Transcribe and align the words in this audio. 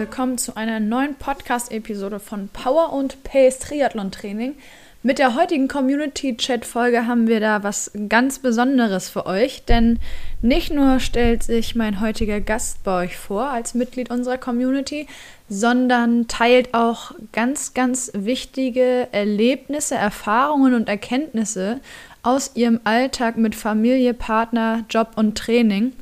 willkommen 0.00 0.38
zu 0.38 0.56
einer 0.56 0.80
neuen 0.80 1.14
Podcast-Episode 1.14 2.20
von 2.20 2.48
Power 2.48 2.90
und 2.94 3.22
Pace 3.22 3.58
Triathlon 3.58 4.10
Training. 4.10 4.54
Mit 5.02 5.18
der 5.18 5.36
heutigen 5.36 5.68
Community-Chat-Folge 5.68 7.06
haben 7.06 7.26
wir 7.26 7.38
da 7.38 7.62
was 7.64 7.90
ganz 8.08 8.38
Besonderes 8.38 9.10
für 9.10 9.26
euch, 9.26 9.66
denn 9.66 9.98
nicht 10.40 10.72
nur 10.72 11.00
stellt 11.00 11.42
sich 11.42 11.74
mein 11.74 12.00
heutiger 12.00 12.40
Gast 12.40 12.82
bei 12.82 13.04
euch 13.04 13.18
vor 13.18 13.50
als 13.50 13.74
Mitglied 13.74 14.10
unserer 14.10 14.38
Community, 14.38 15.06
sondern 15.50 16.28
teilt 16.28 16.72
auch 16.72 17.12
ganz, 17.32 17.74
ganz 17.74 18.10
wichtige 18.14 19.06
Erlebnisse, 19.12 19.96
Erfahrungen 19.96 20.72
und 20.72 20.88
Erkenntnisse 20.88 21.78
aus 22.22 22.52
ihrem 22.54 22.80
Alltag 22.84 23.36
mit 23.36 23.54
Familie, 23.54 24.14
Partner, 24.14 24.82
Job 24.88 25.10
und 25.16 25.36
Training 25.36 25.92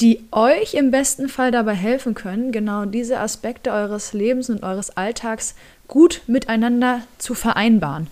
die 0.00 0.24
euch 0.32 0.74
im 0.74 0.90
besten 0.90 1.28
Fall 1.28 1.50
dabei 1.50 1.74
helfen 1.74 2.14
können, 2.14 2.50
genau 2.50 2.84
diese 2.84 3.20
Aspekte 3.20 3.70
eures 3.70 4.12
Lebens 4.12 4.50
und 4.50 4.62
eures 4.62 4.96
Alltags 4.96 5.54
gut 5.86 6.22
miteinander 6.26 7.02
zu 7.18 7.34
vereinbaren. 7.34 8.08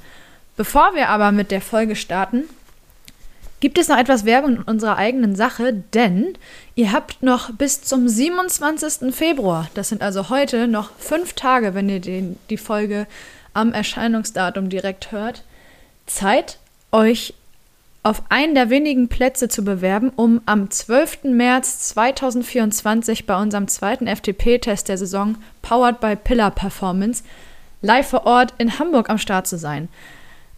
Bevor 0.56 0.94
wir 0.94 1.08
aber 1.08 1.32
mit 1.32 1.50
der 1.50 1.60
Folge 1.60 1.96
starten, 1.96 2.44
gibt 3.60 3.78
es 3.78 3.88
noch 3.88 3.96
etwas 3.96 4.24
Werbung 4.24 4.56
in 4.56 4.62
unserer 4.62 4.96
eigenen 4.96 5.34
Sache, 5.34 5.72
denn 5.94 6.34
ihr 6.74 6.92
habt 6.92 7.22
noch 7.22 7.52
bis 7.52 7.82
zum 7.82 8.08
27. 8.08 9.14
Februar, 9.14 9.68
das 9.74 9.88
sind 9.88 10.02
also 10.02 10.28
heute 10.28 10.68
noch 10.68 10.90
fünf 10.98 11.32
Tage, 11.32 11.74
wenn 11.74 11.88
ihr 11.88 12.00
den, 12.00 12.38
die 12.50 12.56
Folge 12.56 13.06
am 13.54 13.72
Erscheinungsdatum 13.72 14.68
direkt 14.68 15.12
hört, 15.12 15.44
Zeit, 16.06 16.58
euch 16.90 17.34
auf 18.02 18.22
einen 18.30 18.54
der 18.54 18.68
wenigen 18.70 19.08
Plätze 19.08 19.48
zu 19.48 19.64
bewerben, 19.64 20.10
um 20.16 20.40
am 20.44 20.70
12. 20.70 21.24
März 21.24 21.80
2024 21.80 23.26
bei 23.26 23.40
unserem 23.40 23.68
zweiten 23.68 24.08
FTP-Test 24.08 24.88
der 24.88 24.98
Saison 24.98 25.36
Powered 25.62 26.00
by 26.00 26.16
Pillar 26.16 26.50
Performance 26.50 27.22
live 27.80 28.08
vor 28.08 28.26
Ort 28.26 28.54
in 28.58 28.78
Hamburg 28.78 29.08
am 29.08 29.18
Start 29.18 29.46
zu 29.46 29.56
sein. 29.56 29.88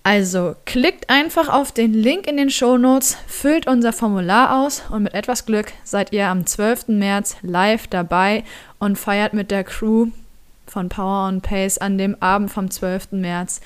Also 0.06 0.54
klickt 0.66 1.08
einfach 1.08 1.48
auf 1.48 1.72
den 1.72 1.94
Link 1.94 2.26
in 2.26 2.36
den 2.36 2.50
Show 2.50 2.76
Notes, 2.76 3.16
füllt 3.26 3.66
unser 3.66 3.92
Formular 3.92 4.62
aus 4.62 4.82
und 4.90 5.04
mit 5.04 5.14
etwas 5.14 5.46
Glück 5.46 5.72
seid 5.82 6.12
ihr 6.12 6.28
am 6.28 6.46
12. 6.46 6.88
März 6.88 7.36
live 7.42 7.86
dabei 7.86 8.44
und 8.78 8.98
feiert 8.98 9.32
mit 9.32 9.50
der 9.50 9.64
Crew 9.64 10.08
von 10.66 10.88
Power 10.90 11.28
on 11.28 11.40
Pace 11.40 11.78
an 11.78 11.96
dem 11.96 12.16
Abend 12.20 12.50
vom 12.50 12.70
12. 12.70 13.12
März 13.12 13.60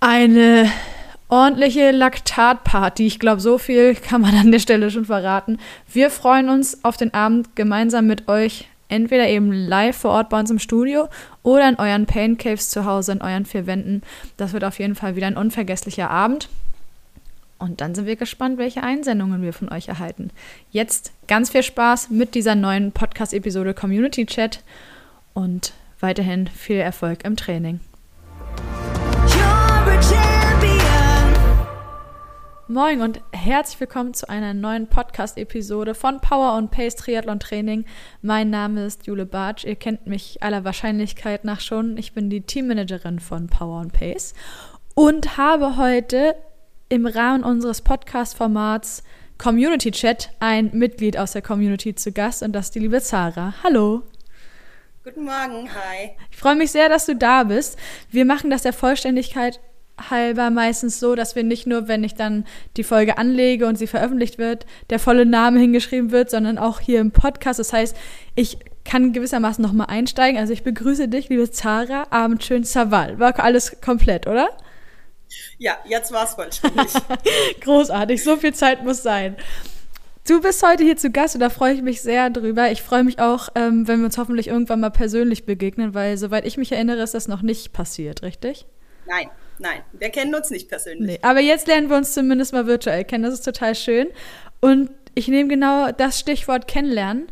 eine 0.00 0.70
ordentliche 1.28 1.90
Laktatparty. 1.90 3.06
Ich 3.06 3.18
glaube, 3.18 3.40
so 3.40 3.58
viel 3.58 3.94
kann 3.94 4.20
man 4.20 4.34
an 4.34 4.50
der 4.52 4.58
Stelle 4.58 4.90
schon 4.90 5.04
verraten. 5.04 5.58
Wir 5.92 6.10
freuen 6.10 6.48
uns 6.48 6.84
auf 6.84 6.96
den 6.96 7.14
Abend 7.14 7.54
gemeinsam 7.54 8.06
mit 8.06 8.28
euch, 8.28 8.68
entweder 8.88 9.28
eben 9.28 9.52
live 9.52 9.96
vor 9.96 10.12
Ort 10.12 10.30
bei 10.30 10.40
uns 10.40 10.50
im 10.50 10.58
Studio 10.58 11.08
oder 11.42 11.68
in 11.68 11.76
euren 11.76 12.06
Pain 12.06 12.38
Caves 12.38 12.70
zu 12.70 12.84
Hause, 12.84 13.12
in 13.12 13.22
euren 13.22 13.44
vier 13.44 13.66
Wänden. 13.66 14.02
Das 14.36 14.52
wird 14.52 14.64
auf 14.64 14.78
jeden 14.78 14.94
Fall 14.94 15.16
wieder 15.16 15.26
ein 15.26 15.36
unvergesslicher 15.36 16.10
Abend. 16.10 16.48
Und 17.58 17.80
dann 17.80 17.94
sind 17.94 18.06
wir 18.06 18.16
gespannt, 18.16 18.56
welche 18.56 18.84
Einsendungen 18.84 19.42
wir 19.42 19.52
von 19.52 19.70
euch 19.70 19.88
erhalten. 19.88 20.30
Jetzt 20.70 21.12
ganz 21.26 21.50
viel 21.50 21.64
Spaß 21.64 22.08
mit 22.10 22.36
dieser 22.36 22.54
neuen 22.54 22.92
Podcast-Episode 22.92 23.74
Community 23.74 24.26
Chat 24.26 24.62
und 25.34 25.72
weiterhin 25.98 26.46
viel 26.46 26.76
Erfolg 26.76 27.24
im 27.24 27.36
Training. 27.36 27.80
Moin 32.70 33.00
und 33.00 33.22
herzlich 33.32 33.80
willkommen 33.80 34.12
zu 34.12 34.28
einer 34.28 34.52
neuen 34.52 34.88
Podcast-Episode 34.88 35.94
von 35.94 36.20
Power 36.20 36.54
und 36.58 36.70
Pace 36.70 36.96
Triathlon 36.96 37.40
Training. 37.40 37.86
Mein 38.20 38.50
Name 38.50 38.84
ist 38.84 39.06
Jule 39.06 39.24
Bartsch. 39.24 39.64
Ihr 39.64 39.74
kennt 39.74 40.06
mich 40.06 40.42
aller 40.42 40.64
Wahrscheinlichkeit 40.64 41.44
nach 41.44 41.60
schon. 41.60 41.96
Ich 41.96 42.12
bin 42.12 42.28
die 42.28 42.42
Teammanagerin 42.42 43.20
von 43.20 43.46
Power 43.46 43.80
und 43.80 43.94
Pace 43.94 44.34
und 44.94 45.38
habe 45.38 45.78
heute 45.78 46.34
im 46.90 47.06
Rahmen 47.06 47.42
unseres 47.42 47.80
Podcast-Formats 47.80 49.02
Community 49.38 49.90
Chat 49.90 50.28
ein 50.38 50.68
Mitglied 50.74 51.16
aus 51.16 51.32
der 51.32 51.40
Community 51.40 51.94
zu 51.94 52.12
Gast 52.12 52.42
und 52.42 52.52
das 52.52 52.66
ist 52.66 52.74
die 52.74 52.80
liebe 52.80 53.00
Zara. 53.00 53.54
Hallo. 53.64 54.02
Guten 55.04 55.24
Morgen, 55.24 55.70
hi. 55.72 56.10
Ich 56.30 56.36
freue 56.36 56.54
mich 56.54 56.70
sehr, 56.70 56.90
dass 56.90 57.06
du 57.06 57.16
da 57.16 57.44
bist. 57.44 57.78
Wir 58.10 58.26
machen 58.26 58.50
das 58.50 58.60
der 58.60 58.74
Vollständigkeit 58.74 59.58
halber 60.10 60.50
meistens 60.50 61.00
so, 61.00 61.14
dass 61.14 61.36
wir 61.36 61.44
nicht 61.44 61.66
nur, 61.66 61.88
wenn 61.88 62.04
ich 62.04 62.14
dann 62.14 62.44
die 62.76 62.84
Folge 62.84 63.18
anlege 63.18 63.66
und 63.66 63.76
sie 63.76 63.86
veröffentlicht 63.86 64.38
wird, 64.38 64.66
der 64.90 64.98
volle 64.98 65.26
Name 65.26 65.60
hingeschrieben 65.60 66.10
wird, 66.10 66.30
sondern 66.30 66.58
auch 66.58 66.80
hier 66.80 67.00
im 67.00 67.10
Podcast. 67.10 67.58
Das 67.58 67.72
heißt, 67.72 67.96
ich 68.34 68.58
kann 68.84 69.12
gewissermaßen 69.12 69.62
nochmal 69.62 69.88
einsteigen. 69.88 70.40
Also 70.40 70.52
ich 70.52 70.62
begrüße 70.62 71.08
dich, 71.08 71.28
liebe 71.28 71.50
Zara, 71.50 72.06
Abendschön 72.10 72.64
Saval. 72.64 73.18
War 73.18 73.38
alles 73.38 73.80
komplett, 73.80 74.26
oder? 74.26 74.48
Ja, 75.58 75.76
jetzt 75.86 76.10
war 76.12 76.24
es 76.24 76.34
vollständig. 76.34 76.92
Großartig, 77.60 78.22
so 78.24 78.36
viel 78.36 78.54
Zeit 78.54 78.84
muss 78.84 79.02
sein. 79.02 79.36
Du 80.26 80.40
bist 80.40 80.62
heute 80.62 80.84
hier 80.84 80.96
zu 80.96 81.10
Gast 81.10 81.34
und 81.34 81.40
da 81.40 81.48
freue 81.48 81.72
ich 81.72 81.82
mich 81.82 82.02
sehr 82.02 82.28
drüber. 82.28 82.70
Ich 82.70 82.82
freue 82.82 83.02
mich 83.02 83.18
auch, 83.18 83.48
ähm, 83.54 83.88
wenn 83.88 84.00
wir 84.00 84.06
uns 84.06 84.18
hoffentlich 84.18 84.48
irgendwann 84.48 84.80
mal 84.80 84.90
persönlich 84.90 85.46
begegnen, 85.46 85.94
weil 85.94 86.18
soweit 86.18 86.46
ich 86.46 86.58
mich 86.58 86.72
erinnere, 86.72 87.02
ist 87.02 87.14
das 87.14 87.28
noch 87.28 87.40
nicht 87.40 87.72
passiert, 87.72 88.22
richtig? 88.22 88.66
Nein, 89.06 89.30
Nein, 89.58 89.82
wir 89.92 90.10
kennen 90.10 90.34
uns 90.34 90.50
nicht 90.50 90.68
persönlich. 90.68 91.06
Nee, 91.06 91.18
aber 91.22 91.40
jetzt 91.40 91.66
lernen 91.66 91.90
wir 91.90 91.96
uns 91.96 92.14
zumindest 92.14 92.52
mal 92.52 92.66
virtuell 92.66 93.04
kennen. 93.04 93.24
Das 93.24 93.34
ist 93.34 93.44
total 93.44 93.74
schön. 93.74 94.08
Und 94.60 94.90
ich 95.14 95.28
nehme 95.28 95.48
genau 95.48 95.90
das 95.92 96.20
Stichwort 96.20 96.68
kennenlernen, 96.68 97.28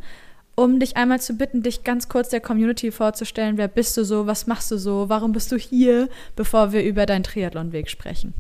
um 0.56 0.80
dich 0.80 0.96
einmal 0.96 1.20
zu 1.20 1.34
bitten, 1.34 1.62
dich 1.62 1.84
ganz 1.84 2.08
kurz 2.08 2.30
der 2.30 2.40
Community 2.40 2.90
vorzustellen. 2.90 3.58
Wer 3.58 3.68
bist 3.68 3.96
du 3.96 4.04
so? 4.04 4.26
Was 4.26 4.46
machst 4.46 4.70
du 4.70 4.78
so? 4.78 5.08
Warum 5.08 5.32
bist 5.32 5.52
du 5.52 5.56
hier, 5.56 6.08
bevor 6.34 6.72
wir 6.72 6.82
über 6.82 7.06
deinen 7.06 7.22
Triathlonweg 7.22 7.88
sprechen? 7.88 8.34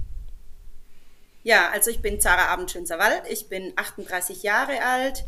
Ja, 1.44 1.70
also 1.70 1.90
ich 1.90 2.00
bin 2.00 2.20
Zara 2.20 2.46
Abendschön-Savall. 2.46 3.22
Ich 3.30 3.48
bin 3.48 3.72
38 3.76 4.42
Jahre 4.42 4.82
alt, 4.82 5.24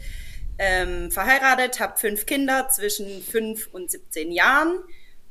ähm, 0.58 1.12
verheiratet, 1.12 1.78
habe 1.78 1.96
fünf 1.96 2.26
Kinder 2.26 2.68
zwischen 2.70 3.22
fünf 3.22 3.68
und 3.70 3.88
17 3.88 4.32
Jahren, 4.32 4.80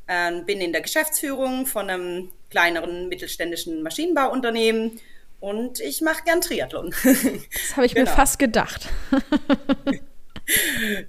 äh, 0.08 0.42
bin 0.44 0.62
in 0.62 0.72
der 0.72 0.82
Geschäftsführung 0.82 1.66
von 1.66 1.90
einem 1.90 2.32
kleineren 2.50 3.10
mittelständischen 3.10 3.84
Maschinenbauunternehmen 3.84 5.00
und 5.40 5.80
ich 5.80 6.02
mache 6.02 6.24
gern 6.24 6.42
Triathlon. 6.42 6.94
Das 7.04 7.76
habe 7.76 7.86
ich 7.86 7.94
genau. 7.94 8.10
mir 8.10 8.16
fast 8.16 8.40
gedacht. 8.40 8.88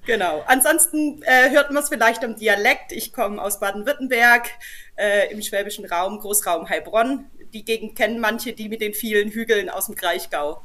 genau. 0.06 0.44
Ansonsten 0.46 1.22
äh, 1.22 1.50
hört 1.50 1.70
man 1.70 1.82
es 1.82 1.88
vielleicht 1.88 2.24
am 2.24 2.36
Dialekt. 2.36 2.92
Ich 2.92 3.12
komme 3.12 3.40
aus 3.40 3.60
Baden-Württemberg 3.60 4.50
äh, 4.96 5.32
im 5.32 5.40
schwäbischen 5.40 5.86
Raum, 5.86 6.18
Großraum 6.18 6.68
Heilbronn. 6.68 7.26
Die 7.54 7.64
Gegend 7.64 7.96
kennen 7.96 8.20
manche, 8.20 8.52
die 8.52 8.68
mit 8.68 8.82
den 8.82 8.92
vielen 8.92 9.30
Hügeln 9.30 9.70
aus 9.70 9.86
dem 9.86 9.94
Kraichgau. 9.94 10.62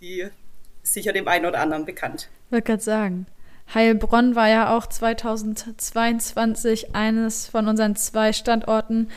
Die 0.00 0.26
ist 0.82 0.94
sicher 0.94 1.12
dem 1.12 1.28
einen 1.28 1.46
oder 1.46 1.60
anderen 1.60 1.84
bekannt. 1.84 2.28
Ich 2.46 2.52
wollte 2.52 2.66
gerade 2.66 2.82
sagen. 2.82 3.26
Heilbronn 3.72 4.34
war 4.34 4.48
ja 4.48 4.76
auch 4.76 4.86
2022 4.86 6.94
eines 6.94 7.46
von 7.46 7.68
unseren 7.68 7.96
zwei 7.96 8.32
Standorten, 8.32 9.10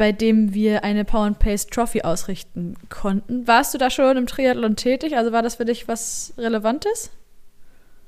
bei 0.00 0.12
dem 0.12 0.54
wir 0.54 0.82
eine 0.82 1.04
Power 1.04 1.26
and 1.26 1.38
Pace 1.38 1.66
Trophy 1.66 2.00
ausrichten 2.00 2.74
konnten. 2.88 3.46
Warst 3.46 3.74
du 3.74 3.78
da 3.78 3.90
schon 3.90 4.16
im 4.16 4.26
Triathlon 4.26 4.74
tätig? 4.74 5.14
Also 5.14 5.30
war 5.30 5.42
das 5.42 5.56
für 5.56 5.66
dich 5.66 5.88
was 5.88 6.32
Relevantes? 6.38 7.10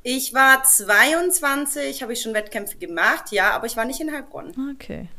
Ich 0.03 0.33
war 0.33 0.65
22, 0.65 2.03
habe 2.03 2.15
ich 2.15 2.23
schon 2.23 2.33
Wettkämpfe 2.33 2.79
gemacht, 2.79 3.31
ja, 3.31 3.51
aber 3.51 3.67
ich 3.67 3.77
war 3.77 3.85
nicht 3.85 4.01
in 4.01 4.11
Heilbronn. 4.11 4.55
Okay. 4.75 5.11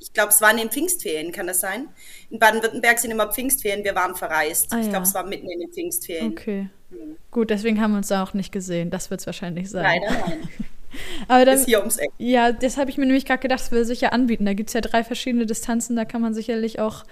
Ich 0.00 0.12
glaube, 0.12 0.28
es 0.28 0.42
waren 0.42 0.58
in 0.58 0.68
Pfingstferien, 0.68 1.32
kann 1.32 1.46
das 1.46 1.60
sein? 1.60 1.88
In 2.28 2.38
Baden-Württemberg 2.38 2.98
sind 2.98 3.10
immer 3.10 3.32
Pfingstferien, 3.32 3.82
wir 3.82 3.94
waren 3.94 4.14
verreist. 4.14 4.70
Ah, 4.70 4.80
ich 4.80 4.90
glaube, 4.90 5.06
es 5.06 5.14
war 5.14 5.24
mitten 5.24 5.48
in 5.48 5.60
den 5.60 5.72
Pfingstferien. 5.72 6.32
Okay. 6.32 6.68
Hm. 6.90 7.16
Gut, 7.30 7.48
deswegen 7.48 7.80
haben 7.80 7.92
wir 7.92 7.96
uns 7.96 8.08
da 8.08 8.22
auch 8.22 8.34
nicht 8.34 8.52
gesehen. 8.52 8.90
Das 8.90 9.08
wird 9.08 9.20
es 9.20 9.26
wahrscheinlich 9.26 9.70
sein. 9.70 9.84
Leider 9.84 10.26
nein. 10.26 10.48
Aber 11.28 11.44
dann, 11.44 11.56
ist 11.56 11.66
hier 11.66 11.78
ums 11.80 11.96
Eck. 11.96 12.10
Ja, 12.18 12.52
das 12.52 12.76
habe 12.76 12.90
ich 12.90 12.98
mir 12.98 13.06
nämlich 13.06 13.24
gerade 13.24 13.40
gedacht, 13.40 13.60
das 13.60 13.70
würde 13.70 13.84
sicher 13.84 14.12
anbieten. 14.12 14.44
Da 14.44 14.54
gibt 14.54 14.70
es 14.70 14.74
ja 14.74 14.80
drei 14.80 15.04
verschiedene 15.04 15.46
Distanzen, 15.46 15.96
da 15.96 16.04
kann 16.04 16.20
man 16.20 16.34
sicherlich 16.34 16.80
auch, 16.80 17.04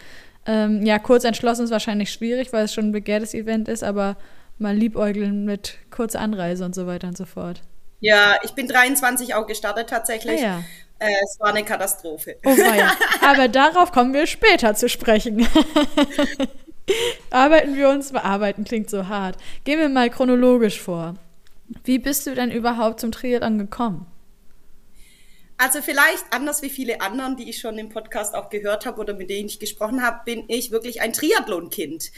ähm, 0.46 0.84
ja, 0.84 0.98
kurz 0.98 1.24
entschlossen 1.24 1.64
ist 1.64 1.70
wahrscheinlich 1.70 2.12
schwierig, 2.12 2.52
weil 2.52 2.64
es 2.64 2.74
schon 2.74 2.86
ein 2.86 2.92
begehrtes 2.92 3.34
Event 3.34 3.68
ist, 3.68 3.84
aber 3.84 4.16
mal 4.58 4.74
liebäugeln 4.74 5.44
mit 5.44 5.78
kurzer 5.90 6.20
Anreise 6.20 6.64
und 6.64 6.74
so 6.74 6.86
weiter 6.86 7.08
und 7.08 7.16
so 7.16 7.24
fort. 7.24 7.62
Ja, 8.00 8.38
ich 8.42 8.52
bin 8.52 8.66
23 8.66 9.34
auch 9.34 9.46
gestartet 9.46 9.90
tatsächlich. 9.90 10.40
Ah, 10.40 10.44
ja. 10.44 10.64
Äh, 10.98 11.12
es 11.24 11.38
war 11.40 11.48
eine 11.48 11.64
Katastrophe. 11.64 12.36
Oh 12.44 12.54
ja. 12.54 12.92
Aber 13.26 13.48
darauf 13.48 13.92
kommen 13.92 14.12
wir 14.12 14.26
später 14.26 14.74
zu 14.74 14.88
sprechen. 14.88 15.46
Arbeiten 17.30 17.76
wir 17.76 17.88
uns 17.88 18.12
mal. 18.12 18.20
Arbeiten 18.20 18.64
klingt 18.64 18.90
so 18.90 19.08
hart. 19.08 19.36
Gehen 19.64 19.78
wir 19.78 19.88
mal 19.88 20.10
chronologisch 20.10 20.80
vor. 20.80 21.14
Wie 21.84 21.98
bist 21.98 22.26
du 22.26 22.34
denn 22.34 22.50
überhaupt 22.50 23.00
zum 23.00 23.12
Triathlon 23.12 23.58
gekommen? 23.58 24.06
Also 25.56 25.82
vielleicht 25.82 26.24
anders 26.30 26.62
wie 26.62 26.70
viele 26.70 27.00
anderen, 27.02 27.36
die 27.36 27.50
ich 27.50 27.60
schon 27.60 27.76
im 27.78 27.90
Podcast 27.90 28.34
auch 28.34 28.48
gehört 28.48 28.86
habe 28.86 29.00
oder 29.00 29.12
mit 29.14 29.28
denen 29.28 29.48
ich 29.48 29.58
gesprochen 29.58 30.02
habe, 30.02 30.20
bin 30.24 30.44
ich 30.48 30.70
wirklich 30.70 31.02
ein 31.02 31.12
Triathlon-Kind. 31.12 32.10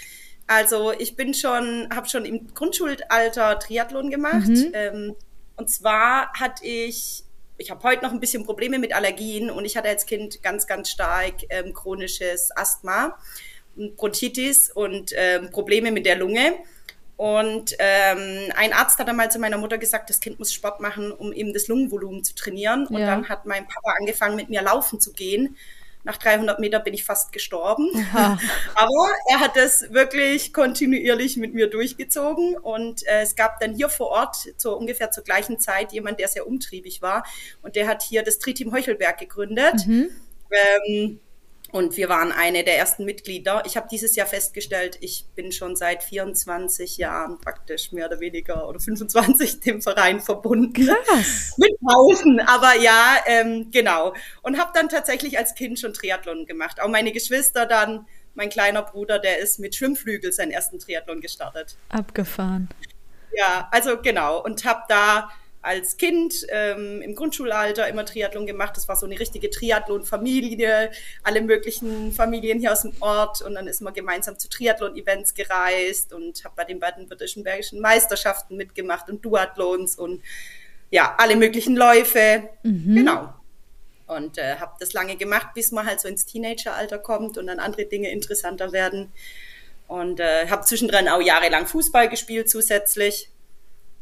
Also 0.47 0.93
ich 0.93 1.17
bin 1.17 1.35
schon, 1.35 1.89
habe 1.93 2.09
schon 2.09 2.25
im 2.25 2.55
Grundschulalter 2.55 3.59
Triathlon 3.59 4.11
gemacht. 4.11 4.49
Mhm. 4.49 4.71
Ähm, 4.75 5.17
und 5.57 5.71
zwar 5.71 6.33
hatte 6.35 6.65
ich 6.65 7.25
ich 7.63 7.71
habe 7.71 7.83
heute 7.85 8.03
noch 8.03 8.13
ein 8.13 8.21
bisschen 8.21 8.45
Probleme 8.45 8.79
mit 8.79 8.93
Allergien 8.93 9.51
und 9.51 9.65
ich 9.65 9.77
hatte 9.77 9.89
als 9.89 10.07
Kind 10.07 10.43
ganz, 10.43 10.67
ganz 10.67 10.91
stark 10.91 11.35
ähm, 11.49 11.73
chronisches 11.73 12.51
Asthma, 12.57 13.17
Bronchitis 13.97 14.71
und 14.71 15.13
ähm, 15.17 15.51
Probleme 15.51 15.93
mit 15.93 16.05
der 16.05 16.17
Lunge. 16.17 16.55
Und 17.23 17.77
ähm, 17.79 18.51
ein 18.57 18.73
Arzt 18.73 18.99
hat 18.99 19.09
einmal 19.09 19.31
zu 19.31 19.39
meiner 19.39 19.57
Mutter 19.57 19.79
gesagt, 19.79 20.11
das 20.11 20.19
Kind 20.19 20.41
muss 20.41 20.53
Sport 20.53 20.81
machen, 20.81 21.13
um 21.13 21.33
eben 21.33 21.53
das 21.53 21.69
Lungenvolumen 21.69 22.25
zu 22.25 22.35
trainieren. 22.35 22.85
Und 22.89 22.99
ja. 22.99 23.07
dann 23.07 23.29
hat 23.29 23.47
mein 23.47 23.69
Papa 23.69 23.95
angefangen, 23.97 24.35
mit 24.35 24.51
mir 24.51 24.61
laufen 24.61 24.99
zu 24.99 25.13
gehen. 25.13 25.57
Nach 26.03 26.17
300 26.17 26.59
Meter 26.59 26.81
bin 26.81 26.95
ich 26.95 27.05
fast 27.05 27.31
gestorben. 27.31 27.89
Aber 28.13 29.09
er 29.31 29.39
hat 29.39 29.55
das 29.55 29.93
wirklich 29.93 30.53
kontinuierlich 30.53 31.37
mit 31.37 31.55
mir 31.55 31.71
durchgezogen. 31.71 32.57
Und 32.57 33.07
äh, 33.07 33.21
es 33.21 33.37
gab 33.37 33.61
dann 33.61 33.73
hier 33.73 33.89
vor 33.89 34.09
Ort 34.09 34.37
zu 34.57 34.77
ungefähr 34.77 35.13
zur 35.13 35.23
gleichen 35.23 35.61
Zeit 35.61 35.93
jemand, 35.93 36.19
der 36.19 36.27
sehr 36.27 36.45
umtriebig 36.45 37.03
war. 37.03 37.25
Und 37.63 37.77
der 37.77 37.87
hat 37.87 38.03
hier 38.03 38.25
das 38.25 38.41
Tri-Team 38.41 38.73
Heuchelberg 38.73 39.19
gegründet. 39.19 39.87
Mhm. 39.87 40.09
Ähm, 40.51 41.21
und 41.73 41.97
wir 41.97 42.11
waren 42.11 42.33
eine 42.33 42.65
der 42.65 42.77
ersten 42.77 43.07
Mitglieder. 43.07 43.63
Ich 43.65 43.79
habe 43.79 43.89
dieses 43.91 44.15
Jahr 44.15 44.27
festgestellt, 44.27 44.99
ich 45.01 45.25
bin 45.35 45.53
schon 45.53 45.75
seit 45.75 46.03
24 46.03 46.99
Jahren 46.99 47.39
praktisch 47.41 47.93
mehr 47.93 48.07
oder 48.07 48.21
weniger 48.21 48.69
oder 48.69 48.79
25 48.79 49.61
dem 49.61 49.81
Verein 49.81 50.21
verbunden. 50.21 50.87
Krass. 50.87 51.55
Mit 51.57 51.73
Pausen, 51.81 52.41
aber 52.41 52.77
ja, 52.77 53.17
ähm, 53.27 53.71
genau. 53.71 54.13
Und 54.43 54.61
habe 54.61 54.71
dann 54.75 54.91
tatsächlich 54.91 55.39
als 55.39 55.55
Kind 55.55 55.79
schon 55.79 55.95
Triathlon 55.95 56.45
gemacht. 56.45 56.81
Auch 56.81 56.89
meine 56.89 57.11
Geschwister 57.11 57.65
dann, 57.65 58.07
mein 58.35 58.51
kleiner 58.51 58.83
Bruder, 58.83 59.19
der 59.19 59.39
ist 59.39 59.59
mit 59.59 59.75
Schwimmflügel 59.75 60.31
seinen 60.33 60.51
ersten 60.51 60.79
Triathlon 60.79 61.23
gestartet. 61.23 61.77
Abgefahren. 61.89 62.69
Ja, 63.35 63.69
also 63.71 63.97
genau. 63.97 64.45
Und 64.45 64.67
habe 64.67 64.83
da 64.89 65.31
als 65.63 65.97
Kind 65.97 66.45
ähm, 66.49 67.01
im 67.03 67.15
Grundschulalter 67.15 67.89
immer 67.89 68.05
Triathlon 68.05 68.47
gemacht. 68.47 68.77
Das 68.77 68.89
war 68.89 68.97
so 68.97 69.07
eine 69.07 69.19
richtige 69.19 69.49
Triathlon-Familie, 69.49 70.91
alle 71.23 71.41
möglichen 71.41 72.13
Familien 72.13 72.59
hier 72.59 72.73
aus 72.73 72.83
dem 72.83 72.93
Ort 73.01 73.43
und 73.43 73.55
dann 73.55 73.69
ist 73.69 73.81
man 73.81 73.95
gemeinsam 73.95 74.39
zu 74.39 74.49
Triathlon-Events 74.49 75.35
gereist 75.35 76.13
und 76.13 76.45
habe 76.45 76.55
bei 76.57 76.65
den 76.65 76.81
beiden 76.81 77.09
württembergischen 77.09 77.81
Meisterschaften 77.81 78.57
mitgemacht 78.57 79.09
und 79.09 79.25
Duathlons 79.25 79.97
und 79.97 80.21
ja, 80.91 81.15
alle 81.17 81.37
möglichen 81.37 81.77
Läufe. 81.77 82.51
Mhm. 82.65 82.97
Genau. 82.97 83.33
Und 84.09 84.39
äh, 84.39 84.57
habe 84.57 84.73
das 84.81 84.93
lange 84.93 85.17
gemacht, 85.17 85.49
bis 85.55 85.73
man 85.73 85.87
halt 85.87 86.01
so 86.01 86.09
ins 86.09 86.27
Teenageralter 86.27 86.99
kommt 86.99 87.39
und 87.39 87.47
dann 87.47 87.61
andere 87.61 87.87
Dinge 87.87 88.11
interessanter 88.11 88.73
werden. 88.73 89.13
Und 89.87 90.21
äh, 90.21 90.49
habe 90.49 90.65
zwischendrin 90.65 91.09
auch 91.09 91.21
jahrelang 91.21 91.67
Fußball 91.67 92.09
gespielt 92.09 92.51
zusätzlich 92.51 93.31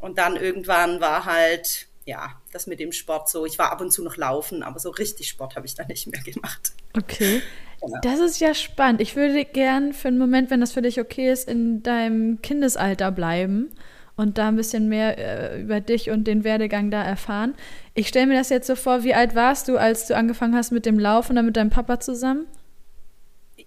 und 0.01 0.17
dann 0.17 0.35
irgendwann 0.35 0.99
war 0.99 1.25
halt, 1.25 1.87
ja, 2.05 2.41
das 2.51 2.67
mit 2.67 2.79
dem 2.79 2.91
Sport 2.91 3.29
so. 3.29 3.45
Ich 3.45 3.57
war 3.59 3.71
ab 3.71 3.81
und 3.81 3.91
zu 3.91 4.03
noch 4.03 4.17
laufen, 4.17 4.63
aber 4.63 4.79
so 4.79 4.89
richtig 4.89 5.29
Sport 5.29 5.55
habe 5.55 5.65
ich 5.65 5.75
dann 5.75 5.87
nicht 5.87 6.07
mehr 6.07 6.21
gemacht. 6.21 6.73
Okay. 6.97 7.41
Genau. 7.81 7.97
Das 8.03 8.19
ist 8.19 8.39
ja 8.39 8.53
spannend. 8.53 9.01
Ich 9.01 9.15
würde 9.15 9.43
gern 9.45 9.93
für 9.93 10.09
einen 10.09 10.17
Moment, 10.17 10.51
wenn 10.51 10.59
das 10.59 10.73
für 10.73 10.81
dich 10.81 10.99
okay 10.99 11.31
ist, 11.31 11.47
in 11.47 11.81
deinem 11.81 12.41
Kindesalter 12.41 13.11
bleiben 13.11 13.71
und 14.15 14.37
da 14.37 14.49
ein 14.49 14.55
bisschen 14.55 14.87
mehr 14.87 15.17
äh, 15.17 15.61
über 15.61 15.79
dich 15.79 16.09
und 16.09 16.25
den 16.25 16.43
Werdegang 16.43 16.91
da 16.91 17.01
erfahren. 17.03 17.55
Ich 17.93 18.07
stelle 18.07 18.27
mir 18.27 18.37
das 18.37 18.49
jetzt 18.49 18.67
so 18.67 18.75
vor, 18.75 19.03
wie 19.03 19.13
alt 19.13 19.33
warst 19.33 19.67
du, 19.67 19.77
als 19.77 20.07
du 20.07 20.15
angefangen 20.15 20.55
hast 20.55 20.71
mit 20.71 20.85
dem 20.85 20.99
Laufen, 20.99 21.35
dann 21.35 21.45
mit 21.45 21.57
deinem 21.57 21.71
Papa 21.71 21.99
zusammen? 21.99 22.45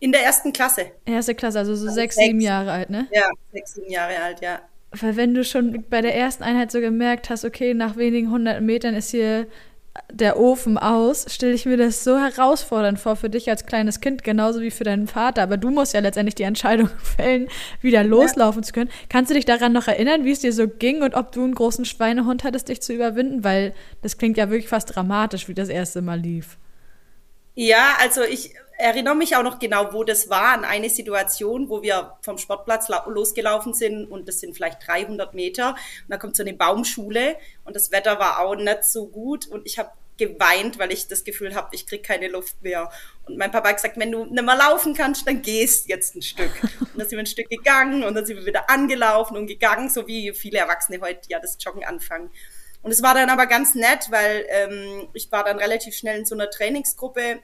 In 0.00 0.12
der 0.12 0.22
ersten 0.22 0.52
Klasse. 0.52 0.92
Erste 1.04 1.34
Klasse, 1.34 1.60
also 1.60 1.74
so 1.74 1.86
also 1.86 1.94
sechs, 1.94 2.14
sechs, 2.14 2.26
sieben 2.26 2.40
Jahre 2.40 2.72
alt, 2.72 2.90
ne? 2.90 3.08
Ja, 3.10 3.28
sechs, 3.52 3.74
sieben 3.74 3.90
Jahre 3.90 4.20
alt, 4.20 4.40
ja. 4.40 4.60
Weil 5.00 5.16
wenn 5.16 5.34
du 5.34 5.44
schon 5.44 5.84
bei 5.90 6.00
der 6.00 6.14
ersten 6.14 6.44
Einheit 6.44 6.70
so 6.70 6.80
gemerkt 6.80 7.30
hast, 7.30 7.44
okay, 7.44 7.74
nach 7.74 7.96
wenigen 7.96 8.30
hundert 8.30 8.62
Metern 8.62 8.94
ist 8.94 9.10
hier 9.10 9.46
der 10.10 10.38
Ofen 10.38 10.76
aus, 10.76 11.26
stelle 11.28 11.52
ich 11.52 11.66
mir 11.66 11.76
das 11.76 12.02
so 12.02 12.18
herausfordernd 12.18 12.98
vor 12.98 13.14
für 13.14 13.30
dich 13.30 13.48
als 13.48 13.64
kleines 13.64 14.00
Kind, 14.00 14.24
genauso 14.24 14.60
wie 14.60 14.72
für 14.72 14.84
deinen 14.84 15.06
Vater. 15.06 15.42
Aber 15.42 15.56
du 15.56 15.70
musst 15.70 15.94
ja 15.94 16.00
letztendlich 16.00 16.34
die 16.34 16.42
Entscheidung 16.42 16.88
fällen, 17.16 17.48
wieder 17.80 18.02
loslaufen 18.02 18.62
ja. 18.62 18.66
zu 18.66 18.72
können. 18.72 18.90
Kannst 19.08 19.30
du 19.30 19.34
dich 19.34 19.44
daran 19.44 19.72
noch 19.72 19.86
erinnern, 19.86 20.24
wie 20.24 20.32
es 20.32 20.40
dir 20.40 20.52
so 20.52 20.68
ging 20.68 21.02
und 21.02 21.14
ob 21.14 21.32
du 21.32 21.44
einen 21.44 21.54
großen 21.54 21.84
Schweinehund 21.84 22.44
hattest, 22.44 22.68
dich 22.68 22.82
zu 22.82 22.92
überwinden? 22.92 23.44
Weil 23.44 23.72
das 24.02 24.18
klingt 24.18 24.36
ja 24.36 24.50
wirklich 24.50 24.68
fast 24.68 24.94
dramatisch, 24.94 25.48
wie 25.48 25.54
das 25.54 25.68
erste 25.68 26.02
Mal 26.02 26.18
lief. 26.18 26.58
Ja, 27.54 27.96
also 28.00 28.22
ich 28.22 28.54
erinnere 28.84 29.14
mich 29.14 29.34
auch 29.34 29.42
noch 29.42 29.58
genau, 29.58 29.94
wo 29.94 30.04
das 30.04 30.28
war, 30.28 30.52
an 30.52 30.64
eine 30.64 30.90
Situation, 30.90 31.70
wo 31.70 31.82
wir 31.82 32.18
vom 32.20 32.36
Sportplatz 32.36 32.90
losgelaufen 33.06 33.72
sind 33.72 34.04
und 34.04 34.28
das 34.28 34.40
sind 34.40 34.54
vielleicht 34.54 34.86
300 34.86 35.32
Meter 35.32 35.70
und 35.70 36.10
da 36.10 36.18
kommt 36.18 36.36
so 36.36 36.42
eine 36.42 36.52
Baumschule 36.52 37.36
und 37.64 37.74
das 37.74 37.92
Wetter 37.92 38.18
war 38.18 38.40
auch 38.40 38.54
nicht 38.54 38.84
so 38.84 39.06
gut 39.06 39.46
und 39.46 39.66
ich 39.66 39.78
habe 39.78 39.90
geweint, 40.18 40.78
weil 40.78 40.92
ich 40.92 41.08
das 41.08 41.24
Gefühl 41.24 41.54
habe, 41.54 41.68
ich 41.72 41.86
krieg 41.86 42.04
keine 42.04 42.28
Luft 42.28 42.62
mehr. 42.62 42.88
Und 43.24 43.36
mein 43.38 43.50
Papa 43.50 43.70
hat 43.70 43.76
gesagt, 43.76 43.98
wenn 43.98 44.12
du 44.12 44.26
nicht 44.26 44.44
mehr 44.44 44.54
laufen 44.54 44.94
kannst, 44.94 45.26
dann 45.26 45.42
gehst 45.42 45.88
jetzt 45.88 46.14
ein 46.14 46.22
Stück. 46.22 46.52
Und 46.78 46.98
dann 46.98 47.08
sind 47.08 47.12
wir 47.12 47.20
ein 47.20 47.26
Stück 47.26 47.48
gegangen 47.48 48.04
und 48.04 48.14
dann 48.14 48.24
sind 48.24 48.36
wir 48.36 48.46
wieder 48.46 48.70
angelaufen 48.70 49.36
und 49.36 49.46
gegangen, 49.46 49.88
so 49.88 50.06
wie 50.06 50.32
viele 50.32 50.58
Erwachsene 50.58 51.00
heute 51.00 51.22
ja 51.28 51.40
das 51.40 51.56
Joggen 51.58 51.84
anfangen. 51.84 52.30
Und 52.82 52.92
es 52.92 53.02
war 53.02 53.14
dann 53.14 53.30
aber 53.30 53.46
ganz 53.46 53.74
nett, 53.74 54.08
weil 54.10 54.44
ähm, 54.50 55.08
ich 55.14 55.32
war 55.32 55.42
dann 55.42 55.58
relativ 55.58 55.96
schnell 55.96 56.18
in 56.18 56.26
so 56.26 56.34
einer 56.34 56.50
Trainingsgruppe 56.50 57.40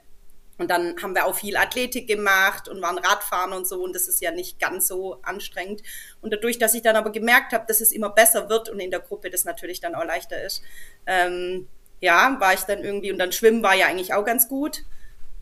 und 0.61 0.71
dann 0.71 0.95
haben 1.03 1.15
wir 1.15 1.25
auch 1.25 1.35
viel 1.35 1.57
Athletik 1.57 2.07
gemacht 2.07 2.69
und 2.69 2.83
waren 2.83 2.99
Radfahren 2.99 3.55
und 3.55 3.67
so. 3.67 3.83
Und 3.83 3.95
das 3.95 4.09
ist 4.09 4.21
ja 4.21 4.31
nicht 4.31 4.61
ganz 4.61 4.87
so 4.87 5.19
anstrengend. 5.23 5.83
Und 6.21 6.35
dadurch, 6.35 6.59
dass 6.59 6.75
ich 6.75 6.83
dann 6.83 6.97
aber 6.97 7.11
gemerkt 7.13 7.55
habe, 7.55 7.65
dass 7.67 7.81
es 7.81 7.93
immer 7.93 8.11
besser 8.11 8.51
wird 8.51 8.69
und 8.69 8.79
in 8.79 8.91
der 8.91 9.01
Gruppe 9.01 9.31
das 9.31 9.47
natürlich 9.47 9.81
dann 9.81 9.95
auch 9.95 10.05
leichter 10.05 10.41
ist, 10.43 10.63
ähm, 11.07 11.67
ja, 12.01 12.37
war 12.41 12.53
ich 12.53 12.61
dann 12.61 12.85
irgendwie, 12.85 13.11
und 13.11 13.19
dann 13.19 13.33
Schwimmen 13.33 13.63
war 13.63 13.75
ja 13.75 13.87
eigentlich 13.87 14.13
auch 14.13 14.25
ganz 14.25 14.49
gut. 14.49 14.85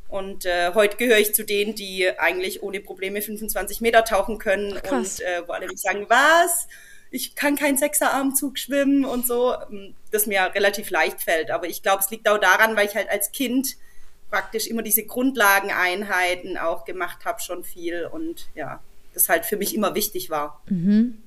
Und 0.08 0.46
äh, 0.46 0.72
heute 0.74 0.96
gehöre 0.96 1.18
ich 1.18 1.34
zu 1.34 1.44
denen, 1.44 1.74
die 1.74 2.08
eigentlich 2.16 2.62
ohne 2.62 2.80
Probleme 2.80 3.20
25 3.20 3.80
Meter 3.80 4.04
tauchen 4.04 4.38
können 4.38 4.80
Krass. 4.80 5.18
und 5.18 5.26
äh, 5.26 5.42
wo 5.48 5.52
alle 5.52 5.66
mich 5.66 5.80
sagen, 5.80 6.06
was? 6.08 6.68
Ich 7.10 7.34
kann 7.34 7.56
keinen 7.56 7.76
Sechserarmzug 7.76 8.56
schwimmen 8.56 9.04
und 9.04 9.26
so, 9.26 9.56
ähm, 9.68 9.96
das 10.12 10.26
mir 10.26 10.42
relativ 10.54 10.90
leicht 10.90 11.22
fällt. 11.22 11.50
Aber 11.50 11.66
ich 11.66 11.82
glaube, 11.82 12.04
es 12.04 12.10
liegt 12.10 12.28
auch 12.28 12.38
daran, 12.38 12.76
weil 12.76 12.86
ich 12.86 12.94
halt 12.94 13.10
als 13.10 13.32
Kind 13.32 13.76
praktisch 14.30 14.66
immer 14.66 14.82
diese 14.82 15.04
Grundlageneinheiten 15.04 16.58
auch 16.58 16.84
gemacht 16.84 17.24
habe, 17.24 17.40
schon 17.40 17.64
viel 17.64 18.06
und 18.06 18.48
ja, 18.54 18.80
das 19.14 19.28
halt 19.28 19.46
für 19.46 19.56
mich 19.56 19.74
immer 19.74 19.94
wichtig 19.94 20.30
war. 20.30 20.60
Mhm. 20.68 21.18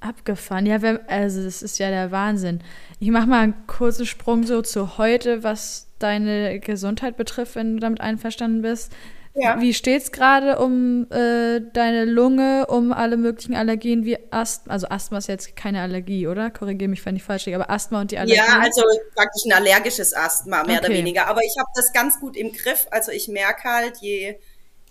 Abgefahren. 0.00 0.64
Ja, 0.64 0.78
also 1.08 1.44
das 1.44 1.62
ist 1.62 1.78
ja 1.78 1.90
der 1.90 2.10
Wahnsinn. 2.10 2.62
Ich 3.00 3.10
mache 3.10 3.26
mal 3.26 3.40
einen 3.40 3.66
kurzen 3.66 4.06
Sprung 4.06 4.44
so 4.44 4.62
zu 4.62 4.96
heute, 4.96 5.42
was 5.42 5.88
deine 5.98 6.58
Gesundheit 6.58 7.18
betrifft, 7.18 7.54
wenn 7.54 7.74
du 7.74 7.80
damit 7.80 8.00
einverstanden 8.00 8.62
bist. 8.62 8.92
Ja. 9.34 9.60
Wie 9.60 9.74
steht 9.74 10.02
es 10.02 10.12
gerade 10.12 10.58
um 10.58 11.06
äh, 11.10 11.60
deine 11.72 12.04
Lunge, 12.04 12.66
um 12.66 12.92
alle 12.92 13.16
möglichen 13.16 13.54
Allergien 13.54 14.04
wie 14.04 14.18
Asthma? 14.32 14.72
Also 14.72 14.88
Asthma 14.88 15.18
ist 15.18 15.28
jetzt 15.28 15.54
keine 15.54 15.82
Allergie, 15.82 16.26
oder? 16.26 16.50
Korrigiere 16.50 16.88
mich, 16.88 17.04
wenn 17.06 17.16
ich 17.16 17.22
falsch 17.22 17.46
liege, 17.46 17.56
aber 17.56 17.70
Asthma 17.70 18.00
und 18.00 18.10
die 18.10 18.18
Allergien? 18.18 18.44
Ja, 18.44 18.58
also 18.60 18.82
praktisch 19.14 19.44
ein 19.46 19.52
allergisches 19.52 20.14
Asthma, 20.14 20.64
mehr 20.64 20.78
okay. 20.78 20.86
oder 20.86 20.94
weniger. 20.94 21.28
Aber 21.28 21.42
ich 21.42 21.54
habe 21.58 21.68
das 21.74 21.92
ganz 21.92 22.18
gut 22.18 22.36
im 22.36 22.52
Griff. 22.52 22.88
Also 22.90 23.12
ich 23.12 23.28
merke 23.28 23.68
halt, 23.68 23.98
je, 24.00 24.36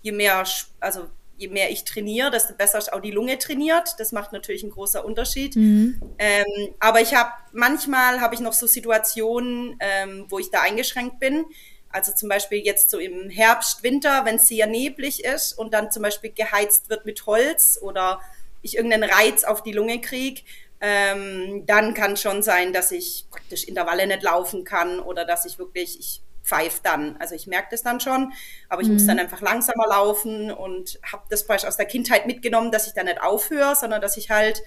je 0.00 0.12
mehr, 0.12 0.44
also 0.80 1.06
je 1.36 1.48
mehr 1.48 1.70
ich 1.70 1.84
trainiere, 1.84 2.30
desto 2.30 2.54
besser 2.54 2.78
ist 2.78 2.92
auch 2.92 3.00
die 3.00 3.10
Lunge 3.10 3.38
trainiert. 3.38 3.94
Das 3.98 4.12
macht 4.12 4.32
natürlich 4.32 4.62
einen 4.62 4.72
großen 4.72 5.02
Unterschied. 5.02 5.56
Mhm. 5.56 6.00
Ähm, 6.18 6.74
aber 6.78 7.00
ich 7.02 7.14
habe 7.14 7.30
manchmal 7.52 8.20
habe 8.20 8.34
ich 8.34 8.40
noch 8.40 8.54
so 8.54 8.66
Situationen, 8.66 9.76
ähm, 9.80 10.26
wo 10.28 10.38
ich 10.38 10.50
da 10.50 10.60
eingeschränkt 10.62 11.18
bin. 11.18 11.44
Also 11.90 12.12
zum 12.12 12.28
Beispiel 12.28 12.58
jetzt 12.58 12.90
so 12.90 12.98
im 12.98 13.30
Herbst, 13.30 13.82
Winter, 13.82 14.24
wenn 14.24 14.36
es 14.36 14.48
sehr 14.48 14.66
neblig 14.66 15.24
ist 15.24 15.52
und 15.52 15.74
dann 15.74 15.90
zum 15.90 16.02
Beispiel 16.02 16.32
geheizt 16.32 16.88
wird 16.88 17.04
mit 17.04 17.26
Holz 17.26 17.78
oder 17.80 18.20
ich 18.62 18.76
irgendeinen 18.76 19.10
Reiz 19.10 19.44
auf 19.44 19.62
die 19.62 19.72
Lunge 19.72 20.00
kriege, 20.00 20.42
ähm, 20.80 21.64
dann 21.66 21.94
kann 21.94 22.16
schon 22.16 22.42
sein, 22.42 22.72
dass 22.72 22.92
ich 22.92 23.26
praktisch 23.30 23.64
Intervalle 23.64 24.06
nicht 24.06 24.22
laufen 24.22 24.64
kann 24.64 25.00
oder 25.00 25.24
dass 25.24 25.44
ich 25.44 25.58
wirklich, 25.58 25.98
ich 25.98 26.22
pfeife 26.42 26.80
dann. 26.82 27.16
Also 27.18 27.34
ich 27.34 27.46
merke 27.46 27.68
das 27.70 27.82
dann 27.82 28.00
schon, 28.00 28.32
aber 28.68 28.82
ich 28.82 28.88
mhm. 28.88 28.94
muss 28.94 29.06
dann 29.06 29.18
einfach 29.18 29.40
langsamer 29.40 29.86
laufen 29.88 30.50
und 30.50 30.98
habe 31.10 31.24
das 31.28 31.46
beispielsweise 31.46 31.68
aus 31.68 31.76
der 31.76 31.86
Kindheit 31.86 32.26
mitgenommen, 32.26 32.70
dass 32.72 32.86
ich 32.86 32.94
dann 32.94 33.06
nicht 33.06 33.20
aufhöre, 33.20 33.76
sondern 33.76 34.00
dass 34.00 34.16
ich 34.16 34.30
halt 34.30 34.62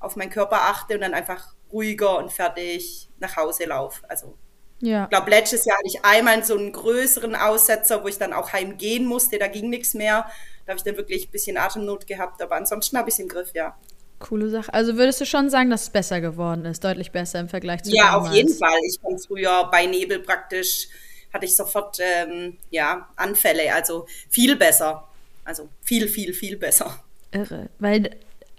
auf 0.00 0.16
meinen 0.16 0.30
Körper 0.30 0.62
achte 0.62 0.94
und 0.94 1.00
dann 1.00 1.14
einfach 1.14 1.54
ruhiger 1.72 2.18
und 2.18 2.32
fertig 2.32 3.08
nach 3.18 3.36
Hause 3.36 3.64
laufe. 3.64 4.08
Also 4.08 4.38
ja. 4.80 5.04
Ich 5.04 5.10
glaube, 5.10 5.30
letztes 5.30 5.64
Jahr 5.64 5.76
hatte 5.78 5.88
ich 5.88 6.04
einmal 6.04 6.44
so 6.44 6.56
einen 6.56 6.72
größeren 6.72 7.34
Aussetzer, 7.34 8.02
wo 8.02 8.08
ich 8.08 8.18
dann 8.18 8.32
auch 8.32 8.52
heimgehen 8.52 9.04
musste, 9.06 9.38
da 9.38 9.48
ging 9.48 9.70
nichts 9.70 9.94
mehr. 9.94 10.26
Da 10.66 10.72
habe 10.72 10.78
ich 10.78 10.84
dann 10.84 10.96
wirklich 10.96 11.28
ein 11.28 11.30
bisschen 11.30 11.56
Atemnot 11.56 12.06
gehabt, 12.06 12.42
aber 12.42 12.56
ansonsten 12.56 12.98
habe 12.98 13.08
ich 13.08 13.14
es 13.14 13.18
im 13.18 13.28
Griff, 13.28 13.50
ja. 13.54 13.76
Coole 14.18 14.50
Sache. 14.50 14.72
Also 14.74 14.96
würdest 14.96 15.20
du 15.20 15.24
schon 15.26 15.48
sagen, 15.48 15.70
dass 15.70 15.82
es 15.84 15.90
besser 15.90 16.20
geworden 16.20 16.64
ist, 16.64 16.82
deutlich 16.84 17.12
besser 17.12 17.40
im 17.40 17.48
Vergleich 17.48 17.84
zu 17.84 17.92
Ja, 17.92 18.12
damals. 18.12 18.28
auf 18.30 18.34
jeden 18.34 18.54
Fall. 18.54 18.78
Ich 18.86 18.98
fand 19.00 19.24
früher 19.24 19.68
bei 19.70 19.86
Nebel 19.86 20.18
praktisch, 20.18 20.88
hatte 21.32 21.44
ich 21.46 21.54
sofort 21.54 21.98
ähm, 22.00 22.56
ja, 22.70 23.08
Anfälle, 23.16 23.72
also 23.72 24.06
viel 24.28 24.56
besser. 24.56 25.06
Also 25.44 25.68
viel, 25.82 26.08
viel, 26.08 26.34
viel 26.34 26.56
besser. 26.56 26.98
Irre. 27.32 27.68
Weil 27.78 28.10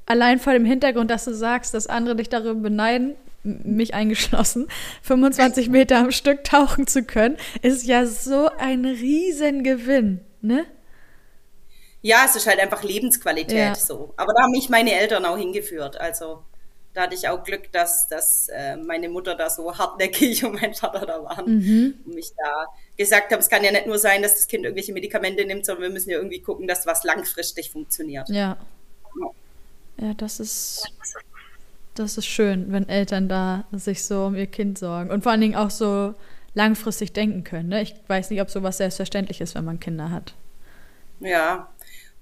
allein 0.06 0.40
vor 0.40 0.54
dem 0.54 0.66
Hintergrund, 0.66 1.12
dass 1.12 1.26
du 1.26 1.34
sagst, 1.36 1.74
dass 1.74 1.88
andere 1.88 2.16
dich 2.16 2.30
darüber 2.30 2.56
beneiden, 2.56 3.16
mich 3.44 3.94
eingeschlossen, 3.94 4.68
25 5.04 5.70
Meter 5.70 5.98
am 5.98 6.12
Stück 6.12 6.44
tauchen 6.44 6.88
zu 6.88 7.04
können, 7.04 7.38
ist 7.62 7.86
ja 7.86 8.06
so 8.06 8.50
ein 8.58 8.86
Riesengewinn, 8.86 10.22
ne? 10.42 10.66
Ja, 12.02 12.24
es 12.26 12.36
ist 12.36 12.48
halt 12.48 12.60
einfach 12.60 12.84
Lebensqualität 12.84 13.58
ja. 13.58 13.76
so. 13.76 14.14
Aber 14.16 14.34
da 14.34 14.44
haben 14.44 14.52
mich 14.52 14.70
meine 14.70 14.94
Eltern 14.94 15.26
auch 15.26 15.38
hingeführt. 15.38 16.00
Also 16.00 16.44
da 16.94 17.02
hatte 17.04 17.16
ich 17.16 17.28
auch 17.28 17.44
Glück, 17.44 17.72
dass, 17.72 18.08
dass 18.08 18.48
äh, 18.50 18.78
meine 18.78 19.10
Mutter 19.10 19.36
da 19.36 19.50
so 19.50 19.78
hartnäckig 19.78 20.44
und 20.46 20.62
mein 20.62 20.74
Vater 20.74 21.06
da 21.06 21.24
waren 21.24 21.46
mhm. 21.46 21.96
und 22.06 22.16
mich 22.16 22.32
da 22.38 22.68
gesagt 22.98 23.32
haben, 23.32 23.40
es 23.40 23.50
kann 23.50 23.64
ja 23.64 23.72
nicht 23.72 23.88
nur 23.88 24.00
sein, 24.00 24.22
dass 24.22 24.36
das 24.36 24.48
Kind 24.48 24.64
irgendwelche 24.64 24.94
Medikamente 24.94 25.46
nimmt, 25.46 25.66
sondern 25.66 25.84
wir 25.84 25.90
müssen 25.90 26.10
ja 26.10 26.18
irgendwie 26.18 26.42
gucken, 26.42 26.68
dass 26.68 26.86
was 26.86 27.04
langfristig 27.04 27.72
funktioniert. 27.72 28.30
Ja. 28.30 28.58
Ja, 30.02 30.14
das 30.14 30.40
ist 30.40 30.90
das 32.00 32.18
ist 32.18 32.26
schön, 32.26 32.72
wenn 32.72 32.88
Eltern 32.88 33.28
da 33.28 33.66
sich 33.72 34.04
so 34.04 34.26
um 34.26 34.36
ihr 34.36 34.48
Kind 34.48 34.78
sorgen 34.78 35.12
und 35.12 35.24
vor 35.24 35.32
allen 35.32 35.42
Dingen 35.42 35.56
auch 35.56 35.70
so 35.70 36.16
langfristig 36.54 37.14
denken 37.14 37.44
können. 37.44 37.70
Ne? 37.70 37.82
Ich 37.82 37.94
weiß 38.08 38.30
nicht, 38.30 38.42
ob 38.42 38.50
sowas 38.50 38.78
selbstverständlich 38.78 39.42
ist, 39.42 39.56
wenn 39.56 39.66
man 39.66 39.80
Kinder 39.80 40.10
hat. 40.10 40.34
Ja, 41.20 41.70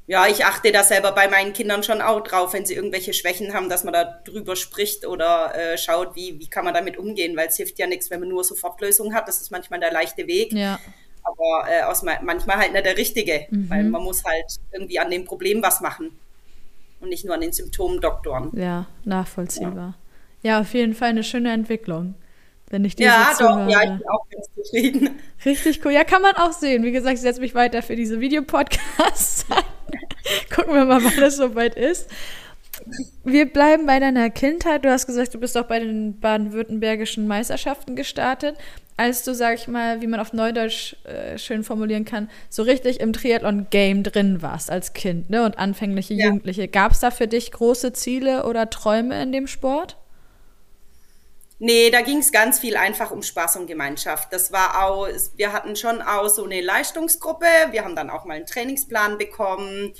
ja, 0.08 0.26
ich 0.26 0.46
achte 0.46 0.72
da 0.72 0.84
selber 0.84 1.12
bei 1.12 1.28
meinen 1.28 1.52
Kindern 1.52 1.84
schon 1.84 2.02
auch 2.02 2.22
drauf, 2.22 2.54
wenn 2.54 2.66
sie 2.66 2.76
irgendwelche 2.76 3.14
Schwächen 3.14 3.54
haben, 3.54 3.70
dass 3.70 3.84
man 3.84 3.94
da 3.94 4.06
drüber 4.24 4.56
spricht 4.56 5.06
oder 5.06 5.54
äh, 5.54 5.78
schaut, 5.78 6.16
wie, 6.16 6.40
wie 6.40 6.50
kann 6.50 6.64
man 6.64 6.74
damit 6.74 6.98
umgehen, 6.98 7.36
weil 7.36 7.50
es 7.50 7.58
hilft 7.58 7.78
ja 7.78 7.88
nichts, 7.88 8.10
wenn 8.10 8.22
man 8.22 8.30
nur 8.30 8.44
Sofortlösungen 8.44 9.14
hat. 9.14 9.28
Das 9.28 9.42
ist 9.42 9.52
manchmal 9.52 9.82
der 9.82 9.92
leichte 9.92 10.26
Weg. 10.26 10.54
Ja. 10.54 10.80
Aber 11.24 11.70
äh, 11.70 11.82
aus, 11.84 12.04
manchmal 12.04 12.58
halt 12.58 12.72
nicht 12.72 12.86
der 12.86 12.98
richtige, 12.98 13.48
mhm. 13.50 13.70
weil 13.70 13.84
man 13.84 14.02
muss 14.02 14.24
halt 14.24 14.46
irgendwie 14.72 14.98
an 14.98 15.12
dem 15.12 15.26
Problem 15.26 15.62
was 15.62 15.82
machen 15.82 16.18
und 17.00 17.10
nicht 17.10 17.26
nur 17.26 17.36
an 17.36 17.42
den 17.42 17.52
Symptomen 17.52 18.02
doktoren. 18.02 18.52
Ja, 18.54 18.88
nachvollziehbar. 19.06 19.96
Ja, 20.42 20.52
ja 20.52 20.62
auf 20.62 20.74
jeden 20.74 20.94
Fall 20.94 21.10
eine 21.10 21.24
schöne 21.24 21.52
Entwicklung. 21.52 22.16
Wenn 22.70 22.84
ich 22.84 22.96
diese 22.96 23.10
ja, 23.10 23.32
doch, 23.40 23.70
ja, 23.70 23.82
ich 23.84 23.90
bin 23.90 24.10
auch 24.10 24.28
ganz 24.30 24.48
zufrieden. 24.54 25.10
Richtig 25.46 25.86
cool. 25.86 25.94
Ja, 25.94 26.04
kann 26.04 26.22
man 26.22 26.36
auch 26.36 26.52
sehen. 26.52 26.84
Wie 26.84 26.92
gesagt, 26.92 27.16
ich 27.16 27.22
setze 27.22 27.40
mich 27.40 27.56
weiter 27.56 27.82
für 27.82 27.96
diese 27.96 28.20
Videopodcasts. 28.20 29.46
Gucken 30.54 30.74
wir 30.74 30.84
mal, 30.84 31.02
wann 31.02 31.16
das 31.18 31.38
soweit 31.38 31.76
ist. 31.76 32.10
Wir 33.24 33.52
bleiben 33.52 33.86
bei 33.86 34.00
deiner 34.00 34.30
Kindheit. 34.30 34.86
Du 34.86 34.92
hast 34.92 35.08
gesagt, 35.08 35.34
du 35.34 35.40
bist 35.40 35.58
auch 35.58 35.66
bei 35.66 35.80
den 35.80 36.20
baden-württembergischen 36.20 37.28
Meisterschaften 37.28 37.96
gestartet. 37.96 38.58
Als 38.96 39.24
du, 39.24 39.36
sag 39.36 39.56
ich 39.56 39.68
mal, 39.68 40.02
wie 40.02 40.08
man 40.08 40.20
auf 40.20 40.34
Neudeutsch 40.34 40.96
äh, 41.06 41.38
schön 41.38 41.64
formulieren 41.64 42.04
kann, 42.04 42.30
so 42.50 42.64
richtig 42.64 43.00
im 43.00 43.14
Triathlon-Game 43.14 44.04
drin 44.04 44.42
warst 44.42 44.72
als 44.72 44.94
Kind 44.94 45.30
ne? 45.30 45.46
und 45.46 45.60
anfängliche 45.60 46.16
ja. 46.16 46.28
Jugendliche. 46.28 46.68
Gab 46.68 46.94
es 46.94 47.00
da 47.00 47.12
für 47.12 47.28
dich 47.28 47.52
große 47.52 47.94
Ziele 47.94 48.46
oder 48.46 48.70
Träume 48.70 49.22
in 49.22 49.32
dem 49.32 49.46
Sport? 49.46 49.98
Nee, 51.60 51.90
da 51.90 52.02
ging 52.02 52.20
es 52.20 52.32
ganz 52.32 52.60
viel 52.60 52.78
einfach 52.78 53.10
um 53.10 53.24
Spaß 53.24 53.56
und 53.56 53.68
Gemeinschaft. 53.68 54.32
Das 54.32 54.52
war 54.52 54.84
auch, 54.84 55.08
wir 55.36 55.54
hatten 55.54 55.76
schon 55.76 56.02
auch 56.02 56.28
so 56.30 56.44
eine 56.44 56.62
Leistungsgruppe. 56.62 57.48
Wir 57.72 57.84
haben 57.84 57.96
dann 57.96 58.12
auch 58.12 58.26
mal 58.26 58.36
einen 58.36 58.46
Trainingsplan 58.46 59.18
bekommen. 59.18 59.94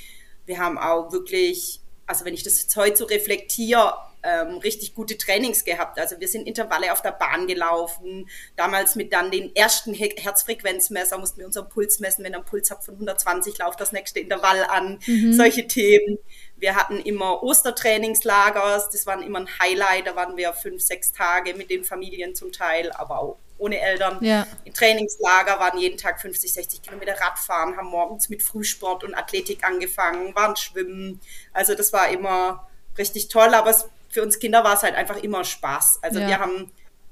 Wir 0.46 0.60
haben 0.60 0.78
auch 0.78 1.12
wirklich, 1.12 1.82
also 2.08 2.26
wenn 2.26 2.34
ich 2.34 2.44
das 2.44 2.62
jetzt 2.62 2.76
heute 2.76 2.98
so 2.98 3.06
reflektiere, 3.06 3.94
ähm, 4.24 4.58
richtig 4.58 4.96
gute 4.96 5.18
Trainings 5.18 5.64
gehabt. 5.64 6.00
Also 6.00 6.20
wir 6.20 6.28
sind 6.28 6.48
Intervalle 6.48 6.92
auf 6.92 7.02
der 7.02 7.12
Bahn 7.12 7.48
gelaufen. 7.48 8.28
Damals 8.56 8.96
mit 8.96 9.14
dann 9.14 9.30
den 9.30 9.56
ersten 9.56 9.94
He 9.94 10.16
Herzfrequenzmesser 10.18 11.18
mussten 11.18 11.40
wir 11.40 11.46
unseren 11.46 11.70
Puls 11.70 12.00
messen. 12.00 12.24
Wenn 12.24 12.34
ihr 12.34 12.38
einen 12.38 12.46
Puls 12.46 12.72
habt 12.72 12.84
von 12.84 12.96
120, 12.96 13.58
lauft 13.60 13.80
das 13.80 13.92
nächste 13.92 14.20
Intervall 14.20 14.64
an. 14.64 15.00
Mhm. 15.06 15.34
Solche 15.34 15.68
Themen. 15.68 16.18
Wir 16.56 16.76
hatten 16.76 17.00
immer 17.00 17.44
Ostertrainingslagers, 17.44 18.90
das 18.90 19.06
waren 19.06 19.22
immer 19.22 19.40
ein 19.40 19.60
Highlight, 19.60 20.08
da 20.08 20.16
waren 20.16 20.38
wir 20.38 20.54
fünf, 20.54 20.82
sechs 20.82 21.12
Tage 21.12 21.54
mit 21.54 21.70
den 21.70 21.84
Familien 21.84 22.34
zum 22.34 22.52
Teil, 22.52 22.92
aber 22.94 23.20
auch 23.20 23.38
ohne 23.58 23.80
Eltern. 23.80 24.24
Ja. 24.24 24.48
In 24.64 24.74
Trainingslager 24.74 25.60
waren 25.60 25.80
jeden 25.80 25.98
Tag 25.98 26.22
50, 26.22 26.54
60 26.54 26.82
Kilometer 26.82 27.20
Radfahren, 27.20 27.78
haben 27.78 27.88
morgens 27.88 28.30
mit 28.30 28.44
Frühsport 28.44 29.04
und 29.04 29.16
Athletik 29.16 29.64
angefangen, 29.64 30.36
waren 30.36 30.56
schwimmen. 30.56 31.20
Also 31.54 31.76
das 31.76 31.94
war 31.94 32.10
immer 32.10 32.68
richtig 32.98 33.30
toll, 33.30 33.54
aber 33.54 33.72
es, 33.72 33.88
für 34.10 34.22
uns 34.24 34.40
Kinder 34.40 34.64
war 34.64 34.76
es 34.76 34.84
halt 34.84 34.96
einfach 34.96 35.18
immer 35.18 35.44
Spaß. 35.44 36.00
Also 36.02 36.20
ja. 36.20 36.28
wir 36.28 36.40
haben 36.40 36.72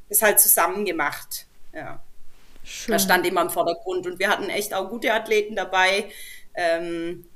es 0.09 0.21
halt 0.21 0.39
zusammen 0.39 0.85
gemacht. 0.85 1.45
Ja. 1.73 1.99
Schön. 2.63 2.93
Das 2.93 3.03
stand 3.03 3.25
immer 3.27 3.41
im 3.41 3.49
Vordergrund 3.49 4.07
und 4.07 4.19
wir 4.19 4.29
hatten 4.29 4.49
echt 4.49 4.73
auch 4.73 4.89
gute 4.89 5.13
Athleten 5.13 5.55
dabei. 5.55 6.11
Ähm, 6.55 7.27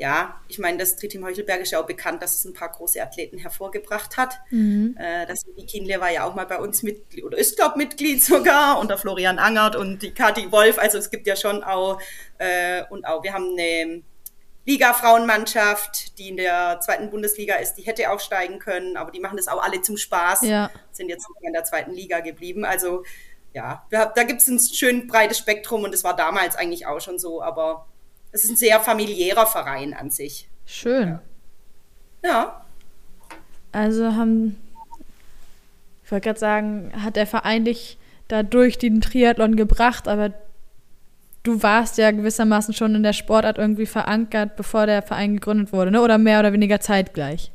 ja, 0.00 0.40
ich 0.48 0.58
meine, 0.58 0.78
das 0.78 0.96
Tritim 0.96 1.22
Heuchelberg 1.26 1.60
ist 1.60 1.72
ja 1.72 1.80
auch 1.80 1.86
bekannt, 1.86 2.22
dass 2.22 2.34
es 2.34 2.46
ein 2.46 2.54
paar 2.54 2.72
große 2.72 3.02
Athleten 3.02 3.36
hervorgebracht 3.36 4.16
hat. 4.16 4.40
Mhm. 4.48 4.96
Äh, 4.98 5.26
das 5.26 5.46
Vicky 5.46 5.66
Kindle 5.66 6.00
war 6.00 6.10
ja 6.10 6.24
auch 6.24 6.34
mal 6.34 6.46
bei 6.46 6.58
uns 6.58 6.82
Mitglied 6.82 7.22
oder 7.22 7.36
ist, 7.36 7.56
glaube 7.56 7.76
Mitglied 7.76 8.24
sogar 8.24 8.78
und 8.78 8.88
der 8.88 8.96
Florian 8.96 9.38
Angert 9.38 9.76
und 9.76 10.00
die 10.00 10.14
Kathi 10.14 10.50
Wolf. 10.52 10.78
Also 10.78 10.96
es 10.96 11.10
gibt 11.10 11.26
ja 11.26 11.36
schon 11.36 11.62
auch, 11.62 12.00
äh, 12.38 12.82
und 12.88 13.04
auch, 13.04 13.22
wir 13.22 13.34
haben 13.34 13.50
eine 13.52 14.02
Liga-Frauenmannschaft, 14.64 16.18
die 16.18 16.30
in 16.30 16.38
der 16.38 16.80
zweiten 16.80 17.10
Bundesliga 17.10 17.56
ist, 17.56 17.74
die 17.74 17.82
hätte 17.82 18.10
aufsteigen 18.10 18.58
können, 18.58 18.96
aber 18.96 19.10
die 19.10 19.20
machen 19.20 19.36
das 19.36 19.48
auch 19.48 19.62
alle 19.62 19.82
zum 19.82 19.98
Spaß, 19.98 20.42
ja. 20.42 20.70
sind 20.92 21.10
jetzt 21.10 21.26
in 21.42 21.52
der 21.52 21.64
zweiten 21.64 21.92
Liga 21.92 22.20
geblieben. 22.20 22.64
Also 22.64 23.04
ja, 23.52 23.86
da 23.90 24.22
gibt 24.22 24.40
es 24.40 24.48
ein 24.48 24.60
schön 24.60 25.06
breites 25.08 25.36
Spektrum 25.36 25.84
und 25.84 25.92
das 25.92 26.04
war 26.04 26.16
damals 26.16 26.56
eigentlich 26.56 26.86
auch 26.86 27.02
schon 27.02 27.18
so, 27.18 27.42
aber 27.42 27.86
es 28.32 28.44
ist 28.44 28.50
ein 28.50 28.56
sehr 28.56 28.80
familiärer 28.80 29.46
Verein 29.46 29.94
an 29.94 30.10
sich. 30.10 30.48
Schön. 30.66 31.18
Ja. 32.24 32.64
Also 33.72 34.14
haben, 34.14 34.56
ich 36.04 36.12
wollte 36.12 36.28
gerade 36.28 36.38
sagen, 36.38 36.92
hat 37.02 37.16
der 37.16 37.26
Verein 37.26 37.64
dich 37.64 37.98
da 38.28 38.42
durch 38.42 38.78
den 38.78 39.00
Triathlon 39.00 39.56
gebracht, 39.56 40.06
aber 40.06 40.32
du 41.42 41.62
warst 41.62 41.98
ja 41.98 42.10
gewissermaßen 42.10 42.74
schon 42.74 42.94
in 42.94 43.02
der 43.02 43.12
Sportart 43.12 43.58
irgendwie 43.58 43.86
verankert, 43.86 44.56
bevor 44.56 44.86
der 44.86 45.02
Verein 45.02 45.34
gegründet 45.34 45.72
wurde, 45.72 45.90
ne? 45.90 46.02
oder 46.02 46.18
mehr 46.18 46.40
oder 46.40 46.52
weniger 46.52 46.80
zeitgleich? 46.80 47.52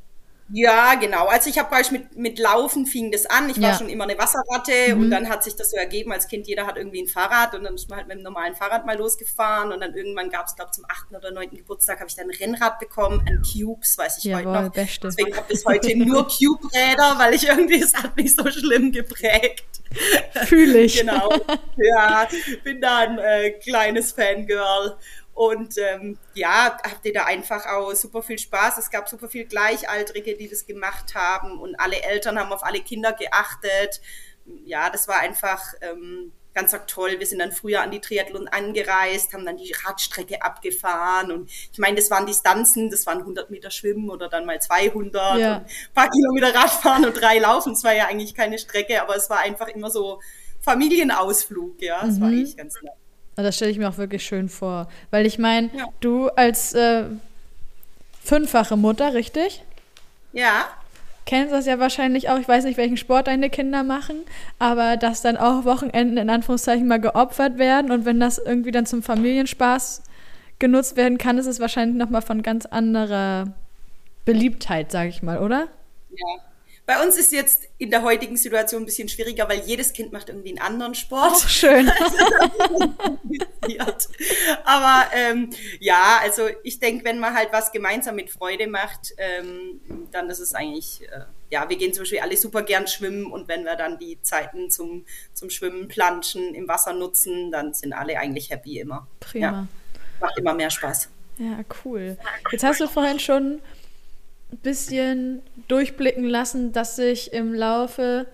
Ja, 0.50 0.94
genau. 0.94 1.25
Also 1.25 1.50
ich 1.50 1.58
habe 1.58 1.70
gleich 1.70 1.92
mit, 1.92 2.16
mit 2.16 2.38
Laufen 2.38 2.86
fing 2.86 3.12
das 3.12 3.25
an. 3.25 3.50
Ich 3.50 3.60
war 3.60 3.70
ja. 3.70 3.78
schon 3.78 3.90
immer 3.90 4.04
eine 4.04 4.18
Wasserratte 4.18 4.96
mhm. 4.96 5.02
und 5.02 5.10
dann 5.10 5.28
hat 5.28 5.44
sich 5.44 5.56
das 5.56 5.72
so 5.72 5.78
ergeben 5.78 6.12
als 6.12 6.28
Kind, 6.28 6.48
jeder 6.48 6.68
hat 6.68 6.78
irgendwie 6.78 7.02
ein 7.02 7.08
Fahrrad 7.08 7.56
und 7.56 7.64
dann 7.64 7.74
ist 7.74 7.90
man 7.90 7.98
halt 7.98 8.08
mit 8.08 8.18
dem 8.18 8.24
normalen 8.24 8.56
Fahrrad 8.56 8.86
mal 8.86 8.96
losgefahren 8.96 9.72
und 9.72 9.82
dann 9.82 9.96
irgendwann 9.96 10.30
gab 10.30 10.46
es, 10.46 10.56
glaube 10.56 10.72
zum 10.72 10.86
achten 10.88 11.16
oder 11.16 11.32
neunten 11.32 11.58
Geburtstag 11.58 12.00
habe 12.00 12.10
ich 12.10 12.16
dann 12.16 12.30
ein 12.30 12.36
Rennrad 12.36 12.78
bekommen, 12.80 13.25
ein 13.28 13.42
Cubes, 13.42 13.98
weiß 13.98 14.20
ich 14.20 14.25
Jawohl, 14.25 14.46
heute 14.46 14.64
noch. 14.66 14.72
Beste. 14.72 15.08
Deswegen 15.08 15.36
habe 15.36 15.52
ich 15.52 15.66
heute 15.66 15.98
nur 15.98 16.28
Cube-Räder, 16.28 17.16
weil 17.18 17.34
ich 17.34 17.48
irgendwie, 17.48 17.82
es 17.82 17.96
hat 17.96 18.16
mich 18.16 18.36
so 18.36 18.50
schlimm 18.52 18.92
geprägt. 18.92 19.66
Fühle 20.46 20.82
ich. 20.82 21.00
genau. 21.00 21.30
Ja, 21.78 22.28
bin 22.64 22.82
da 22.82 23.00
ein 23.00 23.18
äh, 23.18 23.52
kleines 23.52 24.12
Fangirl 24.12 24.98
und 25.36 25.77
ähm, 25.77 26.18
ja, 26.34 26.77
hatte 26.82 27.12
da 27.12 27.25
einfach 27.25 27.65
auch 27.68 27.94
super 27.94 28.24
viel 28.24 28.39
Spaß. 28.39 28.77
Es 28.77 28.89
gab 28.89 29.10
super 29.10 29.27
viel 29.27 29.46
Gleichaltrige, 29.46 30.38
die 30.38 30.48
das 30.48 30.65
gemacht 30.65 31.13
haben 31.13 31.60
und 31.60 31.75
alle 31.75 32.01
Eltern 32.01 32.39
haben 32.39 32.54
auf 32.54 32.63
alle 32.63 32.80
Kinder 32.80 33.12
geachtet. 33.12 34.01
Ja, 34.63 34.89
das 34.89 35.10
war 35.10 35.20
einfach 35.20 35.62
ähm, 35.82 36.32
ganz 36.54 36.74
toll. 36.88 37.20
Wir 37.20 37.27
sind 37.27 37.39
dann 37.39 37.51
früher 37.51 37.82
an 37.82 37.92
die 37.92 38.00
Triathlon 38.00 38.48
angereist, 38.48 39.34
haben 39.34 39.46
dann 39.46 39.58
die 39.58 39.75
Radstrecke 39.86 40.42
abgefahren 40.42 41.34
und 41.34 41.51
ich 41.51 41.80
meine, 41.80 41.98
das 41.98 42.10
waren 42.10 42.25
Distanzen, 42.25 42.89
das 42.89 43.06
waren 43.06 43.20
100 43.20 43.51
Meter 43.51 43.72
Schwimmen 43.72 44.10
oder 44.10 44.30
dann 44.30 44.46
mal 44.46 44.62
200 44.62 45.38
ja. 45.38 45.58
ein 45.58 45.65
paar 45.94 46.10
Kilometer 46.10 46.56
Radfahren 46.56 47.04
und 47.04 47.13
drei 47.13 47.39
Laufen. 47.39 47.74
Es 47.74 47.84
war 47.84 47.94
ja 47.94 48.08
eigentlich 48.08 48.36
keine 48.36 48.58
Strecke, 48.58 49.01
aber 49.01 49.18
es 49.18 49.30
war 49.30 49.39
einfach 49.39 49.68
immer 49.68 49.89
so 49.89 50.22
Familienausflug, 50.62 51.82
ja. 51.82 52.08
Es 52.08 52.15
mhm. 52.15 52.22
war 52.22 52.27
eigentlich 52.30 52.56
ganz 52.56 52.82
nett. 52.82 52.94
Das 53.36 53.56
stelle 53.56 53.72
ich 53.72 53.77
mir 53.77 53.89
auch 53.89 53.98
wirklich 53.98 54.24
schön 54.25 54.50
vor. 54.50 54.88
Weil 55.12 55.25
ich 55.25 55.38
meine, 55.38 55.70
ja. 55.74 55.86
du 56.00 56.30
als 56.30 56.74
äh, 56.74 57.04
fünffache 58.24 58.77
Mutter, 58.77 59.13
richtig? 59.13 59.63
Ja. 60.32 60.65
Kennst 61.25 61.54
das 61.54 61.65
ja 61.65 61.80
wahrscheinlich 61.80 62.30
auch. 62.30 62.38
Ich 62.38 62.48
weiß 62.48 62.65
nicht, 62.65 62.77
welchen 62.77 62.98
Sport 62.98 63.27
deine 63.27 63.50
Kinder 63.50 63.84
machen, 63.84 64.18
aber 64.60 64.96
dass 64.96 65.22
dann 65.22 65.38
auch 65.38 65.65
Wochenenden 65.65 66.18
in 66.18 66.30
Anführungszeichen 66.30 66.88
mal 66.88 67.01
geopfert 67.01 67.58
werden 67.58 67.92
und 67.92 68.06
wenn 68.06 68.20
das 68.20 68.38
irgendwie 68.38 68.72
dann 68.72 68.86
zum 68.86 69.01
Familienspaß 69.01 70.04
genutzt 70.60 70.96
werden 70.96 71.18
kann, 71.18 71.38
ist 71.38 71.48
es 71.48 71.60
wahrscheinlich 71.60 71.98
nochmal 71.98 72.22
von 72.22 72.44
ganz 72.44 72.65
anderer 72.68 73.54
Beliebtheit, 74.24 74.92
sage 74.92 75.10
ich 75.10 75.24
mal, 75.24 75.39
oder? 75.39 75.68
Ja, 76.12 76.42
bei 76.86 77.04
uns 77.04 77.18
ist 77.18 77.32
jetzt 77.32 77.68
in 77.80 77.89
der 77.89 78.04
heutigen 78.04 78.38
Situation 78.38 78.84
ein 78.84 78.86
bisschen 78.86 79.10
schwieriger, 79.10 79.50
weil 79.50 79.62
jedes 79.62 79.92
Kind 79.92 80.13
macht 80.13 80.30
irgendwie 80.30 80.50
einen 80.50 80.60
anderen 80.60 80.94
Sport. 80.94 81.32
Auch 81.32 81.48
schön. 81.48 81.89
Aber 84.63 85.06
ähm, 85.13 85.50
ja, 85.80 86.20
also 86.22 86.48
ich 86.63 86.80
denke, 86.80 87.04
wenn 87.06 87.18
man 87.18 87.34
halt 87.34 87.50
was 87.51 87.72
gemeinsam 87.72 88.15
mit 88.15 88.30
Freude 88.30 88.68
macht, 88.68 89.13
ähm, 89.18 89.82
dann 90.12 90.30
ist 90.30 90.38
es 90.39 90.54
eigentlich, 90.54 91.01
äh, 91.12 91.22
ja, 91.50 91.68
wir 91.68 91.77
gehen 91.77 91.92
zum 91.92 92.04
Beispiel 92.04 92.20
alle 92.20 92.38
super 92.38 92.62
gern 92.62 92.86
schwimmen 92.88 93.32
und 93.32 93.48
wenn 93.48 93.63
wir 93.63 93.75
dann 93.75 93.98
die 93.98 94.22
Zeiten 94.22 94.70
zum, 94.70 95.06
zum 95.34 95.50
Schwimmen, 95.50 95.88
Planschen 95.88 96.54
im 96.54 96.68
Wasser 96.68 96.94
nutzen, 96.94 97.51
dann 97.51 97.74
sind 97.74 97.94
alle 97.94 98.20
eigentlich 98.20 98.51
happy 98.51 98.80
immer. 98.80 99.08
Prima. 99.20 99.46
Ja, 99.46 99.68
macht 100.20 100.38
immer 100.38 100.54
mehr 100.54 100.70
Spaß. 100.70 101.10
Ja, 101.38 101.60
cool. 101.84 102.18
Jetzt 102.51 102.63
hast 102.63 102.80
du 102.80 102.88
vorhin 102.88 103.20
schon 103.20 103.60
bisschen 104.58 105.42
durchblicken 105.68 106.26
lassen, 106.26 106.72
dass 106.72 106.96
sich 106.96 107.34
im 107.34 107.54
Laufe 107.54 108.28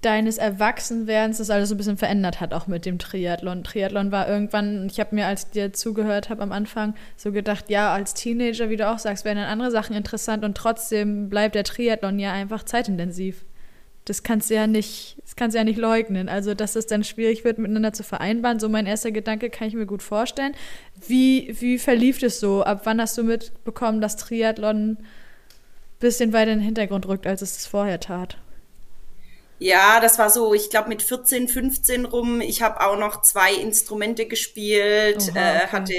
deines 0.00 0.38
Erwachsenwerdens 0.38 1.38
das 1.38 1.50
alles 1.50 1.68
so 1.68 1.74
ein 1.74 1.78
bisschen 1.78 1.98
verändert 1.98 2.40
hat, 2.40 2.54
auch 2.54 2.66
mit 2.66 2.86
dem 2.86 2.98
Triathlon. 2.98 3.64
Triathlon 3.64 4.10
war 4.12 4.28
irgendwann, 4.28 4.86
ich 4.86 4.98
habe 4.98 5.14
mir, 5.14 5.26
als 5.26 5.44
ich 5.44 5.50
dir 5.50 5.72
zugehört 5.72 6.30
habe 6.30 6.42
am 6.42 6.52
Anfang, 6.52 6.94
so 7.16 7.32
gedacht, 7.32 7.68
ja, 7.68 7.92
als 7.92 8.14
Teenager, 8.14 8.70
wie 8.70 8.76
du 8.76 8.88
auch 8.88 8.98
sagst, 8.98 9.24
werden 9.24 9.38
dann 9.38 9.48
andere 9.48 9.70
Sachen 9.70 9.94
interessant 9.94 10.44
und 10.44 10.56
trotzdem 10.56 11.28
bleibt 11.28 11.54
der 11.54 11.64
Triathlon 11.64 12.18
ja 12.18 12.32
einfach 12.32 12.64
zeitintensiv. 12.64 13.44
Das 14.10 14.24
kannst 14.24 14.50
du 14.50 14.54
ja 14.54 14.66
nicht, 14.66 15.18
das 15.22 15.36
kannst 15.36 15.54
du 15.54 15.58
ja 15.58 15.62
nicht 15.62 15.78
leugnen. 15.78 16.28
Also, 16.28 16.54
dass 16.54 16.74
es 16.74 16.88
dann 16.88 17.04
schwierig 17.04 17.44
wird, 17.44 17.58
miteinander 17.58 17.92
zu 17.92 18.02
vereinbaren, 18.02 18.58
so 18.58 18.68
mein 18.68 18.84
erster 18.84 19.12
Gedanke 19.12 19.50
kann 19.50 19.68
ich 19.68 19.74
mir 19.74 19.86
gut 19.86 20.02
vorstellen. 20.02 20.56
Wie, 21.06 21.54
wie 21.60 21.78
verlief 21.78 22.20
es 22.20 22.40
so? 22.40 22.64
Ab 22.64 22.80
wann 22.86 23.00
hast 23.00 23.16
du 23.16 23.22
mitbekommen, 23.22 24.00
dass 24.00 24.16
Triathlon 24.16 24.94
ein 24.94 24.98
bisschen 26.00 26.32
weiter 26.32 26.50
in 26.50 26.58
den 26.58 26.64
Hintergrund 26.64 27.06
rückt, 27.06 27.24
als 27.24 27.40
es 27.40 27.58
es 27.58 27.66
vorher 27.68 28.00
tat? 28.00 28.36
Ja, 29.60 30.00
das 30.00 30.18
war 30.18 30.28
so, 30.28 30.54
ich 30.54 30.70
glaube 30.70 30.88
mit 30.88 31.02
14, 31.02 31.46
15 31.46 32.04
rum. 32.04 32.40
Ich 32.40 32.62
habe 32.62 32.80
auch 32.80 32.98
noch 32.98 33.22
zwei 33.22 33.54
Instrumente 33.54 34.26
gespielt, 34.26 35.18
Oha, 35.18 35.30
okay. 35.30 35.38
äh, 35.38 35.66
hatte 35.68 35.94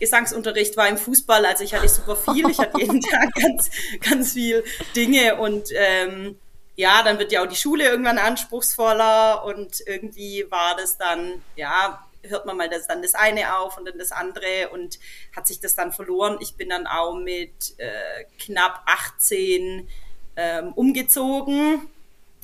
Gesangsunterricht, 0.00 0.78
war 0.78 0.88
im 0.88 0.96
Fußball, 0.96 1.44
also 1.44 1.64
ich 1.64 1.74
hatte 1.74 1.86
super 1.86 2.16
viel. 2.16 2.48
Ich 2.48 2.58
hatte 2.58 2.80
jeden 2.80 3.00
Tag 3.02 3.34
ganz, 3.34 3.68
ganz 4.00 4.32
viel 4.32 4.64
Dinge 4.94 5.36
und 5.36 5.68
ähm, 5.74 6.36
ja, 6.76 7.02
dann 7.02 7.18
wird 7.18 7.32
ja 7.32 7.42
auch 7.42 7.48
die 7.48 7.56
Schule 7.56 7.84
irgendwann 7.84 8.18
anspruchsvoller 8.18 9.44
und 9.44 9.82
irgendwie 9.86 10.46
war 10.50 10.76
das 10.76 10.98
dann, 10.98 11.42
ja, 11.56 12.06
hört 12.22 12.46
man 12.46 12.56
mal 12.56 12.68
das, 12.68 12.86
dann 12.86 13.02
das 13.02 13.14
eine 13.14 13.56
auf 13.58 13.78
und 13.78 13.86
dann 13.86 13.98
das 13.98 14.12
andere 14.12 14.68
und 14.72 14.98
hat 15.34 15.46
sich 15.46 15.60
das 15.60 15.74
dann 15.74 15.92
verloren. 15.92 16.38
Ich 16.40 16.56
bin 16.56 16.68
dann 16.68 16.86
auch 16.86 17.14
mit 17.14 17.78
äh, 17.78 18.24
knapp 18.38 18.82
18 18.86 19.88
ähm, 20.36 20.72
umgezogen 20.74 21.88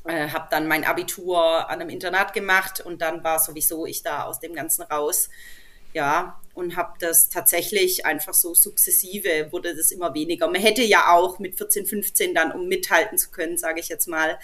äh, 0.04 0.28
habe 0.30 0.48
dann 0.50 0.66
mein 0.66 0.84
Abitur 0.84 1.70
an 1.70 1.80
einem 1.80 1.88
Internat 1.88 2.32
gemacht 2.32 2.80
und 2.80 3.02
dann 3.02 3.22
war 3.22 3.38
sowieso 3.38 3.86
ich 3.86 4.02
da 4.02 4.24
aus 4.24 4.40
dem 4.40 4.54
Ganzen 4.54 4.82
raus. 4.82 5.30
Ja, 5.92 6.40
und 6.54 6.76
habe 6.76 6.94
das 7.00 7.28
tatsächlich 7.28 8.04
einfach 8.04 8.34
so 8.34 8.54
sukzessive 8.54 9.48
wurde 9.52 9.74
das 9.74 9.90
immer 9.90 10.14
weniger. 10.14 10.46
Man 10.48 10.60
hätte 10.60 10.82
ja 10.82 11.12
auch 11.12 11.38
mit 11.38 11.56
14, 11.56 11.86
15 11.86 12.34
dann, 12.34 12.52
um 12.52 12.68
mithalten 12.68 13.16
zu 13.16 13.30
können, 13.30 13.56
sage 13.56 13.80
ich 13.80 13.88
jetzt 13.88 14.06
mal, 14.06 14.38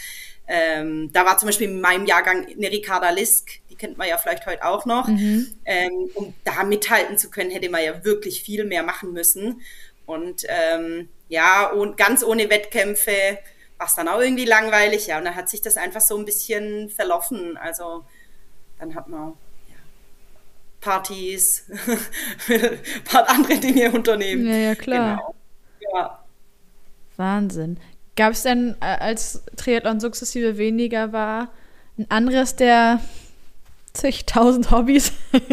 ähm, 0.50 1.12
da 1.12 1.26
war 1.26 1.36
zum 1.36 1.48
Beispiel 1.48 1.68
in 1.68 1.80
meinem 1.80 2.06
Jahrgang 2.06 2.46
eine 2.46 2.70
Ricarda 2.70 3.10
Lisk, 3.10 3.60
die 3.68 3.74
kennt 3.76 3.98
man 3.98 4.08
ja 4.08 4.16
vielleicht 4.16 4.46
heute 4.46 4.64
auch 4.64 4.86
noch. 4.86 5.06
Mhm. 5.06 5.54
Ähm, 5.66 6.10
um 6.14 6.34
da 6.44 6.64
mithalten 6.64 7.18
zu 7.18 7.30
können, 7.30 7.50
hätte 7.50 7.68
man 7.68 7.84
ja 7.84 8.02
wirklich 8.02 8.42
viel 8.42 8.64
mehr 8.64 8.82
machen 8.82 9.12
müssen. 9.12 9.60
Und 10.06 10.44
ähm, 10.48 11.10
ja, 11.28 11.70
und 11.70 11.98
ganz 11.98 12.24
ohne 12.24 12.48
Wettkämpfe 12.48 13.38
war 13.76 13.86
es 13.86 13.94
dann 13.94 14.08
auch 14.08 14.20
irgendwie 14.20 14.46
langweilig, 14.46 15.06
ja. 15.06 15.18
Und 15.18 15.26
dann 15.26 15.36
hat 15.36 15.50
sich 15.50 15.60
das 15.60 15.76
einfach 15.76 16.00
so 16.00 16.16
ein 16.16 16.24
bisschen 16.24 16.88
verlaufen. 16.88 17.58
Also 17.58 18.06
dann 18.78 18.94
hat 18.94 19.08
man 19.08 19.34
Partys, 20.80 21.64
ein 22.48 22.78
paar 23.04 23.28
andere 23.28 23.56
Dinge 23.58 23.90
unternehmen. 23.92 24.46
Ja, 24.46 24.56
ja, 24.56 24.74
klar. 24.74 25.16
Genau. 25.16 25.34
Ja. 25.94 26.24
Wahnsinn. 27.16 27.78
Gab 28.16 28.32
es 28.32 28.42
denn, 28.42 28.76
äh, 28.80 28.86
als 28.86 29.42
Triathlon 29.56 30.00
sukzessive 30.00 30.58
weniger 30.58 31.12
war, 31.12 31.50
ein 31.98 32.06
anderes 32.10 32.56
der 32.56 33.00
zigtausend 33.92 34.70
Hobbys, 34.70 35.12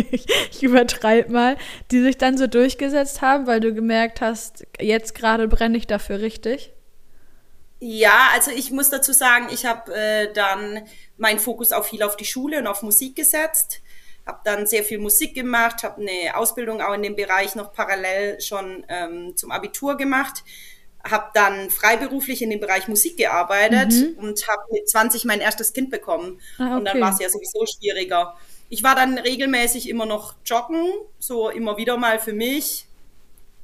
ich 0.51 0.63
übertreibe 0.63 1.31
mal, 1.31 1.57
die 1.91 2.01
sich 2.01 2.17
dann 2.17 2.37
so 2.37 2.47
durchgesetzt 2.47 3.21
haben, 3.21 3.47
weil 3.47 3.59
du 3.59 3.73
gemerkt 3.73 4.21
hast, 4.21 4.65
jetzt 4.79 5.15
gerade 5.15 5.47
brenne 5.47 5.77
ich 5.77 5.87
dafür 5.87 6.19
richtig? 6.19 6.71
Ja, 7.79 8.29
also 8.33 8.51
ich 8.51 8.71
muss 8.71 8.89
dazu 8.89 9.13
sagen, 9.13 9.47
ich 9.51 9.65
habe 9.65 9.93
äh, 9.93 10.33
dann 10.33 10.87
meinen 11.17 11.39
Fokus 11.39 11.71
auch 11.71 11.85
viel 11.85 12.03
auf 12.03 12.15
die 12.15 12.25
Schule 12.25 12.59
und 12.59 12.67
auf 12.67 12.83
Musik 12.83 13.15
gesetzt, 13.15 13.81
habe 14.25 14.39
dann 14.43 14.65
sehr 14.65 14.83
viel 14.83 14.99
Musik 14.99 15.35
gemacht, 15.35 15.83
habe 15.83 16.01
eine 16.01 16.35
Ausbildung 16.35 16.81
auch 16.81 16.93
in 16.93 17.03
dem 17.03 17.15
Bereich 17.15 17.55
noch 17.55 17.73
parallel 17.73 18.41
schon 18.41 18.85
ähm, 18.89 19.35
zum 19.35 19.51
Abitur 19.51 19.97
gemacht, 19.97 20.43
habe 21.03 21.29
dann 21.33 21.69
freiberuflich 21.69 22.41
in 22.41 22.49
dem 22.49 22.59
Bereich 22.59 22.87
Musik 22.87 23.17
gearbeitet 23.17 23.91
mhm. 23.91 24.17
und 24.17 24.47
habe 24.47 24.63
mit 24.71 24.89
20 24.89 25.25
mein 25.25 25.41
erstes 25.41 25.73
Kind 25.73 25.91
bekommen 25.91 26.41
ah, 26.57 26.65
okay. 26.65 26.75
und 26.75 26.85
dann 26.85 27.01
war 27.01 27.13
es 27.13 27.19
ja 27.19 27.29
sowieso 27.29 27.65
schwieriger. 27.65 28.35
Ich 28.69 28.81
war 28.81 28.95
dann 28.95 29.19
regelmäßig 29.19 29.87
immer 29.87 30.07
noch 30.07 30.33
joggen, 30.43 30.91
so 31.19 31.49
immer 31.49 31.77
wieder 31.77 31.97
mal 31.97 32.17
für 32.17 32.33
mich, 32.33 32.87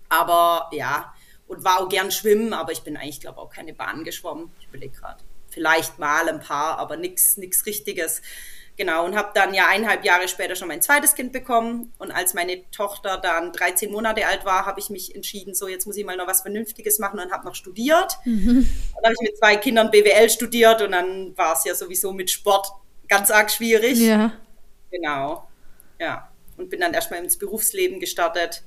aber 0.10 0.69
ja, 0.71 1.13
und 1.47 1.63
war 1.63 1.82
auch 1.82 1.89
gern 1.89 2.12
schwimmen, 2.12 2.54
aber 2.54 2.71
ich 2.71 2.82
bin 2.82 2.95
eigentlich, 2.95 3.19
glaube 3.19 3.39
auch 3.39 3.50
keine 3.50 3.74
Bahn 3.74 4.04
geschwommen. 4.04 4.52
Ich 4.60 4.67
überlege 4.67 4.97
gerade. 4.97 5.21
Vielleicht 5.50 6.00
mal 6.00 6.30
ein 6.30 6.39
paar, 6.39 6.78
aber 6.78 6.95
nichts 6.95 7.36
nichts 7.36 7.65
Richtiges. 7.65 8.21
Genau, 8.82 9.06
und 9.06 9.15
habe 9.15 9.30
dann 9.36 9.54
ja 9.54 9.67
eineinhalb 9.67 10.04
Jahre 10.04 10.28
später 10.28 10.56
schon 10.56 10.67
mein 10.67 10.82
zweites 10.82 11.13
Kind 11.13 11.32
bekommen. 11.32 11.94
Und 12.00 12.10
als 12.10 12.34
meine 12.34 12.67
Tochter 12.72 13.20
dann 13.22 13.54
13 13.54 13.91
Monate 13.91 14.26
alt 14.26 14.44
war, 14.44 14.65
habe 14.65 14.80
ich 14.80 14.89
mich 14.89 15.13
entschieden, 15.13 15.54
so 15.54 15.67
jetzt 15.67 15.86
muss 15.86 15.98
ich 15.98 16.04
mal 16.04 16.17
noch 16.17 16.26
was 16.26 16.41
Vernünftiges 16.41 16.98
machen 16.98 17.20
und 17.20 17.32
habe 17.32 17.46
noch 17.46 17.54
studiert. 17.54 18.17
Mhm. 18.26 18.67
Dann 18.96 19.04
habe 19.04 19.13
ich 19.13 19.22
mit 19.22 19.38
zwei 19.38 19.56
Kindern 19.58 19.91
BWL 19.91 20.32
studiert 20.32 20.82
und 20.82 20.94
dann 20.94 21.38
war 21.38 21.54
es 21.54 21.63
ja 21.63 21.76
sowieso 21.76 22.12
mit 22.12 22.32
Sport 22.32 22.72
ganz 23.08 23.30
arg 23.30 23.52
schwierig. 23.52 24.00
Ja. 24.00 24.34
Genau. 24.89 25.48
Ja. 26.00 26.32
Und 26.58 26.72
bin 26.72 26.80
dann 26.80 26.96
erstmal 26.96 27.24
ins 27.24 27.38
Berufsleben 27.38 28.00
gestartet 28.00 28.63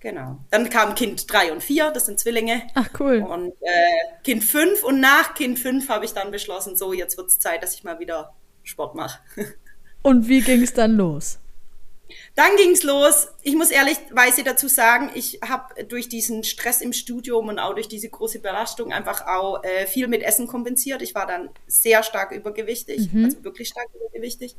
Genau. 0.00 0.38
Dann 0.50 0.70
kam 0.70 0.94
Kind 0.94 1.30
3 1.30 1.52
und 1.52 1.62
4, 1.62 1.90
das 1.90 2.06
sind 2.06 2.20
Zwillinge. 2.20 2.62
Ach 2.74 2.88
cool. 3.00 3.18
Und 3.28 3.52
äh, 3.60 4.22
Kind 4.22 4.44
5 4.44 4.84
und 4.84 5.00
nach 5.00 5.34
Kind 5.34 5.58
5 5.58 5.88
habe 5.88 6.04
ich 6.04 6.14
dann 6.14 6.30
beschlossen, 6.30 6.76
so 6.76 6.92
jetzt 6.92 7.16
wird 7.16 7.26
es 7.26 7.40
Zeit, 7.40 7.62
dass 7.62 7.74
ich 7.74 7.84
mal 7.84 7.98
wieder 7.98 8.32
Sport 8.68 8.94
mache. 8.94 9.20
Und 10.02 10.28
wie 10.28 10.40
ging 10.40 10.62
es 10.62 10.72
dann 10.72 10.96
los? 10.96 11.38
Dann 12.34 12.56
ging 12.56 12.70
es 12.70 12.84
los. 12.84 13.28
Ich 13.42 13.54
muss 13.54 13.70
ehrlichweise 13.70 14.44
dazu 14.44 14.68
sagen, 14.68 15.10
ich 15.14 15.40
habe 15.46 15.84
durch 15.84 16.08
diesen 16.08 16.44
Stress 16.44 16.80
im 16.80 16.92
Studium 16.92 17.48
und 17.48 17.58
auch 17.58 17.74
durch 17.74 17.88
diese 17.88 18.08
große 18.08 18.38
Belastung 18.38 18.92
einfach 18.92 19.26
auch 19.26 19.62
äh, 19.62 19.86
viel 19.86 20.08
mit 20.08 20.22
Essen 20.22 20.46
kompensiert. 20.46 21.02
Ich 21.02 21.14
war 21.14 21.26
dann 21.26 21.50
sehr 21.66 22.02
stark 22.02 22.32
übergewichtig, 22.32 23.12
mhm. 23.12 23.24
also 23.26 23.44
wirklich 23.44 23.68
stark 23.68 23.88
übergewichtig 23.94 24.56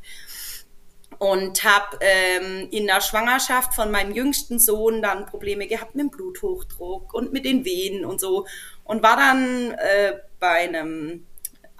und 1.18 1.64
habe 1.64 1.98
ähm, 2.00 2.68
in 2.70 2.86
der 2.86 3.00
Schwangerschaft 3.00 3.74
von 3.74 3.90
meinem 3.90 4.14
jüngsten 4.14 4.58
Sohn 4.58 5.02
dann 5.02 5.26
Probleme 5.26 5.66
gehabt 5.66 5.94
mit 5.94 6.04
dem 6.04 6.10
Bluthochdruck 6.10 7.12
und 7.12 7.32
mit 7.32 7.44
den 7.44 7.64
Venen 7.64 8.04
und 8.04 8.20
so 8.20 8.46
und 8.84 9.02
war 9.02 9.16
dann 9.16 9.72
äh, 9.72 10.18
bei 10.38 10.68
einem 10.68 11.26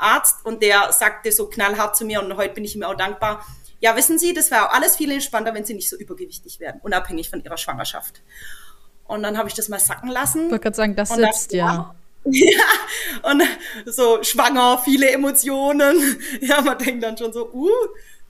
Arzt 0.00 0.44
und 0.44 0.62
der 0.62 0.92
sagte 0.92 1.32
so 1.32 1.46
knallhart 1.48 1.96
zu 1.96 2.04
mir 2.04 2.22
und 2.22 2.36
heute 2.36 2.54
bin 2.54 2.64
ich 2.64 2.74
ihm 2.74 2.82
auch 2.82 2.96
dankbar. 2.96 3.44
Ja, 3.80 3.96
wissen 3.96 4.18
Sie, 4.18 4.34
das 4.34 4.50
wäre 4.50 4.68
auch 4.68 4.74
alles 4.74 4.96
viel 4.96 5.10
entspannter, 5.10 5.54
wenn 5.54 5.64
Sie 5.64 5.74
nicht 5.74 5.88
so 5.88 5.96
übergewichtig 5.96 6.60
wären, 6.60 6.80
unabhängig 6.82 7.30
von 7.30 7.42
Ihrer 7.42 7.56
Schwangerschaft. 7.56 8.22
Und 9.04 9.22
dann 9.22 9.38
habe 9.38 9.48
ich 9.48 9.54
das 9.54 9.68
mal 9.68 9.80
sacken 9.80 10.10
lassen. 10.10 10.44
Ich 10.46 10.50
wollte 10.50 10.62
gerade 10.62 10.76
sagen, 10.76 10.96
das 10.96 11.08
sitzt 11.10 11.52
ja. 11.52 11.94
Ja, 12.24 13.30
und 13.30 13.42
so 13.86 14.22
schwanger, 14.22 14.78
viele 14.84 15.10
Emotionen. 15.10 16.18
Ja, 16.40 16.60
man 16.60 16.76
denkt 16.78 17.02
dann 17.02 17.16
schon 17.16 17.32
so, 17.32 17.50
uh, 17.50 17.70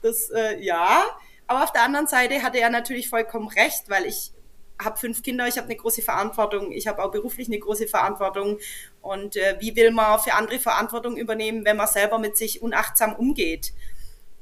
das, 0.01 0.29
äh, 0.29 0.63
ja. 0.63 1.03
Aber 1.45 1.63
auf 1.63 1.73
der 1.73 1.83
anderen 1.83 2.07
Seite 2.07 2.41
hatte 2.41 2.59
er 2.59 2.69
natürlich 2.69 3.09
vollkommen 3.09 3.49
recht, 3.49 3.89
weil 3.89 4.05
ich 4.05 4.31
habe 4.79 4.97
fünf 4.97 5.23
Kinder, 5.23 5.47
ich 5.47 5.57
habe 5.57 5.67
eine 5.67 5.75
große 5.75 6.01
Verantwortung, 6.01 6.71
ich 6.71 6.87
habe 6.87 7.03
auch 7.03 7.11
beruflich 7.11 7.47
eine 7.47 7.59
große 7.59 7.87
Verantwortung. 7.87 8.59
Und 9.01 9.35
äh, 9.35 9.57
wie 9.59 9.75
will 9.75 9.91
man 9.91 10.19
für 10.19 10.33
andere 10.33 10.59
Verantwortung 10.59 11.17
übernehmen, 11.17 11.65
wenn 11.65 11.77
man 11.77 11.87
selber 11.87 12.19
mit 12.19 12.37
sich 12.37 12.61
unachtsam 12.61 13.15
umgeht? 13.15 13.73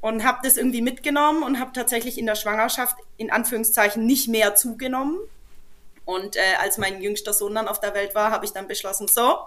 Und 0.01 0.23
habe 0.23 0.39
das 0.43 0.55
irgendwie 0.55 0.81
mitgenommen 0.81 1.43
und 1.43 1.59
habe 1.59 1.73
tatsächlich 1.73 2.17
in 2.17 2.25
der 2.25 2.35
Schwangerschaft 2.35 2.95
in 3.17 3.31
Anführungszeichen 3.31 4.05
nicht 4.05 4.29
mehr 4.29 4.55
zugenommen. 4.55 5.17
Und 6.05 6.37
äh, 6.37 6.55
als 6.61 6.77
mein 6.77 7.01
jüngster 7.01 7.33
Sohn 7.33 7.53
dann 7.53 7.67
auf 7.67 7.81
der 7.81 7.93
Welt 7.93 8.15
war, 8.15 8.31
habe 8.31 8.45
ich 8.45 8.51
dann 8.51 8.67
beschlossen, 8.67 9.07
so, 9.09 9.39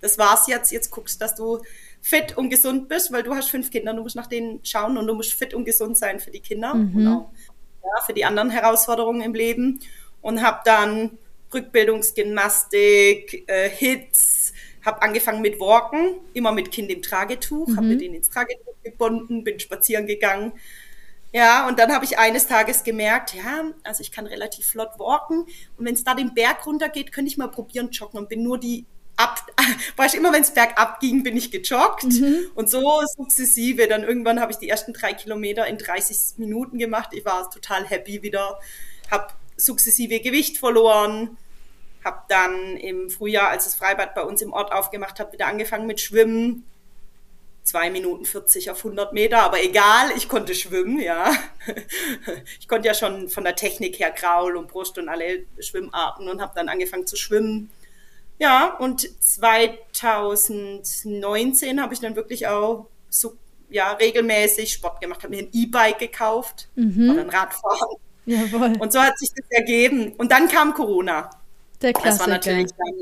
das 0.00 0.18
war's 0.18 0.46
jetzt, 0.46 0.72
jetzt 0.72 0.90
guckst, 0.90 1.20
dass 1.20 1.34
du 1.34 1.60
fit 2.00 2.36
und 2.36 2.50
gesund 2.50 2.88
bist, 2.88 3.12
weil 3.12 3.22
du 3.22 3.34
hast 3.34 3.50
fünf 3.50 3.70
Kinder, 3.70 3.92
du 3.92 4.02
musst 4.02 4.16
nach 4.16 4.26
denen 4.26 4.60
schauen 4.64 4.96
und 4.96 5.06
du 5.06 5.14
musst 5.14 5.32
fit 5.32 5.54
und 5.54 5.64
gesund 5.64 5.96
sein 5.96 6.20
für 6.20 6.30
die 6.30 6.40
Kinder 6.40 6.74
mhm. 6.74 6.96
und 6.96 7.08
auch 7.08 7.30
ja, 7.82 8.02
für 8.04 8.12
die 8.12 8.24
anderen 8.24 8.50
Herausforderungen 8.50 9.22
im 9.22 9.34
Leben. 9.34 9.80
Und 10.20 10.42
habe 10.42 10.60
dann 10.64 11.18
Rückbildungsgymnastik, 11.52 13.44
äh, 13.46 13.68
Hits, 13.68 14.52
habe 14.84 15.02
angefangen 15.02 15.40
mit 15.42 15.60
Walken, 15.60 16.16
immer 16.34 16.52
mit 16.52 16.70
Kind 16.70 16.90
im 16.90 17.02
Tragetuch, 17.02 17.68
mhm. 17.68 17.76
habe 17.76 17.86
mit 17.86 18.00
denen 18.00 18.14
ins 18.14 18.30
Tragetuch 18.30 18.74
gebunden, 18.82 19.44
bin 19.44 19.60
spazieren 19.60 20.06
gegangen. 20.06 20.52
Ja, 21.32 21.68
und 21.68 21.78
dann 21.78 21.92
habe 21.92 22.06
ich 22.06 22.18
eines 22.18 22.46
Tages 22.46 22.84
gemerkt, 22.84 23.34
ja, 23.34 23.64
also 23.84 24.00
ich 24.00 24.12
kann 24.12 24.26
relativ 24.26 24.66
flott 24.66 24.98
walken 24.98 25.44
und 25.76 25.84
wenn 25.84 25.92
es 25.92 26.02
da 26.02 26.14
den 26.14 26.32
Berg 26.32 26.64
runter 26.64 26.88
geht, 26.88 27.12
könnte 27.12 27.30
ich 27.30 27.36
mal 27.36 27.48
probieren 27.48 27.90
joggen 27.90 28.18
und 28.18 28.30
bin 28.30 28.42
nur 28.42 28.58
die 28.58 28.86
ab, 29.18 29.44
weißt 29.96 30.14
immer 30.14 30.32
wenn 30.32 30.42
es 30.42 30.52
bergab 30.52 31.00
ging, 31.00 31.22
bin 31.22 31.36
ich 31.36 31.50
gejoggt 31.50 32.04
mhm. 32.04 32.46
und 32.54 32.70
so 32.70 33.02
sukzessive. 33.16 33.88
Dann 33.88 34.04
irgendwann 34.04 34.40
habe 34.40 34.52
ich 34.52 34.58
die 34.58 34.70
ersten 34.70 34.94
drei 34.94 35.12
Kilometer 35.12 35.66
in 35.66 35.76
30 35.76 36.38
Minuten 36.38 36.78
gemacht. 36.78 37.10
Ich 37.12 37.24
war 37.26 37.50
total 37.50 37.84
happy 37.84 38.22
wieder, 38.22 38.58
habe 39.10 39.28
sukzessive 39.58 40.20
Gewicht 40.20 40.56
verloren, 40.56 41.36
habe 42.04 42.22
dann 42.28 42.76
im 42.76 43.10
Frühjahr, 43.10 43.48
als 43.50 43.64
das 43.64 43.74
Freibad 43.74 44.14
bei 44.14 44.22
uns 44.22 44.40
im 44.40 44.52
Ort 44.52 44.70
aufgemacht 44.72 45.18
hat, 45.20 45.32
wieder 45.32 45.46
angefangen 45.46 45.86
mit 45.86 46.00
Schwimmen. 46.00 46.64
2 47.64 47.90
Minuten 47.90 48.24
40 48.24 48.70
auf 48.70 48.78
100 48.78 49.12
Meter, 49.12 49.42
aber 49.42 49.60
egal, 49.62 50.10
ich 50.16 50.30
konnte 50.30 50.54
schwimmen, 50.54 51.00
ja. 51.00 51.30
Ich 52.58 52.66
konnte 52.66 52.88
ja 52.88 52.94
schon 52.94 53.28
von 53.28 53.44
der 53.44 53.56
Technik 53.56 53.98
her 53.98 54.10
Kraul 54.10 54.56
und 54.56 54.68
Brust 54.68 54.96
und 54.96 55.10
alle 55.10 55.44
Schwimmarten 55.60 56.28
und 56.28 56.40
habe 56.40 56.54
dann 56.54 56.70
angefangen 56.70 57.06
zu 57.06 57.16
schwimmen. 57.16 57.70
Ja, 58.38 58.74
und 58.78 59.06
2019 59.22 61.82
habe 61.82 61.92
ich 61.92 62.00
dann 62.00 62.16
wirklich 62.16 62.46
auch 62.46 62.86
so 63.10 63.36
ja, 63.68 63.92
regelmäßig 63.92 64.72
Sport 64.72 65.02
gemacht, 65.02 65.22
habe 65.22 65.36
mir 65.36 65.42
ein 65.42 65.50
E-Bike 65.52 65.98
gekauft 65.98 66.70
mhm. 66.74 67.10
oder 67.10 67.20
ein 67.20 67.28
Radfahren. 67.28 67.98
Jawohl. 68.28 68.76
Und 68.78 68.92
so 68.92 69.00
hat 69.00 69.18
sich 69.18 69.30
das 69.34 69.46
ergeben. 69.50 70.12
Und 70.12 70.30
dann 70.32 70.48
kam 70.48 70.74
Corona. 70.74 71.30
Der 71.80 71.92
Klassiker. 71.92 72.10
Das 72.10 72.20
war 72.20 72.28
natürlich 72.28 72.70
dann, 72.76 72.94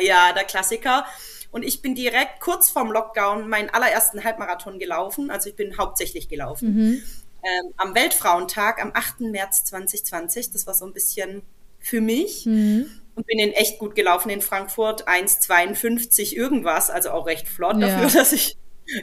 äh, 0.00 0.06
ja, 0.06 0.32
der 0.32 0.44
Klassiker. 0.44 1.06
Und 1.52 1.62
ich 1.62 1.82
bin 1.82 1.94
direkt 1.94 2.40
kurz 2.40 2.70
vorm 2.70 2.90
Lockdown 2.90 3.48
meinen 3.48 3.70
allerersten 3.70 4.24
Halbmarathon 4.24 4.78
gelaufen. 4.78 5.30
Also 5.30 5.48
ich 5.50 5.56
bin 5.56 5.78
hauptsächlich 5.78 6.28
gelaufen. 6.28 6.74
Mhm. 6.74 7.02
Ähm, 7.44 7.72
am 7.76 7.94
Weltfrauentag, 7.94 8.82
am 8.82 8.90
8. 8.92 9.20
März 9.20 9.64
2020. 9.64 10.50
Das 10.50 10.66
war 10.66 10.74
so 10.74 10.84
ein 10.86 10.92
bisschen 10.92 11.42
für 11.78 12.00
mich. 12.00 12.46
Mhm. 12.46 12.90
Und 13.14 13.26
bin 13.26 13.38
in 13.38 13.52
echt 13.52 13.78
gut 13.78 13.94
gelaufen 13.94 14.30
in 14.30 14.40
Frankfurt. 14.40 15.06
1,52 15.06 16.34
irgendwas. 16.34 16.90
Also 16.90 17.10
auch 17.10 17.26
recht 17.26 17.46
flott 17.46 17.76
ja. 17.78 17.86
dafür, 17.86 18.10
dass 18.20 18.32
ich, 18.32 18.56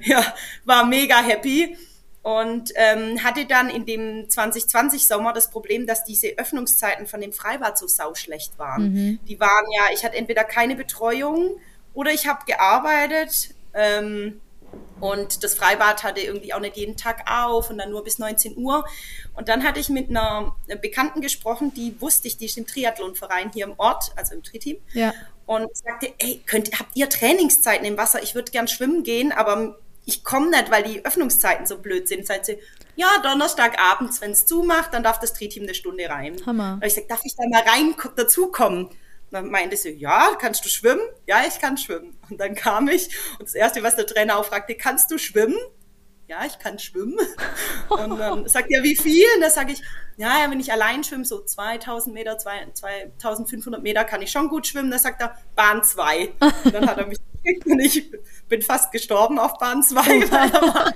ja, 0.04 0.22
war 0.66 0.86
mega 0.86 1.22
happy. 1.22 1.78
Und 2.24 2.72
ähm, 2.76 3.24
hatte 3.24 3.46
dann 3.48 3.70
in 3.70 3.86
dem 3.86 4.30
2020 4.30 5.08
Sommer 5.08 5.34
das 5.34 5.50
Problem, 5.50 5.88
dass 5.88 6.04
diese 6.04 6.38
Öffnungszeiten 6.38 7.08
von 7.08 7.20
dem 7.20 7.34
Freibad 7.34 7.80
so 7.80 7.88
sauschlecht 7.88 8.60
waren. 8.60 8.94
Mhm. 8.94 9.20
Die 9.28 9.40
waren 9.40 9.66
ja, 9.76 9.86
ich 9.92 10.06
hatte 10.06 10.18
entweder 10.18 10.44
keine 10.44 10.76
Betreuung 10.76 11.56
oder 11.96 12.12
ich 12.12 12.28
habe 12.28 12.46
gearbeitet 12.46 13.56
ähm, 13.74 14.40
und 15.00 15.44
das 15.44 15.56
Freibad 15.56 16.04
hatte 16.04 16.22
irgendwie 16.22 16.54
auch 16.54 16.60
nicht 16.60 16.78
jeden 16.78 16.96
Tag 16.96 17.24
auf 17.30 17.72
und 17.72 17.80
dann 17.80 17.90
nur 17.90 18.04
bis 18.04 18.20
19 18.20 18.56
Uhr. 18.58 18.86
Und 19.34 19.50
dann 19.50 19.64
hatte 19.64 19.80
ich 19.80 19.90
mit 19.90 20.10
einer 20.10 20.56
Bekannten 20.82 21.22
gesprochen, 21.22 21.74
die 21.74 22.00
wusste 22.00 22.28
ich, 22.28 22.38
die 22.38 22.46
ist 22.46 22.58
im 22.58 22.68
Triathlonverein 22.68 23.52
hier 23.52 23.66
im 23.66 23.74
Ort, 23.78 24.12
also 24.16 24.36
im 24.36 24.44
Tri-Team. 24.44 24.78
Ja. 24.94 25.14
Und 25.48 25.76
sagte, 25.76 26.14
ey, 26.20 26.42
könnt, 26.46 26.80
habt 26.80 26.96
ihr 26.96 27.10
Trainingszeiten 27.10 27.86
im 27.86 27.98
Wasser? 27.98 28.22
Ich 28.22 28.36
würde 28.36 28.52
gern 28.52 28.68
schwimmen 28.68 29.04
gehen, 29.04 29.32
aber 29.32 29.80
ich 30.06 30.24
komme 30.24 30.50
nicht, 30.50 30.72
weil 30.72 30.84
die 30.84 31.06
Öffnungszeiten 31.06 31.66
so 31.66 31.78
blöd 31.80 32.08
sind. 32.08 32.26
Sagt 32.26 32.46
sie, 32.46 32.58
ja, 32.96 33.08
Donnerstagabends, 33.24 34.22
wenn 34.22 34.32
es 34.32 34.46
zumacht, 34.46 34.94
dann 34.94 35.04
darf 35.04 35.20
das 35.20 35.34
Tri-Team 35.34 35.64
eine 35.64 35.76
Stunde 35.76 36.10
rein. 36.10 36.38
Hammer. 36.46 36.74
Und 36.76 36.86
ich 36.86 36.94
sage, 36.94 37.08
darf 37.08 37.22
ich 37.24 37.36
da 37.36 37.44
mal 37.48 37.64
rein 37.64 37.96
dazukommen? 38.16 38.90
dann 39.32 39.50
meinte 39.50 39.78
sie, 39.78 39.92
ja, 39.92 40.36
kannst 40.40 40.66
du 40.66 40.70
schwimmen? 40.70 41.02
Ja, 41.26 41.44
ich 41.48 41.60
kann 41.60 41.78
schwimmen. 41.78 42.18
Und 42.30 42.40
dann 42.40 42.54
kam 42.54 42.88
ich 42.90 43.10
und 43.40 43.48
das 43.48 43.56
Erste, 43.56 43.82
was 43.82 43.96
der 43.96 44.06
Trainer 44.06 44.38
auch 44.38 44.46
fragte, 44.46 44.76
kannst 44.76 45.10
du 45.10 45.18
schwimmen? 45.18 45.58
Ja, 46.32 46.46
ich 46.46 46.58
kann 46.60 46.80
schwimmen. 46.80 47.18
Und 47.90 48.18
dann 48.18 48.48
sagt 48.48 48.72
er, 48.72 48.84
wie 48.84 48.96
viel? 48.96 49.26
Und 49.36 49.42
dann 49.42 49.52
sage 49.52 49.74
ich, 49.74 49.82
ja, 50.16 50.46
wenn 50.50 50.62
ich 50.62 50.72
allein 50.72 51.04
schwimme, 51.04 51.26
so 51.26 51.44
2000 51.44 52.16
Meter, 52.16 52.38
2500 52.38 53.84
Meter 53.84 54.06
kann 54.06 54.22
ich 54.22 54.32
schon 54.32 54.48
gut 54.48 54.66
schwimmen. 54.66 54.90
Dann 54.90 55.00
sagt 55.02 55.22
er, 55.22 55.36
Bahn 55.58 55.84
2. 55.84 56.32
Und 56.64 56.74
dann 56.74 56.88
hat 56.88 57.00
er 57.00 57.08
mich 57.08 57.18
gekriegt 57.44 57.66
und 57.66 57.82
ich 57.82 58.10
bin 58.48 58.62
fast 58.62 58.94
gestorben 58.94 59.40
auf 59.40 59.58
Bahn 59.58 59.84
2, 59.84 59.98
weil 60.32 60.50
da 60.52 60.94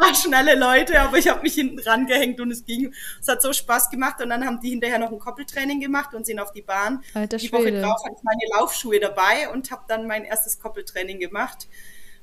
waren 0.00 0.14
schnelle 0.16 0.56
Leute, 0.56 1.00
aber 1.00 1.16
ich 1.16 1.28
habe 1.28 1.42
mich 1.42 1.54
hinten 1.54 1.78
rangehängt 1.78 2.40
und 2.40 2.50
es 2.50 2.64
ging. 2.64 2.92
Es 3.20 3.28
hat 3.28 3.40
so 3.40 3.52
Spaß 3.52 3.88
gemacht 3.88 4.20
und 4.20 4.30
dann 4.30 4.44
haben 4.44 4.58
die 4.60 4.70
hinterher 4.70 4.98
noch 4.98 5.12
ein 5.12 5.20
Koppeltraining 5.20 5.78
gemacht 5.78 6.12
und 6.12 6.26
sind 6.26 6.40
auf 6.40 6.50
die 6.50 6.62
Bahn. 6.62 7.04
Alter 7.14 7.36
die 7.36 7.52
Woche 7.52 7.70
drauf 7.70 8.02
hatte 8.04 8.16
ich 8.16 8.24
meine 8.24 8.58
Laufschuhe 8.58 8.98
dabei 8.98 9.48
und 9.52 9.70
habe 9.70 9.84
dann 9.86 10.08
mein 10.08 10.24
erstes 10.24 10.58
Koppeltraining 10.58 11.20
gemacht. 11.20 11.68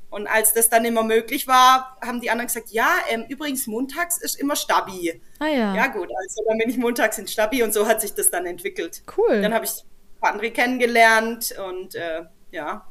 Und 0.09 0.27
als 0.27 0.53
das 0.53 0.69
dann 0.69 0.85
immer 0.85 1.03
möglich 1.03 1.47
war, 1.47 1.97
haben 2.03 2.19
die 2.19 2.31
anderen 2.31 2.47
gesagt, 2.47 2.69
ja, 2.71 2.89
ähm, 3.09 3.25
übrigens 3.29 3.67
montags 3.67 4.17
ist 4.17 4.39
immer 4.39 4.55
Stabi. 4.55 5.21
Ah 5.37 5.47
ja. 5.47 5.75
Ja 5.75 5.87
gut, 5.87 6.09
also 6.15 6.43
dann 6.47 6.57
bin 6.57 6.69
ich 6.69 6.77
montags 6.77 7.19
in 7.19 7.27
Stabi 7.27 7.61
und 7.61 7.73
so 7.73 7.87
hat 7.87 8.01
sich 8.01 8.15
das 8.15 8.31
dann 8.31 8.45
entwickelt. 8.47 9.03
Cool. 9.15 9.41
Dann 9.41 9.53
habe 9.53 9.65
ich 9.65 9.71
andere 10.21 10.51
kennengelernt 10.51 11.53
und 11.69 11.93
äh, 11.95 12.23
ja, 12.51 12.87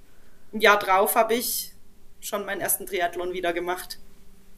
ein 0.52 0.60
Jahr 0.60 0.78
drauf 0.78 1.16
habe 1.16 1.34
ich 1.34 1.72
schon 2.20 2.46
meinen 2.46 2.60
ersten 2.60 2.86
Triathlon 2.86 3.32
wieder 3.32 3.52
gemacht. 3.52 3.98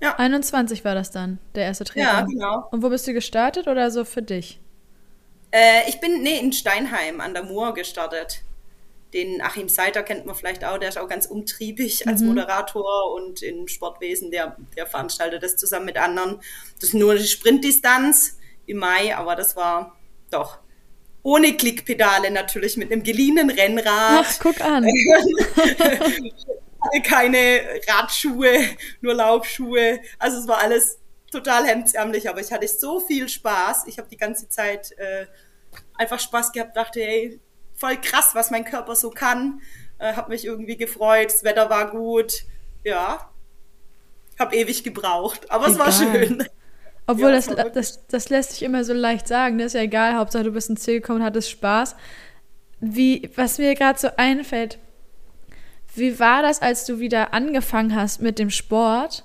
Ja. 0.02 0.18
21 0.18 0.84
war 0.84 0.94
das 0.94 1.10
dann, 1.10 1.38
der 1.54 1.64
erste 1.64 1.84
Triathlon. 1.84 2.38
Ja, 2.38 2.54
genau. 2.56 2.68
Und 2.70 2.82
wo 2.82 2.88
bist 2.88 3.06
du 3.06 3.12
gestartet 3.12 3.68
oder 3.68 3.90
so 3.90 4.04
für 4.04 4.22
dich? 4.22 4.60
Äh, 5.50 5.88
ich 5.88 6.00
bin, 6.00 6.22
nee, 6.22 6.38
in 6.38 6.52
Steinheim 6.52 7.20
an 7.20 7.34
der 7.34 7.42
Mur 7.42 7.74
gestartet. 7.74 8.42
Den 9.12 9.42
Achim 9.42 9.68
Seiter 9.68 10.02
kennt 10.02 10.26
man 10.26 10.36
vielleicht 10.36 10.64
auch, 10.64 10.78
der 10.78 10.88
ist 10.88 10.98
auch 10.98 11.08
ganz 11.08 11.26
umtriebig 11.26 12.06
als 12.06 12.20
mhm. 12.20 12.28
Moderator 12.28 13.12
und 13.14 13.42
im 13.42 13.66
Sportwesen, 13.66 14.30
der, 14.30 14.56
der 14.76 14.86
veranstaltet 14.86 15.42
das 15.42 15.56
zusammen 15.56 15.86
mit 15.86 15.96
anderen. 15.96 16.40
Das 16.76 16.90
ist 16.90 16.94
nur 16.94 17.12
eine 17.12 17.24
Sprintdistanz 17.24 18.38
im 18.66 18.78
Mai, 18.78 19.16
aber 19.16 19.34
das 19.34 19.56
war 19.56 19.98
doch 20.30 20.58
ohne 21.22 21.56
Klickpedale 21.56 22.30
natürlich 22.30 22.76
mit 22.76 22.92
einem 22.92 23.02
geliehenen 23.02 23.50
Rennrad. 23.50 24.26
Ach, 24.26 24.38
guck 24.40 24.60
an. 24.60 24.86
keine 27.04 27.60
Radschuhe, 27.86 28.64
nur 29.00 29.14
Laufschuhe. 29.14 30.00
Also 30.18 30.38
es 30.38 30.48
war 30.48 30.58
alles 30.58 30.98
total 31.30 31.66
hemdsärmlich, 31.66 32.28
aber 32.28 32.40
ich 32.40 32.52
hatte 32.52 32.66
so 32.66 33.00
viel 33.00 33.28
Spaß. 33.28 33.84
Ich 33.86 33.98
habe 33.98 34.08
die 34.08 34.16
ganze 34.16 34.48
Zeit 34.48 34.92
äh, 34.98 35.26
einfach 35.94 36.18
Spaß 36.18 36.52
gehabt, 36.52 36.76
dachte, 36.76 37.00
hey, 37.00 37.40
voll 37.80 37.96
krass, 37.96 38.30
was 38.34 38.50
mein 38.50 38.64
Körper 38.64 38.94
so 38.94 39.10
kann. 39.10 39.60
Äh, 39.98 40.12
habe 40.12 40.30
mich 40.30 40.44
irgendwie 40.44 40.76
gefreut, 40.76 41.26
das 41.26 41.42
Wetter 41.42 41.70
war 41.70 41.90
gut. 41.90 42.44
Ja, 42.84 43.30
habe 44.38 44.56
ewig 44.56 44.84
gebraucht, 44.84 45.50
aber 45.50 45.68
es 45.68 45.78
war 45.78 45.90
schön. 45.92 46.44
Obwohl, 47.06 47.30
ja, 47.30 47.36
das, 47.36 47.72
das, 47.72 48.06
das 48.06 48.28
lässt 48.28 48.52
sich 48.52 48.62
immer 48.62 48.84
so 48.84 48.92
leicht 48.92 49.26
sagen. 49.26 49.58
Das 49.58 49.68
ist 49.68 49.72
ja 49.74 49.82
egal, 49.82 50.14
Hauptsache 50.14 50.44
du 50.44 50.52
bist 50.52 50.70
ins 50.70 50.82
Ziel 50.82 51.00
gekommen, 51.00 51.24
hattest 51.24 51.50
Spaß. 51.50 51.96
Wie, 52.80 53.30
was 53.34 53.58
mir 53.58 53.74
gerade 53.74 53.98
so 53.98 54.08
einfällt, 54.16 54.78
wie 55.94 56.18
war 56.20 56.42
das, 56.42 56.62
als 56.62 56.86
du 56.86 57.00
wieder 57.00 57.34
angefangen 57.34 57.94
hast 57.94 58.22
mit 58.22 58.38
dem 58.38 58.50
Sport? 58.50 59.24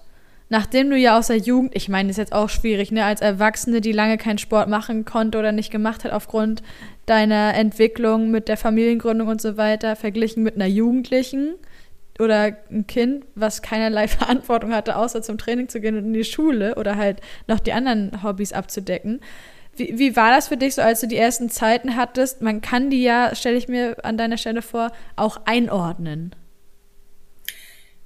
Nachdem 0.50 0.90
du 0.90 0.98
ja 0.98 1.18
aus 1.18 1.28
der 1.28 1.38
Jugend, 1.38 1.76
ich 1.76 1.90
meine, 1.90 2.10
das 2.10 2.16
ist 2.16 2.24
jetzt 2.30 2.34
auch 2.34 2.50
schwierig, 2.50 2.92
ne, 2.92 3.06
als 3.06 3.22
Erwachsene, 3.22 3.82
die 3.82 3.92
lange 3.92 4.18
keinen 4.18 4.38
Sport 4.38 4.68
machen 4.68 5.06
konnte 5.06 5.38
oder 5.38 5.52
nicht 5.52 5.72
gemacht 5.72 6.04
hat 6.04 6.12
aufgrund 6.12 6.62
deiner 7.06 7.54
Entwicklung 7.54 8.32
mit 8.32 8.48
der 8.48 8.58
Familiengründung 8.58 9.28
und 9.28 9.42
so 9.42 9.58
weiter, 9.58 9.96
verglichen 9.96 10.44
mit 10.44 10.56
einer 10.56 10.66
Jugendlichen 10.66 11.56
oder 12.20 12.58
ein 12.72 12.88
Kind, 12.88 13.26
was 13.36 13.62
keinerlei 13.62 14.08
Verantwortung 14.10 14.74
hatte, 14.74 14.96
außer 14.96 15.22
zum 15.22 15.38
Training 15.38 15.70
zu 15.70 15.80
gehen 15.80 15.98
und 15.98 16.06
in 16.06 16.14
die 16.14 16.24
Schule 16.24 16.76
oder 16.76 16.96
halt 16.96 17.22
noch 17.48 17.60
die 17.60 17.74
anderen 17.74 18.24
Hobbys 18.24 18.54
abzudecken. 18.54 19.22
Wie, 19.76 20.00
wie 20.00 20.16
war 20.16 20.32
das 20.32 20.48
für 20.48 20.58
dich 20.58 20.76
so, 20.76 20.82
als 20.82 21.02
du 21.02 21.08
die 21.08 21.18
ersten 21.18 21.50
Zeiten 21.50 21.98
hattest? 21.98 22.42
Man 22.42 22.62
kann 22.62 22.90
die 22.90 23.04
ja, 23.04 23.36
stelle 23.36 23.58
ich 23.58 23.68
mir 23.68 23.98
an 24.04 24.18
deiner 24.18 24.38
Stelle 24.38 24.62
vor, 24.62 24.92
auch 25.18 25.42
einordnen. 25.46 26.34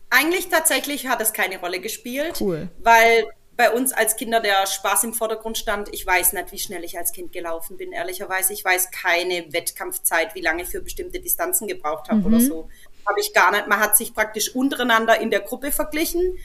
Eigentlich 0.09 0.49
tatsächlich 0.49 1.07
hat 1.07 1.21
es 1.21 1.33
keine 1.33 1.59
Rolle 1.59 1.79
gespielt, 1.79 2.41
cool. 2.41 2.69
weil 2.79 3.25
bei 3.59 3.71
uns 3.71 3.91
als 3.91 4.15
Kinder 4.15 4.39
der 4.39 4.65
Spaß 4.65 5.03
im 5.03 5.13
Vordergrund 5.13 5.57
stand. 5.57 5.89
Ich 5.91 6.07
weiß 6.07 6.31
nicht, 6.31 6.53
wie 6.53 6.57
schnell 6.57 6.85
ich 6.85 6.97
als 6.97 7.11
Kind 7.11 7.33
gelaufen 7.33 7.75
bin, 7.75 7.91
ehrlicherweise. 7.91 8.53
Ich 8.53 8.63
weiß 8.63 8.89
keine 8.89 9.51
Wettkampfzeit, 9.51 10.33
wie 10.33 10.39
lange 10.39 10.63
ich 10.63 10.69
für 10.69 10.81
bestimmte 10.81 11.19
Distanzen 11.19 11.67
gebraucht 11.67 12.07
habe 12.07 12.21
mhm. 12.21 12.25
oder 12.25 12.39
so. 12.39 12.69
Habe 13.05 13.19
ich 13.19 13.33
gar 13.33 13.51
nicht. 13.51 13.67
Man 13.67 13.81
hat 13.81 13.97
sich 13.97 14.13
praktisch 14.13 14.55
untereinander 14.55 15.19
in 15.19 15.29
der 15.29 15.41
Gruppe 15.41 15.73
verglichen. 15.73 16.37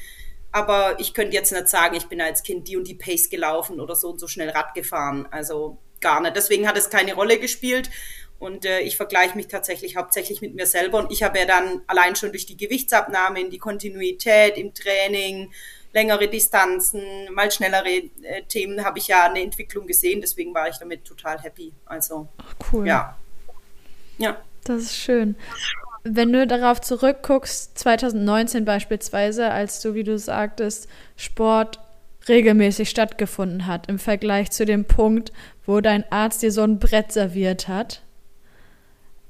Aber 0.51 0.99
ich 0.99 1.15
könnte 1.15 1.35
jetzt 1.35 1.53
nicht 1.53 1.69
sagen, 1.69 1.95
ich 1.95 2.09
bin 2.09 2.21
als 2.21 2.43
Kind 2.43 2.67
die 2.67 2.77
und 2.77 2.89
die 2.89 2.97
Pace 2.97 3.31
gelaufen 3.31 3.79
oder 3.79 3.95
so 3.95 4.11
und 4.11 4.19
so 4.19 4.27
schnell 4.27 4.51
Rad 4.51 4.75
gefahren. 4.75 5.29
Also 5.31 5.79
gar 6.01 6.21
nicht. 6.21 6.35
Deswegen 6.35 6.67
hat 6.67 6.77
es 6.77 6.91
keine 6.91 7.15
Rolle 7.15 7.39
gespielt. 7.39 7.91
Und 8.41 8.65
äh, 8.65 8.81
ich 8.81 8.97
vergleiche 8.97 9.37
mich 9.37 9.47
tatsächlich 9.47 9.97
hauptsächlich 9.97 10.41
mit 10.41 10.57
mir 10.57 10.67
selber. 10.67 10.99
Und 10.99 11.13
ich 11.13 11.23
habe 11.23 11.39
ja 11.39 11.47
dann 11.47 11.83
allein 11.87 12.17
schon 12.17 12.33
durch 12.33 12.47
die 12.47 12.57
Gewichtsabnahme 12.57 13.41
in 13.41 13.51
die 13.51 13.59
Kontinuität 13.59 14.59
im 14.59 14.75
Training, 14.75 15.53
längere 15.95 16.29
Distanzen, 16.29 17.03
mal 17.33 17.51
schnellere 17.51 17.89
äh, 17.89 18.43
Themen, 18.49 18.85
habe 18.85 18.99
ich 18.99 19.09
ja 19.09 19.25
eine 19.31 19.41
Entwicklung 19.41 19.87
gesehen. 19.87 20.21
Deswegen 20.21 20.53
war 20.53 20.69
ich 20.69 20.77
damit 20.77 21.05
total 21.05 21.41
happy. 21.41 21.73
Also, 21.87 22.29
Ach, 22.37 22.55
cool. 22.73 22.87
Ja. 22.87 23.17
Ja. 24.19 24.37
Das 24.65 24.83
ist 24.83 24.97
schön. 24.97 25.37
Wenn 26.03 26.33
du 26.33 26.47
darauf 26.47 26.81
zurückguckst, 26.81 27.79
2019 27.79 28.65
beispielsweise, 28.65 29.51
als 29.51 29.81
du, 29.81 29.95
wie 29.95 30.05
du 30.05 30.19
sagtest, 30.19 30.89
Sport 31.17 31.81
regelmäßig 32.29 32.91
stattgefunden 32.91 33.67
hat, 33.67 33.89
im 33.89 33.99
Vergleich 33.99 34.51
zu 34.51 34.67
dem 34.67 34.85
Punkt, 34.85 35.33
wo 35.65 35.81
dein 35.81 36.11
Arzt 36.11 36.43
dir 36.43 36.53
so 36.53 36.63
ein 36.63 36.79
Brett 36.79 37.13
serviert 37.13 37.69
hat, 37.69 38.03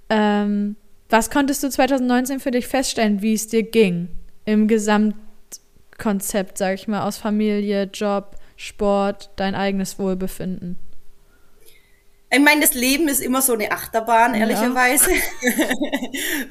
ähm, 0.09 0.77
was 1.09 1.31
konntest 1.31 1.63
du 1.63 1.71
2019 1.71 2.41
für 2.41 2.51
dich 2.51 2.67
feststellen, 2.67 3.23
wie 3.23 3.35
es 3.35 3.49
dir 3.49 3.63
ging 3.63 4.09
im 4.45 4.67
Gesamtkonzept, 5.95 6.59
sag 6.59 6.75
ich 6.75 6.89
mal, 6.89 7.07
aus 7.07 7.17
Familie, 7.17 7.85
Job, 7.85 8.37
Sport, 8.57 9.31
dein 9.37 9.55
eigenes 9.55 9.99
Wohlbefinden? 9.99 10.79
Ich 12.31 12.41
meine, 12.41 12.63
das 12.63 12.75
Leben 12.75 13.07
ist 13.09 13.21
immer 13.21 13.43
so 13.43 13.53
eine 13.53 13.71
Achterbahn, 13.71 14.35
ehrlicherweise. 14.35 15.13
Ja. 15.13 15.69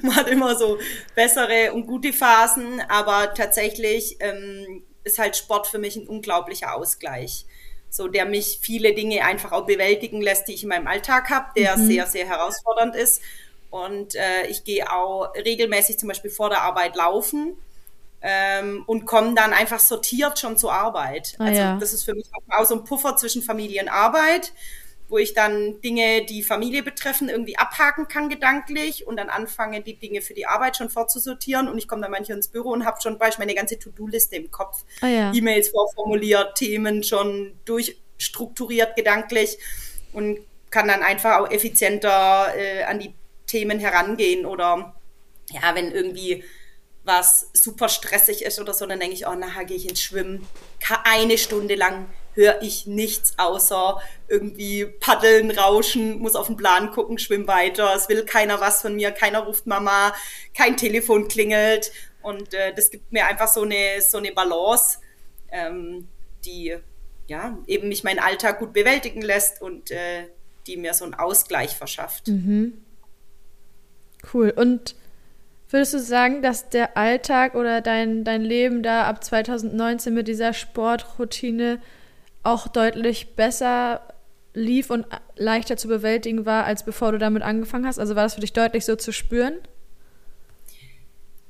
Man 0.02 0.16
hat 0.16 0.28
immer 0.28 0.56
so 0.56 0.78
bessere 1.14 1.72
und 1.74 1.86
gute 1.86 2.12
Phasen, 2.12 2.80
aber 2.88 3.34
tatsächlich 3.34 4.16
ähm, 4.20 4.82
ist 5.04 5.18
halt 5.18 5.36
Sport 5.36 5.66
für 5.66 5.78
mich 5.78 5.96
ein 5.96 6.08
unglaublicher 6.08 6.74
Ausgleich. 6.74 7.44
So, 7.90 8.08
der 8.08 8.24
mich 8.24 8.60
viele 8.62 8.94
Dinge 8.94 9.24
einfach 9.24 9.52
auch 9.52 9.66
bewältigen 9.66 10.22
lässt, 10.22 10.48
die 10.48 10.54
ich 10.54 10.62
in 10.62 10.70
meinem 10.70 10.86
Alltag 10.86 11.28
habe, 11.28 11.48
der 11.56 11.76
mhm. 11.76 11.86
sehr, 11.86 12.06
sehr 12.06 12.26
herausfordernd 12.26 12.96
ist. 12.96 13.20
Und 13.70 14.14
äh, 14.14 14.46
ich 14.48 14.64
gehe 14.64 14.90
auch 14.90 15.34
regelmäßig 15.34 15.98
zum 15.98 16.08
Beispiel 16.08 16.30
vor 16.30 16.48
der 16.48 16.62
Arbeit 16.62 16.96
laufen 16.96 17.56
ähm, 18.26 18.82
und 18.86 19.04
komme 19.04 19.34
dann 19.34 19.52
einfach 19.52 19.78
sortiert 19.78 20.38
schon 20.38 20.56
zur 20.56 20.72
Arbeit. 20.72 21.34
Ah, 21.38 21.44
also 21.44 21.60
ja. 21.60 21.78
das 21.78 21.92
ist 21.92 22.04
für 22.04 22.14
mich 22.14 22.26
auch 22.48 22.64
so 22.64 22.74
ein 22.74 22.84
Puffer 22.84 23.16
zwischen 23.16 23.42
Familie 23.42 23.82
und 23.82 23.88
Arbeit 23.88 24.52
wo 25.08 25.18
ich 25.18 25.34
dann 25.34 25.80
Dinge, 25.80 26.24
die 26.24 26.42
Familie 26.42 26.82
betreffen, 26.82 27.28
irgendwie 27.28 27.58
abhaken 27.58 28.08
kann 28.08 28.28
gedanklich 28.28 29.06
und 29.06 29.16
dann 29.16 29.28
anfange, 29.28 29.80
die 29.80 29.96
Dinge 29.96 30.22
für 30.22 30.34
die 30.34 30.46
Arbeit 30.46 30.76
schon 30.76 30.88
vorzusortieren. 30.88 31.68
Und 31.68 31.78
ich 31.78 31.86
komme 31.86 32.02
dann 32.02 32.10
manchmal 32.10 32.38
ins 32.38 32.48
Büro 32.48 32.70
und 32.70 32.84
habe 32.84 33.00
schon 33.00 33.18
beispielsweise 33.18 33.46
meine 33.46 33.54
ganze 33.54 33.78
To-Do-Liste 33.78 34.36
im 34.36 34.50
Kopf. 34.50 34.82
Ah, 35.02 35.06
ja. 35.06 35.32
E-Mails 35.32 35.68
vorformuliert, 35.68 36.56
Themen 36.56 37.02
schon 37.02 37.52
durchstrukturiert 37.64 38.96
gedanklich 38.96 39.58
und 40.12 40.38
kann 40.70 40.88
dann 40.88 41.02
einfach 41.02 41.38
auch 41.38 41.50
effizienter 41.50 42.52
äh, 42.56 42.84
an 42.84 42.98
die 42.98 43.14
Themen 43.46 43.78
herangehen. 43.78 44.46
Oder 44.46 44.94
ja, 45.50 45.74
wenn 45.74 45.92
irgendwie 45.92 46.42
was 47.04 47.50
super 47.52 47.88
stressig 47.88 48.42
ist 48.42 48.58
oder 48.58 48.74
so, 48.74 48.86
dann 48.86 48.98
denke 48.98 49.14
ich, 49.14 49.26
oh, 49.26 49.34
nachher 49.34 49.64
gehe 49.64 49.76
ich 49.76 49.88
ins 49.88 50.00
Schwimmen. 50.00 50.46
Eine 51.04 51.38
Stunde 51.38 51.74
lang 51.74 52.06
höre 52.34 52.62
ich 52.62 52.86
nichts 52.86 53.34
außer 53.38 54.00
irgendwie 54.28 54.86
paddeln, 54.86 55.50
rauschen, 55.50 56.18
muss 56.18 56.34
auf 56.34 56.48
den 56.48 56.56
Plan 56.56 56.90
gucken, 56.90 57.18
schwimm 57.18 57.46
weiter. 57.46 57.94
Es 57.94 58.08
will 58.08 58.24
keiner 58.24 58.60
was 58.60 58.82
von 58.82 58.96
mir, 58.96 59.12
keiner 59.12 59.40
ruft 59.40 59.66
Mama, 59.66 60.14
kein 60.56 60.76
Telefon 60.76 61.28
klingelt. 61.28 61.92
Und 62.22 62.54
äh, 62.54 62.74
das 62.74 62.90
gibt 62.90 63.12
mir 63.12 63.26
einfach 63.26 63.48
so 63.48 63.62
eine, 63.62 64.00
so 64.00 64.18
eine 64.18 64.32
Balance, 64.32 64.98
ähm, 65.52 66.08
die 66.44 66.76
ja 67.26 67.58
eben 67.66 67.88
mich 67.88 68.02
meinen 68.02 68.18
Alltag 68.18 68.58
gut 68.58 68.72
bewältigen 68.72 69.22
lässt 69.22 69.62
und 69.62 69.90
äh, 69.90 70.28
die 70.66 70.76
mir 70.76 70.94
so 70.94 71.04
einen 71.04 71.14
Ausgleich 71.14 71.76
verschafft. 71.76 72.28
Mhm. 72.28 72.84
Cool. 74.32 74.50
Und 74.50 74.96
Würdest 75.70 75.94
du 75.94 75.98
sagen, 75.98 76.42
dass 76.42 76.68
der 76.68 76.96
Alltag 76.96 77.54
oder 77.54 77.80
dein, 77.80 78.24
dein 78.24 78.42
Leben 78.42 78.82
da 78.82 79.04
ab 79.04 79.24
2019 79.24 80.12
mit 80.14 80.28
dieser 80.28 80.52
Sportroutine 80.52 81.80
auch 82.42 82.68
deutlich 82.68 83.34
besser 83.34 84.02
lief 84.52 84.90
und 84.90 85.06
leichter 85.36 85.76
zu 85.76 85.88
bewältigen 85.88 86.46
war, 86.46 86.64
als 86.64 86.84
bevor 86.84 87.12
du 87.12 87.18
damit 87.18 87.42
angefangen 87.42 87.86
hast? 87.86 87.98
Also 87.98 88.14
war 88.14 88.22
das 88.22 88.34
für 88.34 88.40
dich 88.40 88.52
deutlich 88.52 88.84
so 88.84 88.96
zu 88.96 89.12
spüren? 89.12 89.54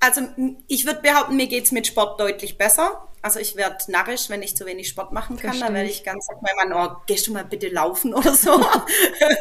Also 0.01 0.23
ich 0.69 0.87
würde 0.87 1.01
behaupten, 1.01 1.37
mir 1.37 1.47
geht 1.47 1.65
es 1.65 1.73
mit 1.73 1.87
Sport 1.87 2.21
deutlich 2.21 2.59
besser. 2.59 3.09
Also 3.25 3.41
ich 3.41 3.57
werde 3.57 3.79
narrisch, 3.91 4.29
wenn 4.29 4.43
ich 4.43 4.55
zu 4.55 4.67
wenig 4.67 4.87
Sport 4.87 5.13
machen 5.13 5.39
kann. 5.39 5.53
Verstehe. 5.53 5.65
Dann 5.65 5.75
werde 5.75 5.89
ich 5.89 6.05
ganz, 6.05 6.27
sag 6.27 6.43
mein 6.43 6.69
Mann, 6.69 6.73
oh, 6.75 6.97
gehst 7.07 7.27
du 7.27 7.33
mal 7.33 7.43
bitte 7.43 7.69
laufen 7.69 8.13
oder 8.13 8.35
so. 8.35 8.63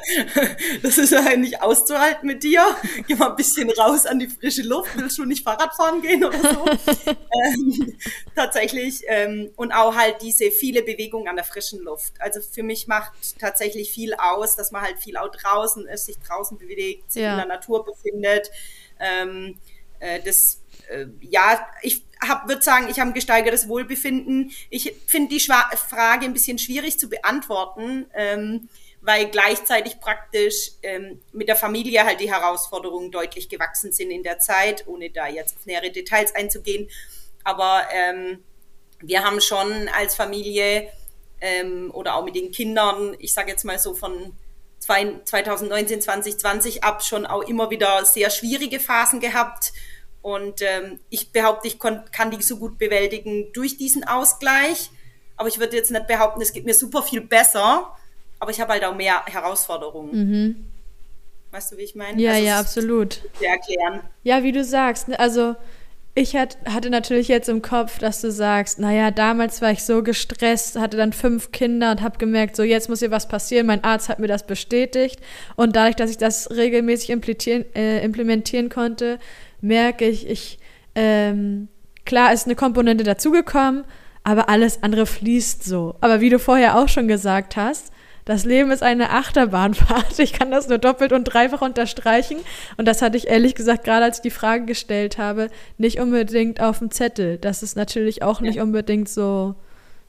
das 0.82 0.98
ist 0.98 1.12
ja 1.12 1.36
nicht 1.36 1.62
auszuhalten 1.62 2.26
mit 2.26 2.44
dir. 2.44 2.66
Geh 3.06 3.16
mal 3.16 3.32
ein 3.32 3.36
bisschen 3.36 3.70
raus 3.72 4.06
an 4.06 4.20
die 4.20 4.30
frische 4.30 4.62
Luft. 4.62 4.92
Willst 4.96 5.18
du 5.18 5.26
nicht 5.26 5.44
Fahrrad 5.44 5.76
fahren 5.76 6.02
gehen 6.02 6.24
oder 6.24 6.40
so? 6.40 6.66
ähm, 7.12 7.98
tatsächlich. 8.34 9.04
Ähm, 9.08 9.52
und 9.58 9.74
auch 9.74 9.94
halt 9.98 10.22
diese 10.22 10.50
viele 10.52 10.82
Bewegungen 10.84 11.28
an 11.28 11.36
der 11.36 11.44
frischen 11.44 11.82
Luft. 11.82 12.14
Also 12.20 12.40
für 12.40 12.64
mich 12.64 12.88
macht 12.88 13.12
tatsächlich 13.38 13.92
viel 13.92 14.14
aus, 14.14 14.56
dass 14.56 14.72
man 14.72 14.84
halt 14.84 14.98
viel 15.00 15.18
auch 15.18 15.30
draußen 15.30 15.88
ist, 15.88 16.06
sich 16.06 16.18
draußen 16.20 16.58
bewegt, 16.58 17.12
sich 17.12 17.24
ja. 17.24 17.32
in 17.32 17.38
der 17.38 17.58
Natur 17.58 17.84
befindet. 17.84 18.50
Ähm, 19.02 19.60
äh, 20.00 20.22
das 20.24 20.62
äh, 20.90 21.08
ja, 21.20 21.68
ich 21.82 22.04
würde 22.46 22.62
sagen, 22.62 22.88
ich 22.90 23.00
habe 23.00 23.12
ein 23.12 23.14
gesteigertes 23.14 23.68
Wohlbefinden. 23.68 24.52
Ich 24.70 24.94
finde 25.08 25.30
die 25.30 25.40
Schwa 25.40 25.70
Frage 25.90 26.26
ein 26.26 26.34
bisschen 26.34 26.58
schwierig 26.58 27.00
zu 27.00 27.10
beantworten, 27.10 28.06
ähm, 28.14 28.70
weil 29.02 29.28
gleichzeitig 29.28 30.00
praktisch 30.00 30.72
ähm, 30.82 31.20
mit 31.32 31.48
der 31.48 31.56
Familie 31.56 32.06
halt 32.06 32.20
die 32.20 32.32
Herausforderungen 32.32 33.12
deutlich 33.12 33.50
gewachsen 33.50 33.92
sind 33.92 34.12
in 34.12 34.24
der 34.24 34.40
Zeit, 34.40 34.88
ohne 34.88 35.10
da 35.10 35.28
jetzt 35.28 35.58
auf 35.58 35.66
nähere 35.66 35.92
Details 35.92 36.34
einzugehen. 36.34 36.90
Aber 37.44 37.84
ähm, 37.92 38.44
wir 39.02 39.24
haben 39.24 39.42
schon 39.42 39.90
als 39.90 40.16
Familie 40.16 40.90
ähm, 41.42 41.92
oder 41.94 42.16
auch 42.16 42.24
mit 42.24 42.36
den 42.36 42.52
Kindern, 42.52 43.16
ich 43.20 43.34
sage 43.34 43.52
jetzt 43.52 43.66
mal 43.66 43.78
so 43.78 43.94
von 43.94 44.34
2019, 44.80 46.02
2020 46.02 46.84
ab 46.84 47.04
schon 47.04 47.26
auch 47.26 47.42
immer 47.44 47.70
wieder 47.70 48.06
sehr 48.06 48.30
schwierige 48.30 48.80
Phasen 48.80 49.20
gehabt 49.20 49.72
und 50.24 50.62
ähm, 50.62 51.02
ich 51.10 51.32
behaupte, 51.32 51.68
ich 51.68 51.78
kann 51.78 52.32
die 52.32 52.42
so 52.42 52.56
gut 52.56 52.78
bewältigen 52.78 53.52
durch 53.52 53.78
diesen 53.78 54.06
Ausgleich. 54.06 54.90
Aber 55.36 55.50
ich 55.50 55.60
würde 55.60 55.76
jetzt 55.76 55.92
nicht 55.92 56.08
behaupten, 56.08 56.42
es 56.42 56.54
geht 56.54 56.66
mir 56.66 56.74
super 56.74 57.04
viel 57.04 57.20
besser. 57.20 57.94
Aber 58.40 58.50
ich 58.50 58.62
habe 58.62 58.72
halt 58.72 58.86
auch 58.86 58.96
mehr 58.96 59.26
Herausforderungen. 59.26 60.12
Mhm. 60.12 60.66
Weißt 61.52 61.74
du, 61.74 61.78
wie 61.78 61.82
ich 61.82 61.96
meine? 61.96 62.22
Ja, 62.22 62.32
also, 62.32 62.44
ja, 62.44 62.60
absolut. 62.60 63.22
Erklären. 63.42 64.00
Ja, 64.24 64.44
wie 64.44 64.54
du 64.54 64.64
sagst. 64.64 65.10
Ne, 65.10 65.20
also 65.20 65.58
ich 66.16 66.38
hat, 66.38 66.58
hatte 66.66 66.90
natürlich 66.90 67.28
jetzt 67.28 67.50
im 67.50 67.62
Kopf, 67.62 68.00
dass 68.00 68.22
du 68.22 68.32
sagst, 68.32 68.80
naja, 68.80 69.12
damals 69.12 69.62
war 69.62 69.72
ich 69.72 69.84
so 69.84 70.04
gestresst, 70.04 70.80
hatte 70.80 70.96
dann 70.96 71.12
fünf 71.12 71.52
Kinder 71.52 71.92
und 71.92 72.02
habe 72.02 72.18
gemerkt, 72.18 72.56
so 72.56 72.64
jetzt 72.64 72.88
muss 72.88 73.00
hier 73.00 73.12
was 73.12 73.28
passieren. 73.28 73.68
Mein 73.68 73.84
Arzt 73.84 74.08
hat 74.08 74.20
mir 74.20 74.28
das 74.28 74.48
bestätigt. 74.48 75.20
Und 75.58 75.76
dadurch, 75.76 75.98
dass 75.98 76.12
ich 76.12 76.18
das 76.18 76.50
regelmäßig 76.50 77.10
implementieren, 77.10 77.66
äh, 77.76 78.02
implementieren 78.06 78.70
konnte, 78.70 79.20
merke 79.64 80.06
ich, 80.06 80.30
ich, 80.30 80.60
ähm, 80.94 81.70
klar 82.06 82.34
ist 82.34 82.46
eine 82.46 82.56
Komponente 82.56 83.04
dazugekommen, 83.04 83.86
aber 84.24 84.50
alles 84.50 84.84
andere 84.84 85.06
fließt 85.06 85.64
so. 85.64 85.96
Aber 86.02 86.22
wie 86.22 86.30
du 86.30 86.38
vorher 86.38 86.78
auch 86.78 86.90
schon 86.90 87.08
gesagt 87.08 87.56
hast, 87.56 87.92
das 88.26 88.46
Leben 88.46 88.72
ist 88.72 88.84
eine 88.84 89.10
Achterbahnfahrt. 89.10 90.20
Ich 90.20 90.34
kann 90.34 90.52
das 90.52 90.70
nur 90.70 90.78
doppelt 90.78 91.12
und 91.12 91.26
dreifach 91.26 91.62
unterstreichen. 91.62 92.38
Und 92.78 92.88
das 92.88 93.02
hatte 93.02 93.18
ich 93.18 93.28
ehrlich 93.28 93.56
gesagt, 93.56 93.84
gerade 93.84 94.06
als 94.06 94.18
ich 94.18 94.22
die 94.22 94.30
Frage 94.30 94.66
gestellt 94.66 95.18
habe, 95.18 95.50
nicht 95.78 96.00
unbedingt 96.00 96.62
auf 96.62 96.80
dem 96.80 96.92
Zettel. 96.92 97.38
Dass 97.38 97.64
es 97.64 97.76
natürlich 97.76 98.24
auch 98.24 98.40
nicht 98.40 98.60
unbedingt 98.62 99.10
so 99.10 99.56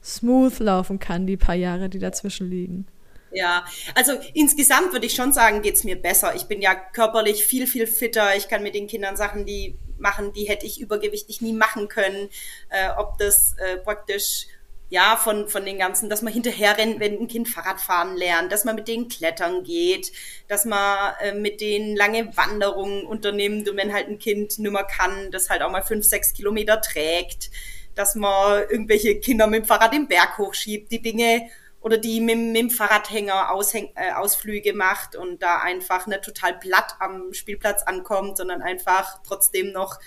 smooth 0.03 0.59
laufen 0.59 0.99
kann, 0.99 1.27
die 1.27 1.35
paar 1.35 1.55
Jahre, 1.55 1.89
die 1.89 1.99
dazwischen 1.99 2.49
liegen. 2.49 2.87
Ja, 3.31 3.65
also 3.95 4.13
insgesamt 4.33 4.93
würde 4.93 5.07
ich 5.07 5.13
schon 5.13 5.33
sagen, 5.33 5.61
geht's 5.61 5.83
mir 5.83 6.01
besser. 6.01 6.35
Ich 6.35 6.45
bin 6.45 6.61
ja 6.61 6.73
körperlich 6.73 7.45
viel, 7.45 7.67
viel 7.67 7.87
fitter. 7.87 8.35
Ich 8.35 8.47
kann 8.47 8.63
mit 8.63 8.75
den 8.75 8.87
Kindern 8.87 9.17
Sachen, 9.17 9.45
die 9.45 9.77
machen, 9.97 10.33
die 10.33 10.45
hätte 10.45 10.65
ich 10.65 10.79
übergewichtig 10.79 11.41
nie 11.41 11.53
machen 11.53 11.87
können. 11.87 12.29
Äh, 12.69 12.89
ob 12.97 13.17
das 13.17 13.55
äh, 13.57 13.77
praktisch 13.77 14.47
ja, 14.89 15.17
von, 15.17 15.47
von 15.47 15.65
den 15.65 15.79
ganzen, 15.79 16.09
dass 16.09 16.21
man 16.21 16.31
hinterher 16.31 16.77
rennt, 16.77 16.99
wenn 16.99 17.19
ein 17.19 17.27
Kind 17.27 17.49
Fahrrad 17.49 17.81
fahren 17.81 18.15
lernt, 18.15 18.51
dass 18.51 18.65
man 18.65 18.75
mit 18.75 18.87
denen 18.87 19.07
klettern 19.07 19.63
geht, 19.63 20.11
dass 20.47 20.65
man 20.65 21.13
äh, 21.21 21.33
mit 21.33 21.59
denen 21.59 21.95
lange 21.95 22.37
Wanderungen 22.37 23.05
unternimmt 23.05 23.67
und 23.67 23.77
wenn 23.77 23.93
halt 23.93 24.07
ein 24.07 24.19
Kind 24.19 24.59
nimmer 24.59 24.83
kann, 24.83 25.31
das 25.31 25.49
halt 25.49 25.63
auch 25.63 25.71
mal 25.71 25.81
fünf, 25.81 26.05
sechs 26.05 26.33
Kilometer 26.33 26.81
trägt, 26.81 27.49
dass 27.95 28.13
man 28.15 28.69
irgendwelche 28.69 29.19
Kinder 29.19 29.47
mit 29.47 29.63
dem 29.63 29.65
Fahrrad 29.65 29.93
den 29.93 30.07
Berg 30.07 30.37
hochschiebt, 30.37 30.91
die 30.91 31.01
Dinge 31.01 31.49
oder 31.85 31.99
die 31.99 32.19
mit, 32.19 32.35
mit 32.35 32.57
dem 32.57 32.69
Fahrradhänger 32.71 33.51
Aushäng, 33.51 33.91
äh, 33.93 34.11
Ausflüge 34.13 34.73
macht 34.73 35.15
und 35.15 35.43
da 35.43 35.59
einfach 35.59 36.07
nicht 36.07 36.23
total 36.23 36.57
platt 36.57 36.95
am 36.97 37.31
Spielplatz 37.31 37.83
ankommt, 37.83 38.37
sondern 38.37 38.63
einfach 38.63 39.19
trotzdem 39.23 39.71
noch 39.71 39.99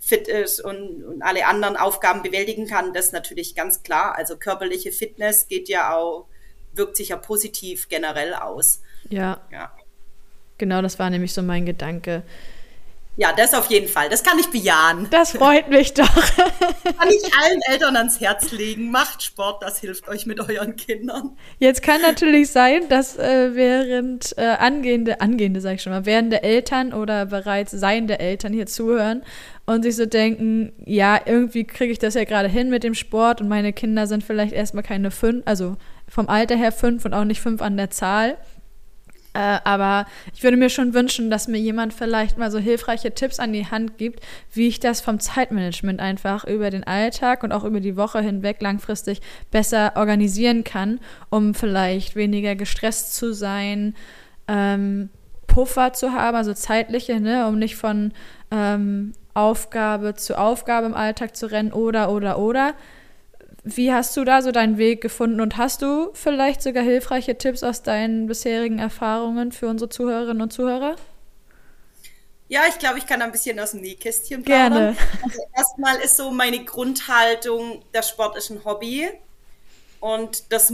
fit 0.00 0.26
ist 0.26 0.58
und, 0.58 1.04
und 1.04 1.20
alle 1.22 1.46
anderen 1.46 1.76
Aufgaben 1.76 2.22
bewältigen 2.22 2.66
kann, 2.66 2.94
das 2.94 3.12
natürlich 3.12 3.54
ganz 3.54 3.82
klar. 3.82 4.16
Also 4.16 4.38
körperliche 4.38 4.90
Fitness 4.90 5.48
geht 5.48 5.68
ja 5.68 5.94
auch, 5.94 6.28
wirkt 6.72 6.96
sich 6.96 7.10
ja 7.10 7.18
positiv 7.18 7.90
generell 7.90 8.32
aus. 8.32 8.80
Ja. 9.10 9.42
ja. 9.52 9.70
Genau, 10.56 10.80
das 10.80 10.98
war 10.98 11.10
nämlich 11.10 11.34
so 11.34 11.42
mein 11.42 11.66
Gedanke. 11.66 12.22
Ja, 13.20 13.32
das 13.36 13.52
auf 13.52 13.68
jeden 13.68 13.88
Fall. 13.88 14.08
Das 14.08 14.22
kann 14.22 14.38
ich 14.38 14.46
bejahen. 14.46 15.08
Das 15.10 15.32
freut 15.32 15.68
mich 15.68 15.92
doch. 15.92 16.06
kann 16.06 17.08
ich 17.08 17.34
allen 17.34 17.60
Eltern 17.68 17.96
ans 17.96 18.20
Herz 18.20 18.52
legen. 18.52 18.92
Macht 18.92 19.24
Sport, 19.24 19.60
das 19.60 19.80
hilft 19.80 20.06
euch 20.06 20.24
mit 20.24 20.38
euren 20.38 20.76
Kindern. 20.76 21.36
Jetzt 21.58 21.82
kann 21.82 22.00
natürlich 22.00 22.52
sein, 22.52 22.88
dass 22.88 23.18
äh, 23.18 23.56
während 23.56 24.38
äh, 24.38 24.42
angehende, 24.42 25.20
angehende 25.20 25.60
sag 25.60 25.74
ich 25.74 25.82
schon 25.82 25.92
mal, 25.92 26.06
währende 26.06 26.44
Eltern 26.44 26.92
oder 26.92 27.26
bereits 27.26 27.72
seiende 27.72 28.20
Eltern 28.20 28.52
hier 28.52 28.66
zuhören 28.66 29.24
und 29.66 29.82
sich 29.82 29.96
so 29.96 30.06
denken, 30.06 30.72
ja, 30.86 31.20
irgendwie 31.24 31.64
kriege 31.64 31.90
ich 31.90 31.98
das 31.98 32.14
ja 32.14 32.22
gerade 32.22 32.48
hin 32.48 32.70
mit 32.70 32.84
dem 32.84 32.94
Sport 32.94 33.40
und 33.40 33.48
meine 33.48 33.72
Kinder 33.72 34.06
sind 34.06 34.22
vielleicht 34.22 34.52
erstmal 34.52 34.84
keine 34.84 35.10
fünf, 35.10 35.42
also 35.44 35.76
vom 36.06 36.28
Alter 36.28 36.54
her 36.54 36.70
fünf 36.70 37.04
und 37.04 37.14
auch 37.14 37.24
nicht 37.24 37.40
fünf 37.40 37.62
an 37.62 37.76
der 37.76 37.90
Zahl. 37.90 38.38
Äh, 39.38 39.60
aber 39.62 40.06
ich 40.34 40.42
würde 40.42 40.56
mir 40.56 40.68
schon 40.68 40.94
wünschen, 40.94 41.30
dass 41.30 41.46
mir 41.46 41.58
jemand 41.58 41.94
vielleicht 41.94 42.38
mal 42.38 42.50
so 42.50 42.58
hilfreiche 42.58 43.14
Tipps 43.14 43.38
an 43.38 43.52
die 43.52 43.66
Hand 43.66 43.96
gibt, 43.96 44.20
wie 44.52 44.66
ich 44.66 44.80
das 44.80 45.00
vom 45.00 45.20
Zeitmanagement 45.20 46.00
einfach 46.00 46.44
über 46.44 46.70
den 46.70 46.82
Alltag 46.82 47.44
und 47.44 47.52
auch 47.52 47.62
über 47.62 47.78
die 47.78 47.96
Woche 47.96 48.20
hinweg 48.20 48.60
langfristig 48.60 49.20
besser 49.52 49.92
organisieren 49.94 50.64
kann, 50.64 50.98
um 51.30 51.54
vielleicht 51.54 52.16
weniger 52.16 52.56
gestresst 52.56 53.14
zu 53.14 53.32
sein, 53.32 53.94
ähm, 54.48 55.08
Puffer 55.46 55.92
zu 55.92 56.12
haben, 56.14 56.36
also 56.36 56.52
zeitliche, 56.52 57.20
ne, 57.20 57.46
um 57.46 57.60
nicht 57.60 57.76
von 57.76 58.12
ähm, 58.50 59.12
Aufgabe 59.34 60.16
zu 60.16 60.36
Aufgabe 60.36 60.86
im 60.88 60.94
Alltag 60.94 61.36
zu 61.36 61.48
rennen 61.48 61.72
oder, 61.72 62.10
oder, 62.10 62.40
oder. 62.40 62.74
Wie 63.64 63.92
hast 63.92 64.16
du 64.16 64.24
da 64.24 64.40
so 64.40 64.52
deinen 64.52 64.78
Weg 64.78 65.00
gefunden 65.00 65.40
und 65.40 65.56
hast 65.56 65.82
du 65.82 66.10
vielleicht 66.14 66.62
sogar 66.62 66.82
hilfreiche 66.82 67.36
Tipps 67.36 67.62
aus 67.62 67.82
deinen 67.82 68.26
bisherigen 68.26 68.78
Erfahrungen 68.78 69.52
für 69.52 69.68
unsere 69.68 69.88
Zuhörerinnen 69.88 70.42
und 70.42 70.52
Zuhörer? 70.52 70.96
Ja, 72.48 72.62
ich 72.66 72.78
glaube, 72.78 72.98
ich 72.98 73.06
kann 73.06 73.20
ein 73.20 73.30
bisschen 73.30 73.60
aus 73.60 73.72
dem 73.72 73.82
Nähkästchen 73.82 74.42
plaudern. 74.42 74.72
Gerne. 74.72 74.96
Also 75.22 75.38
erstmal 75.54 75.96
ist 75.96 76.16
so 76.16 76.30
meine 76.30 76.64
Grundhaltung, 76.64 77.82
der 77.92 78.02
Sport 78.02 78.38
ist 78.38 78.50
ein 78.50 78.64
Hobby 78.64 79.08
und 80.00 80.50
das 80.50 80.72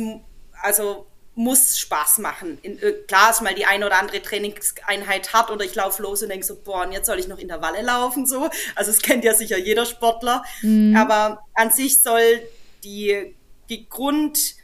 also 0.62 1.06
muss 1.34 1.78
Spaß 1.78 2.18
machen. 2.18 2.58
In, 2.62 2.80
äh, 2.80 2.92
klar 3.08 3.30
ist 3.30 3.42
mal 3.42 3.54
die 3.54 3.66
eine 3.66 3.86
oder 3.86 3.98
andere 3.98 4.22
Trainingseinheit 4.22 5.32
hart 5.32 5.50
oder 5.50 5.64
ich 5.64 5.74
laufe 5.74 6.00
los 6.02 6.22
und 6.22 6.28
denke 6.28 6.46
so, 6.46 6.56
boah, 6.62 6.86
und 6.86 6.92
jetzt 6.92 7.06
soll 7.06 7.18
ich 7.18 7.26
noch 7.26 7.38
Intervalle 7.38 7.82
laufen 7.82 8.24
so. 8.24 8.48
Also 8.76 8.92
es 8.92 9.02
kennt 9.02 9.24
ja 9.24 9.34
sicher 9.34 9.58
jeder 9.58 9.84
Sportler. 9.84 10.44
Mhm. 10.62 10.94
Aber 10.96 11.44
an 11.54 11.70
sich 11.70 12.02
soll 12.02 12.40
die, 12.84 13.34
die 13.68 13.88
Grund 13.88 14.54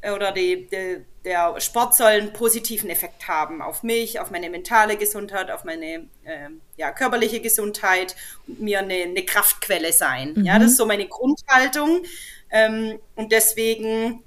äh, 0.00 0.12
oder 0.12 0.32
die, 0.32 0.66
die, 0.66 1.04
der 1.24 1.60
Sport 1.60 1.94
soll 1.94 2.08
einen 2.08 2.32
positiven 2.32 2.90
Effekt 2.90 3.28
haben 3.28 3.62
auf 3.62 3.82
mich, 3.82 4.18
auf 4.20 4.30
meine 4.30 4.50
mentale 4.50 4.96
Gesundheit, 4.96 5.50
auf 5.50 5.64
meine 5.64 6.08
äh, 6.24 6.48
ja, 6.76 6.90
körperliche 6.90 7.40
Gesundheit 7.40 8.16
und 8.46 8.60
mir 8.60 8.80
eine, 8.80 8.94
eine 8.94 9.24
Kraftquelle 9.24 9.92
sein. 9.92 10.34
Mhm. 10.34 10.44
Ja, 10.44 10.58
das 10.58 10.72
ist 10.72 10.76
so 10.76 10.86
meine 10.86 11.06
Grundhaltung. 11.06 12.02
Ähm, 12.50 12.98
und 13.14 13.32
deswegen, 13.32 14.22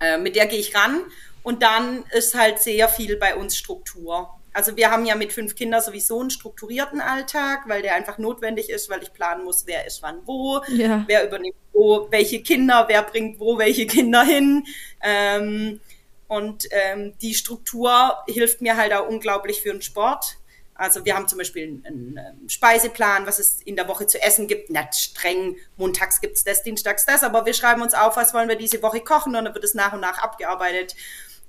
äh, 0.00 0.18
mit 0.18 0.36
der 0.36 0.46
gehe 0.46 0.58
ich 0.58 0.74
ran. 0.74 1.02
Und 1.42 1.62
dann 1.62 2.04
ist 2.12 2.34
halt 2.34 2.60
sehr 2.60 2.88
viel 2.88 3.16
bei 3.16 3.36
uns 3.36 3.56
Struktur. 3.56 4.30
Also 4.52 4.76
wir 4.76 4.90
haben 4.90 5.06
ja 5.06 5.14
mit 5.14 5.32
fünf 5.32 5.54
Kindern 5.54 5.80
sowieso 5.80 6.20
einen 6.20 6.30
strukturierten 6.30 7.00
Alltag, 7.00 7.62
weil 7.66 7.82
der 7.82 7.94
einfach 7.94 8.18
notwendig 8.18 8.68
ist, 8.68 8.90
weil 8.90 9.02
ich 9.02 9.12
planen 9.12 9.44
muss, 9.44 9.66
wer 9.66 9.86
ist 9.86 10.02
wann 10.02 10.20
wo, 10.26 10.60
ja. 10.68 11.04
wer 11.06 11.26
übernimmt 11.26 11.56
wo 11.72 12.06
welche 12.10 12.42
Kinder, 12.42 12.84
wer 12.88 13.02
bringt 13.02 13.40
wo 13.40 13.58
welche 13.58 13.86
Kinder 13.86 14.24
hin. 14.24 14.64
Ähm, 15.00 15.80
und 16.28 16.66
ähm, 16.70 17.14
die 17.20 17.34
Struktur 17.34 18.16
hilft 18.26 18.62
mir 18.62 18.76
halt 18.76 18.92
auch 18.92 19.08
unglaublich 19.08 19.60
für 19.62 19.70
den 19.70 19.82
Sport. 19.82 20.38
Also 20.74 21.04
wir 21.04 21.14
haben 21.14 21.28
zum 21.28 21.38
Beispiel 21.38 21.80
einen, 21.84 22.18
einen, 22.18 22.48
Speiseplan, 22.48 23.26
was 23.26 23.38
es 23.38 23.60
in 23.62 23.76
der 23.76 23.86
Woche 23.86 24.06
zu 24.06 24.20
essen 24.20 24.48
gibt. 24.48 24.70
Nicht 24.70 24.94
streng, 24.94 25.56
montags 25.76 26.20
gibt 26.20 26.36
es 26.36 26.44
das, 26.44 26.62
dienstags 26.62 27.04
das, 27.04 27.22
aber 27.22 27.44
wir 27.44 27.52
schreiben 27.54 27.82
uns 27.82 27.94
auf, 27.94 28.16
was 28.16 28.32
wollen 28.32 28.48
wir 28.48 28.56
diese 28.56 28.82
Woche 28.82 29.00
kochen 29.00 29.36
und 29.36 29.44
dann 29.44 29.54
wird 29.54 29.64
es 29.64 29.74
nach 29.74 29.92
und 29.92 30.00
nach 30.00 30.18
abgearbeitet. 30.18 30.94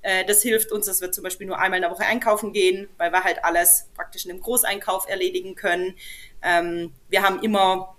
Äh, 0.03 0.25
das 0.25 0.41
hilft 0.41 0.71
uns, 0.71 0.85
dass 0.85 1.01
wir 1.01 1.11
zum 1.11 1.23
Beispiel 1.23 1.47
nur 1.47 1.59
einmal 1.59 1.77
in 1.79 1.81
der 1.81 1.91
Woche 1.91 2.05
einkaufen 2.05 2.53
gehen, 2.53 2.87
weil 2.97 3.11
wir 3.11 3.23
halt 3.23 3.43
alles 3.43 3.87
praktisch 3.95 4.25
in 4.25 4.31
einem 4.31 4.41
Großeinkauf 4.41 5.09
erledigen 5.09 5.55
können. 5.55 5.95
Ähm, 6.41 6.91
wir 7.09 7.23
haben 7.23 7.41
immer 7.41 7.95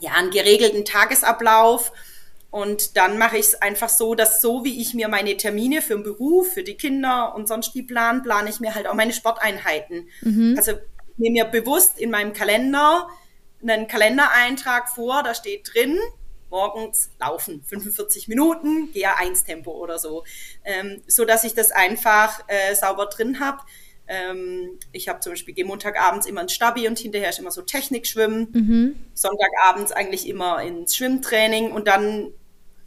ja, 0.00 0.12
einen 0.12 0.30
geregelten 0.30 0.84
Tagesablauf. 0.84 1.92
Und 2.50 2.96
dann 2.96 3.18
mache 3.18 3.36
ich 3.36 3.46
es 3.46 3.54
einfach 3.60 3.88
so, 3.88 4.14
dass 4.14 4.40
so 4.40 4.64
wie 4.64 4.80
ich 4.80 4.94
mir 4.94 5.08
meine 5.08 5.36
Termine 5.36 5.82
für 5.82 5.94
den 5.94 6.04
Beruf, 6.04 6.52
für 6.52 6.62
die 6.62 6.76
Kinder 6.76 7.34
und 7.34 7.48
sonst 7.48 7.74
wie 7.74 7.82
plan, 7.82 8.22
plane 8.22 8.48
ich 8.48 8.60
mir 8.60 8.74
halt 8.74 8.86
auch 8.86 8.94
meine 8.94 9.12
Sporteinheiten. 9.12 10.08
Mhm. 10.22 10.54
Also 10.56 10.72
ich 10.72 11.18
nehme 11.18 11.32
mir 11.32 11.44
bewusst 11.44 11.98
in 11.98 12.10
meinem 12.10 12.32
Kalender 12.32 13.08
einen 13.62 13.88
Kalendereintrag 13.88 14.88
vor, 14.88 15.22
da 15.22 15.34
steht 15.34 15.74
drin, 15.74 15.98
morgens 16.50 17.10
laufen, 17.18 17.62
45 17.64 18.28
Minuten, 18.28 18.90
GA1-Tempo 18.92 19.70
oder 19.70 19.98
so, 19.98 20.24
ähm, 20.64 21.02
so 21.06 21.24
dass 21.24 21.44
ich 21.44 21.54
das 21.54 21.72
einfach 21.72 22.40
äh, 22.48 22.74
sauber 22.74 23.06
drin 23.06 23.40
habe. 23.40 23.62
Ähm, 24.08 24.78
ich 24.92 25.08
habe 25.08 25.20
zum 25.20 25.32
Beispiel, 25.32 25.54
gehe 25.54 25.64
Montagabends 25.64 26.26
immer 26.26 26.42
ins 26.42 26.52
Stabi 26.52 26.86
und 26.86 26.98
hinterher 26.98 27.30
ist 27.30 27.38
immer 27.38 27.50
so 27.50 27.62
Technikschwimmen. 27.62 28.48
Mhm. 28.52 28.96
Sonntagabends 29.14 29.92
eigentlich 29.92 30.28
immer 30.28 30.62
ins 30.62 30.94
Schwimmtraining 30.94 31.72
und 31.72 31.88
dann 31.88 32.32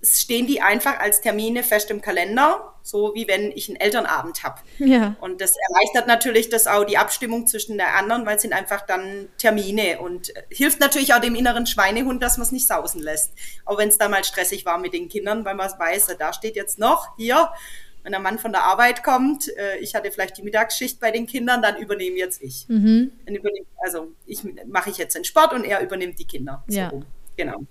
stehen 0.03 0.47
die 0.47 0.61
einfach 0.61 0.99
als 0.99 1.21
Termine 1.21 1.63
fest 1.63 1.91
im 1.91 2.01
Kalender, 2.01 2.73
so 2.83 3.13
wie 3.15 3.27
wenn 3.27 3.51
ich 3.51 3.67
einen 3.67 3.79
Elternabend 3.79 4.43
habe. 4.43 4.61
Ja. 4.77 5.15
Und 5.19 5.41
das 5.41 5.53
erleichtert 5.69 6.07
natürlich 6.07 6.49
das 6.49 6.67
auch 6.67 6.85
die 6.85 6.97
Abstimmung 6.97 7.47
zwischen 7.47 7.77
der 7.77 7.95
anderen, 7.95 8.25
weil 8.25 8.37
es 8.37 8.41
sind 8.41 8.53
einfach 8.53 8.81
dann 8.81 9.27
Termine 9.37 9.99
und 9.99 10.33
hilft 10.49 10.79
natürlich 10.79 11.13
auch 11.13 11.21
dem 11.21 11.35
inneren 11.35 11.65
Schweinehund, 11.65 12.23
dass 12.23 12.37
man 12.37 12.45
es 12.45 12.51
nicht 12.51 12.67
sausen 12.67 13.01
lässt. 13.01 13.33
Auch 13.65 13.77
wenn 13.77 13.89
es 13.89 13.97
da 13.97 14.07
mal 14.07 14.23
stressig 14.23 14.65
war 14.65 14.77
mit 14.77 14.93
den 14.93 15.09
Kindern, 15.09 15.43
weil 15.45 15.55
man 15.55 15.69
weiß, 15.69 16.15
da 16.17 16.33
steht 16.33 16.55
jetzt 16.55 16.79
noch 16.79 17.15
hier 17.17 17.49
wenn 18.03 18.13
der 18.13 18.21
Mann 18.21 18.39
von 18.39 18.51
der 18.51 18.63
Arbeit 18.63 19.03
kommt, 19.03 19.49
äh, 19.57 19.77
ich 19.79 19.93
hatte 19.93 20.11
vielleicht 20.11 20.37
die 20.37 20.41
Mittagsschicht 20.41 20.99
bei 20.99 21.11
den 21.11 21.27
Kindern, 21.27 21.61
dann 21.61 21.77
übernehme 21.77 22.17
jetzt 22.17 22.41
ich. 22.41 22.65
Mhm. 22.67 23.11
Übernehm, 23.25 23.65
also 23.77 24.13
ich 24.25 24.41
mache 24.65 24.89
ich 24.89 24.97
jetzt 24.97 25.15
den 25.15 25.25
Sport 25.25 25.53
und 25.53 25.63
er 25.63 25.81
übernimmt 25.81 26.17
die 26.17 26.25
Kinder. 26.25 26.63
So 26.67 26.77
ja. 26.77 26.91
Genau. 27.35 27.65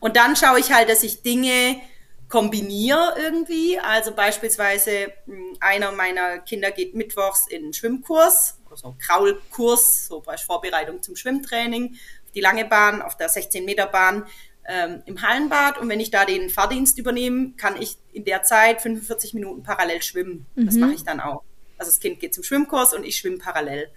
Und 0.00 0.16
dann 0.16 0.36
schaue 0.36 0.60
ich 0.60 0.72
halt, 0.72 0.88
dass 0.88 1.02
ich 1.02 1.22
Dinge 1.22 1.80
kombiniere 2.28 3.14
irgendwie. 3.18 3.78
Also 3.78 4.14
beispielsweise 4.14 5.12
hm, 5.26 5.56
einer 5.60 5.92
meiner 5.92 6.38
Kinder 6.38 6.70
geht 6.70 6.94
mittwochs 6.94 7.46
in 7.46 7.64
einen 7.64 7.72
Schwimmkurs, 7.74 8.58
also 8.70 8.96
Kraulkurs, 8.98 10.06
so 10.06 10.20
bei 10.20 10.38
Vorbereitung 10.38 11.02
zum 11.02 11.14
Schwimmtraining, 11.14 11.94
auf 12.24 12.32
die 12.34 12.40
lange 12.40 12.64
Bahn, 12.64 13.02
auf 13.02 13.18
der 13.18 13.28
16 13.28 13.66
Meter 13.66 13.86
Bahn 13.86 14.26
ähm, 14.66 15.02
im 15.06 15.20
Hallenbad 15.20 15.78
und 15.78 15.88
wenn 15.88 16.00
ich 16.00 16.10
da 16.10 16.24
den 16.24 16.48
Fahrdienst 16.48 16.98
übernehme, 16.98 17.52
kann 17.56 17.80
ich 17.80 17.98
in 18.12 18.24
der 18.24 18.42
Zeit 18.44 18.80
45 18.80 19.34
Minuten 19.34 19.62
parallel 19.62 20.02
schwimmen. 20.02 20.46
Mhm. 20.54 20.66
Das 20.66 20.76
mache 20.76 20.92
ich 20.94 21.04
dann 21.04 21.20
auch. 21.20 21.42
Also 21.76 21.90
das 21.90 22.00
Kind 22.00 22.20
geht 22.20 22.32
zum 22.32 22.44
Schwimmkurs 22.44 22.94
und 22.94 23.04
ich 23.04 23.16
schwimme 23.16 23.38
parallel. 23.38 23.90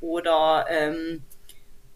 Oder 0.00 0.66
ähm, 0.68 1.22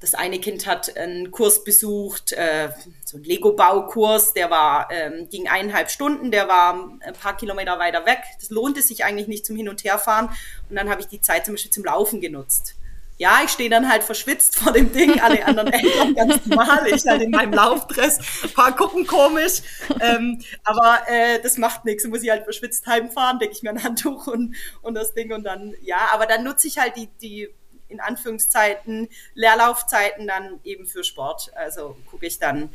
das 0.02 0.14
eine 0.14 0.40
Kind 0.40 0.66
hat 0.66 0.96
einen 0.96 1.30
Kurs 1.30 1.62
besucht, 1.62 2.32
äh, 2.32 2.70
so 3.04 3.16
einen 3.16 3.24
Lego-Baukurs, 3.24 4.34
der 4.34 4.50
war, 4.50 4.90
ähm, 4.90 5.28
ging 5.30 5.48
eineinhalb 5.48 5.90
Stunden, 5.90 6.32
der 6.32 6.48
war 6.48 6.98
ein 7.00 7.12
paar 7.14 7.36
Kilometer 7.36 7.78
weiter 7.78 8.04
weg. 8.04 8.18
Das 8.40 8.50
lohnte 8.50 8.82
sich 8.82 9.04
eigentlich 9.04 9.28
nicht 9.28 9.46
zum 9.46 9.54
Hin- 9.54 9.68
und 9.68 9.84
Herfahren. 9.84 10.28
Und 10.68 10.74
dann 10.74 10.90
habe 10.90 11.00
ich 11.00 11.06
die 11.06 11.20
Zeit 11.20 11.46
zum 11.46 11.54
Beispiel 11.54 11.70
zum 11.70 11.84
Laufen 11.84 12.20
genutzt. 12.20 12.74
Ja, 13.18 13.42
ich 13.44 13.50
stehe 13.50 13.70
dann 13.70 13.88
halt 13.88 14.02
verschwitzt 14.02 14.56
vor 14.56 14.72
dem 14.72 14.92
Ding, 14.92 15.20
alle 15.20 15.44
anderen 15.46 15.72
Eltern 15.72 16.14
ganz 16.16 16.44
normal, 16.46 16.88
ich 16.88 17.06
halt 17.06 17.22
in 17.22 17.30
meinem 17.30 17.52
Laufdress, 17.52 18.18
ein 18.42 18.50
paar 18.50 18.74
gucken 18.74 19.06
komisch, 19.06 19.62
ähm, 20.00 20.40
aber 20.64 20.98
äh, 21.06 21.40
das 21.40 21.58
macht 21.58 21.84
nichts, 21.84 22.04
muss 22.08 22.24
ich 22.24 22.30
halt 22.30 22.42
verschwitzt 22.42 22.84
heimfahren, 22.88 23.38
denke 23.38 23.54
ich 23.54 23.62
mir 23.62 23.70
ein 23.70 23.84
Handtuch 23.84 24.26
und, 24.26 24.56
und 24.80 24.94
das 24.94 25.14
Ding 25.14 25.32
und 25.32 25.44
dann, 25.44 25.74
ja, 25.82 26.08
aber 26.12 26.26
dann 26.26 26.42
nutze 26.42 26.66
ich 26.66 26.78
halt 26.78 26.96
die, 26.96 27.08
die 27.20 27.48
in 27.92 28.00
Anführungszeiten 28.00 29.08
Leerlaufzeiten 29.34 30.26
dann 30.26 30.60
eben 30.64 30.86
für 30.86 31.04
Sport, 31.04 31.52
also 31.54 31.96
gucke 32.06 32.26
ich 32.26 32.38
dann 32.38 32.70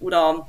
oder 0.00 0.48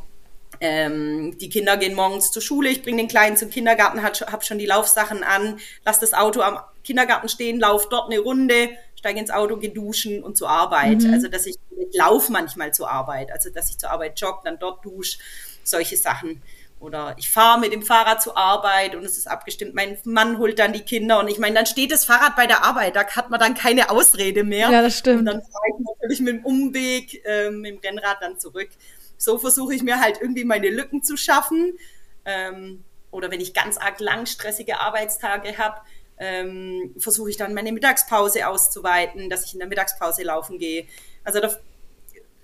ähm, 0.60 1.38
die 1.38 1.50
Kinder 1.50 1.78
gehen 1.78 1.94
morgens 1.94 2.32
zur 2.32 2.42
Schule, 2.42 2.70
ich 2.70 2.82
bringe 2.82 2.98
den 2.98 3.08
Kleinen 3.08 3.38
zum 3.38 3.50
Kindergarten, 3.50 4.02
habe 4.02 4.44
schon 4.44 4.58
die 4.58 4.66
Laufsachen 4.66 5.24
an, 5.24 5.60
lass 5.86 6.00
das 6.00 6.14
Auto 6.14 6.42
am 6.42 6.60
Kindergarten 6.84 7.30
stehen, 7.30 7.60
lauf 7.60 7.90
dort 7.90 8.12
eine 8.12 8.20
Runde, 8.20 8.70
steige 8.96 9.20
ins 9.20 9.30
Auto, 9.30 9.58
gehe 9.58 9.72
duschen 9.72 10.24
und 10.24 10.38
zur 10.38 10.50
Arbeit. 10.50 11.02
Mhm. 11.02 11.14
Also 11.14 11.28
dass 11.28 11.46
ich, 11.46 11.56
ich 11.78 11.96
laufe 11.98 12.32
manchmal 12.32 12.74
zur 12.74 12.90
Arbeit, 12.90 13.32
also 13.32 13.50
dass 13.50 13.70
ich 13.70 13.78
zur 13.78 13.92
Arbeit 13.92 14.20
jogge, 14.20 14.40
dann 14.46 14.58
dort 14.58 14.84
dusche, 14.84 15.20
solche 15.64 15.98
Sachen. 15.98 16.42
Oder 16.80 17.16
ich 17.18 17.32
fahre 17.32 17.60
mit 17.60 17.74
dem 17.74 17.82
Fahrrad 17.82 18.22
zur 18.22 18.38
Arbeit 18.38 18.96
und 18.96 19.04
es 19.04 19.18
ist 19.18 19.28
abgestimmt. 19.28 19.74
Mein 19.74 19.98
Mann 20.04 20.38
holt 20.38 20.60
dann 20.60 20.74
die 20.74 20.82
Kinder 20.82 21.20
und 21.20 21.28
ich 21.28 21.40
meine, 21.40 21.56
dann 21.56 21.66
steht 21.66 21.92
das 21.92 22.06
Fahrrad 22.06 22.36
bei 22.36 22.46
der 22.46 22.64
Arbeit, 22.64 22.96
da 22.96 23.08
hat 23.08 23.32
man 23.32 23.40
dann 23.40 23.56
keine 23.56 23.90
Ausrede 23.90 24.44
mehr. 24.44 24.70
Ja, 24.70 24.84
das 24.84 24.98
stimmt. 24.98 25.20
Und 25.20 25.26
dann 25.26 25.42
fahre 25.42 25.66
ich 25.70 25.86
natürlich 25.86 26.20
mit 26.20 26.36
dem 26.36 26.46
Umweg, 26.46 27.26
äh, 27.26 27.50
mit 27.50 27.72
dem 27.72 27.80
Rennrad 27.80 28.18
dann 28.22 28.40
zurück. 28.40 28.70
So 29.18 29.40
versuche 29.40 29.74
ich 29.74 29.82
mir 29.82 30.00
halt 30.00 30.20
irgendwie 30.22 30.46
meine 30.46 30.70
Lücken 30.70 31.02
zu 31.02 31.18
schaffen. 31.18 31.78
Ähm, 32.26 32.84
oder 33.10 33.32
wenn 33.32 33.42
ich 33.42 33.56
ganz 33.56 33.78
arg 33.78 34.00
lang 34.00 34.28
stressige 34.28 34.80
Arbeitstage 34.80 35.58
habe, 35.58 35.82
ähm, 36.20 36.94
versuche 36.98 37.30
ich 37.32 37.38
dann 37.38 37.54
meine 37.54 37.72
Mittagspause 37.72 38.48
auszuweiten, 38.48 39.30
dass 39.30 39.46
ich 39.46 39.54
in 39.54 39.60
der 39.60 39.68
Mittagspause 39.68 40.24
laufen 40.24 40.60
gehe. 40.60 40.86
Also 41.24 41.40
da 41.40 41.50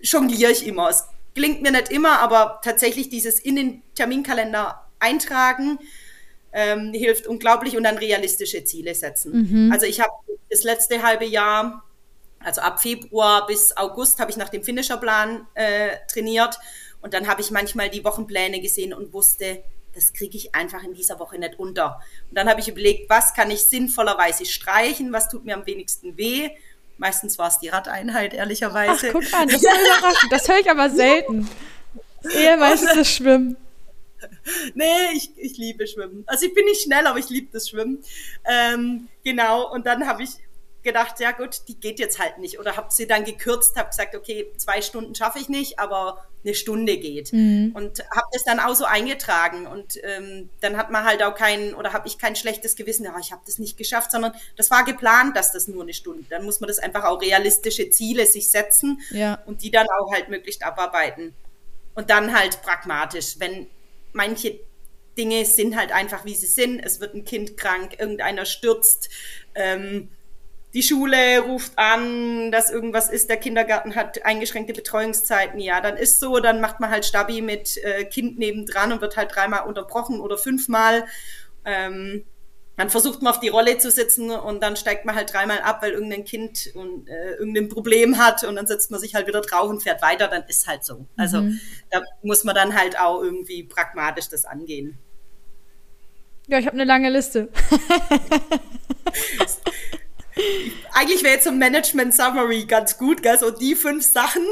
jongliere 0.02 0.52
ich 0.52 0.66
immer. 0.66 0.90
Es 0.90 1.08
gelingt 1.34 1.62
mir 1.62 1.72
nicht 1.72 1.92
immer, 1.92 2.20
aber 2.20 2.60
tatsächlich 2.64 3.10
dieses 3.10 3.40
in 3.40 3.56
den 3.56 3.84
Terminkalender 3.96 4.88
eintragen 5.00 5.80
ähm, 6.54 6.94
hilft 6.94 7.28
unglaublich 7.28 7.76
und 7.76 7.84
dann 7.84 7.98
realistische 7.98 8.64
Ziele 8.64 8.94
setzen. 8.96 9.50
Mhm. 9.50 9.72
Also 9.72 9.86
ich 9.86 10.00
habe 10.00 10.12
das 10.50 10.64
letzte 10.64 11.02
halbe 11.02 11.26
Jahr, 11.26 11.84
also 12.40 12.62
ab 12.62 12.82
Februar 12.82 13.48
bis 13.48 13.76
August, 13.76 14.20
habe 14.20 14.32
ich 14.32 14.38
nach 14.38 14.50
dem 14.50 14.64
Finisherplan 14.64 15.48
äh, 15.56 15.98
trainiert 16.12 16.60
und 17.02 17.14
dann 17.14 17.28
habe 17.28 17.42
ich 17.42 17.52
manchmal 17.52 17.90
die 17.90 18.04
Wochenpläne 18.04 18.62
gesehen 18.62 18.94
und 18.94 19.14
wusste, 19.14 19.64
das 19.94 20.14
kriege 20.14 20.38
ich 20.38 20.56
einfach 20.56 20.84
in 20.84 20.94
dieser 20.94 21.20
Woche 21.20 21.38
nicht 21.38 21.60
unter. 21.60 22.00
Und 22.30 22.38
dann 22.38 22.50
habe 22.50 22.60
ich 22.60 22.68
überlegt, 22.68 23.10
was 23.10 23.34
kann 23.34 23.52
ich 23.52 23.64
sinnvollerweise 23.64 24.46
streichen, 24.46 25.14
was 25.14 25.30
tut 25.30 25.46
mir 25.46 25.56
am 25.56 25.66
wenigsten 25.66 26.18
weh. 26.18 26.50
Meistens 27.04 27.38
war 27.38 27.50
es 27.50 27.60
die 27.60 27.68
Radeinheit, 27.68 28.34
ehrlicherweise. 28.34 29.08
Ach, 29.10 29.12
guck 29.12 29.34
an, 29.34 29.50
das 29.50 29.58
ist 29.62 29.66
überraschend. 29.66 30.32
Das 30.32 30.48
höre 30.48 30.60
ich 30.60 30.72
aber 30.72 30.90
selten. 30.90 31.50
Eher 32.34 32.56
meistens 32.56 32.94
das 32.94 33.10
Schwimmen. 33.10 33.58
Nee, 34.74 35.12
ich, 35.14 35.32
ich 35.36 35.58
liebe 35.58 35.86
Schwimmen. 35.86 36.24
Also 36.28 36.46
ich 36.46 36.54
bin 36.54 36.64
nicht 36.64 36.82
schnell, 36.82 37.06
aber 37.06 37.20
ich 37.20 37.28
liebe 37.28 37.50
das 37.52 37.68
Schwimmen. 37.68 38.02
Ähm, 38.46 39.10
genau, 39.22 39.70
und 39.74 39.86
dann 39.86 40.08
habe 40.08 40.24
ich 40.24 40.30
gedacht, 40.84 41.20
ja 41.20 41.32
gut, 41.32 41.62
die 41.68 41.80
geht 41.80 42.00
jetzt 42.00 42.20
halt 42.20 42.38
nicht. 42.38 42.60
Oder 42.60 42.76
habe 42.76 42.88
sie 42.92 43.08
dann 43.08 43.24
gekürzt, 43.24 43.78
habe 43.78 43.90
gesagt, 43.90 44.16
okay, 44.16 44.52
zwei 44.58 44.82
Stunden 44.82 45.16
schaffe 45.16 45.40
ich 45.40 45.50
nicht, 45.50 45.80
aber 45.80 46.26
eine 46.44 46.54
Stunde 46.54 46.98
geht. 46.98 47.32
Mhm. 47.32 47.72
Und 47.74 48.00
habe 48.12 48.28
das 48.34 48.44
dann 48.44 48.60
auch 48.60 48.76
so 48.76 48.86
eingetragen. 48.86 49.66
Und 49.66 49.98
ähm, 50.04 50.50
dann 50.60 50.78
hat 50.78 50.92
man 50.92 51.06
halt 51.06 51.24
auch 51.24 51.36
kein, 51.36 51.74
oder 51.74 51.94
habe 51.94 52.08
ich 52.08 52.18
kein 52.18 52.36
schlechtes 52.36 52.76
Gewissen, 52.76 53.06
ja, 53.06 53.16
ich 53.20 53.32
habe 53.32 53.42
das 53.46 53.60
nicht 53.60 53.78
geschafft, 53.78 54.12
sondern 54.12 54.34
das 54.58 54.70
war 54.70 54.84
geplant, 54.84 55.38
dass 55.38 55.52
das 55.52 55.68
nur 55.68 55.84
eine 55.84 55.94
Stunde. 55.94 56.26
Dann 56.30 56.44
muss 56.44 56.60
man 56.60 56.68
das 56.68 56.80
einfach 56.80 57.06
auch 57.06 57.22
realistische 57.22 57.90
Ziele 57.90 58.26
sich 58.26 58.50
setzen 58.50 59.02
ja. 59.12 59.40
und 59.46 59.64
die 59.64 59.72
dann 59.72 59.88
auch 60.00 60.12
halt 60.12 60.30
möglichst 60.30 60.64
abarbeiten. 60.64 61.34
Und 61.96 62.10
dann 62.10 62.38
halt 62.38 62.62
pragmatisch, 62.62 63.36
wenn 63.40 63.68
manche 64.12 64.60
Dinge 65.18 65.46
sind 65.46 65.76
halt 65.76 65.92
einfach, 65.92 66.26
wie 66.26 66.36
sie 66.36 66.48
sind. 66.48 66.80
Es 66.80 67.00
wird 67.00 67.14
ein 67.14 67.24
Kind 67.24 67.56
krank, 67.56 68.00
irgendeiner 68.00 68.46
stürzt. 68.46 69.10
Ähm, 69.56 70.10
die 70.74 70.84
Schule 70.84 71.40
ruft 71.42 71.74
an, 71.78 72.52
dass 72.52 72.72
irgendwas 72.72 73.10
ist, 73.10 73.30
der 73.30 73.38
Kindergarten 73.38 73.96
hat 73.96 74.26
eingeschränkte 74.26 74.74
Betreuungszeiten, 74.74 75.60
ja, 75.60 75.82
dann 75.82 75.98
ist 75.98 76.20
so, 76.20 76.40
dann 76.40 76.62
macht 76.62 76.80
man 76.80 76.90
halt 76.90 77.06
Stabi 77.06 77.42
mit 77.42 77.78
äh, 77.84 78.06
Kind 78.06 78.40
nebendran 78.40 78.92
und 78.92 79.02
wird 79.02 79.16
halt 79.16 79.36
dreimal 79.36 79.68
unterbrochen 79.68 80.20
oder 80.20 80.38
fünfmal. 80.38 81.06
Ähm, 81.64 82.26
dann 82.76 82.90
versucht 82.90 83.22
man 83.22 83.32
auf 83.32 83.40
die 83.40 83.50
Rolle 83.50 83.78
zu 83.78 83.92
sitzen 83.92 84.32
und 84.32 84.64
dann 84.64 84.76
steigt 84.76 85.06
man 85.06 85.14
halt 85.16 85.32
dreimal 85.32 85.60
ab, 85.60 85.84
weil 85.84 85.92
irgendein 85.92 86.26
Kind 86.26 86.72
und, 86.74 87.08
äh, 87.08 87.34
irgendein 87.36 87.70
Problem 87.70 88.18
hat 88.18 88.44
und 88.44 88.56
dann 88.56 88.66
setzt 88.66 88.90
man 88.90 89.00
sich 89.00 89.14
halt 89.14 89.28
wieder 89.28 89.42
drauf 89.42 89.70
und 89.70 89.84
fährt 89.84 90.02
weiter, 90.02 90.28
dann 90.28 90.44
ist 90.48 90.66
halt 90.68 90.84
so. 90.84 91.06
Also 91.16 91.42
mhm. 91.42 91.60
da 91.92 92.02
muss 92.24 92.44
man 92.44 92.56
dann 92.56 92.76
halt 92.76 93.00
auch 93.00 93.22
irgendwie 93.22 93.62
pragmatisch 93.62 94.28
das 94.30 94.46
angehen. 94.46 94.98
Ja, 96.48 96.58
ich 96.58 96.66
habe 96.66 96.76
eine 96.76 96.86
lange 96.86 97.12
Liste. 97.12 97.50
Eigentlich 100.94 101.24
wäre 101.24 101.34
jetzt 101.36 101.46
so 101.46 101.50
ein 101.50 101.58
Management 101.58 102.14
Summary 102.14 102.66
ganz 102.66 102.98
gut, 102.98 103.24
gell? 103.24 103.38
so 103.38 103.52
die 103.52 103.76
fünf 103.76 104.04
Sachen. 104.04 104.44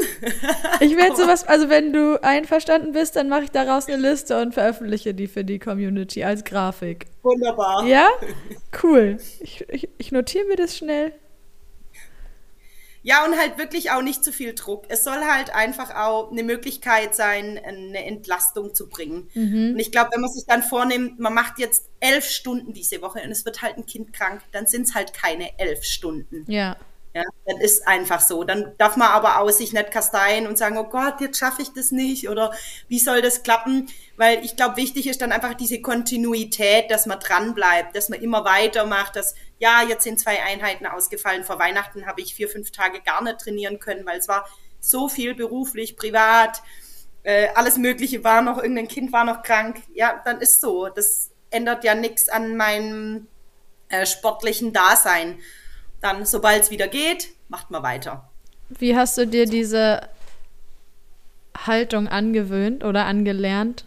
ich 0.80 0.96
werde 0.98 1.16
sowas, 1.18 1.48
also 1.48 1.70
wenn 1.70 1.94
du 1.94 2.22
einverstanden 2.24 2.94
bist, 2.94 3.16
dann 3.16 3.30
mache 3.30 3.44
ich 3.44 3.52
daraus 3.52 3.88
eine 3.88 3.98
Liste 3.98 4.42
und 4.42 4.54
veröffentliche 4.54 5.14
die 5.14 5.28
für 5.28 5.44
die 5.44 5.60
Community 5.60 6.24
als 6.24 6.44
Grafik. 6.44 7.08
Wunderbar. 7.24 7.86
Ja? 7.86 8.08
Cool. 8.84 9.18
Ich, 9.42 9.66
ich, 9.68 9.90
ich 9.98 10.12
notiere 10.14 10.46
mir 10.46 10.56
das 10.56 10.78
schnell. 10.78 11.14
Ja, 13.04 13.26
und 13.26 13.38
halt 13.38 13.58
wirklich 13.58 13.92
auch 13.92 14.04
nicht 14.04 14.24
zu 14.24 14.32
viel 14.32 14.54
Druck. 14.54 14.86
Es 14.90 15.04
soll 15.04 15.22
halt 15.26 15.54
einfach 15.54 15.96
auch 15.96 16.32
eine 16.32 16.44
Möglichkeit 16.44 17.16
sein, 17.16 17.60
eine 17.64 18.06
Entlastung 18.06 18.76
zu 18.76 18.90
bringen. 18.90 19.30
Mhm. 19.34 19.72
Und 19.74 19.80
ich 19.80 19.92
glaube, 19.92 20.12
wenn 20.14 20.22
man 20.22 20.32
sich 20.32 20.46
dann 20.46 20.62
vornimmt, 20.62 21.20
man 21.20 21.34
macht 21.34 21.58
jetzt 21.58 21.90
elf 22.00 22.26
Stunden 22.26 22.74
diese 22.74 23.02
Woche 23.02 23.22
und 23.24 23.32
es 23.32 23.44
wird 23.44 23.62
halt 23.62 23.78
ein 23.78 23.88
Kind 23.88 24.14
krank, 24.14 24.42
dann 24.52 24.68
sind 24.68 24.84
es 24.84 24.94
halt 24.94 25.14
keine 25.14 25.58
elf 25.60 25.84
Stunden. 25.84 26.46
Ja. 26.48 26.78
Ja, 27.14 27.24
das 27.46 27.60
ist 27.60 27.88
einfach 27.90 28.22
so. 28.22 28.46
Dann 28.46 28.72
darf 28.78 28.96
man 28.96 29.10
aber 29.10 29.40
auch 29.40 29.50
sich 29.50 29.74
nicht 29.74 29.92
kasteien 29.92 30.48
und 30.48 30.58
sagen, 30.58 30.78
oh 30.78 30.86
Gott, 30.86 31.20
jetzt 31.20 31.38
schaffe 31.38 31.62
ich 31.62 31.74
das 31.74 31.92
nicht 31.92 32.30
oder 32.30 32.54
wie 32.88 33.00
soll 33.00 33.22
das 33.22 33.44
klappen? 33.44 33.88
Weil 34.16 34.46
ich 34.46 34.56
glaube, 34.56 34.78
wichtig 34.78 35.08
ist 35.08 35.22
dann 35.22 35.34
einfach 35.34 35.56
diese 35.56 35.82
Kontinuität, 35.82 36.90
dass 36.90 37.08
man 37.08 37.20
dran 37.20 37.54
bleibt, 37.54 37.98
dass 37.98 38.08
man 38.08 38.22
immer 38.22 38.46
weitermacht, 38.46 39.18
dass 39.18 39.36
ja, 39.62 39.84
jetzt 39.88 40.04
sind 40.04 40.20
zwei 40.20 40.42
Einheiten 40.42 40.88
ausgefallen. 40.88 41.44
Vor 41.44 41.60
Weihnachten 41.60 42.08
habe 42.08 42.20
ich 42.20 42.34
vier, 42.34 42.50
fünf 42.50 42.72
Tage 42.72 43.00
gar 43.02 43.24
nicht 43.24 43.40
trainieren 43.40 43.80
können, 43.80 44.06
weil 44.08 44.18
es 44.18 44.28
war 44.28 44.48
so 44.80 45.08
viel 45.08 45.36
beruflich, 45.36 45.96
privat, 45.96 46.64
äh, 47.22 47.50
alles 47.54 47.78
Mögliche 47.78 48.24
war 48.24 48.42
noch, 48.42 48.58
irgendein 48.58 48.88
Kind 48.88 49.14
war 49.14 49.24
noch 49.24 49.44
krank. 49.44 49.84
Ja, 49.94 50.20
dann 50.26 50.42
ist 50.42 50.62
so. 50.62 50.90
Das 50.90 51.30
ändert 51.52 51.84
ja 51.84 51.94
nichts 51.94 52.28
an 52.28 52.58
meinem 52.58 53.28
äh, 53.90 54.08
sportlichen 54.08 54.74
Dasein 54.74 55.40
dann, 56.02 56.26
sobald 56.26 56.64
es 56.64 56.72
wieder 56.72 56.88
geht, 56.88 57.30
macht 57.48 57.70
man 57.70 57.84
weiter. 57.84 58.28
Wie 58.70 58.96
hast 58.96 59.16
du 59.20 59.28
dir 59.28 59.46
diese 59.46 60.10
Haltung 61.56 62.08
angewöhnt 62.08 62.84
oder 62.84 63.06
angelernt? 63.06 63.86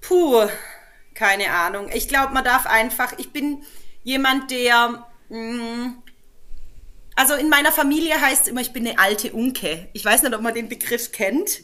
Puh, 0.00 0.48
keine 1.14 1.50
Ahnung. 1.50 1.90
Ich 1.92 2.08
glaube, 2.08 2.32
man 2.32 2.44
darf 2.44 2.66
einfach, 2.66 3.14
ich 3.18 3.32
bin 3.32 3.64
jemand, 4.02 4.50
der, 4.50 5.06
mh, 5.28 5.38
mm, 5.38 6.02
also 7.14 7.34
in 7.34 7.48
meiner 7.48 7.72
Familie 7.72 8.20
heißt 8.20 8.42
es 8.42 8.48
immer, 8.48 8.60
ich 8.62 8.72
bin 8.72 8.86
eine 8.86 8.98
alte 8.98 9.32
Unke. 9.32 9.88
Ich 9.92 10.04
weiß 10.04 10.22
nicht, 10.22 10.34
ob 10.34 10.40
man 10.40 10.54
den 10.54 10.68
Begriff 10.68 11.12
kennt. 11.12 11.60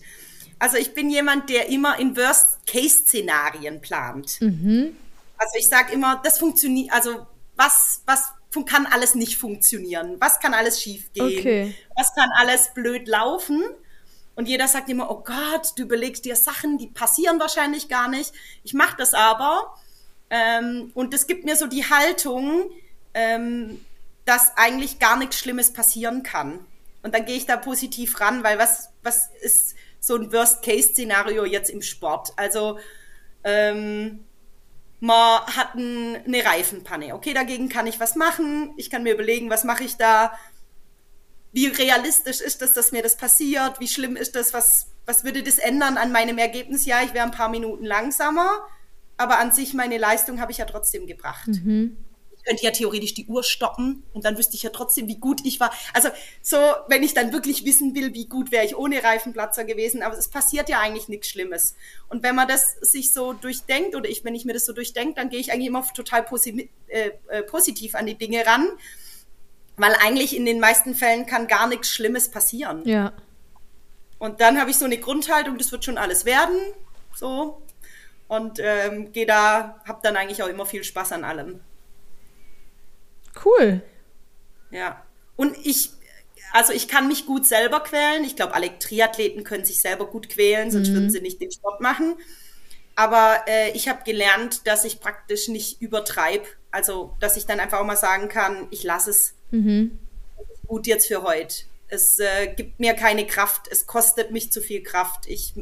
Also 0.58 0.76
ich 0.76 0.92
bin 0.94 1.10
jemand, 1.10 1.48
der 1.50 1.68
immer 1.68 1.98
in 1.98 2.16
Worst-Case-Szenarien 2.16 3.80
plant. 3.80 4.40
Mhm. 4.40 4.96
Also 5.38 5.58
ich 5.58 5.68
sage 5.68 5.92
immer, 5.92 6.20
das 6.22 6.38
funktioniert, 6.38 6.92
also 6.92 7.26
was, 7.56 8.02
was 8.06 8.32
kann 8.66 8.86
alles 8.86 9.14
nicht 9.14 9.36
funktionieren? 9.36 10.16
Was 10.18 10.40
kann 10.40 10.54
alles 10.54 10.82
schiefgehen? 10.82 11.38
Okay. 11.38 11.74
Was 11.96 12.14
kann 12.14 12.28
alles 12.36 12.74
blöd 12.74 13.06
laufen? 13.06 13.62
Und 14.38 14.46
jeder 14.46 14.68
sagt 14.68 14.88
immer, 14.88 15.10
oh 15.10 15.24
Gott, 15.24 15.72
du 15.74 15.82
überlegst 15.82 16.24
dir 16.24 16.36
Sachen, 16.36 16.78
die 16.78 16.86
passieren 16.86 17.40
wahrscheinlich 17.40 17.88
gar 17.88 18.08
nicht. 18.08 18.32
Ich 18.62 18.72
mache 18.72 18.96
das 18.96 19.12
aber. 19.12 19.74
Ähm, 20.30 20.92
und 20.94 21.12
es 21.12 21.26
gibt 21.26 21.44
mir 21.44 21.56
so 21.56 21.66
die 21.66 21.90
Haltung, 21.90 22.70
ähm, 23.14 23.84
dass 24.26 24.56
eigentlich 24.56 25.00
gar 25.00 25.16
nichts 25.16 25.40
Schlimmes 25.40 25.72
passieren 25.72 26.22
kann. 26.22 26.60
Und 27.02 27.16
dann 27.16 27.24
gehe 27.24 27.34
ich 27.34 27.46
da 27.46 27.56
positiv 27.56 28.20
ran, 28.20 28.44
weil 28.44 28.60
was, 28.60 28.90
was 29.02 29.28
ist 29.40 29.74
so 29.98 30.14
ein 30.14 30.32
Worst-Case-Szenario 30.32 31.44
jetzt 31.44 31.70
im 31.70 31.82
Sport? 31.82 32.32
Also 32.36 32.78
ähm, 33.42 34.24
man 35.00 35.46
hat 35.46 35.74
eine 35.74 36.44
Reifenpanne. 36.44 37.12
Okay, 37.12 37.34
dagegen 37.34 37.68
kann 37.68 37.88
ich 37.88 37.98
was 37.98 38.14
machen. 38.14 38.72
Ich 38.76 38.88
kann 38.88 39.02
mir 39.02 39.14
überlegen, 39.14 39.50
was 39.50 39.64
mache 39.64 39.82
ich 39.82 39.96
da? 39.96 40.32
Wie 41.52 41.66
realistisch 41.66 42.40
ist 42.40 42.62
das, 42.62 42.74
dass 42.74 42.92
mir 42.92 43.02
das 43.02 43.16
passiert? 43.16 43.80
Wie 43.80 43.88
schlimm 43.88 44.16
ist 44.16 44.34
das? 44.34 44.52
Was, 44.52 44.88
was 45.06 45.24
würde 45.24 45.42
das 45.42 45.58
ändern 45.58 45.96
an 45.96 46.12
meinem 46.12 46.38
Ergebnis? 46.38 46.84
Ja, 46.84 47.02
ich 47.02 47.14
wäre 47.14 47.24
ein 47.24 47.30
paar 47.30 47.48
Minuten 47.48 47.84
langsamer, 47.84 48.66
aber 49.16 49.38
an 49.38 49.52
sich 49.52 49.74
meine 49.74 49.98
Leistung 49.98 50.40
habe 50.40 50.52
ich 50.52 50.58
ja 50.58 50.66
trotzdem 50.66 51.06
gebracht. 51.06 51.48
Mhm 51.48 51.96
könnte 52.48 52.64
ja 52.64 52.70
theoretisch 52.70 53.14
die 53.14 53.26
Uhr 53.26 53.44
stoppen 53.44 54.02
und 54.14 54.24
dann 54.24 54.38
wüsste 54.38 54.56
ich 54.56 54.62
ja 54.62 54.70
trotzdem, 54.70 55.06
wie 55.06 55.18
gut 55.18 55.44
ich 55.44 55.60
war. 55.60 55.70
Also 55.92 56.08
so, 56.40 56.56
wenn 56.88 57.02
ich 57.02 57.12
dann 57.12 57.32
wirklich 57.32 57.64
wissen 57.64 57.94
will, 57.94 58.14
wie 58.14 58.26
gut 58.26 58.50
wäre 58.50 58.64
ich 58.64 58.76
ohne 58.76 59.04
Reifenplatzer 59.04 59.64
gewesen, 59.64 60.02
aber 60.02 60.16
es 60.16 60.28
passiert 60.28 60.68
ja 60.68 60.80
eigentlich 60.80 61.08
nichts 61.08 61.28
Schlimmes. 61.28 61.74
Und 62.08 62.22
wenn 62.22 62.34
man 62.34 62.48
das 62.48 62.72
sich 62.80 63.12
so 63.12 63.34
durchdenkt 63.34 63.94
oder 63.94 64.08
ich, 64.08 64.24
wenn 64.24 64.34
ich 64.34 64.46
mir 64.46 64.54
das 64.54 64.64
so 64.64 64.72
durchdenke, 64.72 65.14
dann 65.14 65.28
gehe 65.28 65.40
ich 65.40 65.52
eigentlich 65.52 65.68
immer 65.68 65.86
total 65.92 66.22
posi 66.22 66.70
äh, 66.88 67.10
äh, 67.28 67.42
positiv 67.42 67.94
an 67.94 68.06
die 68.06 68.16
Dinge 68.16 68.46
ran, 68.46 68.66
weil 69.78 69.94
eigentlich 69.94 70.36
in 70.36 70.44
den 70.44 70.60
meisten 70.60 70.94
Fällen 70.94 71.26
kann 71.26 71.46
gar 71.46 71.66
nichts 71.66 71.90
Schlimmes 71.90 72.30
passieren. 72.30 72.86
Ja. 72.86 73.12
Und 74.18 74.40
dann 74.40 74.60
habe 74.60 74.70
ich 74.70 74.76
so 74.76 74.84
eine 74.84 74.98
Grundhaltung, 74.98 75.58
das 75.58 75.72
wird 75.72 75.84
schon 75.84 75.96
alles 75.96 76.24
werden, 76.24 76.58
so 77.14 77.62
und 78.28 78.58
ähm, 78.60 79.10
gehe 79.12 79.26
da, 79.26 79.80
habe 79.86 80.00
dann 80.02 80.16
eigentlich 80.16 80.42
auch 80.42 80.48
immer 80.48 80.66
viel 80.66 80.84
Spaß 80.84 81.12
an 81.12 81.24
allem. 81.24 81.60
Cool. 83.44 83.82
Ja. 84.70 85.02
Und 85.36 85.56
ich, 85.64 85.90
also 86.52 86.72
ich 86.72 86.88
kann 86.88 87.08
mich 87.08 87.24
gut 87.24 87.46
selber 87.46 87.80
quälen. 87.80 88.24
Ich 88.24 88.36
glaube, 88.36 88.54
alle 88.54 88.78
Triathleten 88.78 89.44
können 89.44 89.64
sich 89.64 89.80
selber 89.80 90.06
gut 90.06 90.28
quälen, 90.28 90.70
sonst 90.70 90.90
mhm. 90.90 90.94
würden 90.94 91.10
sie 91.10 91.20
nicht 91.20 91.40
den 91.40 91.50
Sport 91.50 91.80
machen. 91.80 92.16
Aber 92.96 93.44
äh, 93.46 93.70
ich 93.70 93.88
habe 93.88 94.02
gelernt, 94.04 94.66
dass 94.66 94.84
ich 94.84 95.00
praktisch 95.00 95.48
nicht 95.48 95.80
übertreibe. 95.80 96.46
Also, 96.70 97.16
dass 97.20 97.36
ich 97.36 97.46
dann 97.46 97.60
einfach 97.60 97.78
auch 97.78 97.86
mal 97.86 97.96
sagen 97.96 98.28
kann, 98.28 98.66
ich 98.70 98.82
lasse 98.82 99.10
es. 99.10 99.34
Mhm. 99.50 99.98
Gut 100.66 100.86
jetzt 100.86 101.06
für 101.06 101.22
heute. 101.22 101.64
Es 101.88 102.18
äh, 102.18 102.52
gibt 102.54 102.78
mir 102.78 102.94
keine 102.94 103.26
Kraft. 103.26 103.68
Es 103.70 103.86
kostet 103.86 104.30
mich 104.30 104.52
zu 104.52 104.60
viel 104.60 104.82
Kraft. 104.82 105.26
Ich 105.26 105.54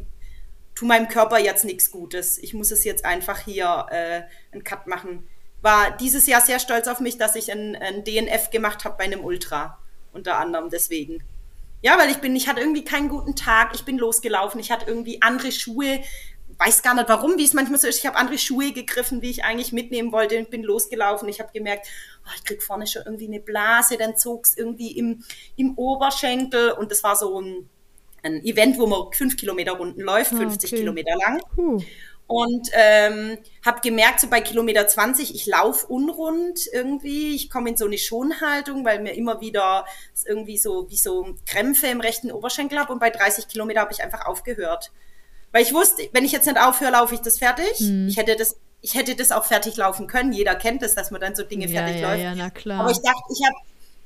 tue 0.74 0.88
meinem 0.88 1.08
Körper 1.08 1.38
jetzt 1.38 1.64
nichts 1.64 1.90
Gutes. 1.90 2.38
Ich 2.38 2.54
muss 2.54 2.70
es 2.70 2.84
jetzt 2.84 3.04
einfach 3.04 3.38
hier 3.38 3.86
äh, 3.90 4.22
einen 4.52 4.64
Cut 4.64 4.86
machen 4.86 5.28
war 5.66 5.96
dieses 5.96 6.26
Jahr 6.26 6.40
sehr 6.40 6.60
stolz 6.60 6.86
auf 6.86 7.00
mich, 7.00 7.18
dass 7.18 7.34
ich 7.34 7.50
ein, 7.50 7.74
ein 7.76 8.04
DNF 8.04 8.50
gemacht 8.50 8.84
habe 8.84 8.96
bei 8.98 9.04
einem 9.04 9.24
Ultra. 9.24 9.78
Unter 10.12 10.38
anderem 10.38 10.70
deswegen. 10.70 11.24
Ja, 11.82 11.98
weil 11.98 12.08
ich 12.10 12.18
bin, 12.18 12.34
ich 12.36 12.48
hatte 12.48 12.60
irgendwie 12.60 12.84
keinen 12.84 13.08
guten 13.08 13.34
Tag, 13.34 13.74
ich 13.74 13.84
bin 13.84 13.98
losgelaufen, 13.98 14.60
ich 14.60 14.70
hatte 14.70 14.86
irgendwie 14.86 15.20
andere 15.20 15.52
Schuhe, 15.52 16.00
weiß 16.58 16.82
gar 16.82 16.94
nicht 16.94 17.08
warum, 17.08 17.36
wie 17.38 17.44
es 17.44 17.54
manchmal 17.54 17.78
so 17.78 17.86
ist. 17.86 17.98
Ich 17.98 18.06
habe 18.06 18.16
andere 18.16 18.38
Schuhe 18.38 18.72
gegriffen, 18.72 19.22
wie 19.22 19.30
ich 19.30 19.44
eigentlich 19.44 19.72
mitnehmen 19.72 20.12
wollte 20.12 20.38
und 20.38 20.50
bin 20.50 20.62
losgelaufen. 20.62 21.28
Ich 21.28 21.40
habe 21.40 21.52
gemerkt, 21.52 21.86
oh, 22.24 22.30
ich 22.36 22.44
krieg 22.44 22.62
vorne 22.62 22.86
schon 22.86 23.02
irgendwie 23.04 23.26
eine 23.26 23.40
Blase, 23.40 23.96
dann 23.96 24.16
zog 24.16 24.46
es 24.46 24.56
irgendwie 24.56 24.92
im, 24.92 25.24
im 25.56 25.76
Oberschenkel 25.76 26.72
und 26.72 26.90
das 26.90 27.02
war 27.02 27.16
so 27.16 27.40
ein 27.40 27.68
ein 28.26 28.44
Event, 28.44 28.78
wo 28.78 28.86
man 28.86 29.12
fünf 29.12 29.36
Kilometer 29.36 29.72
Runden 29.72 30.00
läuft, 30.00 30.30
50 30.30 30.70
okay. 30.70 30.80
Kilometer 30.80 31.16
lang. 31.16 31.40
Huh. 31.56 31.80
Und 32.28 32.70
ähm, 32.72 33.38
habe 33.64 33.80
gemerkt, 33.82 34.18
so 34.18 34.28
bei 34.28 34.40
Kilometer 34.40 34.88
20, 34.88 35.32
ich 35.32 35.46
laufe 35.46 35.86
unrund 35.86 36.60
irgendwie. 36.72 37.36
Ich 37.36 37.50
komme 37.50 37.70
in 37.70 37.76
so 37.76 37.86
eine 37.86 37.98
Schonhaltung, 37.98 38.84
weil 38.84 39.00
mir 39.00 39.14
immer 39.14 39.40
wieder 39.40 39.86
irgendwie 40.24 40.58
so 40.58 40.90
wie 40.90 40.96
so 40.96 41.36
Krämpfe 41.46 41.86
im 41.86 42.00
rechten 42.00 42.32
Oberschenkel 42.32 42.80
habe. 42.80 42.92
Und 42.92 42.98
bei 42.98 43.10
30 43.10 43.46
Kilometer 43.46 43.80
habe 43.80 43.92
ich 43.92 44.02
einfach 44.02 44.26
aufgehört. 44.26 44.90
Weil 45.56 45.62
ich 45.62 45.72
wusste, 45.72 46.06
wenn 46.12 46.22
ich 46.26 46.32
jetzt 46.32 46.44
nicht 46.44 46.60
aufhöre, 46.60 46.92
laufe 46.92 47.14
ich 47.14 47.22
das 47.22 47.38
fertig. 47.38 47.80
Mhm. 47.80 48.08
Ich 48.08 48.18
hätte 48.18 48.36
das, 48.36 48.56
ich 48.82 48.94
hätte 48.94 49.16
das 49.16 49.32
auch 49.32 49.46
fertig 49.46 49.78
laufen 49.78 50.06
können. 50.06 50.34
Jeder 50.34 50.54
kennt 50.54 50.82
es, 50.82 50.94
dass 50.94 51.10
man 51.10 51.18
dann 51.18 51.34
so 51.34 51.44
Dinge 51.44 51.66
ja, 51.66 51.80
fertig 51.80 52.02
ja, 52.02 52.10
läuft. 52.10 52.22
Ja, 52.22 52.34
na 52.34 52.50
klar. 52.50 52.80
Aber 52.80 52.90
ich 52.90 53.00
dachte, 53.00 53.22
ich 53.32 53.42
habe 53.42 53.56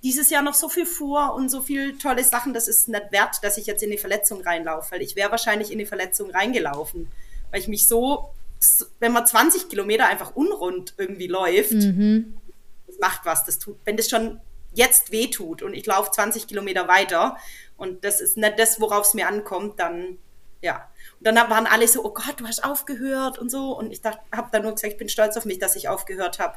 dieses 0.04 0.30
Jahr 0.30 0.42
noch 0.42 0.54
so 0.54 0.68
viel 0.68 0.86
vor 0.86 1.34
und 1.34 1.48
so 1.48 1.60
viel 1.60 1.98
tolle 1.98 2.22
Sachen, 2.22 2.54
das 2.54 2.68
ist 2.68 2.88
nicht 2.88 3.10
wert, 3.10 3.38
dass 3.42 3.58
ich 3.58 3.66
jetzt 3.66 3.82
in 3.82 3.90
die 3.90 3.98
Verletzung 3.98 4.42
reinlaufe, 4.42 4.92
weil 4.92 5.02
ich 5.02 5.16
wäre 5.16 5.32
wahrscheinlich 5.32 5.72
in 5.72 5.78
die 5.78 5.86
Verletzung 5.86 6.30
reingelaufen 6.30 7.10
weil 7.50 7.60
ich 7.60 7.68
mich 7.68 7.88
so, 7.88 8.30
wenn 9.00 9.10
man 9.12 9.26
20 9.26 9.68
Kilometer 9.68 10.06
einfach 10.06 10.36
unrund 10.36 10.94
irgendwie 10.98 11.26
läuft, 11.26 11.72
mhm. 11.72 12.36
das 12.86 12.98
macht 12.98 13.24
was. 13.24 13.44
Das 13.44 13.58
tut, 13.58 13.76
wenn 13.84 13.96
das 13.96 14.08
schon 14.08 14.40
jetzt 14.72 15.10
weh 15.10 15.26
tut 15.26 15.62
und 15.62 15.74
ich 15.74 15.84
laufe 15.86 16.12
20 16.12 16.46
Kilometer 16.46 16.86
weiter 16.86 17.36
und 17.76 18.04
das 18.04 18.20
ist 18.20 18.36
nicht 18.36 18.58
das, 18.58 18.80
worauf 18.80 19.06
es 19.06 19.14
mir 19.14 19.26
ankommt, 19.26 19.80
dann 19.80 20.18
ja. 20.62 20.88
Dann 21.20 21.36
waren 21.36 21.66
alle 21.66 21.86
so, 21.86 22.04
oh 22.04 22.10
Gott, 22.10 22.34
du 22.38 22.46
hast 22.46 22.64
aufgehört 22.64 23.38
und 23.38 23.50
so. 23.50 23.76
Und 23.76 23.92
ich 23.92 24.00
habe 24.04 24.48
dann 24.52 24.62
nur 24.62 24.72
gesagt, 24.72 24.94
ich 24.94 24.98
bin 24.98 25.08
stolz 25.08 25.36
auf 25.36 25.44
mich, 25.44 25.58
dass 25.58 25.76
ich 25.76 25.88
aufgehört 25.88 26.38
habe. 26.38 26.56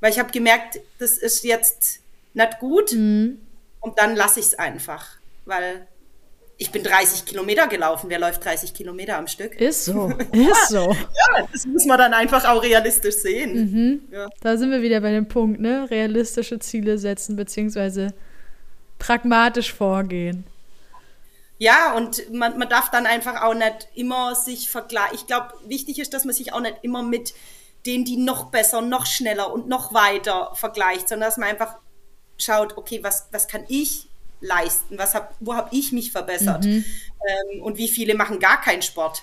Weil 0.00 0.10
ich 0.10 0.18
habe 0.18 0.32
gemerkt, 0.32 0.80
das 0.98 1.12
ist 1.12 1.44
jetzt 1.44 2.00
nicht 2.34 2.58
gut. 2.58 2.92
Mhm. 2.92 3.38
Und 3.80 3.98
dann 3.98 4.16
lasse 4.16 4.40
ich 4.40 4.46
es 4.46 4.58
einfach. 4.58 5.06
Weil 5.44 5.86
ich 6.60 6.70
bin 6.72 6.82
30 6.82 7.24
Kilometer 7.24 7.68
gelaufen. 7.68 8.10
Wer 8.10 8.18
läuft 8.18 8.44
30 8.44 8.74
Kilometer 8.74 9.16
am 9.16 9.26
Stück? 9.26 9.58
Ist 9.58 9.86
so, 9.86 10.12
ist 10.32 10.68
so. 10.68 10.92
Ja, 10.92 11.48
das 11.50 11.64
muss 11.64 11.86
man 11.86 11.96
dann 11.96 12.12
einfach 12.12 12.44
auch 12.44 12.62
realistisch 12.62 13.16
sehen. 13.16 13.54
Mhm. 13.54 14.00
Ja. 14.12 14.28
Da 14.42 14.56
sind 14.58 14.70
wir 14.70 14.82
wieder 14.82 15.00
bei 15.00 15.10
dem 15.10 15.26
Punkt, 15.26 15.60
ne? 15.60 15.88
Realistische 15.88 16.58
Ziele 16.58 16.98
setzen, 16.98 17.36
beziehungsweise 17.36 18.12
pragmatisch 18.98 19.72
vorgehen. 19.72 20.44
Ja, 21.60 21.92
und 21.92 22.32
man, 22.32 22.56
man 22.56 22.70
darf 22.70 22.90
dann 22.90 23.04
einfach 23.04 23.42
auch 23.42 23.52
nicht 23.52 23.88
immer 23.94 24.34
sich 24.34 24.70
vergleichen. 24.70 25.14
Ich 25.14 25.26
glaube, 25.26 25.52
wichtig 25.66 25.98
ist, 25.98 26.14
dass 26.14 26.24
man 26.24 26.34
sich 26.34 26.54
auch 26.54 26.60
nicht 26.60 26.78
immer 26.80 27.02
mit 27.02 27.34
denen, 27.84 28.06
die 28.06 28.16
noch 28.16 28.46
besser, 28.46 28.80
noch 28.80 29.04
schneller 29.04 29.52
und 29.52 29.68
noch 29.68 29.92
weiter 29.92 30.52
vergleicht, 30.54 31.10
sondern 31.10 31.28
dass 31.28 31.36
man 31.36 31.50
einfach 31.50 31.76
schaut, 32.38 32.78
okay, 32.78 33.04
was, 33.04 33.28
was 33.30 33.46
kann 33.46 33.64
ich 33.68 34.08
leisten? 34.40 34.96
Was 34.96 35.14
hab, 35.14 35.34
wo 35.38 35.54
habe 35.54 35.68
ich 35.76 35.92
mich 35.92 36.12
verbessert? 36.12 36.64
Mhm. 36.64 36.82
Ähm, 37.28 37.62
und 37.62 37.76
wie 37.76 37.88
viele 37.88 38.14
machen 38.14 38.38
gar 38.38 38.62
keinen 38.62 38.80
Sport? 38.80 39.22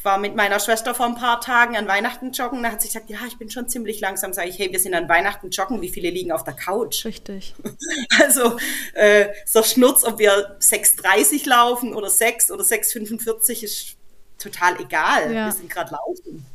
Ich 0.00 0.04
war 0.06 0.16
mit 0.16 0.34
meiner 0.34 0.58
Schwester 0.60 0.94
vor 0.94 1.04
ein 1.04 1.14
paar 1.14 1.42
Tagen 1.42 1.76
an 1.76 1.86
Weihnachten 1.86 2.32
joggen. 2.32 2.62
Da 2.62 2.72
hat 2.72 2.80
sie 2.80 2.88
gesagt, 2.88 3.10
ja, 3.10 3.18
ich 3.28 3.36
bin 3.36 3.50
schon 3.50 3.68
ziemlich 3.68 4.00
langsam. 4.00 4.32
Sage 4.32 4.48
ich, 4.48 4.58
hey, 4.58 4.72
wir 4.72 4.80
sind 4.80 4.94
an 4.94 5.10
Weihnachten 5.10 5.50
joggen. 5.50 5.82
Wie 5.82 5.90
viele 5.90 6.08
liegen 6.08 6.32
auf 6.32 6.42
der 6.42 6.54
Couch? 6.54 7.04
Richtig. 7.04 7.54
Also 8.18 8.56
äh, 8.94 9.28
so 9.44 9.62
Schnurz, 9.62 10.04
ob 10.04 10.18
wir 10.18 10.58
6,30 10.58 11.46
laufen 11.46 11.94
oder 11.94 12.08
6 12.08 12.50
oder 12.50 12.64
6,45 12.64 13.62
ist 13.62 13.96
total 14.38 14.80
egal. 14.80 15.34
Ja. 15.34 15.46
Wir 15.46 15.52
sind 15.52 15.68
gerade 15.68 15.92
laufen. 15.92 16.46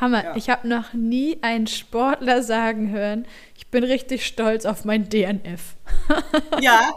Hammer. 0.00 0.24
Ja. 0.24 0.36
Ich 0.36 0.50
habe 0.50 0.68
noch 0.68 0.92
nie 0.92 1.38
einen 1.42 1.66
Sportler 1.66 2.42
sagen 2.42 2.90
hören, 2.90 3.26
ich 3.56 3.66
bin 3.68 3.84
richtig 3.84 4.26
stolz 4.26 4.64
auf 4.64 4.84
mein 4.84 5.08
DNF. 5.08 5.76
ja. 6.60 6.94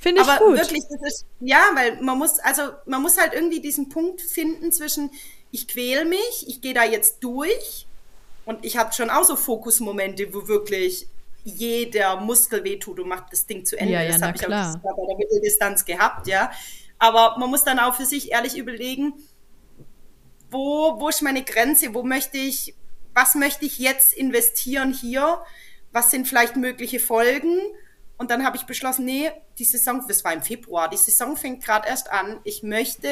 Finde 0.00 0.22
ich 0.22 0.28
aber 0.28 0.44
gut. 0.44 0.58
wirklich, 0.58 0.82
ist, 1.06 1.26
ja, 1.40 1.62
weil 1.74 2.00
man 2.02 2.18
muss, 2.18 2.38
also 2.40 2.62
man 2.86 3.02
muss 3.02 3.20
halt 3.20 3.34
irgendwie 3.34 3.60
diesen 3.60 3.88
Punkt 3.88 4.20
finden 4.20 4.72
zwischen, 4.72 5.10
ich 5.50 5.68
quäle 5.68 6.04
mich, 6.04 6.44
ich 6.46 6.60
gehe 6.60 6.74
da 6.74 6.84
jetzt 6.84 7.22
durch 7.22 7.86
und 8.44 8.64
ich 8.64 8.76
habe 8.76 8.92
schon 8.92 9.10
auch 9.10 9.24
so 9.24 9.36
Fokusmomente, 9.36 10.32
wo 10.32 10.48
wirklich 10.48 11.08
jeder 11.44 12.16
Muskel 12.16 12.64
wehtut 12.64 12.98
und 12.98 13.08
macht 13.08 13.32
das 13.32 13.46
Ding 13.46 13.64
zu 13.64 13.78
Ende. 13.78 13.92
Ja, 13.92 14.02
ja, 14.02 14.12
das 14.12 14.22
habe 14.22 14.36
ich 14.36 14.44
auch 14.44 14.96
bei 14.96 15.06
der 15.06 15.16
Mitteldistanz 15.16 15.84
gehabt, 15.84 16.26
ja. 16.26 16.50
Aber 16.98 17.36
man 17.38 17.50
muss 17.50 17.62
dann 17.62 17.78
auch 17.78 17.94
für 17.94 18.06
sich 18.06 18.32
ehrlich 18.32 18.56
überlegen, 18.56 19.14
wo, 20.50 21.00
wo 21.00 21.08
ist 21.08 21.22
meine 21.22 21.42
Grenze, 21.42 21.94
wo 21.94 22.02
möchte 22.02 22.38
ich, 22.38 22.74
was 23.14 23.34
möchte 23.34 23.64
ich 23.64 23.78
jetzt 23.78 24.12
investieren 24.12 24.92
hier, 24.92 25.42
was 25.92 26.10
sind 26.10 26.28
vielleicht 26.28 26.56
mögliche 26.56 27.00
Folgen. 27.00 27.58
Und 28.18 28.30
dann 28.30 28.44
habe 28.44 28.56
ich 28.56 28.64
beschlossen, 28.64 29.04
nee, 29.04 29.30
die 29.58 29.64
Saison, 29.64 30.04
das 30.06 30.24
war 30.24 30.32
im 30.32 30.42
Februar, 30.42 30.88
die 30.88 30.96
Saison 30.96 31.36
fängt 31.36 31.64
gerade 31.64 31.88
erst 31.88 32.10
an. 32.10 32.40
Ich 32.44 32.62
möchte 32.62 33.08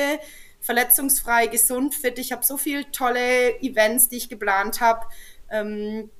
verletzungsfrei, 0.60 1.46
gesund, 1.46 1.94
fit. 1.94 2.18
Ich 2.18 2.32
habe 2.32 2.44
so 2.44 2.56
viele 2.56 2.90
tolle 2.90 3.60
Events, 3.60 4.08
die 4.08 4.16
ich 4.16 4.28
geplant 4.28 4.80
habe. 4.80 5.06
Ähm, 5.50 6.10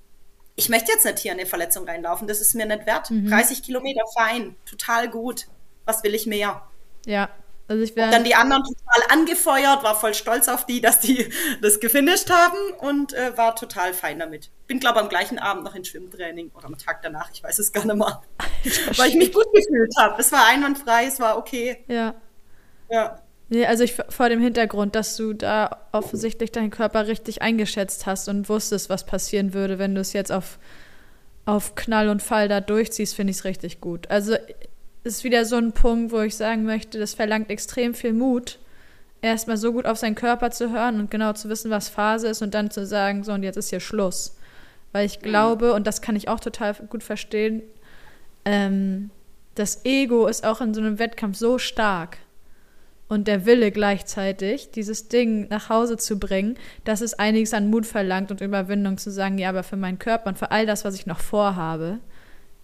ich 0.57 0.69
möchte 0.69 0.93
jetzt 0.93 1.05
nicht 1.05 1.19
hier 1.19 1.33
in 1.33 1.39
eine 1.39 1.49
Verletzung 1.49 1.87
reinlaufen, 1.89 2.29
das 2.29 2.41
ist 2.41 2.55
mir 2.55 2.67
nicht 2.67 2.87
wert. 2.87 3.11
Mhm. 3.11 3.29
30 3.29 3.63
Kilometer, 3.63 4.03
fein, 4.15 4.55
total 4.67 5.09
gut. 5.09 5.47
Was 5.85 6.03
will 6.03 6.15
ich 6.15 6.27
mehr? 6.27 6.63
Ja, 7.07 7.31
also 7.67 7.83
ich 7.83 7.97
wäre. 7.97 8.11
Dann 8.11 8.25
die 8.25 8.35
anderen 8.35 8.63
total 8.63 9.19
angefeuert, 9.19 9.83
war 9.83 9.95
voll 9.95 10.13
stolz 10.13 10.49
auf 10.49 10.67
die, 10.67 10.81
dass 10.81 11.01
die 11.01 11.29
das 11.63 11.81
gefinisht 11.81 12.31
haben 12.31 12.59
und 12.79 13.15
äh, 13.15 13.37
war 13.37 13.57
total 13.57 13.95
fein 13.95 14.19
damit. 14.19 14.51
Bin, 14.67 14.81
glaube 14.81 15.01
am 15.01 15.09
gleichen 15.09 15.39
Abend 15.39 15.65
noch 15.65 15.75
in 15.75 15.85
Schwimmtraining 15.85 16.51
oder 16.55 16.67
am 16.67 16.77
Tag 16.77 17.01
danach, 17.03 17.31
ich 17.33 17.43
weiß 17.43 17.59
es 17.59 17.73
gar 17.73 17.85
nicht 17.87 17.97
mehr. 17.97 18.23
weil 18.97 19.09
ich 19.09 19.17
mich 19.17 19.33
gut 19.33 19.47
gefühlt 19.53 19.95
habe. 19.99 20.21
Es 20.21 20.31
war 20.31 20.47
einwandfrei, 20.47 21.07
es 21.07 21.21
war 21.21 21.39
okay. 21.39 21.85
Ja. 21.89 22.15
Ja. 22.91 23.19
Nee, 23.49 23.67
also 23.67 23.85
ich 23.85 23.95
vor 24.09 24.29
dem 24.29 24.41
Hintergrund, 24.41 24.95
dass 24.95 25.17
du 25.17 25.33
da 25.33 25.89
offensichtlich 25.93 26.53
deinen 26.53 26.71
Körper 26.71 27.07
richtig 27.07 27.43
eingeschätzt 27.43 28.07
hast 28.07 28.29
und 28.29 28.49
wusstest, 28.49 28.89
was 28.91 29.05
passieren 29.05 29.55
würde, 29.55 29.79
wenn 29.79 29.95
du 29.95 30.01
es 30.01 30.13
jetzt 30.13 30.33
auf, 30.33 30.59
auf 31.45 31.75
Knall 31.75 32.09
und 32.09 32.23
Fall 32.23 32.49
da 32.49 32.61
durchziehst, 32.61 33.15
finde 33.15 33.31
ich 33.31 33.39
es 33.39 33.45
richtig 33.45 33.81
gut. 33.81 34.11
Also 34.11 34.37
ist 35.05 35.23
wieder 35.23 35.45
so 35.45 35.57
ein 35.57 35.73
Punkt, 35.73 36.13
wo 36.13 36.21
ich 36.21 36.37
sagen 36.37 36.65
möchte, 36.65 36.99
das 36.99 37.15
verlangt 37.15 37.51
extrem 37.51 37.95
viel 37.95 38.13
Mut, 38.13 38.59
erstmal 39.23 39.57
so 39.57 39.73
gut 39.73 39.87
auf 39.87 39.99
seinen 39.99 40.15
Körper 40.15 40.51
zu 40.51 40.71
hören 40.73 40.99
und 40.99 41.11
genau 41.11 41.33
zu 41.35 41.49
wissen, 41.49 41.71
was 41.71 41.89
Phase 41.89 42.29
ist 42.29 42.43
und 42.43 42.55
dann 42.55 42.71
zu 42.71 42.87
sagen, 42.87 43.23
so 43.23 43.33
und 43.33 43.43
jetzt 43.43 43.57
ist 43.57 43.71
hier 43.71 43.81
Schluss. 43.81 44.37
Weil 44.93 45.07
ich 45.07 45.21
mhm. 45.21 45.25
glaube, 45.25 45.75
und 45.75 45.87
das 45.87 46.03
kann 46.03 46.17
ich 46.17 46.29
auch 46.29 46.41
total 46.41 46.75
gut 46.89 47.03
verstehen, 47.03 47.63
ähm, 48.45 49.11
das 49.55 49.85
Ego 49.85 50.27
ist 50.27 50.45
auch 50.45 50.61
in 50.61 50.75
so 50.75 50.81
einem 50.81 50.99
Wettkampf 50.99 51.37
so 51.37 51.59
stark 51.59 52.19
und 53.09 53.29
der 53.29 53.47
Wille 53.47 53.71
gleichzeitig, 53.71 54.71
dieses 54.71 55.09
Ding 55.09 55.49
nach 55.49 55.69
Hause 55.69 55.97
zu 55.97 56.19
bringen, 56.19 56.57
dass 56.85 57.01
es 57.01 57.15
einiges 57.15 57.55
an 57.55 57.71
Mut 57.71 57.87
verlangt 57.87 58.31
und 58.31 58.41
Überwindung 58.41 58.99
zu 58.99 59.11
sagen, 59.11 59.39
ja, 59.39 59.51
aber 59.51 59.63
für 59.63 59.77
meinen 59.77 59.99
Körper 59.99 60.29
und 60.29 60.39
für 60.39 60.51
all 60.51 60.67
das, 60.67 60.85
was 60.85 60.95
ich 60.95 61.07
noch 61.07 61.21
vorhabe, 61.21 62.01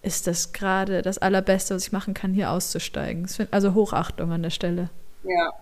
ist 0.02 0.26
das 0.26 0.52
gerade 0.52 1.02
das 1.02 1.18
Allerbeste, 1.18 1.74
was 1.74 1.84
ich 1.84 1.92
machen 1.92 2.14
kann, 2.14 2.32
hier 2.32 2.50
auszusteigen. 2.50 3.28
Also 3.50 3.74
Hochachtung 3.74 4.32
an 4.32 4.42
der 4.42 4.50
Stelle. 4.50 4.90
Ja. 5.22 5.52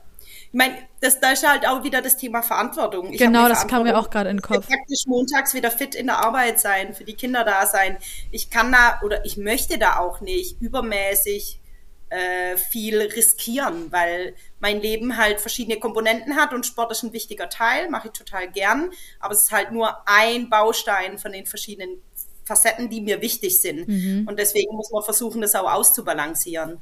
Ich 0.50 0.54
meine, 0.54 0.76
das, 1.00 1.20
da 1.20 1.32
ist 1.32 1.46
halt 1.46 1.66
auch 1.68 1.84
wieder 1.84 2.00
das 2.00 2.16
Thema 2.16 2.42
Verantwortung. 2.42 3.12
Ich 3.12 3.18
genau, 3.18 3.48
das 3.48 3.66
kam 3.66 3.82
mir 3.82 3.98
auch 3.98 4.08
gerade 4.08 4.30
in 4.30 4.38
den 4.38 4.42
Kopf. 4.42 4.66
Ich 4.68 4.76
praktisch 4.76 5.04
montags 5.06 5.52
wieder 5.52 5.70
fit 5.70 5.94
in 5.94 6.06
der 6.06 6.24
Arbeit 6.24 6.58
sein, 6.58 6.94
für 6.94 7.04
die 7.04 7.14
Kinder 7.14 7.44
da 7.44 7.66
sein. 7.66 7.98
Ich 8.30 8.48
kann 8.48 8.72
da 8.72 9.00
oder 9.04 9.24
ich 9.26 9.36
möchte 9.36 9.78
da 9.78 9.98
auch 9.98 10.20
nicht 10.22 10.60
übermäßig 10.62 11.60
äh, 12.08 12.56
viel 12.56 12.98
riskieren, 13.02 13.92
weil 13.92 14.34
mein 14.60 14.80
Leben 14.80 15.18
halt 15.18 15.40
verschiedene 15.40 15.78
Komponenten 15.78 16.36
hat 16.36 16.54
und 16.54 16.64
Sport 16.64 16.92
ist 16.92 17.02
ein 17.02 17.12
wichtiger 17.12 17.50
Teil, 17.50 17.90
mache 17.90 18.08
ich 18.08 18.14
total 18.14 18.50
gern, 18.50 18.90
aber 19.20 19.34
es 19.34 19.44
ist 19.44 19.52
halt 19.52 19.72
nur 19.72 19.94
ein 20.06 20.48
Baustein 20.48 21.18
von 21.18 21.32
den 21.32 21.44
verschiedenen 21.44 22.00
Facetten, 22.48 22.88
die 22.88 23.00
mir 23.00 23.20
wichtig 23.20 23.60
sind. 23.60 23.86
Mhm. 23.86 24.26
Und 24.26 24.38
deswegen 24.38 24.74
muss 24.74 24.90
man 24.90 25.02
versuchen, 25.02 25.40
das 25.40 25.54
auch 25.54 25.70
auszubalancieren. 25.70 26.78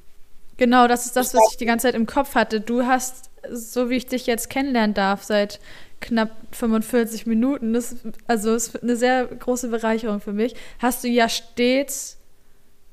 Genau, 0.57 0.89
das 0.89 1.05
ist 1.05 1.17
das, 1.17 1.35
was 1.35 1.53
ich 1.53 1.59
die 1.59 1.67
ganze 1.67 1.89
Zeit 1.89 1.95
im 1.95 2.07
Kopf 2.07 2.35
hatte. 2.35 2.61
Du 2.61 2.87
hast, 2.87 3.31
so 3.51 3.91
wie 3.91 3.97
ich 3.97 4.07
dich 4.07 4.27
jetzt 4.27 4.49
kennenlernen 4.49 4.95
darf, 4.95 5.25
seit 5.25 5.61
knapp 6.01 6.31
45 6.53 7.27
Minuten, 7.27 7.73
das, 7.73 7.97
also 8.27 8.55
es 8.55 8.69
ist 8.69 8.83
eine 8.83 8.97
sehr 8.97 9.27
große 9.27 9.69
Bereicherung 9.69 10.21
für 10.21 10.33
mich, 10.33 10.55
hast 10.79 11.05
du 11.05 11.09
ja 11.09 11.29
stets 11.29 12.19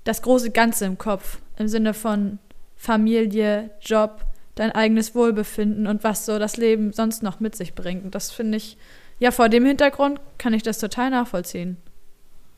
das 0.04 0.22
große 0.22 0.52
Ganze 0.52 0.86
im 0.86 0.98
Kopf. 0.98 1.38
Im 1.58 1.68
Sinne 1.68 1.94
von 1.94 2.40
Familie, 2.76 3.70
Job, 3.82 4.26
dein 4.56 4.72
eigenes 4.72 5.16
Wohlbefinden 5.16 5.88
und 5.88 6.04
was 6.04 6.26
so 6.26 6.40
das 6.40 6.58
Leben 6.58 6.92
sonst 6.92 7.24
noch 7.24 7.40
mit 7.40 7.56
sich 7.56 7.76
bringt. 7.76 8.04
Und 8.04 8.16
das 8.16 8.32
finde 8.32 8.58
ich, 8.58 8.78
ja, 9.20 9.32
vor 9.32 9.48
dem 9.48 9.66
Hintergrund 9.66 10.20
kann 10.38 10.54
ich 10.54 10.64
das 10.64 10.80
total 10.80 11.12
nachvollziehen. 11.12 11.78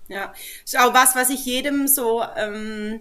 Ja, 0.08 0.34
ist 0.64 0.78
auch 0.78 0.93
was, 0.93 1.16
was 1.16 1.30
ich 1.30 1.45
jedem 1.45 1.88
so 1.88 2.24
ähm, 2.36 2.99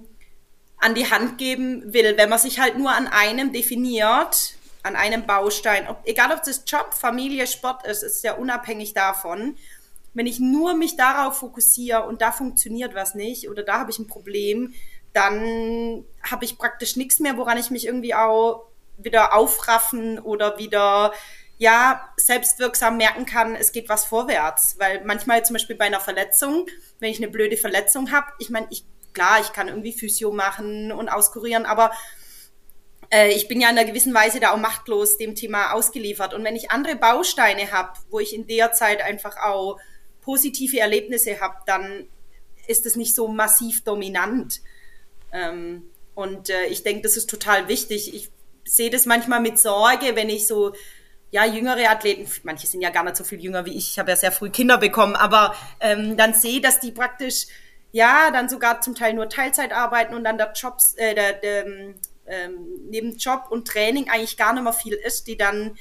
an 0.79 0.95
die 0.95 1.11
Hand 1.11 1.39
geben 1.39 1.93
will, 1.93 2.17
wenn 2.17 2.29
man 2.29 2.39
sich 2.39 2.61
halt 2.61 2.79
nur 2.79 2.93
an 2.93 3.07
einem 3.07 3.53
definiert, 3.53 4.55
an 4.83 4.97
einem 4.97 5.27
Baustein, 5.27 5.89
ob, 5.89 5.99
egal 6.05 6.33
ob 6.33 6.43
das 6.43 6.65
Job, 6.67 6.95
Familie, 6.95 7.47
Sport 7.47 7.87
ist, 7.87 8.03
ist 8.03 8.25
ja 8.25 8.35
unabhängig 8.35 8.95
davon. 8.95 9.57
Wenn 10.13 10.27
ich 10.27 10.41
nur 10.41 10.75
mich 10.75 10.97
darauf 10.97 11.39
fokussiere 11.39 12.05
und 12.05 12.23
da 12.23 12.33
funktioniert 12.33 12.95
was 12.95 13.15
nicht 13.15 13.49
oder 13.49 13.63
da 13.63 13.81
habe 13.81 13.91
ich 13.91 13.99
ein 13.99 14.07
Problem, 14.07 14.75
dann 15.13 16.05
habe 16.23 16.45
ich 16.45 16.59
praktisch 16.59 16.97
nichts 16.97 17.21
mehr, 17.21 17.37
woran 17.37 17.59
ich 17.59 17.71
mich 17.71 17.87
irgendwie 17.87 18.15
auch 18.15 18.67
wieder 18.99 19.35
aufraffen 19.35 20.19
oder 20.19 20.59
wieder 20.59 21.13
ja, 21.59 22.09
selbstwirksam 22.17 22.97
merken 22.97 23.27
kann, 23.27 23.55
es 23.55 23.73
geht 23.73 23.89
was 23.89 24.05
vorwärts. 24.05 24.77
Weil 24.79 25.05
manchmal 25.05 25.45
zum 25.45 25.55
Beispiel 25.55 25.77
bei 25.77 25.87
einer 25.87 26.01
Verletzung, 26.01 26.67
wenn 26.99 27.11
ich 27.11 27.19
eine 27.19 27.29
blöde 27.29 27.57
Verletzung 27.57 28.11
habe, 28.11 28.27
ich 28.39 28.51
meine, 28.51 28.67
ich, 28.71 28.85
klar, 29.13 29.41
ich 29.41 29.53
kann 29.53 29.69
irgendwie 29.69 29.93
Physio 29.93 30.33
machen 30.33 30.93
und 30.93 31.09
auskurieren, 31.09 31.67
aber 31.67 31.93
äh, 33.11 33.31
ich 33.33 33.49
bin 33.49 33.61
ja 33.61 33.71
in 33.71 33.79
einer 33.79 33.87
gewissen 33.87 34.15
Weise 34.15 34.41
da 34.41 34.53
auch 34.53 34.59
machtlos 34.59 35.17
dem 35.17 35.35
Thema 35.35 35.73
ausgeliefert. 35.73 36.35
Und 36.35 36.45
wenn 36.45 36.57
ich 36.57 36.71
andere 36.71 36.97
Bausteine 36.97 37.71
habe, 37.71 37.93
wo 38.11 38.19
ich 38.19 38.35
in 38.35 38.47
der 38.47 38.73
Zeit 38.73 39.03
einfach 39.03 39.37
auch 39.37 39.79
positive 40.21 40.81
Erlebnisse 40.81 41.41
habe, 41.41 41.57
dann 41.67 42.09
ist 42.67 42.87
es 42.87 42.97
nicht 42.97 43.15
so 43.15 43.29
massiv 43.29 43.85
dominant. 43.85 44.61
Ähm, 45.33 45.91
und 46.15 46.51
äh, 46.51 46.67
ich 46.67 46.83
denke, 46.83 47.03
das 47.03 47.17
ist 47.17 47.29
total 47.29 47.69
wichtig. 47.69 48.15
Ich 48.15 48.31
sehe 48.65 48.91
das 48.91 49.07
manchmal 49.07 49.41
mit 49.41 49.59
Sorge, 49.59 50.17
wenn 50.17 50.31
ich 50.31 50.47
so 50.47 50.73
ja, 51.35 51.45
jüngere 51.45 51.91
Athleten, 51.91 52.30
manche 52.45 52.68
sind 52.68 52.80
ja 52.80 52.91
gar 52.91 53.03
nicht 53.03 53.16
so 53.16 53.24
viel 53.24 53.41
jünger 53.43 53.66
wie 53.66 53.76
ich, 53.76 53.91
ich 53.91 53.99
habe 53.99 54.09
ja 54.12 54.16
sehr 54.16 54.30
früh 54.30 54.51
Kinder 54.51 54.78
bekommen, 54.78 55.16
aber 55.16 55.57
ähm, 55.80 56.16
dann 56.16 56.32
sehe, 56.32 56.61
dass 56.61 56.78
die 56.78 56.93
praktisch, 56.93 57.47
ja, 57.91 58.30
dann 58.30 58.49
sogar 58.49 58.82
zum 58.82 58.95
Teil 58.95 59.14
nur 59.14 59.28
Teilzeit 59.28 59.72
arbeiten 59.72 60.14
und 60.14 60.22
dann 60.22 60.39
der 60.39 60.53
Jobs, 60.55 60.95
äh, 60.95 61.12
der, 61.12 61.32
der 61.32 61.66
ähm, 61.66 61.99
neben 62.89 63.16
Job 63.16 63.47
und 63.51 63.66
Training 63.66 64.09
eigentlich 64.09 64.37
gar 64.37 64.53
nicht 64.53 64.62
mehr 64.62 64.72
viel 64.72 64.93
ist, 64.93 65.26
die 65.26 65.37
dann 65.37 65.76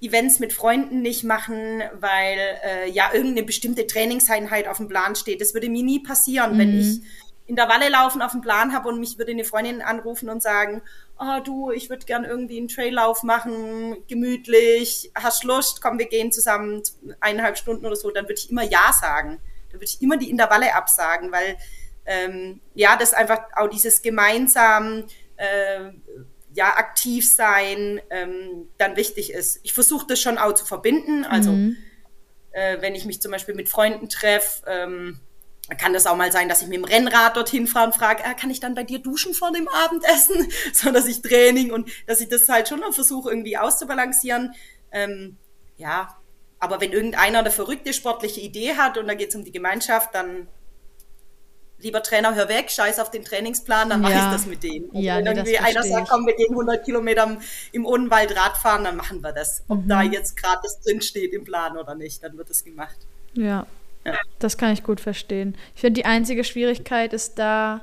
Events 0.00 0.38
mit 0.38 0.52
Freunden 0.52 1.02
nicht 1.02 1.24
machen, 1.24 1.82
weil 1.94 2.38
äh, 2.64 2.88
ja 2.88 3.12
irgendeine 3.12 3.44
bestimmte 3.44 3.88
Trainingseinheit 3.88 4.68
auf 4.68 4.76
dem 4.76 4.86
Plan 4.86 5.16
steht. 5.16 5.40
Das 5.40 5.52
würde 5.52 5.68
mir 5.68 5.82
nie 5.82 5.98
passieren, 5.98 6.54
mhm. 6.54 6.58
wenn 6.58 6.78
ich 6.78 7.00
in 7.46 7.56
der 7.56 7.68
Walle 7.68 7.88
laufen 7.88 8.22
auf 8.22 8.32
dem 8.32 8.40
Plan 8.40 8.72
habe 8.72 8.88
und 8.88 8.98
mich 8.98 9.18
würde 9.18 9.30
eine 9.30 9.44
Freundin 9.44 9.80
anrufen 9.80 10.28
und 10.28 10.42
sagen, 10.42 10.82
oh, 11.18 11.40
du, 11.44 11.70
ich 11.70 11.88
würde 11.88 12.04
gern 12.04 12.24
irgendwie 12.24 12.58
einen 12.58 12.68
Traillauf 12.68 13.22
machen, 13.22 13.96
gemütlich, 14.08 15.12
hast 15.14 15.44
Lust, 15.44 15.80
komm, 15.80 15.98
wir 15.98 16.06
gehen 16.06 16.32
zusammen 16.32 16.82
eineinhalb 17.20 17.56
Stunden 17.56 17.86
oder 17.86 17.96
so, 17.96 18.10
dann 18.10 18.24
würde 18.24 18.34
ich 18.34 18.50
immer 18.50 18.64
Ja 18.64 18.92
sagen. 18.92 19.40
Dann 19.70 19.80
würde 19.80 19.84
ich 19.84 20.02
immer 20.02 20.16
die 20.16 20.30
Intervalle 20.30 20.74
absagen, 20.74 21.30
weil 21.30 21.56
ähm, 22.04 22.60
ja, 22.74 22.96
das 22.96 23.14
einfach 23.14 23.40
auch 23.54 23.68
dieses 23.68 24.02
gemeinsam 24.02 25.04
äh, 25.36 25.90
ja, 26.52 26.76
aktiv 26.76 27.30
sein 27.30 28.00
ähm, 28.10 28.68
dann 28.78 28.96
wichtig 28.96 29.32
ist. 29.32 29.60
Ich 29.62 29.72
versuche 29.72 30.06
das 30.06 30.20
schon 30.20 30.38
auch 30.38 30.54
zu 30.54 30.64
verbinden. 30.64 31.24
Also 31.24 31.52
mhm. 31.52 31.76
äh, 32.52 32.80
wenn 32.80 32.94
ich 32.94 33.04
mich 33.04 33.20
zum 33.20 33.30
Beispiel 33.30 33.54
mit 33.54 33.68
Freunden 33.68 34.08
treffe, 34.08 34.64
ähm, 34.66 35.20
kann 35.74 35.92
das 35.92 36.06
auch 36.06 36.16
mal 36.16 36.30
sein, 36.30 36.48
dass 36.48 36.62
ich 36.62 36.68
mit 36.68 36.76
dem 36.76 36.84
Rennrad 36.84 37.36
dorthin 37.36 37.66
fahre 37.66 37.86
und 37.86 37.94
frage, 37.94 38.22
äh, 38.22 38.34
kann 38.34 38.50
ich 38.50 38.60
dann 38.60 38.74
bei 38.74 38.84
dir 38.84 39.00
duschen 39.00 39.34
vor 39.34 39.50
dem 39.52 39.68
Abendessen? 39.68 40.48
so 40.72 40.92
dass 40.92 41.06
ich 41.06 41.22
Training 41.22 41.72
und 41.72 41.90
dass 42.06 42.20
ich 42.20 42.28
das 42.28 42.48
halt 42.48 42.68
schon 42.68 42.80
noch 42.80 42.94
versuche, 42.94 43.30
irgendwie 43.30 43.56
auszubalancieren. 43.56 44.54
Ähm, 44.92 45.36
ja, 45.76 46.16
aber 46.60 46.80
wenn 46.80 46.92
irgendeiner 46.92 47.40
eine 47.40 47.50
verrückte 47.50 47.92
sportliche 47.92 48.40
Idee 48.40 48.76
hat 48.76 48.96
und 48.96 49.08
da 49.08 49.14
geht 49.14 49.30
es 49.30 49.34
um 49.34 49.44
die 49.44 49.52
Gemeinschaft, 49.52 50.14
dann 50.14 50.46
lieber 51.78 52.02
Trainer, 52.02 52.34
hör 52.34 52.48
weg, 52.48 52.70
scheiß 52.70 53.00
auf 53.00 53.10
den 53.10 53.24
Trainingsplan, 53.24 53.90
dann 53.90 54.00
mache 54.00 54.12
ja. 54.12 54.26
ich 54.26 54.32
das 54.32 54.46
mit 54.46 54.62
denen. 54.62 54.86
Und 54.86 55.02
ja, 55.02 55.16
wenn 55.16 55.24
nee, 55.24 55.30
irgendwie 55.30 55.58
einer 55.58 55.82
sagt, 55.82 56.08
komm, 56.08 56.26
wir 56.26 56.34
gehen 56.34 56.50
100 56.50 56.84
Kilometer 56.84 57.36
im 57.72 57.84
Odenwald 57.84 58.34
Radfahren, 58.36 58.84
dann 58.84 58.96
machen 58.96 59.22
wir 59.22 59.32
das. 59.32 59.62
Ob 59.68 59.84
mhm. 59.84 59.88
da 59.88 60.02
jetzt 60.02 60.36
gerade 60.36 60.60
das 60.62 60.80
drin 60.80 61.02
steht 61.02 61.32
im 61.32 61.44
Plan 61.44 61.76
oder 61.76 61.94
nicht, 61.94 62.22
dann 62.22 62.38
wird 62.38 62.48
das 62.48 62.64
gemacht. 62.64 62.96
Ja, 63.34 63.66
das 64.38 64.58
kann 64.58 64.72
ich 64.72 64.82
gut 64.82 65.00
verstehen. 65.00 65.56
Ich 65.74 65.80
finde, 65.80 66.00
die 66.00 66.06
einzige 66.06 66.44
Schwierigkeit 66.44 67.12
ist 67.12 67.38
da, 67.38 67.82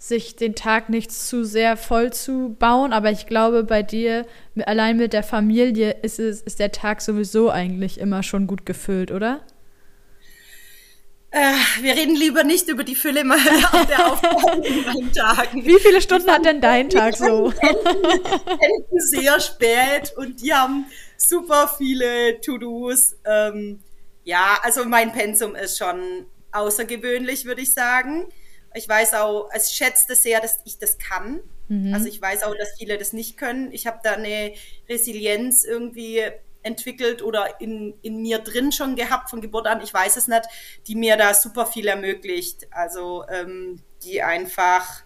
sich 0.00 0.34
den 0.34 0.54
Tag 0.54 0.88
nicht 0.88 1.12
zu 1.12 1.44
sehr 1.44 1.76
voll 1.76 2.12
zu 2.12 2.56
bauen. 2.58 2.92
Aber 2.92 3.10
ich 3.10 3.26
glaube, 3.26 3.64
bei 3.64 3.82
dir, 3.82 4.26
allein 4.64 4.96
mit 4.96 5.12
der 5.12 5.22
Familie, 5.22 5.90
ist, 6.02 6.18
es, 6.18 6.40
ist 6.40 6.58
der 6.58 6.72
Tag 6.72 7.02
sowieso 7.02 7.50
eigentlich 7.50 8.00
immer 8.00 8.22
schon 8.22 8.46
gut 8.46 8.64
gefüllt, 8.64 9.12
oder? 9.12 9.42
Äh, 11.32 11.52
wir 11.82 11.94
reden 11.94 12.16
lieber 12.16 12.44
nicht 12.44 12.66
über 12.68 12.82
die 12.82 12.96
Fülle 12.96 13.22
der 13.88 14.12
Aufgaben 14.12 14.62
in 14.62 14.84
meinen 14.84 15.12
Tagen. 15.12 15.64
Wie 15.64 15.78
viele 15.78 16.00
Stunden 16.00 16.30
hat 16.30 16.46
denn 16.46 16.62
dein 16.62 16.88
Tag 16.88 17.16
so? 17.16 17.52
enden 17.60 19.00
sehr 19.00 19.38
spät 19.38 20.12
und 20.16 20.42
die 20.42 20.52
haben 20.52 20.86
super 21.18 21.72
viele 21.76 22.40
To-Dos. 22.40 23.16
Ähm, 23.24 23.80
ja, 24.24 24.58
also 24.62 24.84
mein 24.84 25.12
Pensum 25.12 25.54
ist 25.54 25.78
schon 25.78 26.26
außergewöhnlich, 26.52 27.44
würde 27.44 27.62
ich 27.62 27.72
sagen. 27.72 28.28
Ich 28.74 28.88
weiß 28.88 29.14
auch, 29.14 29.48
es 29.52 29.72
schätzt 29.72 30.10
es 30.10 30.22
sehr, 30.22 30.40
dass 30.40 30.60
ich 30.64 30.78
das 30.78 30.98
kann. 30.98 31.40
Mhm. 31.68 31.94
Also 31.94 32.06
ich 32.06 32.20
weiß 32.20 32.44
auch, 32.44 32.54
dass 32.56 32.76
viele 32.78 32.98
das 32.98 33.12
nicht 33.12 33.36
können. 33.36 33.72
Ich 33.72 33.86
habe 33.86 34.00
da 34.02 34.12
eine 34.12 34.54
Resilienz 34.88 35.64
irgendwie 35.64 36.22
entwickelt 36.62 37.22
oder 37.22 37.60
in, 37.60 37.94
in 38.02 38.20
mir 38.20 38.38
drin 38.38 38.70
schon 38.70 38.94
gehabt 38.96 39.30
von 39.30 39.40
Geburt 39.40 39.66
an, 39.66 39.80
ich 39.82 39.94
weiß 39.94 40.16
es 40.16 40.28
nicht, 40.28 40.42
die 40.86 40.94
mir 40.94 41.16
da 41.16 41.32
super 41.32 41.66
viel 41.66 41.88
ermöglicht. 41.88 42.68
Also 42.70 43.24
ähm, 43.28 43.82
die 44.02 44.22
einfach, 44.22 45.02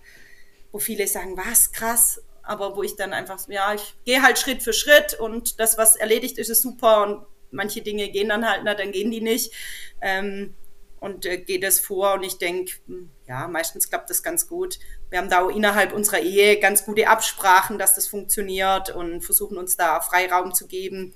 wo 0.72 0.78
viele 0.78 1.06
sagen, 1.06 1.36
was 1.36 1.72
krass, 1.72 2.22
aber 2.42 2.76
wo 2.76 2.82
ich 2.82 2.96
dann 2.96 3.12
einfach, 3.12 3.38
ja, 3.48 3.74
ich 3.74 3.94
gehe 4.04 4.22
halt 4.22 4.38
Schritt 4.38 4.62
für 4.62 4.72
Schritt 4.72 5.14
und 5.14 5.60
das, 5.60 5.78
was 5.78 5.96
erledigt 5.96 6.38
ist, 6.38 6.50
ist 6.50 6.62
super 6.62 7.02
und 7.04 7.26
manche 7.54 7.80
Dinge 7.80 8.08
gehen 8.10 8.28
dann 8.28 8.48
halt, 8.48 8.62
na, 8.64 8.74
dann 8.74 8.92
gehen 8.92 9.10
die 9.10 9.20
nicht. 9.20 9.52
Ähm, 10.00 10.54
und 11.00 11.26
äh, 11.26 11.36
geht 11.36 11.62
es 11.64 11.80
vor 11.80 12.14
und 12.14 12.22
ich 12.22 12.38
denke, 12.38 12.72
hm, 12.86 13.10
ja, 13.28 13.46
meistens 13.46 13.90
klappt 13.90 14.08
das 14.08 14.22
ganz 14.22 14.48
gut. 14.48 14.78
Wir 15.10 15.18
haben 15.18 15.28
da 15.28 15.42
auch 15.44 15.50
innerhalb 15.50 15.92
unserer 15.92 16.20
Ehe 16.20 16.58
ganz 16.58 16.86
gute 16.86 17.08
Absprachen, 17.08 17.78
dass 17.78 17.94
das 17.94 18.06
funktioniert 18.06 18.94
und 18.94 19.20
versuchen 19.20 19.58
uns 19.58 19.76
da 19.76 20.00
Freiraum 20.00 20.54
zu 20.54 20.66
geben 20.66 21.12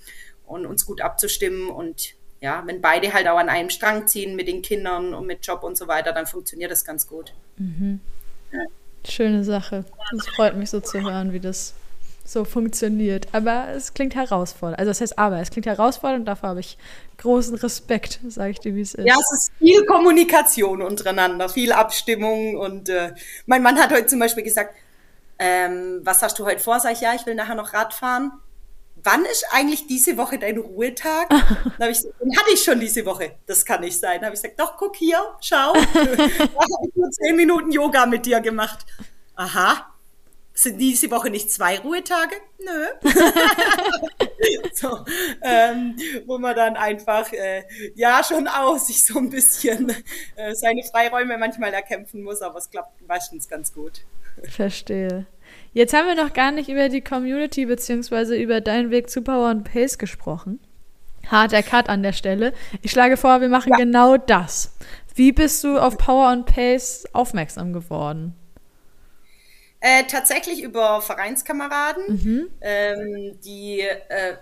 und 0.47 0.67
uns 0.67 0.85
gut 0.85 1.01
abzustimmen 1.01 1.71
und 1.71 2.15
ja, 2.41 2.63
wenn 2.67 2.81
beide 2.81 3.13
halt 3.13 3.27
auch 3.29 3.39
an 3.39 3.49
einem 3.49 3.71
Strang 3.71 4.07
ziehen 4.07 4.37
mit 4.37 4.47
den 4.47 4.63
Kindern 4.63 5.15
und 5.15 5.27
mit 5.27 5.45
Job 5.45 5.65
und 5.65 5.77
so 5.77 5.89
weiter, 5.89 6.13
dann 6.13 6.27
funktioniert 6.27 6.71
das 6.71 6.85
ganz 6.85 7.07
gut. 7.07 7.33
Mhm. 7.57 8.01
Ja. 8.53 8.61
Schöne 9.09 9.43
Sache. 9.43 9.85
Es 10.17 10.29
freut 10.29 10.57
mich 10.57 10.71
so 10.71 10.81
zu 10.81 11.01
hören, 11.01 11.33
wie 11.33 11.41
das 11.41 11.75
so 12.29 12.45
funktioniert. 12.45 13.27
Aber 13.33 13.69
es 13.75 13.95
klingt 13.95 14.15
herausfordernd. 14.15 14.79
Also 14.79 14.91
das 14.91 15.01
heißt 15.01 15.19
aber, 15.19 15.41
es 15.41 15.51
klingt 15.51 15.67
herausfordernd 15.67 16.21
und 16.21 16.27
dafür 16.27 16.51
habe 16.51 16.61
ich 16.61 16.77
großen 17.17 17.57
Respekt, 17.57 18.21
sage 18.29 18.51
ich 18.51 18.61
dir, 18.61 18.75
wie 18.75 18.83
es 18.83 18.95
ist. 18.95 19.07
Ja, 19.07 19.15
es 19.15 19.33
ist 19.33 19.53
viel 19.59 19.85
Kommunikation 19.87 20.83
untereinander, 20.83 21.49
viel 21.49 21.73
Abstimmung 21.73 22.57
und 22.57 22.89
äh, 22.89 23.15
mein 23.47 23.63
Mann 23.63 23.79
hat 23.79 23.91
heute 23.91 24.07
zum 24.07 24.19
Beispiel 24.19 24.45
gesagt, 24.45 24.75
ähm, 25.39 26.01
was 26.03 26.23
hast 26.23 26.39
du 26.39 26.45
heute 26.45 26.61
vor? 26.61 26.81
Sag 26.81 26.93
ich, 26.93 27.01
ja, 27.01 27.15
ich 27.15 27.25
will 27.27 27.35
nachher 27.35 27.55
noch 27.55 27.73
Rad 27.73 27.95
fahren. 27.95 28.33
Wann 29.05 29.25
ist 29.25 29.47
eigentlich 29.53 29.87
diese 29.87 30.17
Woche 30.17 30.39
dein 30.39 30.59
Ruhetag? 30.59 31.29
Dann 31.31 31.41
habe 31.81 31.91
ich 31.91 31.99
gesagt, 31.99 32.21
den 32.21 32.37
hatte 32.37 32.51
ich 32.53 32.63
schon 32.63 32.81
diese 32.81 33.07
Woche. 33.07 33.37
Das 33.47 33.65
kann 33.65 33.81
nicht 33.81 33.99
sein. 33.99 34.17
Dann 34.17 34.27
habe 34.27 34.35
ich 34.35 34.43
gesagt, 34.43 34.61
doch, 34.61 34.77
guck 34.77 34.97
hier, 34.97 35.19
schau. 35.41 35.73
da 35.95 36.01
habe 36.01 36.89
ich 36.89 36.97
nur 36.97 37.11
zehn 37.11 37.37
Minuten 37.37 37.71
Yoga 37.71 38.07
mit 38.07 38.27
dir 38.27 38.41
gemacht. 38.41 38.85
Aha, 39.37 39.87
sind 40.59 40.79
diese 40.79 41.09
Woche 41.11 41.31
nicht 41.31 41.53
zwei 41.53 41.79
Ruhetage? 41.79 42.35
Nö. 42.59 43.11
so, 44.75 45.05
ähm, 45.43 45.97
wo 46.27 46.39
man 46.39 46.57
dann 46.57 46.77
einfach, 46.77 47.33
äh, 47.33 47.63
ja, 47.95 48.23
schon 48.25 48.49
auch 48.49 48.77
sich 48.77 49.05
so 49.05 49.19
ein 49.19 49.31
bisschen 49.31 49.95
äh, 50.35 50.55
seine 50.55 50.83
Freiräume 50.83 51.39
manchmal 51.39 51.73
erkämpfen 51.73 52.23
muss, 52.23 52.43
aber 52.43 52.59
es 52.59 52.69
klappt 52.71 53.07
meistens 53.07 53.49
ganz 53.49 53.73
gut. 53.73 54.01
Verstehe. 54.51 55.27
Jetzt 55.73 55.95
haben 55.95 56.09
wir 56.09 56.17
noch 56.17 56.33
gar 56.33 56.51
nicht 56.51 56.69
über 56.69 56.89
die 56.89 57.03
Community 57.03 57.65
beziehungsweise 57.67 58.37
über 58.37 58.61
deinen 58.61 58.91
Weg 58.91 59.11
zu 59.11 59.23
Power 59.23 59.49
and 59.49 59.71
Pace 59.71 59.97
gesprochen. 59.97 60.59
Harter 61.29 61.63
Cut 61.63 61.89
an 61.89 62.03
der 62.03 62.13
Stelle. 62.13 62.53
Ich 62.83 62.91
schlage 62.91 63.17
vor, 63.17 63.41
wir 63.41 63.49
machen 63.49 63.71
ja. 63.71 63.77
genau 63.77 64.17
das. 64.17 64.77
Wie 65.15 65.31
bist 65.31 65.63
du 65.63 65.79
auf 65.79 65.99
Power 65.99 66.29
and 66.29 66.47
Pace 66.47 67.07
aufmerksam 67.13 67.73
geworden? 67.73 68.35
Äh, 69.81 70.05
tatsächlich 70.09 70.61
über 70.61 71.01
Vereinskameraden. 71.01 72.03
Mhm. 72.09 72.51
Ähm, 72.61 73.39
die 73.45 73.81
äh, 73.81 74.35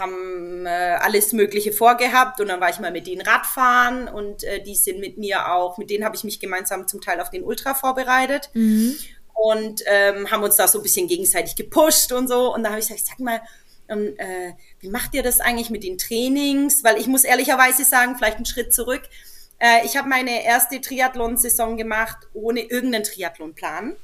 haben 0.00 0.66
äh, 0.66 0.68
alles 0.68 1.32
Mögliche 1.32 1.72
vorgehabt 1.72 2.40
und 2.40 2.48
dann 2.48 2.60
war 2.60 2.70
ich 2.70 2.80
mal 2.80 2.90
mit 2.90 3.06
denen 3.06 3.20
Radfahren 3.20 4.08
und 4.08 4.42
äh, 4.42 4.60
die 4.60 4.74
sind 4.74 4.98
mit 4.98 5.16
mir 5.16 5.52
auch, 5.52 5.78
mit 5.78 5.90
denen 5.90 6.04
habe 6.04 6.16
ich 6.16 6.24
mich 6.24 6.40
gemeinsam 6.40 6.88
zum 6.88 7.00
Teil 7.00 7.20
auf 7.20 7.30
den 7.30 7.44
Ultra 7.44 7.74
vorbereitet 7.74 8.50
mhm. 8.52 8.96
und 9.32 9.82
ähm, 9.86 10.28
haben 10.32 10.42
uns 10.42 10.56
da 10.56 10.66
so 10.66 10.80
ein 10.80 10.82
bisschen 10.82 11.06
gegenseitig 11.06 11.54
gepusht 11.54 12.10
und 12.10 12.26
so. 12.26 12.52
Und 12.52 12.64
da 12.64 12.70
habe 12.70 12.80
ich 12.80 12.88
gesagt, 12.88 13.06
sag 13.06 13.20
mal, 13.20 13.40
ähm, 13.88 14.14
äh, 14.18 14.54
wie 14.80 14.88
macht 14.88 15.14
ihr 15.14 15.22
das 15.22 15.38
eigentlich 15.38 15.70
mit 15.70 15.84
den 15.84 15.98
Trainings? 15.98 16.82
Weil 16.82 16.98
ich 16.98 17.06
muss 17.06 17.22
ehrlicherweise 17.22 17.84
sagen, 17.84 18.16
vielleicht 18.16 18.38
einen 18.38 18.46
Schritt 18.46 18.74
zurück. 18.74 19.02
Äh, 19.60 19.86
ich 19.86 19.96
habe 19.96 20.08
meine 20.08 20.44
erste 20.44 20.80
Triathlon-Saison 20.80 21.76
gemacht 21.76 22.26
ohne 22.34 22.62
irgendeinen 22.62 23.04
Triathlonplan 23.04 23.94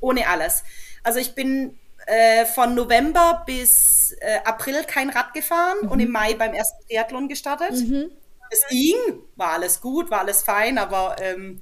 ohne 0.00 0.28
alles. 0.28 0.64
Also 1.02 1.18
ich 1.18 1.34
bin 1.34 1.78
äh, 2.06 2.46
von 2.46 2.74
November 2.74 3.42
bis 3.46 4.16
äh, 4.20 4.38
April 4.44 4.84
kein 4.84 5.10
Rad 5.10 5.34
gefahren 5.34 5.78
mhm. 5.82 5.88
und 5.90 6.00
im 6.00 6.10
Mai 6.10 6.34
beim 6.34 6.54
ersten 6.54 6.86
Triathlon 6.86 7.28
gestartet. 7.28 7.72
Mhm. 7.72 8.10
Es 8.50 8.66
ging, 8.68 8.94
war 9.34 9.54
alles 9.54 9.80
gut, 9.80 10.10
war 10.10 10.20
alles 10.20 10.42
fein, 10.42 10.78
aber 10.78 11.16
ähm, 11.20 11.60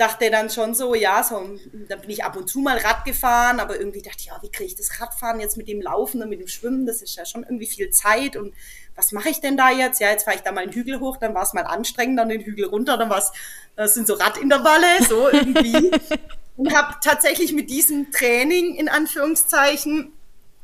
dachte 0.00 0.30
dann 0.30 0.48
schon 0.48 0.74
so, 0.74 0.94
ja, 0.94 1.22
so, 1.22 1.58
da 1.88 1.96
bin 1.96 2.08
ich 2.08 2.24
ab 2.24 2.34
und 2.34 2.48
zu 2.48 2.60
mal 2.60 2.78
Rad 2.78 3.04
gefahren, 3.04 3.60
aber 3.60 3.78
irgendwie 3.78 4.00
dachte 4.00 4.16
ich, 4.18 4.26
ja, 4.26 4.38
wie 4.40 4.50
kriege 4.50 4.64
ich 4.64 4.74
das 4.74 4.98
Radfahren 4.98 5.40
jetzt 5.40 5.58
mit 5.58 5.68
dem 5.68 5.82
Laufen 5.82 6.22
und 6.22 6.30
mit 6.30 6.40
dem 6.40 6.48
Schwimmen? 6.48 6.86
Das 6.86 7.02
ist 7.02 7.16
ja 7.16 7.26
schon 7.26 7.42
irgendwie 7.42 7.66
viel 7.66 7.90
Zeit 7.90 8.36
und 8.36 8.54
was 8.96 9.12
mache 9.12 9.28
ich 9.28 9.40
denn 9.40 9.58
da 9.58 9.70
jetzt? 9.70 10.00
Ja, 10.00 10.10
jetzt 10.10 10.24
fahre 10.24 10.36
ich 10.36 10.42
da 10.42 10.52
mal 10.52 10.62
einen 10.62 10.72
Hügel 10.72 11.00
hoch, 11.00 11.18
dann 11.18 11.34
war 11.34 11.42
es 11.42 11.52
mal 11.52 11.62
anstrengend, 11.62 12.18
dann 12.18 12.30
den 12.30 12.40
Hügel 12.40 12.64
runter, 12.64 12.96
dann 12.96 13.10
war 13.10 13.18
es, 13.18 13.30
das 13.76 13.92
sind 13.94 14.06
so 14.06 14.14
Radintervalle, 14.14 15.04
so 15.06 15.28
irgendwie. 15.28 15.90
und 16.56 16.74
habe 16.74 16.94
tatsächlich 17.04 17.52
mit 17.52 17.68
diesem 17.68 18.10
Training 18.10 18.76
in 18.76 18.88
Anführungszeichen 18.88 20.12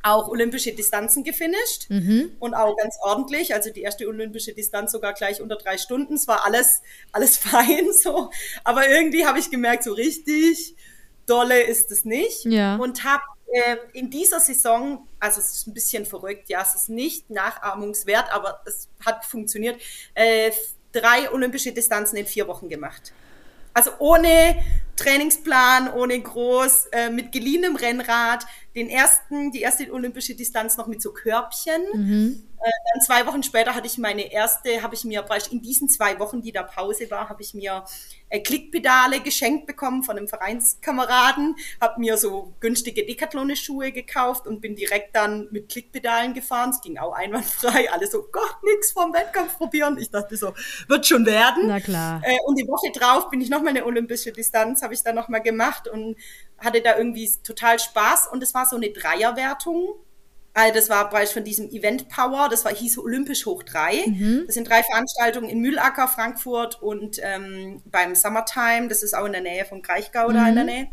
auch 0.06 0.28
olympische 0.28 0.72
Distanzen 0.72 1.24
gefinisht 1.24 1.90
mhm. 1.90 2.30
und 2.38 2.54
auch 2.54 2.76
ganz 2.76 2.96
ordentlich. 3.02 3.54
Also 3.54 3.70
die 3.70 3.82
erste 3.82 4.06
olympische 4.06 4.52
Distanz 4.52 4.92
sogar 4.92 5.14
gleich 5.14 5.40
unter 5.40 5.56
drei 5.56 5.78
Stunden. 5.78 6.14
Es 6.14 6.28
war 6.28 6.44
alles, 6.44 6.82
alles 7.12 7.36
fein 7.36 7.92
so. 7.92 8.30
Aber 8.62 8.88
irgendwie 8.88 9.26
habe 9.26 9.38
ich 9.38 9.50
gemerkt, 9.50 9.82
so 9.82 9.92
richtig 9.92 10.76
dolle 11.26 11.60
ist 11.60 11.90
es 11.90 12.04
nicht. 12.04 12.44
Ja. 12.44 12.76
Und 12.76 13.02
habe 13.02 13.24
äh, 13.52 13.76
in 13.94 14.10
dieser 14.10 14.38
Saison, 14.38 15.06
also 15.18 15.40
es 15.40 15.52
ist 15.52 15.66
ein 15.66 15.74
bisschen 15.74 16.06
verrückt, 16.06 16.48
ja, 16.48 16.62
es 16.62 16.74
ist 16.74 16.88
nicht 16.88 17.28
nachahmungswert, 17.30 18.32
aber 18.32 18.60
es 18.64 18.88
hat 19.04 19.24
funktioniert, 19.24 19.80
äh, 20.14 20.52
drei 20.92 21.30
olympische 21.32 21.72
Distanzen 21.72 22.16
in 22.16 22.26
vier 22.26 22.46
Wochen 22.46 22.68
gemacht. 22.68 23.12
Also 23.76 23.90
ohne 23.98 24.56
Trainingsplan, 24.96 25.92
ohne 25.92 26.18
groß, 26.18 26.86
äh, 26.92 27.10
mit 27.10 27.30
geliehenem 27.30 27.76
Rennrad, 27.76 28.46
den 28.74 28.88
ersten, 28.88 29.50
die 29.52 29.60
erste 29.60 29.92
olympische 29.92 30.34
Distanz 30.34 30.78
noch 30.78 30.86
mit 30.86 31.02
so 31.02 31.12
Körbchen. 31.12 31.82
Mhm. 31.92 32.42
Äh, 32.62 32.70
dann 32.92 33.02
zwei 33.02 33.26
Wochen 33.26 33.42
später 33.42 33.74
hatte 33.74 33.86
ich 33.86 33.98
meine 33.98 34.32
erste, 34.32 34.82
habe 34.82 34.94
ich 34.94 35.04
mir 35.04 35.24
in 35.50 35.62
diesen 35.62 35.88
zwei 35.88 36.18
Wochen, 36.18 36.42
die 36.42 36.52
da 36.52 36.62
Pause 36.62 37.10
war, 37.10 37.28
habe 37.28 37.42
ich 37.42 37.54
mir 37.54 37.84
äh, 38.28 38.40
Klickpedale 38.40 39.20
geschenkt 39.20 39.66
bekommen 39.66 40.02
von 40.02 40.16
einem 40.16 40.28
Vereinskameraden, 40.28 41.56
habe 41.80 42.00
mir 42.00 42.16
so 42.16 42.54
günstige 42.60 43.04
Decathlon-Schuhe 43.06 43.92
gekauft 43.92 44.46
und 44.46 44.60
bin 44.60 44.74
direkt 44.74 45.14
dann 45.14 45.48
mit 45.50 45.68
Klickpedalen 45.68 46.34
gefahren. 46.34 46.70
Es 46.70 46.80
ging 46.80 46.98
auch 46.98 47.12
einwandfrei. 47.12 47.90
Alle 47.92 48.06
so, 48.06 48.26
Gott, 48.32 48.56
nix 48.64 48.92
vom 48.92 49.12
Wettkampf 49.12 49.56
probieren. 49.58 49.98
Ich 49.98 50.10
dachte 50.10 50.36
so, 50.36 50.52
wird 50.88 51.06
schon 51.06 51.26
werden. 51.26 51.68
Na 51.68 51.80
klar. 51.80 52.22
Äh, 52.24 52.38
und 52.46 52.58
die 52.58 52.66
Woche 52.66 52.90
drauf 52.92 53.30
bin 53.30 53.40
ich 53.40 53.50
nochmal 53.50 53.70
eine 53.70 53.84
olympische 53.84 54.32
Distanz, 54.32 54.82
habe 54.82 54.94
ich 54.94 55.02
dann 55.02 55.14
nochmal 55.14 55.42
gemacht 55.42 55.88
und 55.88 56.16
hatte 56.58 56.80
da 56.80 56.96
irgendwie 56.96 57.30
total 57.44 57.78
Spaß. 57.78 58.28
Und 58.32 58.42
es 58.42 58.54
war 58.54 58.66
so 58.66 58.76
eine 58.76 58.90
Dreierwertung 58.90 59.94
also 60.56 60.72
das 60.72 60.88
war 60.88 61.10
Preis 61.10 61.32
von 61.32 61.44
diesem 61.44 61.68
Event 61.68 62.08
Power, 62.08 62.48
das 62.48 62.64
war, 62.64 62.74
hieß 62.74 62.96
Olympisch 62.96 63.44
hoch 63.44 63.62
drei. 63.62 64.06
Mhm. 64.06 64.44
Das 64.46 64.54
sind 64.54 64.66
drei 64.66 64.82
Veranstaltungen 64.82 65.50
in 65.50 65.60
Mühlacker, 65.60 66.08
Frankfurt 66.08 66.80
und 66.80 67.20
ähm, 67.22 67.82
beim 67.84 68.14
Summertime, 68.14 68.88
das 68.88 69.02
ist 69.02 69.14
auch 69.14 69.26
in 69.26 69.32
der 69.32 69.42
Nähe 69.42 69.66
von 69.66 69.82
Kraichgau 69.82 70.30
mhm. 70.30 70.34
da 70.34 70.48
in 70.48 70.54
der 70.54 70.64
Nähe. 70.64 70.88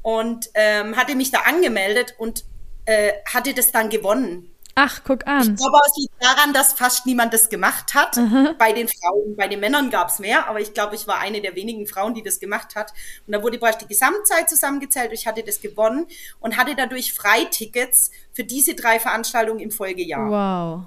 Und 0.00 0.48
ähm, 0.54 0.96
hatte 0.96 1.14
mich 1.14 1.30
da 1.30 1.40
angemeldet 1.40 2.14
und 2.16 2.44
äh, 2.86 3.12
hatte 3.30 3.52
das 3.52 3.70
dann 3.70 3.90
gewonnen. 3.90 4.55
Ach, 4.78 5.00
guck 5.04 5.26
an. 5.26 5.40
Ich 5.40 5.56
glaube, 5.56 5.78
es 5.86 5.96
liegt 5.96 6.22
daran, 6.22 6.52
dass 6.52 6.74
fast 6.74 7.06
niemand 7.06 7.32
das 7.32 7.48
gemacht 7.48 7.94
hat. 7.94 8.18
Aha. 8.18 8.54
Bei 8.58 8.74
den 8.74 8.88
Frauen, 8.88 9.34
bei 9.34 9.48
den 9.48 9.58
Männern 9.58 9.88
gab 9.88 10.10
es 10.10 10.18
mehr, 10.18 10.48
aber 10.48 10.60
ich 10.60 10.74
glaube, 10.74 10.94
ich 10.96 11.06
war 11.06 11.18
eine 11.18 11.40
der 11.40 11.56
wenigen 11.56 11.86
Frauen, 11.86 12.12
die 12.12 12.22
das 12.22 12.40
gemacht 12.40 12.74
hat. 12.74 12.92
Und 13.26 13.32
da 13.32 13.42
wurde 13.42 13.58
praktisch 13.58 13.88
die 13.88 13.94
Gesamtzeit 13.94 14.50
zusammengezählt. 14.50 15.12
Ich 15.14 15.26
hatte 15.26 15.42
das 15.42 15.62
gewonnen 15.62 16.06
und 16.40 16.58
hatte 16.58 16.74
dadurch 16.76 17.14
Freitickets 17.14 18.10
für 18.34 18.44
diese 18.44 18.74
drei 18.74 19.00
Veranstaltungen 19.00 19.60
im 19.60 19.70
Folgejahr. 19.70 20.28
Wow. 20.30 20.86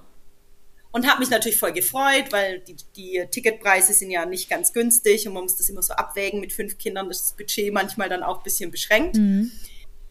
Und 0.92 1.10
habe 1.10 1.22
mich 1.22 1.32
natürlich 1.32 1.58
voll 1.58 1.72
gefreut, 1.72 2.26
weil 2.30 2.60
die, 2.60 2.76
die 2.96 3.26
Ticketpreise 3.32 3.94
sind 3.94 4.12
ja 4.12 4.24
nicht 4.28 4.52
ganz 4.52 4.72
günstig 4.72 5.28
und 5.28 5.34
man 5.34 5.44
muss 5.44 5.58
das 5.58 5.68
immer 5.68 5.82
so 5.82 5.94
abwägen 5.94 6.42
mit 6.42 6.54
fünf 6.54 6.78
Kindern. 6.78 7.08
Das, 7.08 7.22
das 7.22 7.34
Budget 7.34 7.74
manchmal 7.74 8.08
dann 8.08 8.22
auch 8.22 8.38
ein 8.38 8.44
bisschen 8.44 8.70
beschränkt. 8.70 9.16
Mhm. 9.16 9.52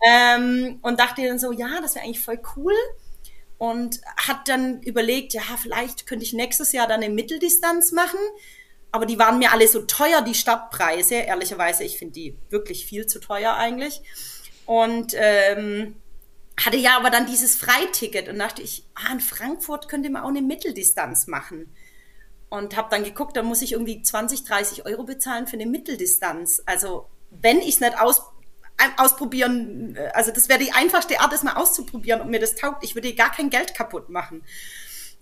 Ähm, 0.05 0.81
und 0.83 0.99
dachte 0.99 1.25
dann 1.25 1.39
so, 1.39 1.53
ja, 1.53 1.81
das 1.81 1.95
wäre 1.95 2.05
eigentlich 2.05 2.21
voll 2.21 2.41
cool 2.57 2.75
und 3.59 4.01
hat 4.17 4.47
dann 4.47 4.81
überlegt, 4.83 5.35
ja, 5.35 5.43
vielleicht 5.61 6.07
könnte 6.07 6.25
ich 6.25 6.33
nächstes 6.33 6.73
Jahr 6.73 6.87
dann 6.87 7.03
eine 7.03 7.13
Mitteldistanz 7.13 7.93
machen. 7.93 8.21
Aber 8.93 9.05
die 9.05 9.19
waren 9.19 9.39
mir 9.39 9.53
alle 9.53 9.69
so 9.69 9.83
teuer, 9.83 10.23
die 10.23 10.35
Startpreise. 10.35 11.17
Ehrlicherweise, 11.17 11.85
ich 11.85 11.99
finde 11.99 12.15
die 12.15 12.39
wirklich 12.49 12.87
viel 12.87 13.07
zu 13.07 13.19
teuer 13.19 13.55
eigentlich. 13.55 14.01
Und 14.65 15.13
ähm, 15.17 15.97
hatte 16.59 16.77
ja 16.77 16.97
aber 16.97 17.11
dann 17.11 17.27
dieses 17.27 17.57
Freiticket 17.57 18.29
und 18.29 18.39
dachte 18.39 18.63
ich, 18.63 18.85
ah, 18.95 19.13
in 19.13 19.21
Frankfurt 19.21 19.89
könnte 19.89 20.09
man 20.09 20.23
auch 20.23 20.29
eine 20.29 20.43
Mitteldistanz 20.43 21.27
machen. 21.27 21.75
Und 22.51 22.77
habe 22.77 22.89
dann 22.91 23.05
geguckt, 23.05 23.37
da 23.37 23.43
muss 23.43 23.61
ich 23.61 23.73
irgendwie 23.73 24.01
20, 24.01 24.45
30 24.45 24.87
Euro 24.87 25.03
bezahlen 25.03 25.47
für 25.47 25.55
eine 25.55 25.67
Mitteldistanz. 25.67 26.63
Also 26.65 27.07
wenn 27.31 27.59
ich 27.59 27.75
es 27.75 27.81
nicht 27.81 28.01
aus 28.01 28.23
ausprobieren, 28.97 29.99
also 30.13 30.31
das 30.33 30.49
wäre 30.49 30.59
die 30.59 30.73
einfachste 30.73 31.21
Art, 31.21 31.33
das 31.33 31.43
mal 31.43 31.55
auszuprobieren, 31.55 32.21
ob 32.21 32.29
mir 32.29 32.41
das 32.41 32.55
taugt. 32.55 32.85
Ich 32.85 32.95
würde 32.95 33.13
gar 33.15 33.33
kein 33.33 33.51
Geld 33.51 33.75
kaputt 33.75 34.09
machen. 34.09 34.43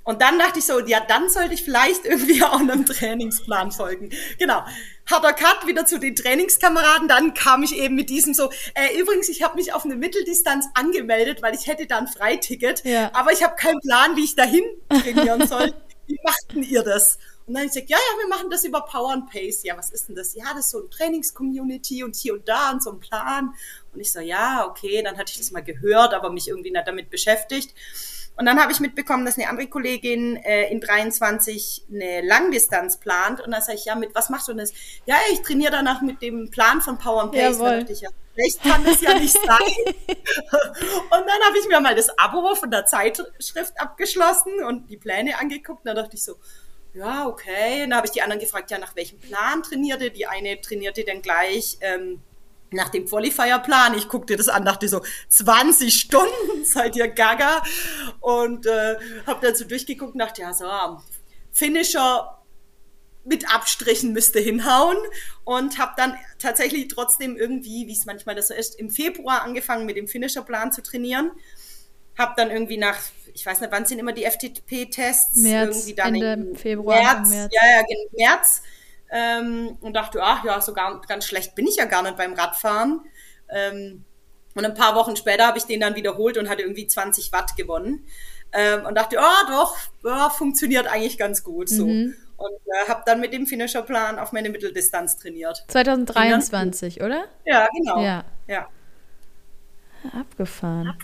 Und 0.07 0.23
dann 0.23 0.39
dachte 0.39 0.61
ich 0.61 0.65
so, 0.65 0.79
ja, 0.87 1.01
dann 1.01 1.29
sollte 1.29 1.55
ich 1.55 1.65
vielleicht 1.65 2.05
irgendwie 2.05 2.43
auch 2.45 2.61
einem 2.61 2.87
Trainingsplan 2.87 3.73
folgen. 3.73 4.11
Genau. 4.39 4.65
Harter 5.11 5.33
Cut 5.33 5.67
wieder 5.67 5.85
zu 5.85 5.99
den 5.99 6.15
Trainingskameraden. 6.15 7.09
Dann 7.09 7.35
kam 7.35 7.65
ich 7.65 7.77
eben 7.77 7.97
mit 7.97 8.09
diesem 8.09 8.33
so, 8.33 8.51
äh, 8.75 8.97
übrigens, 9.01 9.29
ich 9.29 9.43
habe 9.43 9.57
mich 9.57 9.73
auf 9.73 9.85
eine 9.85 9.97
Mitteldistanz 9.97 10.67
angemeldet, 10.75 11.43
weil 11.43 11.57
ich 11.57 11.67
hätte 11.67 11.87
dann 11.87 12.07
Freiticket. 12.07 12.85
Ja. 12.85 13.11
Aber 13.15 13.33
ich 13.33 13.43
habe 13.43 13.57
keinen 13.57 13.81
Plan, 13.81 14.15
wie 14.15 14.25
ich 14.25 14.37
dahin 14.37 14.63
trainieren 14.89 15.47
soll. 15.49 15.75
wie 16.07 16.19
machten 16.25 16.63
ihr 16.63 16.85
das? 16.85 17.19
Und 17.47 17.55
dann 17.55 17.65
ich 17.65 17.73
gesagt, 17.73 17.91
ja, 17.91 17.97
ja, 17.97 18.19
wir 18.19 18.29
machen 18.29 18.51
das 18.51 18.65
über 18.65 18.81
Power 18.83 19.13
and 19.13 19.31
Pace. 19.31 19.63
Ja, 19.63 19.77
was 19.77 19.91
ist 19.91 20.09
denn 20.09 20.17
das? 20.17 20.35
Ja, 20.35 20.47
das 20.55 20.67
ist 20.67 20.71
so 20.71 20.83
ein 20.83 20.91
Trainingscommunity 20.91 22.03
und 22.03 22.17
hier 22.17 22.35
und 22.35 22.49
da 22.49 22.73
und 22.73 22.83
so 22.83 22.91
ein 22.91 22.99
Plan. 22.99 23.55
Und 23.95 24.01
ich 24.01 24.11
so, 24.11 24.21
ja, 24.21 24.67
okay, 24.69 25.03
dann 25.03 25.17
hatte 25.17 25.31
ich 25.33 25.39
das 25.39 25.53
mal 25.53 25.63
gehört, 25.63 26.13
aber 26.13 26.31
mich 26.31 26.49
irgendwie 26.49 26.73
nicht 26.73 26.87
damit 26.87 27.09
beschäftigt. 27.09 27.73
Und 28.37 28.47
dann 28.47 28.61
habe 28.61 28.73
ich 28.73 28.81
mitbekommen, 28.81 29.25
dass 29.25 29.39
eine 29.39 29.49
andere 29.49 29.69
Kollegin 29.69 30.37
äh, 30.37 30.71
in 30.71 30.81
23 30.81 31.87
eine 31.91 32.21
Langdistanz 32.21 32.99
plant. 32.99 33.41
Und 33.41 33.53
dann 33.53 33.63
sage 33.63 33.79
ich, 33.79 33.87
ja, 33.87 33.95
mit 33.95 34.15
was 34.15 34.29
machst 34.29 34.49
du 34.49 34.53
denn 34.53 34.59
das? 34.59 34.73
Ja, 35.07 35.17
ich 35.33 35.41
trainiere 35.41 35.71
danach 35.71 36.03
mit 36.03 36.21
dem 36.21 36.51
Plan 36.51 36.83
von 36.83 36.99
Power 36.99 37.23
and 37.23 37.33
Pace. 37.33 37.59
Jawohl. 37.59 37.71
Da 37.71 37.79
dachte 37.79 37.93
ich, 37.93 38.01
ja, 38.01 38.11
Vielleicht 38.35 38.63
kann 38.63 38.85
das 38.85 39.01
ja 39.01 39.19
nicht 39.19 39.33
sein. 39.33 39.49
und 40.09 41.11
dann 41.11 41.43
habe 41.47 41.59
ich 41.59 41.67
mir 41.69 41.81
mal 41.81 41.95
das 41.95 42.11
Abo 42.19 42.55
von 42.55 42.71
der 42.71 42.85
Zeitschrift 42.85 43.73
abgeschlossen 43.79 44.63
und 44.63 44.91
die 44.91 44.99
Pläne 44.99 45.39
angeguckt. 45.39 45.87
Und 45.87 45.87
da 45.87 45.95
dachte 45.95 46.17
ich 46.17 46.23
so, 46.23 46.37
ja, 46.97 47.27
okay. 47.27 47.83
Und 47.83 47.91
dann 47.91 47.99
habe 47.99 48.07
ich 48.07 48.13
die 48.13 48.23
anderen 48.23 48.41
gefragt, 48.41 48.71
ja, 48.71 48.79
nach 48.79 48.97
welchem 48.97 49.19
Plan 49.19 49.63
trainierte? 49.63 50.11
Die 50.11 50.27
eine 50.27 50.61
trainierte 50.61 51.05
dann 51.05 51.21
gleich 51.21 51.77
ähm, 51.81 52.21
nach 52.71 52.89
dem 52.89 53.07
Qualifier-Plan. 53.07 53.95
Ich 53.95 54.09
guckte 54.09 54.37
das 54.37 54.49
an, 54.49 54.65
dachte 54.65 54.89
so, 54.89 55.03
20 55.29 55.95
Stunden, 55.95 56.65
seid 56.65 56.97
ihr 56.97 57.09
gaga? 57.09 57.63
Und 58.21 58.67
äh, 58.67 58.97
habe 59.27 59.47
dann 59.47 59.55
so 59.55 59.65
durchgeguckt 59.65 60.15
und 60.15 60.21
dachte, 60.21 60.43
ja, 60.43 60.53
so, 60.53 60.67
Finisher 61.53 62.43
mit 63.25 63.53
Abstrichen 63.53 64.13
müsste 64.13 64.39
hinhauen 64.39 64.97
und 65.45 65.79
habe 65.79 65.95
dann 65.97 66.17
tatsächlich 66.39 66.89
trotzdem 66.89 67.37
irgendwie, 67.37 67.89
wie 67.89 67.93
es 67.93 68.07
manchmal 68.07 68.37
das 68.37 68.49
so 68.49 68.55
ist, 68.55 68.79
im 68.79 68.89
Februar 68.89 69.43
angefangen 69.43 69.85
mit 69.85 69.97
dem 69.97 70.07
Finisher-Plan 70.07 70.73
zu 70.73 70.83
trainieren. 70.83 71.33
Habe 72.17 72.35
dann 72.37 72.51
irgendwie 72.51 72.79
nach 72.79 72.99
ich 73.37 73.45
weiß 73.45 73.61
nicht, 73.61 73.71
wann 73.71 73.85
sind 73.85 73.99
immer 73.99 74.13
die 74.13 74.25
FTP-Tests? 74.25 75.45
Irgendwie 75.45 75.95
dann 75.95 76.15
Ende 76.15 76.59
Februar. 76.59 76.97
März, 76.99 77.29
März. 77.29 77.53
Ja, 77.55 77.71
ja, 77.71 77.81
im 77.81 78.17
März. 78.17 78.63
Ähm, 79.11 79.77
und 79.83 79.93
dachte, 79.93 80.23
ach 80.23 80.43
ja, 80.43 80.59
so 80.63 80.73
gar, 80.73 81.03
ganz 81.03 81.27
schlecht 81.27 81.55
bin 81.55 81.67
ich 81.67 81.77
ja 81.77 81.85
gar 81.85 82.03
nicht 82.03 82.17
beim 82.17 82.33
Radfahren. 82.33 83.03
Ähm, 83.51 84.05
und 84.55 84.65
ein 84.65 84.73
paar 84.73 84.95
Wochen 84.95 85.17
später 85.17 85.47
habe 85.47 85.59
ich 85.59 85.65
den 85.65 85.81
dann 85.81 85.95
wiederholt 85.97 86.39
und 86.39 86.49
hatte 86.49 86.63
irgendwie 86.63 86.87
20 86.87 87.31
Watt 87.31 87.57
gewonnen. 87.57 88.07
Ähm, 88.55 88.87
und 88.87 88.95
dachte, 88.95 89.19
oh 89.21 89.51
doch, 89.51 89.77
ja, 90.03 90.31
funktioniert 90.31 90.87
eigentlich 90.87 91.19
ganz 91.19 91.45
gut 91.45 91.69
so. 91.69 91.87
Mhm. 91.87 92.15
Und 92.39 92.53
äh, 92.53 92.89
habe 92.89 93.03
dann 93.05 93.21
mit 93.21 93.35
dem 93.35 93.47
Finisher-Plan 93.47 94.19
auf 94.19 94.33
meine 94.33 94.49
Mitteldistanz 94.49 95.19
trainiert. 95.19 95.63
2023, 95.69 97.03
oder? 97.03 97.27
Ja, 97.45 97.69
genau. 97.77 98.01
Ja. 98.03 98.25
ja. 98.47 98.67
Abgefahren. 100.19 100.97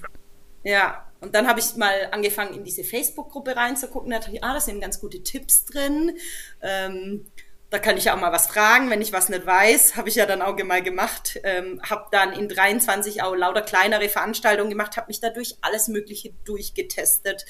Ja, 0.62 1.11
und 1.22 1.34
dann 1.34 1.46
habe 1.48 1.60
ich 1.60 1.76
mal 1.76 2.08
angefangen, 2.10 2.54
in 2.54 2.64
diese 2.64 2.84
Facebook-Gruppe 2.84 3.56
reinzugucken. 3.56 4.10
Da 4.10 4.18
dachte 4.18 4.32
ich, 4.32 4.44
ah, 4.44 4.54
da 4.54 4.60
sind 4.60 4.80
ganz 4.80 5.00
gute 5.00 5.22
Tipps 5.22 5.64
drin. 5.64 6.16
Ähm, 6.60 7.26
da 7.70 7.78
kann 7.78 7.96
ich 7.96 8.04
ja 8.04 8.14
auch 8.14 8.20
mal 8.20 8.32
was 8.32 8.48
fragen, 8.48 8.90
wenn 8.90 9.00
ich 9.00 9.14
was 9.14 9.30
nicht 9.30 9.46
weiß. 9.46 9.96
Habe 9.96 10.10
ich 10.10 10.16
ja 10.16 10.26
dann 10.26 10.42
auch 10.42 10.62
mal 10.62 10.82
gemacht. 10.82 11.40
Ähm, 11.42 11.80
habe 11.88 12.08
dann 12.10 12.34
in 12.34 12.48
23 12.48 13.22
auch 13.22 13.34
lauter 13.34 13.62
kleinere 13.62 14.10
Veranstaltungen 14.10 14.68
gemacht, 14.68 14.98
habe 14.98 15.06
mich 15.08 15.20
dadurch 15.20 15.56
alles 15.62 15.88
Mögliche 15.88 16.34
durchgetestet. 16.44 17.46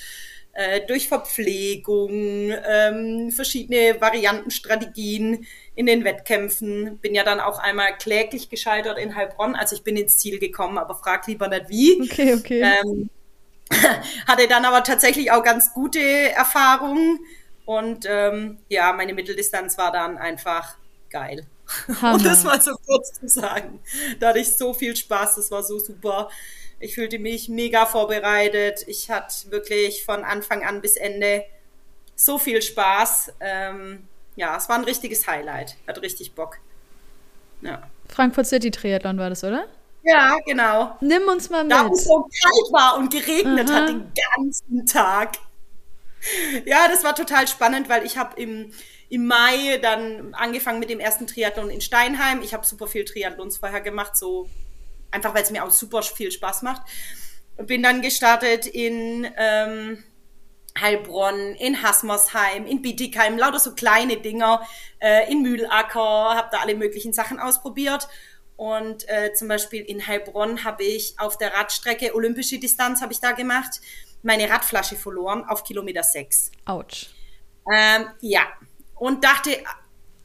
Äh, 0.53 0.87
durch 0.87 1.09
Verpflegung, 1.09 2.53
ähm, 2.69 3.33
verschiedene 3.33 4.01
Varianten, 4.03 4.51
Strategien 4.51 5.47
in 5.75 5.87
den 5.87 6.05
Wettkämpfen. 6.05 6.99
Bin 6.99 7.15
ja 7.15 7.25
dann 7.25 7.41
auch 7.41 7.59
einmal 7.59 7.97
kläglich 7.97 8.51
gescheitert 8.51 8.99
in 8.99 9.17
Heilbronn. 9.17 9.57
Also 9.57 9.75
ich 9.75 9.83
bin 9.83 9.97
ins 9.97 10.19
Ziel 10.19 10.39
gekommen, 10.39 10.77
aber 10.77 10.95
frag 10.95 11.27
lieber 11.27 11.49
nicht 11.49 11.69
wie. 11.69 12.03
Okay, 12.03 12.35
okay. 12.35 12.61
Ähm, 12.61 13.11
hatte 14.27 14.49
dann 14.49 14.65
aber 14.65 14.83
tatsächlich 14.83 15.31
auch 15.31 15.43
ganz 15.43 15.73
gute 15.73 16.01
Erfahrungen. 16.01 17.21
Und 17.65 18.07
ähm, 18.09 18.59
ja, 18.69 18.93
meine 18.93 19.15
Mitteldistanz 19.15 19.79
war 19.79 19.93
dann 19.93 20.19
einfach 20.19 20.77
geil. 21.11 21.47
Hammer. 22.01 22.15
Um 22.19 22.25
das 22.25 22.45
mal 22.45 22.61
so 22.61 22.75
kurz 22.87 23.13
zu 23.13 23.29
sagen. 23.29 23.81
Da 24.19 24.29
hatte 24.29 24.41
ich 24.41 24.57
so 24.57 24.75
viel 24.75 24.97
Spaß, 24.97 25.37
das 25.37 25.51
war 25.51 25.63
so 25.63 25.79
super. 25.79 26.29
Ich 26.81 26.97
fühlte 26.97 27.19
mich 27.19 27.49
mega 27.49 27.87
vorbereitet. 27.87 28.85
Ich 28.89 29.11
hatte 29.11 29.51
wirklich 29.51 30.05
von 30.05 30.25
Anfang 30.25 30.65
an 30.65 30.81
bis 30.81 30.97
Ende 30.97 31.45
so 32.17 32.39
viel 32.39 32.61
Spaß. 32.61 33.35
Ähm, 33.41 34.09
ja, 34.35 34.57
es 34.57 34.69
war 34.69 34.77
ein 34.77 34.85
richtiges 34.85 35.27
Highlight. 35.29 35.77
Hat 35.87 36.03
richtig 36.03 36.35
Bock. 36.35 36.59
Ja. 37.61 37.89
Frankfurt 38.09 38.47
City 38.47 38.71
Triathlon 38.73 39.19
war 39.19 39.31
das, 39.31 39.45
oder? 39.45 39.67
Ja, 40.03 40.37
genau. 40.45 40.97
Nimm 41.01 41.23
uns 41.29 41.49
mal 41.51 41.63
mit. 41.63 41.73
Da 41.73 41.89
es 41.89 42.05
so 42.05 42.23
kalt 42.23 42.73
war 42.73 42.97
und 42.99 43.13
geregnet 43.13 43.71
Aha. 43.71 43.81
hat 43.81 43.89
den 43.89 44.13
ganzen 44.37 44.87
Tag. 44.87 45.39
Ja, 46.65 46.89
das 46.89 47.05
war 47.05 47.15
total 47.15 47.49
spannend, 47.49 47.89
weil 47.89 48.05
ich 48.05 48.17
habe 48.17 48.41
im, 48.41 48.73
im 49.09 49.27
Mai 49.27 49.79
dann 49.81 50.35
angefangen 50.35 50.79
mit 50.79 50.91
dem 50.91 51.01
ersten 51.01 51.27
Triathlon 51.27 51.71
in 51.71 51.81
Steinheim. 51.81 52.43
Ich 52.43 52.55
habe 52.55 52.67
super 52.67 52.87
viel 52.87 53.05
Triathlons 53.05 53.59
vorher 53.59 53.81
gemacht, 53.81 54.17
so 54.17 54.49
einfach 55.11 55.35
weil 55.35 55.43
es 55.43 55.51
mir 55.51 55.65
auch 55.65 55.71
super 55.71 56.03
viel 56.03 56.31
Spaß 56.31 56.63
macht. 56.63 56.83
Und 57.57 57.67
bin 57.67 57.83
dann 57.83 58.03
gestartet 58.03 58.67
in 58.67 59.29
ähm, 59.37 60.03
Heilbronn, 60.81 61.55
in 61.55 61.83
Hasmersheim, 61.83 62.67
in 62.67 62.83
Bietigheim, 62.83 63.37
lauter 63.37 63.59
so 63.59 63.75
kleine 63.75 64.17
Dinger, 64.17 64.67
äh, 65.01 65.31
in 65.31 65.43
Mühlacker, 65.43 66.35
habe 66.35 66.49
da 66.51 66.59
alle 66.59 66.75
möglichen 66.75 67.13
Sachen 67.13 67.39
ausprobiert. 67.39 68.09
Und 68.57 69.09
äh, 69.09 69.33
zum 69.35 69.49
Beispiel 69.49 69.83
in 69.83 70.07
Heilbronn 70.07 70.65
habe 70.65 70.85
ich 70.85 71.15
auf 71.19 71.39
der 71.39 71.53
Radstrecke, 71.55 72.15
olympische 72.15 72.59
Distanz 72.59 73.01
habe 73.01 73.13
ich 73.13 73.21
da 73.21 73.33
gemacht, 73.33 73.81
meine 74.23 74.49
Radflasche 74.49 74.97
verloren 74.97 75.45
auf 75.45 75.65
Kilometer 75.65 76.03
6. 76.03 76.53
Autsch. 76.65 77.11
Ähm, 77.73 78.07
ja, 78.21 78.43
und 78.95 79.25
dachte, 79.25 79.57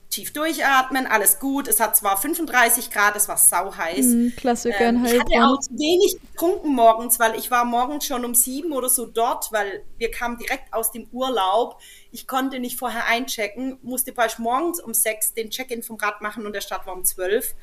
tief 0.09 0.33
durchatmen, 0.33 1.05
alles 1.05 1.39
gut. 1.39 1.67
Es 1.67 1.79
hat 1.79 1.95
zwar 1.95 2.17
35 2.17 2.91
Grad, 2.91 3.15
es 3.15 3.27
war 3.27 3.37
sau 3.37 3.75
heiß. 3.75 4.05
Mm, 4.05 4.27
Klassiker 4.35 4.81
ähm, 4.81 5.05
Ich 5.05 5.19
hatte 5.19 5.45
auch 5.45 5.59
wenig 5.69 6.17
getrunken 6.19 6.73
morgens, 6.73 7.19
weil 7.19 7.35
ich 7.35 7.51
war 7.51 7.65
morgens 7.65 8.05
schon 8.05 8.25
um 8.25 8.33
sieben 8.33 8.71
oder 8.71 8.89
so 8.89 9.05
dort, 9.05 9.51
weil 9.51 9.83
wir 9.97 10.09
kamen 10.11 10.37
direkt 10.37 10.73
aus 10.73 10.91
dem 10.91 11.07
Urlaub. 11.11 11.79
Ich 12.11 12.27
konnte 12.27 12.59
nicht 12.59 12.79
vorher 12.79 13.05
einchecken, 13.05 13.79
musste 13.81 14.11
bald 14.11 14.39
morgens 14.39 14.79
um 14.79 14.93
sechs 14.93 15.33
den 15.33 15.49
Check-in 15.49 15.83
vom 15.83 15.97
Rad 15.97 16.21
machen 16.21 16.45
und 16.45 16.53
der 16.53 16.61
Start 16.61 16.87
war 16.87 16.93
um 16.93 17.03
zwölf. 17.03 17.53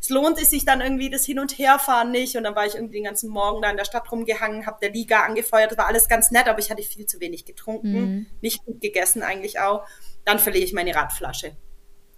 Es 0.00 0.08
lohnte 0.08 0.44
sich 0.44 0.64
dann 0.64 0.80
irgendwie 0.80 1.10
das 1.10 1.26
Hin- 1.26 1.38
und 1.38 1.58
Herfahren 1.58 2.10
nicht 2.10 2.36
und 2.36 2.44
dann 2.44 2.54
war 2.54 2.66
ich 2.66 2.74
irgendwie 2.74 2.94
den 2.94 3.04
ganzen 3.04 3.30
Morgen 3.30 3.60
da 3.60 3.70
in 3.70 3.76
der 3.76 3.84
Stadt 3.84 4.10
rumgehangen, 4.10 4.66
habe 4.66 4.78
der 4.80 4.90
Liga 4.90 5.24
angefeuert, 5.24 5.72
das 5.72 5.78
war 5.78 5.86
alles 5.86 6.08
ganz 6.08 6.30
nett, 6.30 6.48
aber 6.48 6.58
ich 6.58 6.70
hatte 6.70 6.82
viel 6.82 7.06
zu 7.06 7.20
wenig 7.20 7.44
getrunken, 7.44 7.92
mm. 7.92 8.26
nicht 8.40 8.64
gut 8.64 8.80
gegessen 8.80 9.22
eigentlich 9.22 9.60
auch. 9.60 9.86
Dann 10.24 10.38
verliere 10.38 10.64
ich 10.64 10.72
meine 10.72 10.94
Radflasche. 10.94 11.56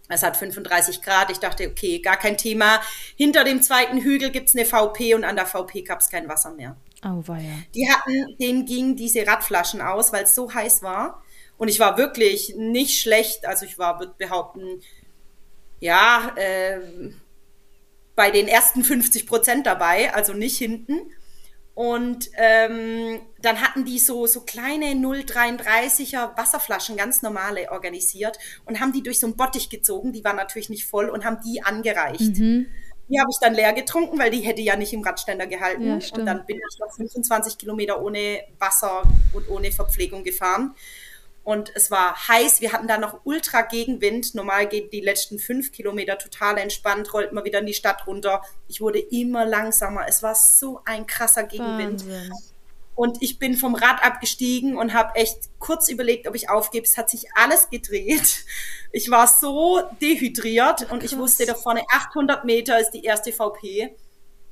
Es 0.09 0.22
hat 0.22 0.37
35 0.37 1.03
Grad. 1.03 1.30
Ich 1.30 1.39
dachte, 1.39 1.68
okay, 1.68 2.01
gar 2.01 2.16
kein 2.16 2.37
Thema. 2.37 2.80
Hinter 3.16 3.45
dem 3.45 3.62
zweiten 3.62 3.99
Hügel 3.99 4.30
gibt's 4.30 4.55
eine 4.55 4.64
VP 4.64 5.14
und 5.14 5.24
an 5.24 5.37
der 5.37 5.47
VP 5.47 5.83
gab's 5.83 6.11
kein 6.11 6.28
Wasser 6.28 6.53
mehr. 6.53 6.76
Oh, 7.05 7.22
ja. 7.26 7.39
Die 7.74 7.91
hatten, 7.91 8.37
denen 8.39 8.66
gingen 8.66 8.97
diese 8.97 9.26
Radflaschen 9.26 9.80
aus, 9.80 10.12
weil 10.12 10.24
es 10.24 10.35
so 10.35 10.53
heiß 10.53 10.83
war. 10.83 11.22
Und 11.57 11.68
ich 11.68 11.80
war 11.80 11.97
wirklich 11.97 12.55
nicht 12.57 13.01
schlecht. 13.01 13.47
Also 13.47 13.64
ich 13.64 13.78
war, 13.78 13.99
würde 13.99 14.14
behaupten, 14.18 14.83
ja, 15.80 16.33
äh, 16.37 16.78
bei 18.14 18.30
den 18.30 18.48
ersten 18.48 18.84
50 18.84 19.26
Prozent 19.26 19.66
dabei, 19.66 20.12
also 20.14 20.32
nicht 20.32 20.58
hinten. 20.58 21.00
Und 21.74 22.28
ähm, 22.34 23.20
dann 23.40 23.62
hatten 23.62 23.86
die 23.86 23.98
so, 23.98 24.26
so 24.26 24.42
kleine 24.42 24.86
0,33er 24.92 26.36
Wasserflaschen, 26.36 26.98
ganz 26.98 27.22
normale, 27.22 27.70
organisiert 27.72 28.38
und 28.66 28.78
haben 28.80 28.92
die 28.92 29.02
durch 29.02 29.18
so 29.18 29.26
einen 29.26 29.36
Bottich 29.36 29.70
gezogen. 29.70 30.12
Die 30.12 30.22
waren 30.22 30.36
natürlich 30.36 30.68
nicht 30.68 30.84
voll 30.84 31.08
und 31.08 31.24
haben 31.24 31.38
die 31.42 31.62
angereicht. 31.62 32.38
Mhm. 32.38 32.66
Die 33.08 33.18
habe 33.18 33.28
ich 33.30 33.38
dann 33.40 33.54
leer 33.54 33.72
getrunken, 33.72 34.18
weil 34.18 34.30
die 34.30 34.40
hätte 34.40 34.60
ja 34.60 34.76
nicht 34.76 34.92
im 34.92 35.02
Radständer 35.02 35.46
gehalten. 35.46 35.86
Ja, 35.86 35.94
und 35.94 36.26
dann 36.26 36.46
bin 36.46 36.56
ich 36.56 36.78
noch 36.78 36.94
25 36.94 37.58
Kilometer 37.58 38.02
ohne 38.02 38.42
Wasser 38.58 39.02
und 39.32 39.48
ohne 39.48 39.72
Verpflegung 39.72 40.24
gefahren. 40.24 40.74
Und 41.45 41.72
es 41.74 41.90
war 41.90 42.28
heiß. 42.28 42.61
Wir 42.61 42.72
hatten 42.72 42.86
da 42.86 42.99
noch 42.99 43.20
ultra 43.24 43.62
Gegenwind. 43.62 44.34
Normal 44.34 44.68
geht 44.68 44.93
die 44.93 45.01
letzten 45.01 45.38
fünf 45.38 45.72
Kilometer 45.72 46.16
total 46.18 46.59
entspannt, 46.59 47.12
rollt 47.12 47.32
man 47.32 47.45
wieder 47.45 47.59
in 47.59 47.66
die 47.66 47.74
Stadt 47.74 48.07
runter. 48.07 48.43
Ich 48.68 48.80
wurde 48.80 49.01
immer 49.01 49.45
langsamer. 49.45 50.07
Es 50.09 50.22
war 50.22 50.34
so 50.34 50.80
ein 50.84 51.07
krasser 51.07 51.45
Gegenwind. 51.45 52.03
Wahnsinn. 52.03 52.32
Und 52.95 53.22
ich 53.22 53.38
bin 53.38 53.57
vom 53.57 53.74
Rad 53.74 54.05
abgestiegen 54.05 54.76
und 54.76 54.93
habe 54.93 55.16
echt 55.16 55.49
kurz 55.59 55.88
überlegt, 55.88 56.28
ob 56.28 56.34
ich 56.34 56.51
aufgebe. 56.51 56.86
Es 56.86 56.99
hat 56.99 57.11
sich 57.11 57.26
alles 57.34 57.70
gedreht. 57.70 58.45
Ich 58.93 59.11
war 59.11 59.26
so 59.26 59.82
dehydriert 60.01 60.93
und 60.93 61.03
ich 61.03 61.16
wusste 61.16 61.47
da 61.47 61.55
vorne 61.55 61.82
800 61.90 62.45
Meter 62.45 62.78
ist 62.78 62.90
die 62.90 63.03
erste 63.03 63.32
VP 63.32 63.97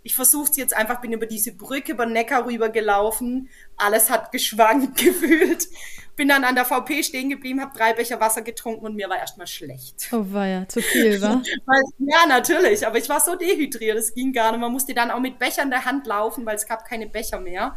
ich 0.03 0.15
versuche 0.15 0.51
es 0.51 0.57
jetzt 0.57 0.75
einfach, 0.75 1.01
bin 1.01 1.13
über 1.13 1.27
diese 1.27 1.53
Brücke 1.53 1.93
über 1.93 2.07
Neckar 2.07 2.47
rüber 2.47 2.71
gelaufen, 2.71 3.51
alles 3.77 4.11
hat 4.11 4.33
geschwankt 4.33 4.99
gefühlt, 5.05 5.69
bin 6.17 6.29
dann 6.29 6.45
an 6.45 6.55
der 6.55 6.65
VP 6.65 7.03
stehen 7.03 7.31
geblieben, 7.31 7.61
habe 7.61 7.77
drei 7.77 7.93
Becher 7.93 8.21
Wasser 8.21 8.43
getrunken 8.43 8.85
und 8.85 8.95
mir 8.95 9.09
war 9.09 9.19
erstmal 9.19 9.47
schlecht. 9.47 10.09
Oh 10.13 10.25
war 10.33 10.47
ja 10.47 10.69
zu 10.69 10.81
viel, 10.83 11.21
wa? 11.21 11.43
ja, 11.99 12.27
natürlich, 12.29 12.87
aber 12.87 12.99
ich 12.99 13.09
war 13.09 13.21
so 13.21 13.37
dehydriert, 13.37 13.97
es 13.97 14.15
ging 14.15 14.33
gar 14.33 14.53
nicht. 14.53 14.61
Man 14.61 14.73
musste 14.73 14.95
dann 14.95 15.11
auch 15.11 15.21
mit 15.21 15.39
Becher 15.39 15.63
in 15.63 15.71
der 15.71 15.85
Hand 15.85 16.07
laufen, 16.07 16.45
weil 16.47 16.57
es 16.57 16.67
gab 16.67 16.85
keine 16.85 17.07
Becher 17.07 17.41
mehr 17.41 17.77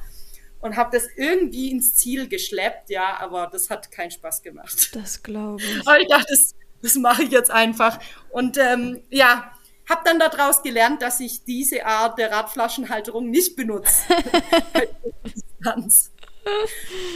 und 0.59 0.77
habe 0.77 0.97
das 0.97 1.07
irgendwie 1.15 1.71
ins 1.71 1.95
Ziel 1.95 2.27
geschleppt, 2.27 2.89
ja, 2.89 3.17
aber 3.19 3.47
das 3.51 3.69
hat 3.69 3.91
keinen 3.91 4.11
Spaß 4.11 4.41
gemacht. 4.41 4.95
Das 4.95 5.21
glaube 5.21 5.61
ich. 5.61 5.87
Aber 5.87 5.99
ich 5.99 6.07
dachte, 6.07 6.27
das, 6.29 6.55
das 6.81 6.95
mache 6.95 7.23
ich 7.23 7.31
jetzt 7.31 7.51
einfach 7.51 7.99
und 8.29 8.57
ähm, 8.57 9.03
ja, 9.09 9.51
habe 9.89 10.01
dann 10.05 10.19
daraus 10.19 10.63
gelernt, 10.63 11.01
dass 11.01 11.19
ich 11.19 11.43
diese 11.43 11.85
Art 11.85 12.17
der 12.17 12.31
Radflaschenhalterung 12.31 13.29
nicht 13.29 13.55
benutze. 13.55 14.03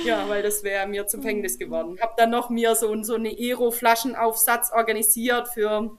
ja, 0.05 0.27
weil 0.29 0.43
das 0.43 0.63
wäre 0.63 0.87
mir 0.87 1.07
zum 1.07 1.21
Fängnis 1.21 1.57
geworden. 1.57 1.97
Habe 2.01 2.13
dann 2.17 2.29
noch 2.29 2.49
mir 2.49 2.75
so, 2.75 3.03
so 3.03 3.15
eine 3.15 3.29
Aero-Flaschenaufsatz 3.29 4.71
organisiert 4.73 5.49
für, 5.49 5.97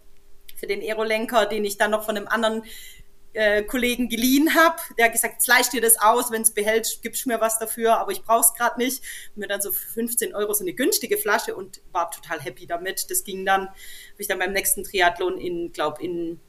für 0.57 0.67
den 0.67 0.81
Aerolenker, 0.81 1.47
den 1.47 1.65
ich 1.65 1.77
dann 1.77 1.91
noch 1.91 2.05
von 2.05 2.17
einem 2.17 2.29
anderen 2.29 2.65
äh, 3.35 3.63
Kollegen 3.63 4.09
geliehen 4.09 4.55
habe. 4.55 4.77
Der 4.99 5.07
hat 5.07 5.13
gesagt, 5.13 5.47
leist 5.47 5.73
dir 5.73 5.81
das 5.81 6.01
aus, 6.01 6.31
wenn 6.31 6.43
es 6.43 6.53
behält, 6.53 7.01
gibst 7.03 7.27
mir 7.27 7.41
was 7.41 7.59
dafür, 7.59 7.99
aber 7.99 8.13
ich 8.13 8.23
brauche 8.23 8.41
es 8.41 8.55
gerade 8.55 8.79
nicht. 8.79 9.03
Und 9.35 9.41
mir 9.41 9.49
dann 9.49 9.61
so 9.61 9.71
für 9.71 9.89
15 9.93 10.35
Euro 10.35 10.53
so 10.55 10.65
eine 10.65 10.73
günstige 10.73 11.19
Flasche 11.19 11.55
und 11.55 11.81
war 11.93 12.11
total 12.11 12.41
happy 12.41 12.67
damit. 12.67 13.11
Das 13.11 13.25
ging 13.25 13.45
dann, 13.45 13.69
habe 13.69 13.77
ich 14.19 14.29
dann 14.29 14.39
beim 14.39 14.53
nächsten 14.53 14.85
Triathlon 14.85 15.39
in, 15.39 15.73
glaube 15.73 16.03
in 16.03 16.41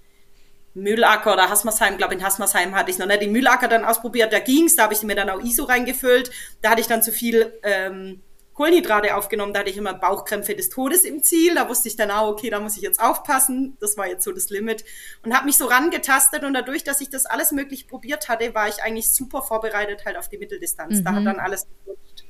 Mühlacker 0.74 1.34
oder 1.34 1.50
Hasmersheim, 1.50 1.98
glaube 1.98 2.14
in 2.14 2.24
Hasmersheim 2.24 2.76
hatte 2.76 2.92
ich 2.92 2.98
noch 2.98 3.08
nicht 3.08 3.22
den 3.22 3.32
Mühlacker 3.32 3.68
dann 3.68 3.86
ausprobiert, 3.86 4.32
da 4.32 4.40
ging's, 4.40 4.76
da 4.76 4.84
habe 4.84 4.94
ich 4.94 5.04
mir 5.04 5.16
dann 5.16 5.30
auch 5.30 5.42
ISO 5.42 5.64
reingefüllt, 5.64 6.32
da 6.62 6.72
hatte 6.72 6.82
ich 6.82 6.88
dann 6.88 7.02
zu 7.02 7.12
viel 7.12 7.54
ähm, 7.64 8.22
Kohlenhydrate 8.54 9.16
aufgenommen, 9.16 9.54
da 9.54 9.62
hatte 9.62 9.70
ich 9.70 9.78
immer 9.78 9.94
Bauchkrämpfe 9.94 10.54
des 10.54 10.70
Todes 10.70 11.06
im 11.06 11.24
Ziel, 11.24 11.56
da 11.56 11.70
wusste 11.70 11.88
ich 11.88 11.96
dann 11.96 12.12
auch, 12.12 12.28
okay, 12.28 12.50
da 12.50 12.60
muss 12.60 12.76
ich 12.76 12.84
jetzt 12.84 13.00
aufpassen, 13.00 13.78
das 13.80 13.96
war 13.98 14.08
jetzt 14.08 14.24
so 14.24 14.32
das 14.32 14.50
Limit 14.50 14.84
und 15.24 15.34
habe 15.34 15.46
mich 15.46 15.58
so 15.58 15.66
rangetastet 15.66 16.44
und 16.44 16.54
dadurch, 16.54 16.84
dass 16.84 17.00
ich 17.00 17.10
das 17.10 17.26
alles 17.26 17.52
möglich 17.52 17.88
probiert 17.88 18.28
hatte, 18.28 18.54
war 18.54 18.68
ich 18.68 18.84
eigentlich 18.84 19.12
super 19.14 19.42
vorbereitet 19.42 20.04
halt 20.06 20.18
auf 20.18 20.28
die 20.28 20.38
Mitteldistanz, 20.38 21.00
mhm. 21.00 21.04
da 21.06 21.12
hat 21.14 21.22
mhm. 21.22 21.26
dann 21.26 21.40
alles 21.40 21.68
gerutscht. 21.86 22.26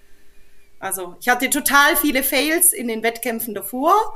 Also 0.80 1.16
ich 1.20 1.28
hatte 1.28 1.50
total 1.50 1.96
viele 1.96 2.24
Fails 2.24 2.74
in 2.74 2.88
den 2.88 3.04
Wettkämpfen 3.04 3.54
davor 3.54 4.16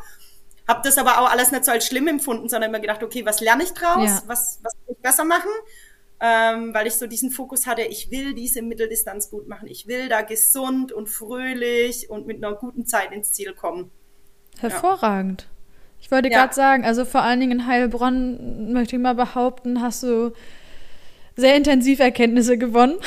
habe 0.68 0.82
das 0.84 0.98
aber 0.98 1.20
auch 1.20 1.30
alles 1.30 1.52
nicht 1.52 1.66
so 1.66 1.72
als 1.72 1.86
schlimm 1.86 2.08
empfunden, 2.08 2.50
sondern 2.50 2.70
immer 2.70 2.80
gedacht, 2.80 3.04
okay, 3.04 3.26
was 3.26 3.42
lerne 3.42 3.64
ich 3.64 3.74
draus? 3.74 4.10
Ja. 4.10 4.24
Was, 4.28 4.60
was 4.64 4.74
kann 4.74 4.96
ich 4.96 5.02
besser 5.02 5.26
machen? 5.26 5.50
Ähm, 6.20 6.74
weil 6.74 6.88
ich 6.88 6.94
so 6.94 7.06
diesen 7.06 7.32
Fokus 7.32 7.68
hatte, 7.68 7.82
ich 7.82 8.10
will 8.10 8.34
diese 8.34 8.62
Mitteldistanz 8.62 9.30
gut 9.30 9.48
machen. 9.48 9.68
Ich 9.68 9.88
will 9.88 10.08
da 10.08 10.22
gesund 10.22 10.94
und 10.94 11.10
fröhlich 11.10 12.10
und 12.10 12.28
mit 12.28 12.44
einer 12.44 12.56
guten 12.56 12.86
Zeit 12.86 13.12
ins 13.12 13.34
Ziel 13.34 13.54
kommen. 13.54 13.92
Hervorragend. 14.60 15.42
Ja. 15.42 15.48
Ich 16.00 16.12
wollte 16.12 16.30
ja. 16.30 16.40
gerade 16.40 16.54
sagen, 16.54 16.86
also 16.86 17.04
vor 17.04 17.22
allen 17.22 17.40
Dingen 17.40 17.60
in 17.60 17.68
Heilbronn, 17.68 18.72
möchte 18.72 18.96
ich 18.96 19.02
mal 19.02 19.16
behaupten, 19.16 19.82
hast 19.82 20.04
du 20.04 20.32
sehr 21.36 21.56
intensiv 21.56 22.00
Erkenntnisse 22.00 22.58
gewonnen. 22.58 23.00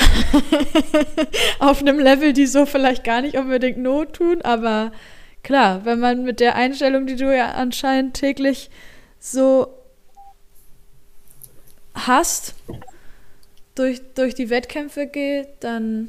Auf 1.59 1.81
einem 1.81 1.99
Level, 1.99 2.33
die 2.33 2.47
so 2.47 2.67
vielleicht 2.67 3.05
gar 3.05 3.23
nicht 3.23 3.37
unbedingt 3.37 3.79
Not 3.79 4.15
tun, 4.15 4.43
aber 4.43 4.93
klar, 5.47 5.85
wenn 5.85 6.01
man 6.01 6.25
mit 6.25 6.41
der 6.41 6.57
Einstellung, 6.57 7.07
die 7.07 7.15
du 7.15 7.35
ja 7.35 7.53
anscheinend 7.53 8.15
täglich 8.15 8.69
so 9.21 9.69
hast, 11.95 12.55
durch, 13.77 14.03
durch 14.15 14.35
die 14.35 14.51
Wettkämpfe 14.51 15.07
geht, 15.07 15.49
dann 15.61 16.09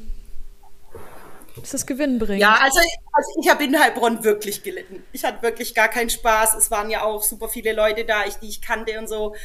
ist 1.62 1.72
das 1.72 1.86
gewinnbringend. 1.86 2.40
Ja, 2.40 2.54
also, 2.60 2.80
also 3.12 3.40
ich 3.40 3.48
habe 3.48 3.62
in 3.62 3.78
Heilbronn 3.78 4.24
wirklich 4.24 4.64
gelitten. 4.64 5.04
Ich 5.12 5.24
hatte 5.24 5.40
wirklich 5.42 5.72
gar 5.72 5.88
keinen 5.88 6.10
Spaß. 6.10 6.54
Es 6.54 6.72
waren 6.72 6.90
ja 6.90 7.04
auch 7.04 7.22
super 7.22 7.48
viele 7.48 7.72
Leute 7.72 8.04
da, 8.04 8.24
ich, 8.26 8.34
die 8.36 8.48
ich 8.48 8.60
kannte 8.60 8.98
und 8.98 9.08
so. 9.08 9.36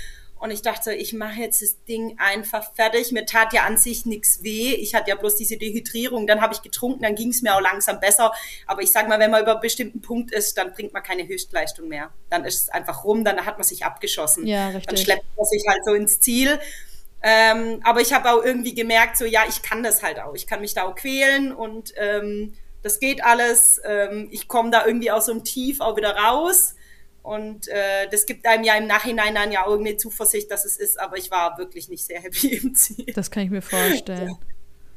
Und 0.43 0.51
ich 0.51 0.61
dachte, 0.61 0.93
ich 0.93 1.13
mache 1.13 1.39
jetzt 1.39 1.61
das 1.61 1.85
Ding 1.85 2.17
einfach 2.19 2.73
fertig. 2.73 3.13
Mir 3.13 3.25
tat 3.25 3.53
ja 3.53 3.63
an 3.63 3.77
sich 3.77 4.05
nichts 4.05 4.43
weh. 4.43 4.73
Ich 4.73 4.93
hatte 4.93 5.09
ja 5.09 5.15
bloß 5.15 5.37
diese 5.37 5.55
Dehydrierung. 5.55 6.27
Dann 6.27 6.41
habe 6.41 6.53
ich 6.53 6.61
getrunken, 6.61 7.01
dann 7.03 7.15
ging 7.15 7.29
es 7.29 7.41
mir 7.43 7.55
auch 7.55 7.61
langsam 7.61 8.01
besser. 8.01 8.33
Aber 8.67 8.81
ich 8.81 8.91
sage 8.91 9.07
mal, 9.07 9.19
wenn 9.19 9.31
man 9.31 9.41
über 9.41 9.53
einen 9.53 9.61
bestimmten 9.61 10.01
Punkt 10.01 10.33
ist, 10.33 10.57
dann 10.57 10.73
bringt 10.73 10.91
man 10.91 11.01
keine 11.01 11.25
Höchstleistung 11.25 11.87
mehr. 11.87 12.11
Dann 12.29 12.43
ist 12.43 12.63
es 12.63 12.69
einfach 12.69 13.05
rum, 13.05 13.23
dann 13.23 13.45
hat 13.45 13.57
man 13.57 13.63
sich 13.63 13.85
abgeschossen. 13.85 14.45
Ja, 14.45 14.67
richtig. 14.67 14.87
Dann 14.87 14.97
schleppt 14.97 15.23
man 15.37 15.45
sich 15.45 15.63
halt 15.65 15.85
so 15.85 15.93
ins 15.93 16.19
Ziel. 16.19 16.59
Ähm, 17.21 17.79
aber 17.85 18.01
ich 18.01 18.11
habe 18.11 18.29
auch 18.29 18.43
irgendwie 18.43 18.75
gemerkt, 18.75 19.15
so 19.15 19.23
ja, 19.23 19.43
ich 19.47 19.61
kann 19.61 19.81
das 19.81 20.03
halt 20.03 20.19
auch. 20.19 20.35
Ich 20.35 20.45
kann 20.45 20.59
mich 20.59 20.73
da 20.73 20.83
auch 20.83 20.95
quälen 20.95 21.53
und 21.53 21.93
ähm, 21.95 22.53
das 22.81 22.99
geht 22.99 23.23
alles. 23.23 23.79
Ähm, 23.85 24.27
ich 24.29 24.49
komme 24.49 24.71
da 24.71 24.85
irgendwie 24.85 25.09
aus 25.09 25.27
so 25.27 25.31
einem 25.31 25.45
Tief 25.45 25.79
auch 25.79 25.95
wieder 25.95 26.17
raus. 26.17 26.75
Und 27.23 27.69
äh, 27.69 28.09
das 28.11 28.25
gibt 28.25 28.45
einem 28.45 28.65
ja 28.65 28.75
im 28.75 28.85
Nachhinein 28.85 29.33
dann 29.33 29.51
ja 29.51 29.65
irgendeine 29.65 29.95
Zuversicht, 29.95 30.51
dass 30.51 30.65
es 30.65 30.75
ist, 30.75 30.99
aber 30.99 31.17
ich 31.17 31.31
war 31.31 31.57
wirklich 31.57 31.87
nicht 31.87 32.05
sehr 32.05 32.21
happy 32.21 32.47
im 32.63 32.75
Ziel. 32.75 33.11
Das 33.13 33.31
kann 33.31 33.43
ich 33.43 33.49
mir 33.49 33.61
vorstellen. 33.61 34.37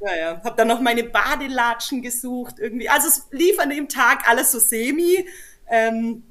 Ja, 0.00 0.14
ja. 0.14 0.40
Hab 0.42 0.56
dann 0.56 0.68
noch 0.68 0.80
meine 0.80 1.04
Badelatschen 1.04 2.02
gesucht 2.02 2.56
irgendwie. 2.58 2.88
Also 2.88 3.08
es 3.08 3.28
lief 3.30 3.58
an 3.60 3.70
dem 3.70 3.88
Tag 3.88 4.28
alles 4.28 4.50
so 4.50 4.58
semi. 4.58 5.26
Ähm, 5.68 6.24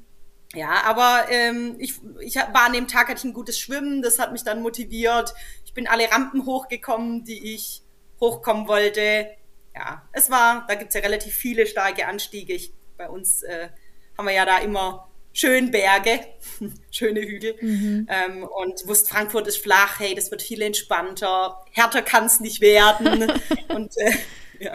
ja, 0.54 0.82
aber 0.84 1.30
ähm, 1.30 1.76
ich, 1.78 1.94
ich 2.20 2.36
war 2.36 2.66
an 2.66 2.74
dem 2.74 2.88
Tag, 2.88 3.08
hatte 3.08 3.18
ich 3.18 3.24
ein 3.24 3.32
gutes 3.32 3.58
Schwimmen, 3.58 4.02
das 4.02 4.18
hat 4.18 4.32
mich 4.32 4.44
dann 4.44 4.62
motiviert. 4.62 5.34
Ich 5.64 5.72
bin 5.72 5.88
alle 5.88 6.10
Rampen 6.10 6.44
hochgekommen, 6.44 7.24
die 7.24 7.54
ich 7.54 7.82
hochkommen 8.20 8.68
wollte. 8.68 9.28
Ja, 9.74 10.02
es 10.12 10.30
war, 10.30 10.66
da 10.68 10.74
gibt's 10.74 10.94
ja 10.94 11.00
relativ 11.00 11.34
viele 11.34 11.66
starke 11.66 12.06
Anstiege. 12.06 12.52
Ich, 12.52 12.72
bei 12.96 13.08
uns 13.08 13.42
äh, 13.42 13.68
haben 14.16 14.26
wir 14.26 14.34
ja 14.34 14.44
da 14.44 14.58
immer 14.58 15.08
schön 15.36 15.70
Berge, 15.70 16.20
schöne 16.90 17.20
Hügel. 17.20 17.56
Mhm. 17.60 18.08
Ähm, 18.10 18.44
und 18.44 18.88
wusste, 18.88 19.10
Frankfurt 19.10 19.46
ist 19.46 19.58
flach, 19.58 20.00
hey, 20.00 20.14
das 20.14 20.30
wird 20.30 20.42
viel 20.42 20.62
entspannter, 20.62 21.62
härter 21.72 22.02
kann 22.02 22.24
es 22.24 22.40
nicht 22.40 22.60
werden. 22.60 23.30
und 23.68 23.92
äh, 23.98 24.12
ja, 24.58 24.72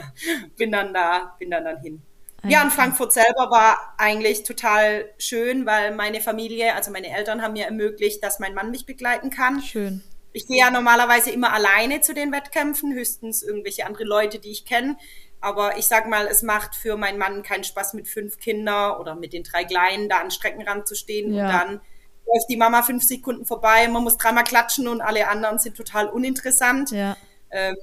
bin 0.57 0.71
dann 0.71 0.93
da, 0.93 1.35
bin 1.39 1.49
dann 1.51 1.65
dann 1.65 1.81
hin. 1.81 2.01
Ja, 2.47 2.63
und 2.63 2.71
Frankfurt 2.71 3.13
selber 3.13 3.51
war 3.51 3.93
eigentlich 3.99 4.41
total 4.43 5.05
schön, 5.19 5.67
weil 5.67 5.93
meine 5.93 6.21
Familie, 6.21 6.73
also 6.73 6.89
meine 6.89 7.15
Eltern 7.15 7.43
haben 7.43 7.53
mir 7.53 7.65
ermöglicht, 7.65 8.23
dass 8.23 8.39
mein 8.39 8.55
Mann 8.55 8.71
mich 8.71 8.87
begleiten 8.87 9.29
kann. 9.29 9.61
Schön. 9.61 10.01
Ich 10.33 10.47
gehe 10.47 10.57
ja 10.57 10.71
normalerweise 10.71 11.29
immer 11.29 11.53
alleine 11.53 12.01
zu 12.01 12.15
den 12.15 12.31
Wettkämpfen, 12.31 12.93
höchstens 12.93 13.43
irgendwelche 13.43 13.85
andere 13.85 14.05
Leute, 14.05 14.39
die 14.39 14.49
ich 14.49 14.65
kenne. 14.65 14.97
Aber 15.41 15.77
ich 15.77 15.87
sag 15.87 16.07
mal, 16.07 16.27
es 16.27 16.43
macht 16.43 16.75
für 16.75 16.97
meinen 16.97 17.17
Mann 17.17 17.41
keinen 17.41 17.63
Spaß 17.63 17.93
mit 17.93 18.07
fünf 18.07 18.37
Kindern 18.37 18.99
oder 18.99 19.15
mit 19.15 19.33
den 19.33 19.43
drei 19.43 19.63
Kleinen 19.65 20.07
da 20.07 20.19
an 20.19 20.31
Streckenrand 20.31 20.87
zu 20.87 20.95
stehen 20.95 21.33
ja. 21.33 21.45
und 21.45 21.51
dann 21.51 21.81
läuft 22.27 22.49
die 22.49 22.57
Mama 22.57 22.83
fünf 22.83 23.03
Sekunden 23.03 23.45
vorbei, 23.45 23.87
man 23.87 24.03
muss 24.03 24.17
dreimal 24.17 24.43
klatschen 24.43 24.87
und 24.87 25.01
alle 25.01 25.27
anderen 25.27 25.59
sind 25.59 25.75
total 25.75 26.07
uninteressant. 26.07 26.91
Ja, 26.91 27.17
ähm, 27.49 27.75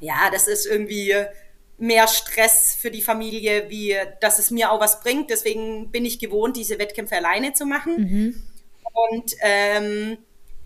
ja 0.00 0.30
das 0.32 0.48
ist 0.48 0.66
irgendwie 0.66 1.14
mehr 1.78 2.08
Stress 2.08 2.76
für 2.80 2.90
die 2.90 3.02
Familie, 3.02 3.68
wie 3.68 3.96
dass 4.20 4.38
es 4.38 4.50
mir 4.50 4.70
auch 4.70 4.80
was 4.80 5.00
bringt. 5.00 5.30
Deswegen 5.30 5.90
bin 5.90 6.04
ich 6.04 6.18
gewohnt, 6.18 6.56
diese 6.56 6.78
Wettkämpfe 6.78 7.16
alleine 7.16 7.52
zu 7.52 7.66
machen. 7.66 7.96
Mhm. 7.96 8.42
Und 9.10 9.34
ähm, 9.40 10.18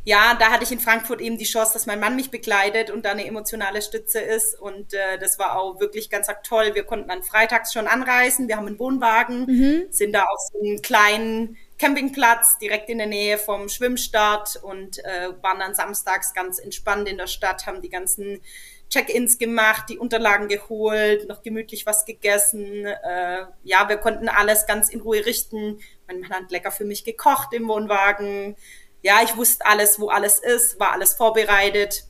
ja, 0.07 0.37
da 0.39 0.53
hatte 0.53 0.63
ich 0.63 0.71
in 0.71 0.79
Frankfurt 0.79 1.21
eben 1.21 1.37
die 1.37 1.45
Chance, 1.45 1.73
dass 1.73 1.87
mein 1.87 1.99
Mann 1.99 2.15
mich 2.15 2.31
begleitet 2.31 2.91
und 2.91 3.05
da 3.05 3.11
eine 3.11 3.27
emotionale 3.27 3.83
Stütze 3.83 4.21
ist. 4.21 4.55
Und 4.55 4.95
äh, 4.95 5.19
das 5.19 5.37
war 5.41 5.59
auch 5.59 5.81
wirklich 5.81 6.11
ganz 6.11 6.29
toll. 6.45 6.77
Wir 6.77 6.85
konnten 6.85 7.09
dann 7.09 7.25
freitags 7.25 7.73
schon 7.73 7.89
anreisen. 7.89 8.47
Wir 8.47 8.57
haben 8.57 8.69
einen 8.69 8.79
Wohnwagen, 8.79 9.47
mhm. 9.47 9.87
sind 9.91 10.13
da 10.13 10.23
auf 10.23 10.39
so 10.53 10.61
einem 10.61 10.81
kleinen 10.81 11.57
Campingplatz 11.77 12.57
direkt 12.59 12.89
in 12.89 12.99
der 12.99 13.09
Nähe 13.09 13.37
vom 13.37 13.69
Schwimmstart 13.69 14.61
und 14.63 15.05
äh, 15.05 15.31
waren 15.43 15.59
dann 15.59 15.75
samstags 15.75 16.33
ganz 16.35 16.61
entspannt 16.61 17.09
in 17.09 17.17
der 17.17 17.27
Stadt, 17.27 17.67
haben 17.67 17.83
die 17.83 17.91
ganzen 17.91 18.41
Check-ins 18.89 19.39
gemacht, 19.39 19.87
die 19.89 19.99
Unterlagen 19.99 20.47
geholt, 20.47 21.29
noch 21.29 21.43
gemütlich 21.43 21.85
was 21.85 22.05
gegessen. 22.05 22.87
Äh, 22.87 23.47
ja, 23.65 23.89
wir 23.89 23.97
konnten 23.97 24.29
alles 24.29 24.69
ganz 24.69 24.89
in 24.89 25.01
Ruhe 25.01 25.27
richten. 25.27 25.81
Mein 26.07 26.21
Mann 26.21 26.31
hat 26.31 26.53
lecker 26.53 26.71
für 26.71 26.85
mich 26.85 27.03
gekocht 27.03 27.53
im 27.55 27.67
Wohnwagen 27.67 28.55
ja, 29.03 29.23
ich 29.23 29.37
wusste 29.37 29.65
alles, 29.67 30.01
wo 30.01 30.09
alles 30.09 30.39
ist, 30.39 30.81
war 30.81 30.93
alles 30.93 31.15
vorbereitet, 31.15 32.05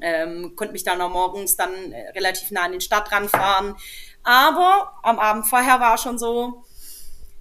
ähm, 0.00 0.54
konnte 0.56 0.72
mich 0.72 0.84
dann 0.84 1.00
auch 1.00 1.10
morgens 1.10 1.56
dann 1.56 1.92
äh, 1.92 2.10
relativ 2.10 2.50
nah 2.50 2.62
an 2.62 2.72
den 2.72 2.80
Stadtrand 2.80 3.30
fahren. 3.30 3.76
Aber 4.22 4.92
am 5.02 5.18
Abend 5.18 5.46
vorher 5.46 5.80
war 5.80 5.98
schon 5.98 6.18
so, 6.18 6.64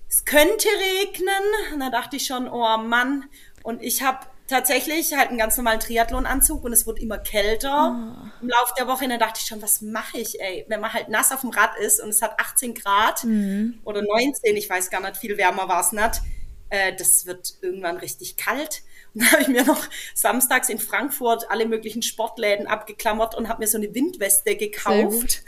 es 0.10 0.26
könnte 0.26 0.68
regnen. 1.00 1.74
Und 1.74 1.80
da 1.80 1.90
dachte 1.90 2.16
ich 2.18 2.26
schon, 2.26 2.50
oh 2.50 2.78
Mann. 2.78 3.26
Und 3.64 3.84
ich 3.84 4.02
habe 4.02 4.26
tatsächlich 4.48 5.14
halt 5.14 5.30
einen 5.30 5.38
ganz 5.38 5.56
normalen 5.58 5.80
Triathlonanzug 5.80 6.64
und 6.64 6.74
es 6.74 6.88
wurde 6.88 7.02
immer 7.02 7.20
kälter 7.20 7.96
oh. 7.96 8.42
im 8.42 8.50
Laufe 8.50 8.74
der 8.78 8.88
Woche. 8.88 9.04
Und 9.04 9.12
da 9.12 9.18
dachte 9.18 9.40
ich 9.42 9.48
schon, 9.48 9.62
was 9.62 9.82
mache 9.82 10.18
ich, 10.18 10.42
ey? 10.42 10.66
Wenn 10.68 10.82
man 10.82 10.92
halt 10.92 11.10
nass 11.10 11.32
auf 11.32 11.42
dem 11.42 11.52
Rad 11.52 11.78
ist 11.78 12.02
und 12.02 12.10
es 12.10 12.22
hat 12.22 12.40
18 12.40 12.74
Grad 12.74 13.24
mhm. 13.24 13.80
oder 13.86 14.02
19, 14.02 14.58
ich 14.58 14.70
weiß 14.70 14.90
gar 14.90 15.02
nicht, 15.02 15.18
viel 15.18 15.38
wärmer 15.38 15.68
war 15.70 15.82
es 15.82 15.92
nicht 15.92 16.22
äh, 16.70 16.94
das 16.96 17.26
wird 17.26 17.56
irgendwann 17.62 17.98
richtig 17.98 18.38
kalt. 18.38 18.84
Und 19.14 19.24
da 19.24 19.32
habe 19.32 19.42
ich 19.42 19.48
mir 19.48 19.64
noch 19.64 19.82
samstags 20.14 20.70
in 20.70 20.80
Frankfurt 20.80 21.50
alle 21.50 21.66
möglichen 21.66 22.02
Sportläden 22.02 22.68
abgeklammert 22.68 23.36
und 23.36 23.50
habe 23.50 23.62
mir 23.62 23.68
so 23.68 23.78
eine 23.78 23.94
Windweste 23.94 24.56
gekauft. 24.56 25.44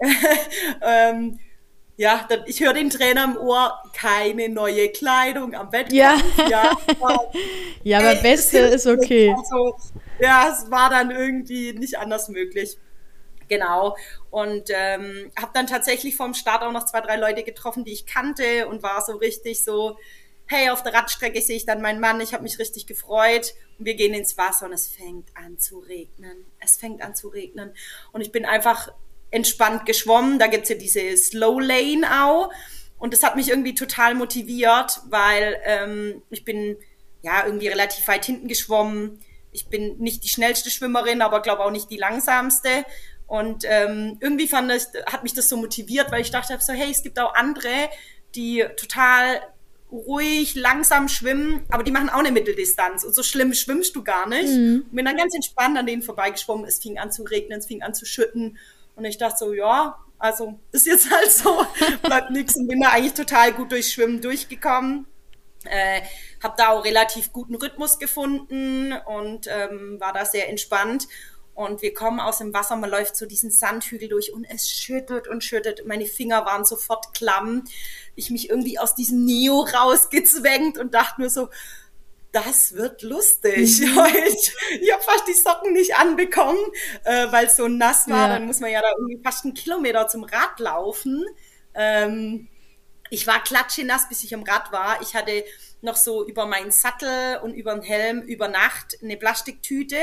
ähm, 0.82 1.38
ja, 1.96 2.28
ich 2.46 2.60
höre 2.60 2.74
den 2.74 2.90
Trainer 2.90 3.24
im 3.24 3.36
Ohr, 3.36 3.82
keine 3.92 4.48
neue 4.48 4.88
Kleidung 4.90 5.54
am 5.56 5.72
Wettkampf. 5.72 6.38
Ja, 6.38 6.48
ja, 6.48 6.78
ja 7.82 7.98
aber 7.98 8.22
Weste 8.22 8.58
ist 8.58 8.86
okay. 8.86 9.34
Also, 9.36 9.76
ja, 10.20 10.48
es 10.48 10.70
war 10.70 10.90
dann 10.90 11.10
irgendwie 11.10 11.72
nicht 11.72 11.98
anders 11.98 12.28
möglich. 12.28 12.78
Genau. 13.48 13.96
Und 14.30 14.70
ähm, 14.70 15.32
habe 15.36 15.50
dann 15.54 15.66
tatsächlich 15.66 16.16
vom 16.16 16.34
Start 16.34 16.62
auch 16.62 16.70
noch 16.70 16.84
zwei, 16.84 17.00
drei 17.00 17.16
Leute 17.16 17.42
getroffen, 17.42 17.84
die 17.84 17.92
ich 17.92 18.06
kannte 18.06 18.68
und 18.68 18.82
war 18.82 19.02
so 19.04 19.16
richtig 19.16 19.64
so, 19.64 19.98
hey, 20.48 20.70
auf 20.70 20.82
der 20.82 20.94
Radstrecke 20.94 21.40
sehe 21.40 21.56
ich 21.56 21.66
dann 21.66 21.82
meinen 21.82 22.00
Mann, 22.00 22.20
ich 22.20 22.32
habe 22.32 22.42
mich 22.42 22.58
richtig 22.58 22.86
gefreut 22.86 23.54
und 23.78 23.84
wir 23.84 23.94
gehen 23.94 24.14
ins 24.14 24.36
Wasser 24.36 24.66
und 24.66 24.72
es 24.72 24.88
fängt 24.88 25.28
an 25.34 25.58
zu 25.58 25.78
regnen. 25.78 26.46
Es 26.58 26.76
fängt 26.76 27.02
an 27.02 27.14
zu 27.14 27.28
regnen 27.28 27.72
und 28.12 28.22
ich 28.22 28.32
bin 28.32 28.44
einfach 28.44 28.90
entspannt 29.30 29.84
geschwommen. 29.86 30.38
Da 30.38 30.46
gibt's 30.46 30.70
ja 30.70 30.76
diese 30.76 31.16
Slow 31.16 31.60
Lane 31.60 32.24
auch 32.24 32.50
und 32.98 33.12
das 33.12 33.22
hat 33.22 33.36
mich 33.36 33.48
irgendwie 33.48 33.74
total 33.74 34.14
motiviert, 34.14 35.00
weil 35.08 35.56
ähm, 35.64 36.22
ich 36.30 36.44
bin 36.44 36.76
ja 37.22 37.44
irgendwie 37.44 37.68
relativ 37.68 38.06
weit 38.08 38.24
hinten 38.24 38.48
geschwommen. 38.48 39.20
Ich 39.52 39.66
bin 39.68 39.98
nicht 39.98 40.24
die 40.24 40.28
schnellste 40.28 40.70
Schwimmerin, 40.70 41.22
aber 41.22 41.42
glaube 41.42 41.64
auch 41.64 41.70
nicht 41.70 41.90
die 41.90 41.96
langsamste. 41.96 42.84
Und 43.26 43.64
ähm, 43.66 44.16
irgendwie 44.20 44.48
fand 44.48 44.72
ich, 44.72 44.84
hat 45.06 45.22
mich 45.22 45.34
das 45.34 45.48
so 45.48 45.56
motiviert, 45.56 46.10
weil 46.10 46.22
ich 46.22 46.30
dachte 46.30 46.56
so, 46.60 46.72
hey, 46.72 46.90
es 46.90 47.02
gibt 47.02 47.18
auch 47.18 47.34
andere, 47.34 47.90
die 48.34 48.64
total 48.76 49.40
ruhig, 49.90 50.54
langsam 50.54 51.08
schwimmen, 51.08 51.62
aber 51.70 51.82
die 51.82 51.90
machen 51.90 52.10
auch 52.10 52.18
eine 52.18 52.32
Mitteldistanz 52.32 53.04
und 53.04 53.14
so 53.14 53.22
schlimm 53.22 53.54
schwimmst 53.54 53.96
du 53.96 54.04
gar 54.04 54.28
nicht. 54.28 54.48
Mhm. 54.48 54.84
Und 54.90 54.94
bin 54.94 55.04
dann 55.04 55.16
ganz 55.16 55.34
entspannt 55.34 55.78
an 55.78 55.86
denen 55.86 56.02
vorbeigeschwommen. 56.02 56.66
Es 56.66 56.78
fing 56.78 56.98
an 56.98 57.10
zu 57.10 57.22
regnen, 57.22 57.58
es 57.58 57.66
fing 57.66 57.82
an 57.82 57.94
zu 57.94 58.04
schütten 58.04 58.58
und 58.98 59.04
ich 59.04 59.16
dachte 59.16 59.36
so, 59.38 59.52
ja, 59.54 59.96
also 60.18 60.58
ist 60.72 60.86
jetzt 60.86 61.10
halt 61.12 61.30
so, 61.30 61.64
bleibt 62.02 62.30
nichts 62.30 62.56
und 62.56 62.66
bin 62.66 62.80
da 62.80 62.90
eigentlich 62.90 63.14
total 63.14 63.52
gut 63.52 63.72
durchs 63.72 63.92
Schwimmen 63.92 64.20
durchgekommen. 64.20 65.06
Äh, 65.64 66.02
habe 66.42 66.54
da 66.56 66.68
auch 66.68 66.84
relativ 66.84 67.32
guten 67.32 67.54
Rhythmus 67.56 67.98
gefunden 67.98 68.92
und 68.92 69.46
ähm, 69.48 69.96
war 70.00 70.12
da 70.12 70.24
sehr 70.24 70.48
entspannt. 70.48 71.08
Und 71.58 71.82
wir 71.82 71.92
kommen 71.92 72.20
aus 72.20 72.38
dem 72.38 72.54
Wasser, 72.54 72.76
man 72.76 72.88
läuft 72.88 73.16
so 73.16 73.26
diesen 73.26 73.50
Sandhügel 73.50 74.08
durch 74.08 74.32
und 74.32 74.44
es 74.44 74.70
schüttelt 74.70 75.26
und 75.26 75.42
schüttelt. 75.42 75.84
Meine 75.86 76.06
Finger 76.06 76.44
waren 76.46 76.64
sofort 76.64 77.12
klamm. 77.14 77.64
Ich 78.14 78.30
mich 78.30 78.48
irgendwie 78.48 78.78
aus 78.78 78.94
diesem 78.94 79.24
Neo 79.24 79.62
rausgezwängt 79.62 80.78
und 80.78 80.94
dachte 80.94 81.20
nur 81.20 81.30
so, 81.30 81.48
das 82.30 82.74
wird 82.74 83.02
lustig. 83.02 83.80
Mhm. 83.80 84.06
ich 84.28 84.52
ich 84.80 84.92
habe 84.92 85.02
fast 85.02 85.26
die 85.26 85.32
Socken 85.32 85.72
nicht 85.72 85.96
anbekommen, 85.96 86.60
äh, 87.02 87.26
weil 87.32 87.46
es 87.46 87.56
so 87.56 87.66
nass 87.66 88.08
war. 88.08 88.28
Ja. 88.28 88.34
Dann 88.34 88.46
muss 88.46 88.60
man 88.60 88.70
ja 88.70 88.80
da 88.80 88.90
irgendwie 88.96 89.20
fast 89.20 89.44
einen 89.44 89.54
Kilometer 89.54 90.06
zum 90.06 90.22
Rad 90.22 90.60
laufen. 90.60 91.24
Ähm, 91.74 92.46
ich 93.10 93.26
war 93.26 93.42
klatschenass, 93.42 94.08
bis 94.08 94.22
ich 94.22 94.32
am 94.32 94.44
Rad 94.44 94.70
war. 94.70 95.02
Ich 95.02 95.16
hatte 95.16 95.44
noch 95.80 95.96
so 95.96 96.24
über 96.24 96.46
meinen 96.46 96.70
Sattel 96.70 97.38
und 97.42 97.54
über 97.54 97.74
den 97.74 97.82
Helm 97.82 98.22
über 98.22 98.46
Nacht 98.46 98.96
eine 99.02 99.16
Plastiktüte 99.16 99.96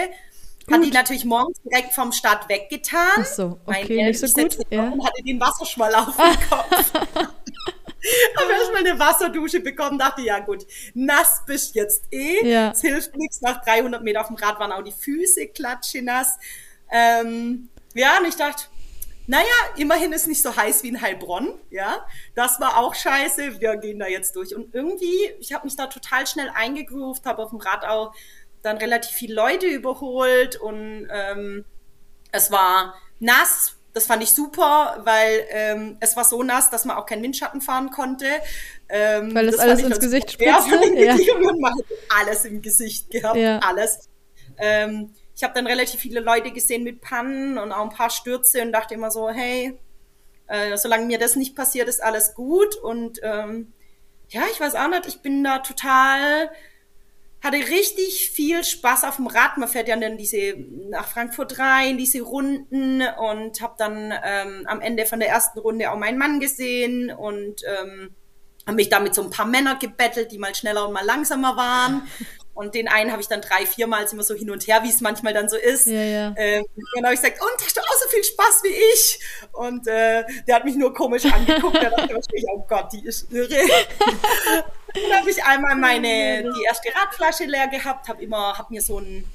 hat 0.72 0.84
die 0.84 0.92
natürlich 0.92 1.26
morgens 1.26 1.60
direkt 1.62 1.94
vom 1.94 2.12
Start 2.12 2.50
weggetan. 2.50 3.18
Ach 3.18 3.26
so, 3.26 3.60
okay, 3.66 4.04
nicht 4.04 4.20
so 4.20 4.28
gut. 4.28 4.58
Ja. 4.70 4.90
Und 4.90 5.06
hatte 5.06 5.22
den 5.24 5.40
Wasserschwall 5.40 5.94
auf 5.94 6.16
dem 6.16 6.50
Kopf. 6.50 6.94
Habe 8.38 8.52
erstmal 8.52 8.86
eine 8.86 9.00
Wasserdusche 9.00 9.62
bekommen, 9.62 9.98
dachte, 9.98 10.22
ja 10.22 10.40
gut, 10.40 10.66
nass 10.94 11.42
bist 11.46 11.76
jetzt 11.76 12.06
eh. 12.12 12.48
Ja. 12.48 12.72
Es 12.72 12.82
hilft 12.82 13.16
nichts. 13.16 13.42
Nach 13.42 13.64
300 13.64 14.04
Meter 14.04 14.22
auf 14.22 14.28
dem 14.28 14.36
Rad 14.36 14.60
waren 14.60 14.72
auch 14.72 14.84
die 14.84 14.92
Füße 14.92 15.48
klatschenass. 15.48 16.38
Ähm, 16.92 17.70
ja, 17.96 18.20
und 18.20 18.26
ich 18.26 18.36
dachte, 18.36 18.66
naja, 19.28 19.46
immerhin 19.78 20.14
ist 20.14 20.28
nicht 20.28 20.44
so 20.44 20.56
heiß 20.56 20.84
wie 20.84 20.90
in 20.90 21.02
Heilbronn, 21.02 21.60
ja. 21.72 22.06
Das 22.36 22.60
war 22.60 22.78
auch 22.78 22.94
scheiße. 22.94 23.60
Wir 23.60 23.76
gehen 23.78 23.98
da 23.98 24.08
jetzt 24.08 24.36
durch. 24.36 24.56
Und 24.56 24.76
irgendwie, 24.76 25.32
ich 25.40 25.54
habe 25.54 25.66
mich 25.66 25.76
da 25.76 25.88
total 25.88 26.28
schnell 26.28 26.52
eingegroovt, 26.54 27.26
habe 27.26 27.42
auf 27.42 27.50
dem 27.50 27.60
Rad 27.60 27.86
auch 27.86 28.14
dann 28.66 28.78
relativ 28.78 29.12
viele 29.12 29.36
Leute 29.36 29.68
überholt 29.68 30.56
und 30.58 31.08
ähm, 31.12 31.66
es 32.32 32.52
war 32.52 32.96
nass. 33.20 33.76
Das 33.94 34.08
fand 34.08 34.22
ich 34.24 34.32
super, 34.32 35.02
weil 35.06 35.46
ähm, 35.50 35.98
es 36.02 36.18
war 36.18 36.26
so 36.26 36.44
nass, 36.44 36.70
dass 36.70 36.84
man 36.84 36.98
auch 36.98 37.06
keinen 37.06 37.24
Windschatten 37.24 37.62
fahren 37.62 37.92
konnte. 37.92 38.26
Ähm, 38.90 39.34
weil 39.34 39.46
das, 39.46 39.56
das 39.56 39.64
alles 39.64 39.84
ins 39.84 40.00
Gesicht 40.00 40.32
spritzte. 40.32 40.76
Ja, 40.96 41.16
ja. 41.16 41.34
man 41.60 41.74
hat 41.74 41.86
alles 42.20 42.44
im 42.44 42.62
Gesicht 42.62 43.10
gehabt, 43.10 43.38
ja. 43.38 43.60
alles. 43.60 44.10
Ähm, 44.58 45.12
ich 45.36 45.44
habe 45.44 45.54
dann 45.54 45.68
relativ 45.68 46.00
viele 46.00 46.20
Leute 46.20 46.52
gesehen 46.52 46.84
mit 46.84 47.02
Pannen 47.02 47.58
und 47.58 47.72
auch 47.72 47.84
ein 47.84 47.90
paar 47.90 48.10
Stürze 48.10 48.62
und 48.62 48.72
dachte 48.72 48.94
immer 48.94 49.12
so, 49.12 49.30
hey, 49.30 49.78
äh, 50.48 50.78
solange 50.78 51.06
mir 51.06 51.18
das 51.18 51.36
nicht 51.36 51.56
passiert, 51.56 51.88
ist 51.88 52.04
alles 52.04 52.34
gut. 52.34 52.76
Und 52.76 53.20
ähm, 53.24 53.74
ja, 54.30 54.44
ich 54.52 54.60
weiß 54.60 54.76
auch 54.76 54.88
nicht, 54.88 55.08
ich 55.08 55.22
bin 55.22 55.44
da 55.44 55.60
total, 55.60 56.52
hatte 57.46 57.58
richtig 57.58 58.30
viel 58.32 58.64
Spaß 58.64 59.04
auf 59.06 59.18
dem 59.18 59.28
Rad. 59.28 59.58
Man 59.58 59.70
fährt 59.70 59.88
ja 59.88 59.96
dann 59.96 60.18
diese 60.18 60.56
nach 60.90 61.08
Frankfurt 61.08 61.60
rein, 61.60 61.98
diese 61.98 62.22
Runden 62.22 63.02
und 63.02 63.62
habe 63.62 63.76
dann 63.78 64.14
ähm, 64.24 64.66
am 64.66 64.82
Ende 64.82 65.06
von 65.06 65.20
der 65.20 65.30
ersten 65.30 65.60
Runde 65.60 65.92
auch 65.92 65.98
meinen 65.98 66.18
Mann 66.18 66.40
gesehen 66.40 67.12
und 67.12 67.62
ähm, 67.66 68.16
habe 68.66 68.76
mich 68.76 68.90
da 68.90 69.00
mit 69.00 69.14
so 69.16 69.22
ein 69.22 69.30
paar 69.30 69.46
Männern 69.46 69.80
gebettelt, 69.80 70.32
die 70.32 70.40
mal 70.40 70.56
schneller 70.56 70.88
und 70.88 70.94
mal 70.94 71.06
langsamer 71.06 71.56
waren. 71.56 72.08
Und 72.56 72.74
den 72.74 72.88
einen 72.88 73.12
habe 73.12 73.22
ich 73.22 73.28
dann 73.28 73.42
drei, 73.42 73.66
viermal 73.66 74.06
immer 74.10 74.24
so 74.24 74.34
hin 74.34 74.50
und 74.50 74.66
her, 74.66 74.82
wie 74.84 74.90
es 74.90 75.02
manchmal 75.02 75.34
dann 75.34 75.50
so 75.50 75.58
ist. 75.58 75.88
Ja, 75.88 76.02
ja. 76.02 76.34
Ähm, 76.38 76.66
dann 76.96 77.04
habe 77.04 77.14
ich 77.14 77.22
gesagt, 77.22 77.42
und 77.42 77.62
hast 77.62 77.76
du 77.76 77.82
auch 77.82 78.00
so 78.02 78.10
viel 78.10 78.24
Spaß 78.24 78.62
wie 78.64 78.76
ich? 78.94 79.20
Und 79.52 79.88
äh, 79.88 80.24
der 80.48 80.56
hat 80.56 80.64
mich 80.64 80.76
nur 80.76 80.94
komisch 80.94 81.26
angeguckt. 81.26 81.76
der 81.76 81.90
dachte 81.90 82.16
wahrscheinlich, 82.16 82.46
oh 82.54 82.66
Gott, 82.68 82.94
die 82.94 83.06
ist 83.06 83.30
irre. 83.30 83.50
dann 84.94 85.20
habe 85.20 85.30
ich 85.30 85.44
einmal 85.44 85.76
meine 85.76 86.44
die 86.44 86.64
erste 86.66 86.90
Radflasche 86.96 87.44
leer 87.44 87.68
gehabt, 87.68 88.08
habe 88.08 88.24
immer, 88.24 88.58
habe 88.58 88.74
mir 88.74 88.82
so 88.82 89.00
ein 89.00 89.26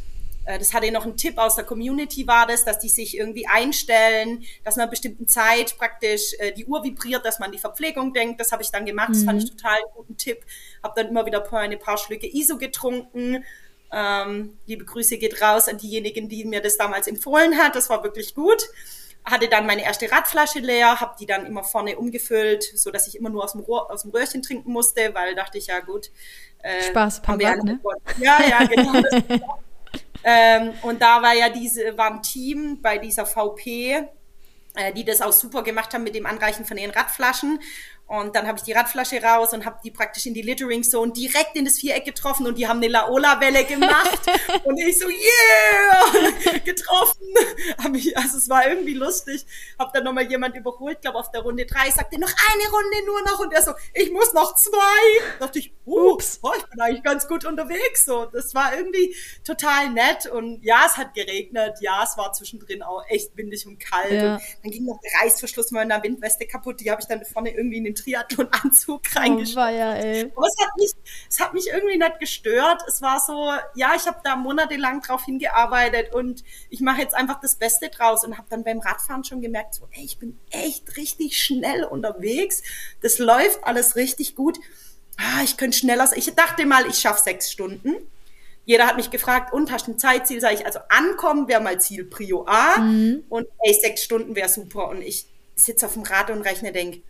das 0.58 0.72
hatte 0.72 0.90
noch 0.90 1.04
ein 1.04 1.16
Tipp 1.16 1.38
aus 1.38 1.56
der 1.56 1.64
Community 1.64 2.26
war 2.26 2.46
das, 2.46 2.64
dass 2.64 2.78
die 2.78 2.88
sich 2.88 3.16
irgendwie 3.16 3.46
einstellen, 3.46 4.44
dass 4.64 4.78
einer 4.78 4.86
bestimmten 4.86 5.28
Zeit 5.28 5.76
praktisch 5.78 6.34
äh, 6.38 6.52
die 6.52 6.66
Uhr 6.66 6.82
vibriert, 6.82 7.24
dass 7.24 7.38
man 7.38 7.52
die 7.52 7.58
Verpflegung 7.58 8.12
denkt. 8.12 8.40
Das 8.40 8.52
habe 8.52 8.62
ich 8.62 8.70
dann 8.70 8.86
gemacht. 8.86 9.10
Das 9.10 9.24
fand 9.24 9.42
ich 9.42 9.50
mhm. 9.50 9.56
total 9.56 9.76
einen 9.76 9.94
guten 9.94 10.16
Tipp. 10.16 10.38
Habe 10.82 10.94
dann 10.96 11.10
immer 11.10 11.26
wieder 11.26 11.44
ein 11.52 11.78
paar 11.78 11.98
Schlücke 11.98 12.26
ISO 12.26 12.56
getrunken. 12.58 13.44
Ähm, 13.92 14.58
liebe 14.66 14.84
Grüße 14.84 15.18
geht 15.18 15.42
raus 15.42 15.68
an 15.68 15.78
diejenigen, 15.78 16.28
die 16.28 16.44
mir 16.44 16.60
das 16.60 16.76
damals 16.76 17.06
empfohlen 17.06 17.58
hat. 17.58 17.76
Das 17.76 17.90
war 17.90 18.02
wirklich 18.02 18.34
gut. 18.34 18.68
Hatte 19.24 19.48
dann 19.48 19.66
meine 19.66 19.84
erste 19.84 20.10
Radflasche 20.10 20.60
leer, 20.60 21.00
habe 21.00 21.14
die 21.20 21.26
dann 21.26 21.44
immer 21.44 21.62
vorne 21.62 21.98
umgefüllt, 21.98 22.62
so 22.62 22.90
dass 22.90 23.06
ich 23.06 23.16
immer 23.16 23.28
nur 23.28 23.44
aus 23.44 23.52
dem, 23.52 23.60
Rohr, 23.60 23.90
aus 23.90 24.02
dem 24.02 24.12
Röhrchen 24.12 24.42
trinken 24.42 24.72
musste, 24.72 25.14
weil 25.14 25.34
dachte 25.34 25.58
ich 25.58 25.66
ja 25.66 25.80
gut. 25.80 26.10
Äh, 26.62 26.84
Spaß, 26.84 27.20
Papa, 27.20 27.56
ne? 27.56 27.80
Ja, 28.18 28.38
ja, 28.48 28.64
genau. 28.64 28.92
Ähm, 30.24 30.72
und 30.82 31.00
da 31.00 31.22
war 31.22 31.34
ja 31.34 31.48
diese, 31.48 31.96
war 31.96 32.12
ein 32.12 32.22
Team 32.22 32.80
bei 32.82 32.98
dieser 32.98 33.26
VP, 33.26 34.08
äh, 34.74 34.92
die 34.94 35.04
das 35.04 35.20
auch 35.20 35.32
super 35.32 35.62
gemacht 35.62 35.92
haben 35.94 36.04
mit 36.04 36.14
dem 36.14 36.26
Anreichen 36.26 36.64
von 36.64 36.76
ihren 36.76 36.90
Radflaschen. 36.90 37.60
Und 38.10 38.34
dann 38.34 38.48
habe 38.48 38.58
ich 38.58 38.64
die 38.64 38.72
Radflasche 38.72 39.22
raus 39.22 39.52
und 39.52 39.64
habe 39.64 39.78
die 39.84 39.92
praktisch 39.92 40.26
in 40.26 40.34
die 40.34 40.42
Littering 40.42 40.82
Zone 40.82 41.12
direkt 41.12 41.54
in 41.54 41.64
das 41.64 41.78
Viereck 41.78 42.04
getroffen 42.04 42.44
und 42.44 42.58
die 42.58 42.66
haben 42.66 42.78
eine 42.78 42.88
Laola-Welle 42.88 43.64
gemacht. 43.66 44.20
und 44.64 44.80
ich 44.80 44.98
so, 44.98 45.06
yeah, 45.08 46.58
getroffen. 46.64 47.28
also 48.16 48.38
es 48.38 48.48
war 48.48 48.66
irgendwie 48.66 48.94
lustig. 48.94 49.46
Habe 49.78 49.92
dann 49.94 50.02
nochmal 50.02 50.28
jemand 50.28 50.56
überholt, 50.56 51.02
glaube 51.02 51.18
auf 51.18 51.30
der 51.30 51.42
Runde 51.42 51.66
drei, 51.66 51.88
sagte 51.88 52.18
noch 52.18 52.32
eine 52.52 52.68
Runde 52.72 53.06
nur 53.06 53.22
noch 53.22 53.38
und 53.38 53.52
er 53.52 53.62
so, 53.62 53.74
ich 53.94 54.10
muss 54.10 54.32
noch 54.32 54.56
zwei. 54.56 54.78
Da 55.38 55.46
dachte 55.46 55.60
ich, 55.60 55.72
uh, 55.86 56.14
Ups. 56.14 56.40
Oh, 56.42 56.50
ich 56.56 56.64
bin 56.66 56.80
eigentlich 56.80 57.04
ganz 57.04 57.28
gut 57.28 57.44
unterwegs. 57.44 58.06
So, 58.06 58.24
das 58.24 58.56
war 58.56 58.76
irgendwie 58.76 59.14
total 59.44 59.90
nett 59.90 60.26
und 60.26 60.64
ja, 60.64 60.82
es 60.84 60.96
hat 60.96 61.14
geregnet. 61.14 61.78
Ja, 61.80 62.02
es 62.02 62.18
war 62.18 62.32
zwischendrin 62.32 62.82
auch 62.82 63.04
echt 63.08 63.36
windig 63.36 63.68
und 63.68 63.78
kalt. 63.78 64.10
Ja. 64.10 64.34
Und 64.34 64.42
dann 64.64 64.72
ging 64.72 64.84
noch 64.84 64.98
der 65.00 65.12
Reißverschluss 65.22 65.70
meiner 65.70 66.02
Windweste 66.02 66.48
kaputt. 66.48 66.80
Die 66.80 66.90
habe 66.90 67.00
ich 67.00 67.06
dann 67.06 67.24
vorne 67.24 67.54
irgendwie 67.54 67.76
in 67.76 67.84
den 67.84 67.99
Triathlon-Anzug 68.02 69.02
oh, 69.04 69.18
reingeschaut. 69.18 69.72
Ja, 69.72 69.92
Aber 69.92 70.46
es 70.46 70.56
hat, 70.64 70.76
mich, 70.76 70.92
es 71.28 71.40
hat 71.40 71.54
mich 71.54 71.68
irgendwie 71.68 71.98
nicht 71.98 72.20
gestört. 72.20 72.82
Es 72.86 73.02
war 73.02 73.20
so, 73.20 73.52
ja, 73.74 73.94
ich 73.96 74.06
habe 74.06 74.18
da 74.24 74.36
monatelang 74.36 75.00
drauf 75.02 75.24
hingearbeitet 75.24 76.14
und 76.14 76.44
ich 76.68 76.80
mache 76.80 77.00
jetzt 77.00 77.14
einfach 77.14 77.40
das 77.40 77.56
Beste 77.56 77.88
draus 77.88 78.24
und 78.24 78.36
habe 78.38 78.48
dann 78.50 78.64
beim 78.64 78.80
Radfahren 78.80 79.24
schon 79.24 79.40
gemerkt, 79.40 79.74
so, 79.74 79.88
ey, 79.92 80.04
ich 80.04 80.18
bin 80.18 80.38
echt 80.50 80.96
richtig 80.96 81.42
schnell 81.42 81.84
unterwegs. 81.84 82.62
Das 83.02 83.18
läuft 83.18 83.64
alles 83.64 83.96
richtig 83.96 84.34
gut. 84.34 84.58
Ah, 85.16 85.42
ich 85.42 85.56
könnte 85.56 85.76
schneller 85.76 86.06
sein. 86.06 86.18
Ich 86.18 86.34
dachte 86.34 86.64
mal, 86.66 86.86
ich 86.86 86.96
schaffe 86.96 87.22
sechs 87.22 87.50
Stunden. 87.52 87.94
Jeder 88.64 88.86
hat 88.86 88.96
mich 88.96 89.10
gefragt, 89.10 89.52
und 89.52 89.70
hast 89.72 89.86
du 89.86 89.92
ein 89.92 89.98
Zeitziel? 89.98 90.40
Sag 90.40 90.54
ich, 90.54 90.64
also 90.64 90.78
ankommen 90.88 91.48
wäre 91.48 91.60
mal 91.60 91.80
Ziel 91.80 92.04
Prio 92.04 92.46
A. 92.46 92.78
Mhm. 92.78 93.24
Und 93.28 93.48
ey, 93.60 93.74
sechs 93.74 94.04
Stunden 94.04 94.36
wäre 94.36 94.48
super. 94.48 94.88
Und 94.88 95.02
ich 95.02 95.26
sitze 95.56 95.86
auf 95.86 95.94
dem 95.94 96.02
Rad 96.02 96.30
und 96.30 96.42
rechne, 96.42 96.72
denke, 96.72 97.02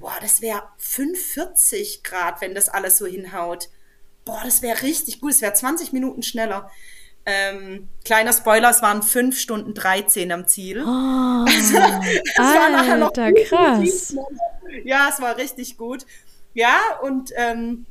boah, 0.00 0.16
das 0.20 0.40
wäre 0.40 0.62
45 0.78 2.02
Grad, 2.02 2.40
wenn 2.40 2.54
das 2.54 2.68
alles 2.68 2.98
so 2.98 3.06
hinhaut. 3.06 3.68
Boah, 4.24 4.40
das 4.44 4.62
wäre 4.62 4.82
richtig 4.82 5.20
gut, 5.20 5.32
es 5.32 5.42
wäre 5.42 5.52
20 5.52 5.92
Minuten 5.92 6.22
schneller. 6.22 6.70
Ähm, 7.26 7.88
kleiner 8.04 8.32
Spoiler, 8.32 8.70
es 8.70 8.82
waren 8.82 9.02
5 9.02 9.38
Stunden 9.38 9.74
13 9.74 10.32
am 10.32 10.48
Ziel. 10.48 10.82
Oh, 10.82 10.86
also, 11.46 11.76
es 11.76 12.38
war 12.38 12.70
nachher 12.70 12.96
noch 12.96 13.12
krass. 13.12 14.16
Ja, 14.84 15.08
es 15.12 15.20
war 15.20 15.36
richtig 15.36 15.76
gut. 15.76 16.06
Ja, 16.54 16.78
und 17.02 17.32
ähm, 17.36 17.86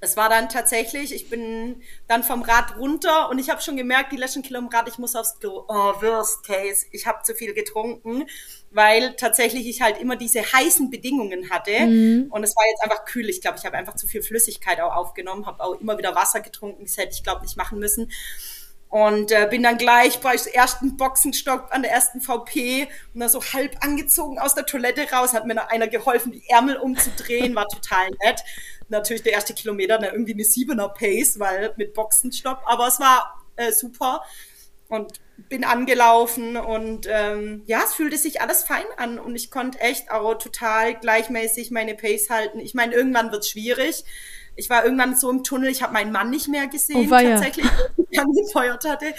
es 0.00 0.16
war 0.16 0.28
dann 0.28 0.48
tatsächlich, 0.48 1.12
ich 1.12 1.28
bin 1.28 1.82
dann 2.06 2.22
vom 2.22 2.42
Rad 2.42 2.76
runter 2.76 3.28
und 3.30 3.38
ich 3.38 3.50
habe 3.50 3.60
schon 3.60 3.76
gemerkt, 3.76 4.12
die 4.12 4.16
letzten 4.16 4.42
Kilo 4.42 4.60
im 4.60 4.68
Rad, 4.68 4.88
ich 4.88 4.98
muss 4.98 5.16
aufs 5.16 5.38
Klo. 5.40 5.64
Oh, 5.66 5.92
worst 6.00 6.46
case, 6.46 6.86
ich 6.92 7.06
habe 7.06 7.22
zu 7.24 7.34
viel 7.34 7.52
getrunken, 7.52 8.26
weil 8.70 9.14
tatsächlich 9.14 9.66
ich 9.66 9.80
halt 9.80 9.98
immer 9.98 10.16
diese 10.16 10.40
heißen 10.40 10.90
Bedingungen 10.90 11.50
hatte 11.50 11.86
mhm. 11.86 12.26
und 12.30 12.44
es 12.44 12.54
war 12.54 12.64
jetzt 12.70 12.82
einfach 12.82 13.04
kühl. 13.04 13.28
Ich 13.28 13.40
glaube, 13.40 13.58
ich 13.58 13.64
habe 13.64 13.76
einfach 13.76 13.96
zu 13.96 14.06
viel 14.06 14.22
Flüssigkeit 14.22 14.80
auch 14.80 14.94
aufgenommen, 14.94 15.46
habe 15.46 15.62
auch 15.62 15.80
immer 15.80 15.96
wieder 15.98 16.14
Wasser 16.14 16.40
getrunken, 16.40 16.84
das 16.84 16.96
hätte 16.96 17.12
ich 17.12 17.22
glaube 17.22 17.42
nicht 17.42 17.56
machen 17.56 17.78
müssen. 17.78 18.10
Und 18.90 19.32
äh, 19.32 19.46
bin 19.50 19.62
dann 19.62 19.76
gleich 19.76 20.20
bei 20.20 20.34
ersten 20.54 20.96
Boxenstock 20.96 21.68
an 21.74 21.82
der 21.82 21.92
ersten 21.92 22.22
VP 22.22 22.88
und 23.12 23.20
dann 23.20 23.28
so 23.28 23.42
halb 23.42 23.76
angezogen 23.84 24.38
aus 24.38 24.54
der 24.54 24.64
Toilette 24.64 25.10
raus, 25.12 25.34
hat 25.34 25.46
mir 25.46 25.54
noch 25.54 25.68
einer 25.68 25.88
geholfen, 25.88 26.32
die 26.32 26.48
Ärmel 26.48 26.76
umzudrehen, 26.78 27.54
war 27.54 27.68
total 27.68 28.08
nett. 28.24 28.42
Natürlich 28.88 29.22
der 29.22 29.32
erste 29.32 29.52
Kilometer, 29.52 29.98
na, 30.00 30.10
irgendwie 30.10 30.32
eine 30.32 30.44
siebener 30.44 30.88
Pace, 30.88 31.38
weil 31.38 31.74
mit 31.76 31.92
Boxenstopp, 31.92 32.62
aber 32.64 32.88
es 32.88 32.98
war 32.98 33.44
äh, 33.56 33.72
super 33.72 34.22
und 34.88 35.20
bin 35.48 35.64
angelaufen 35.64 36.56
und 36.56 37.06
ähm, 37.10 37.62
ja, 37.66 37.82
es 37.84 37.94
fühlte 37.94 38.16
sich 38.16 38.40
alles 38.40 38.64
fein 38.64 38.84
an 38.96 39.18
und 39.18 39.36
ich 39.36 39.50
konnte 39.50 39.80
echt 39.80 40.10
auch 40.10 40.34
total 40.34 40.94
gleichmäßig 40.94 41.70
meine 41.70 41.94
Pace 41.94 42.28
halten. 42.30 42.60
Ich 42.60 42.74
meine, 42.74 42.94
irgendwann 42.94 43.30
wird's 43.30 43.50
schwierig 43.50 44.04
ich 44.58 44.68
war 44.68 44.84
irgendwann 44.84 45.14
so 45.14 45.30
im 45.30 45.44
Tunnel, 45.44 45.70
ich 45.70 45.82
habe 45.82 45.92
meinen 45.92 46.10
Mann 46.10 46.30
nicht 46.30 46.48
mehr 46.48 46.66
gesehen, 46.66 47.06
oh, 47.06 47.10
tatsächlich, 47.10 47.64
ja. 47.96 48.04
ich 48.10 48.20
angefeuert 48.20 48.84
hatte. 48.84 49.14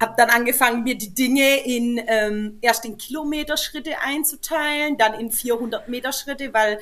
Habe 0.00 0.14
dann 0.16 0.30
angefangen, 0.30 0.82
mir 0.82 0.96
die 0.96 1.14
Dinge 1.14 1.64
in 1.64 2.02
ähm, 2.06 2.58
erst 2.62 2.86
in 2.86 2.96
Kilometerschritte 2.96 4.00
einzuteilen, 4.00 4.96
dann 4.96 5.14
in 5.14 5.30
400 5.30 5.86
Meter 5.88 6.12
Schritte, 6.12 6.52
weil 6.54 6.80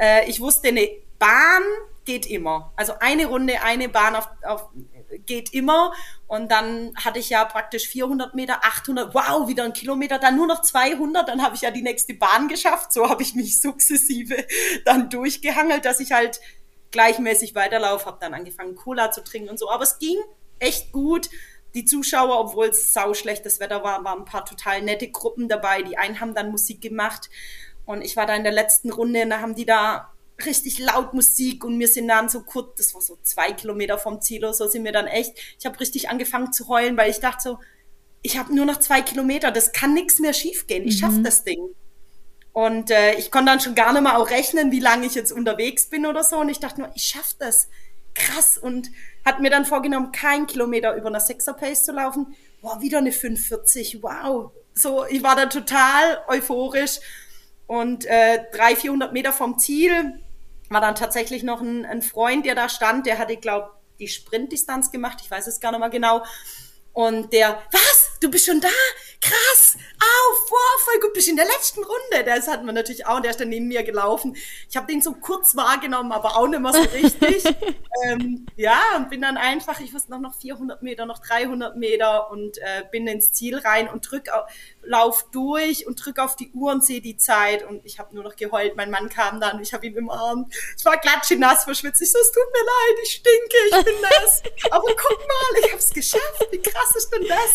äh, 0.00 0.28
ich 0.28 0.40
wusste, 0.40 0.68
eine 0.68 0.88
Bahn 1.18 1.62
geht 2.06 2.26
immer. 2.26 2.72
Also 2.76 2.94
eine 2.98 3.26
Runde, 3.26 3.62
eine 3.62 3.90
Bahn 3.90 4.16
auf, 4.16 4.28
auf 4.42 4.70
geht 5.26 5.52
immer. 5.52 5.92
Und 6.26 6.50
dann 6.50 6.94
hatte 6.96 7.18
ich 7.18 7.30
ja 7.30 7.44
praktisch 7.44 7.88
400 7.88 8.34
Meter, 8.34 8.64
800, 8.64 9.14
wow, 9.14 9.48
wieder 9.48 9.64
ein 9.64 9.72
Kilometer, 9.72 10.18
dann 10.18 10.36
nur 10.36 10.46
noch 10.46 10.62
200, 10.62 11.28
dann 11.28 11.42
habe 11.42 11.54
ich 11.54 11.62
ja 11.62 11.70
die 11.70 11.82
nächste 11.82 12.14
Bahn 12.14 12.48
geschafft. 12.48 12.92
So 12.92 13.08
habe 13.08 13.22
ich 13.22 13.34
mich 13.34 13.60
sukzessive 13.60 14.46
dann 14.84 15.10
durchgehangelt, 15.10 15.84
dass 15.84 16.00
ich 16.00 16.12
halt 16.12 16.40
gleichmäßig 16.90 17.54
weiterlaufe, 17.54 18.06
habe 18.06 18.18
dann 18.20 18.34
angefangen 18.34 18.76
Cola 18.76 19.10
zu 19.10 19.22
trinken 19.22 19.50
und 19.50 19.58
so. 19.58 19.70
Aber 19.70 19.84
es 19.84 19.98
ging 19.98 20.18
echt 20.58 20.92
gut. 20.92 21.28
Die 21.74 21.84
Zuschauer, 21.84 22.40
obwohl 22.40 22.68
es 22.68 22.94
sau 22.94 23.12
schlechtes 23.12 23.60
Wetter 23.60 23.84
war, 23.84 24.02
waren 24.02 24.20
ein 24.20 24.24
paar 24.24 24.46
total 24.46 24.80
nette 24.80 25.10
Gruppen 25.10 25.48
dabei. 25.48 25.82
Die 25.82 25.98
einen 25.98 26.20
haben 26.20 26.34
dann 26.34 26.50
Musik 26.50 26.80
gemacht 26.80 27.28
und 27.84 28.02
ich 28.02 28.16
war 28.16 28.26
da 28.26 28.34
in 28.34 28.44
der 28.44 28.52
letzten 28.52 28.90
Runde 28.90 29.22
und 29.22 29.30
da 29.30 29.40
haben 29.40 29.54
die 29.54 29.66
da 29.66 30.12
richtig 30.44 30.78
laut 30.78 31.14
Musik 31.14 31.64
und 31.64 31.78
wir 31.78 31.88
sind 31.88 32.08
dann 32.08 32.28
so 32.28 32.42
kurz, 32.42 32.76
das 32.76 32.94
war 32.94 33.00
so 33.00 33.18
zwei 33.22 33.52
Kilometer 33.52 33.96
vom 33.96 34.20
Ziel 34.20 34.44
oder 34.44 34.52
so, 34.52 34.68
sind 34.68 34.84
wir 34.84 34.92
dann 34.92 35.06
echt, 35.06 35.38
ich 35.58 35.64
habe 35.64 35.80
richtig 35.80 36.10
angefangen 36.10 36.52
zu 36.52 36.68
heulen, 36.68 36.96
weil 36.96 37.10
ich 37.10 37.20
dachte 37.20 37.42
so, 37.42 37.58
ich 38.22 38.38
habe 38.38 38.54
nur 38.54 38.66
noch 38.66 38.78
zwei 38.78 39.00
Kilometer, 39.00 39.50
das 39.50 39.72
kann 39.72 39.94
nichts 39.94 40.18
mehr 40.18 40.32
schiefgehen, 40.32 40.86
ich 40.86 40.98
schaff 40.98 41.12
mhm. 41.12 41.24
das 41.24 41.44
Ding. 41.44 41.60
Und 42.56 42.90
äh, 42.90 43.16
ich 43.16 43.30
konnte 43.30 43.50
dann 43.50 43.60
schon 43.60 43.74
gar 43.74 43.92
nicht 43.92 44.00
mal 44.00 44.16
auch 44.16 44.30
rechnen, 44.30 44.72
wie 44.72 44.80
lange 44.80 45.04
ich 45.04 45.14
jetzt 45.14 45.30
unterwegs 45.30 45.90
bin 45.90 46.06
oder 46.06 46.24
so. 46.24 46.38
Und 46.38 46.48
ich 46.48 46.58
dachte 46.58 46.80
nur, 46.80 46.90
ich 46.94 47.02
schaff 47.02 47.34
das. 47.38 47.68
Krass. 48.14 48.56
Und 48.56 48.90
hat 49.26 49.40
mir 49.40 49.50
dann 49.50 49.66
vorgenommen, 49.66 50.10
kein 50.10 50.46
Kilometer 50.46 50.96
über 50.96 51.08
einer 51.08 51.20
Sechser 51.20 51.52
Pace 51.52 51.84
zu 51.84 51.92
laufen. 51.92 52.34
Boah, 52.62 52.80
wieder 52.80 52.96
eine 52.96 53.12
45. 53.12 54.02
Wow. 54.02 54.52
So, 54.72 55.04
ich 55.04 55.22
war 55.22 55.36
da 55.36 55.44
total 55.46 56.22
euphorisch. 56.28 57.00
Und 57.66 58.06
äh, 58.06 58.38
300, 58.54 58.78
400 58.78 59.12
Meter 59.12 59.34
vom 59.34 59.58
Ziel 59.58 60.18
war 60.70 60.80
dann 60.80 60.94
tatsächlich 60.94 61.42
noch 61.42 61.60
ein, 61.60 61.84
ein 61.84 62.02
Freund, 62.02 62.46
der 62.46 62.54
da 62.54 62.68
stand. 62.68 63.06
Der 63.06 63.18
hatte, 63.18 63.36
glaube 63.36 63.70
die 63.98 64.08
Sprintdistanz 64.08 64.90
gemacht, 64.90 65.18
ich 65.22 65.30
weiß 65.30 65.46
es 65.46 65.60
gar 65.60 65.70
nicht 65.70 65.80
mal 65.80 65.88
genau. 65.88 66.22
Und 66.92 67.32
der, 67.32 67.62
was? 67.72 68.10
Du 68.20 68.30
bist 68.30 68.46
schon 68.46 68.60
da? 68.60 68.68
Krass! 69.20 69.76
Auf, 69.98 70.50
wow, 70.50 70.84
voll 70.84 71.00
gut, 71.00 71.14
bist 71.14 71.28
in 71.28 71.36
der 71.36 71.46
letzten 71.46 71.82
Runde. 71.82 72.24
Das 72.24 72.48
hatten 72.48 72.66
wir 72.66 72.72
natürlich 72.72 73.06
auch 73.06 73.16
und 73.16 73.24
der 73.24 73.30
ist 73.30 73.40
dann 73.40 73.48
neben 73.48 73.66
mir 73.66 73.82
gelaufen. 73.82 74.36
Ich 74.68 74.76
habe 74.76 74.86
den 74.86 75.00
so 75.00 75.14
kurz 75.14 75.56
wahrgenommen, 75.56 76.12
aber 76.12 76.36
auch 76.36 76.46
nicht 76.46 76.60
mehr 76.60 76.72
so 76.72 76.82
richtig. 76.82 77.44
ähm, 78.04 78.46
ja, 78.56 78.80
und 78.96 79.08
bin 79.08 79.22
dann 79.22 79.36
einfach, 79.36 79.80
ich 79.80 79.94
wusste 79.94 80.10
noch, 80.10 80.20
noch 80.20 80.34
400 80.34 80.82
Meter, 80.82 81.06
noch 81.06 81.18
300 81.18 81.76
Meter 81.76 82.30
und 82.30 82.58
äh, 82.58 82.84
bin 82.92 83.06
ins 83.06 83.32
Ziel 83.32 83.58
rein 83.58 83.88
und 83.88 84.10
drück, 84.10 84.28
lauf 84.82 85.26
durch 85.32 85.86
und 85.86 86.04
drück 86.04 86.18
auf 86.18 86.36
die 86.36 86.50
Uhr 86.52 86.72
und 86.72 86.84
sehe 86.84 87.00
die 87.00 87.16
Zeit 87.16 87.66
und 87.66 87.84
ich 87.84 87.98
habe 87.98 88.14
nur 88.14 88.24
noch 88.24 88.36
geheult. 88.36 88.76
Mein 88.76 88.90
Mann 88.90 89.08
kam 89.08 89.40
dann, 89.40 89.60
ich 89.60 89.72
habe 89.72 89.86
ihn 89.86 89.96
im 89.96 90.10
Arm. 90.10 90.50
Ich 90.76 90.84
war 90.84 91.00
nass, 91.38 91.64
verschwitzt. 91.64 92.02
Ich 92.02 92.12
so, 92.12 92.18
es 92.18 92.32
tut 92.32 92.44
mir 92.52 92.64
leid, 92.64 92.98
ich 93.02 93.12
stinke, 93.12 93.56
ich 93.70 93.84
bin 93.84 94.00
nass. 94.02 94.42
aber 94.70 94.86
guck 94.86 95.18
mal, 95.18 95.60
ich 95.60 95.70
habe 95.70 95.78
es 95.78 95.90
geschafft. 95.90 96.46
Wie 96.50 96.60
krass 96.60 96.94
ist 96.96 97.10
denn 97.10 97.26
das? 97.26 97.50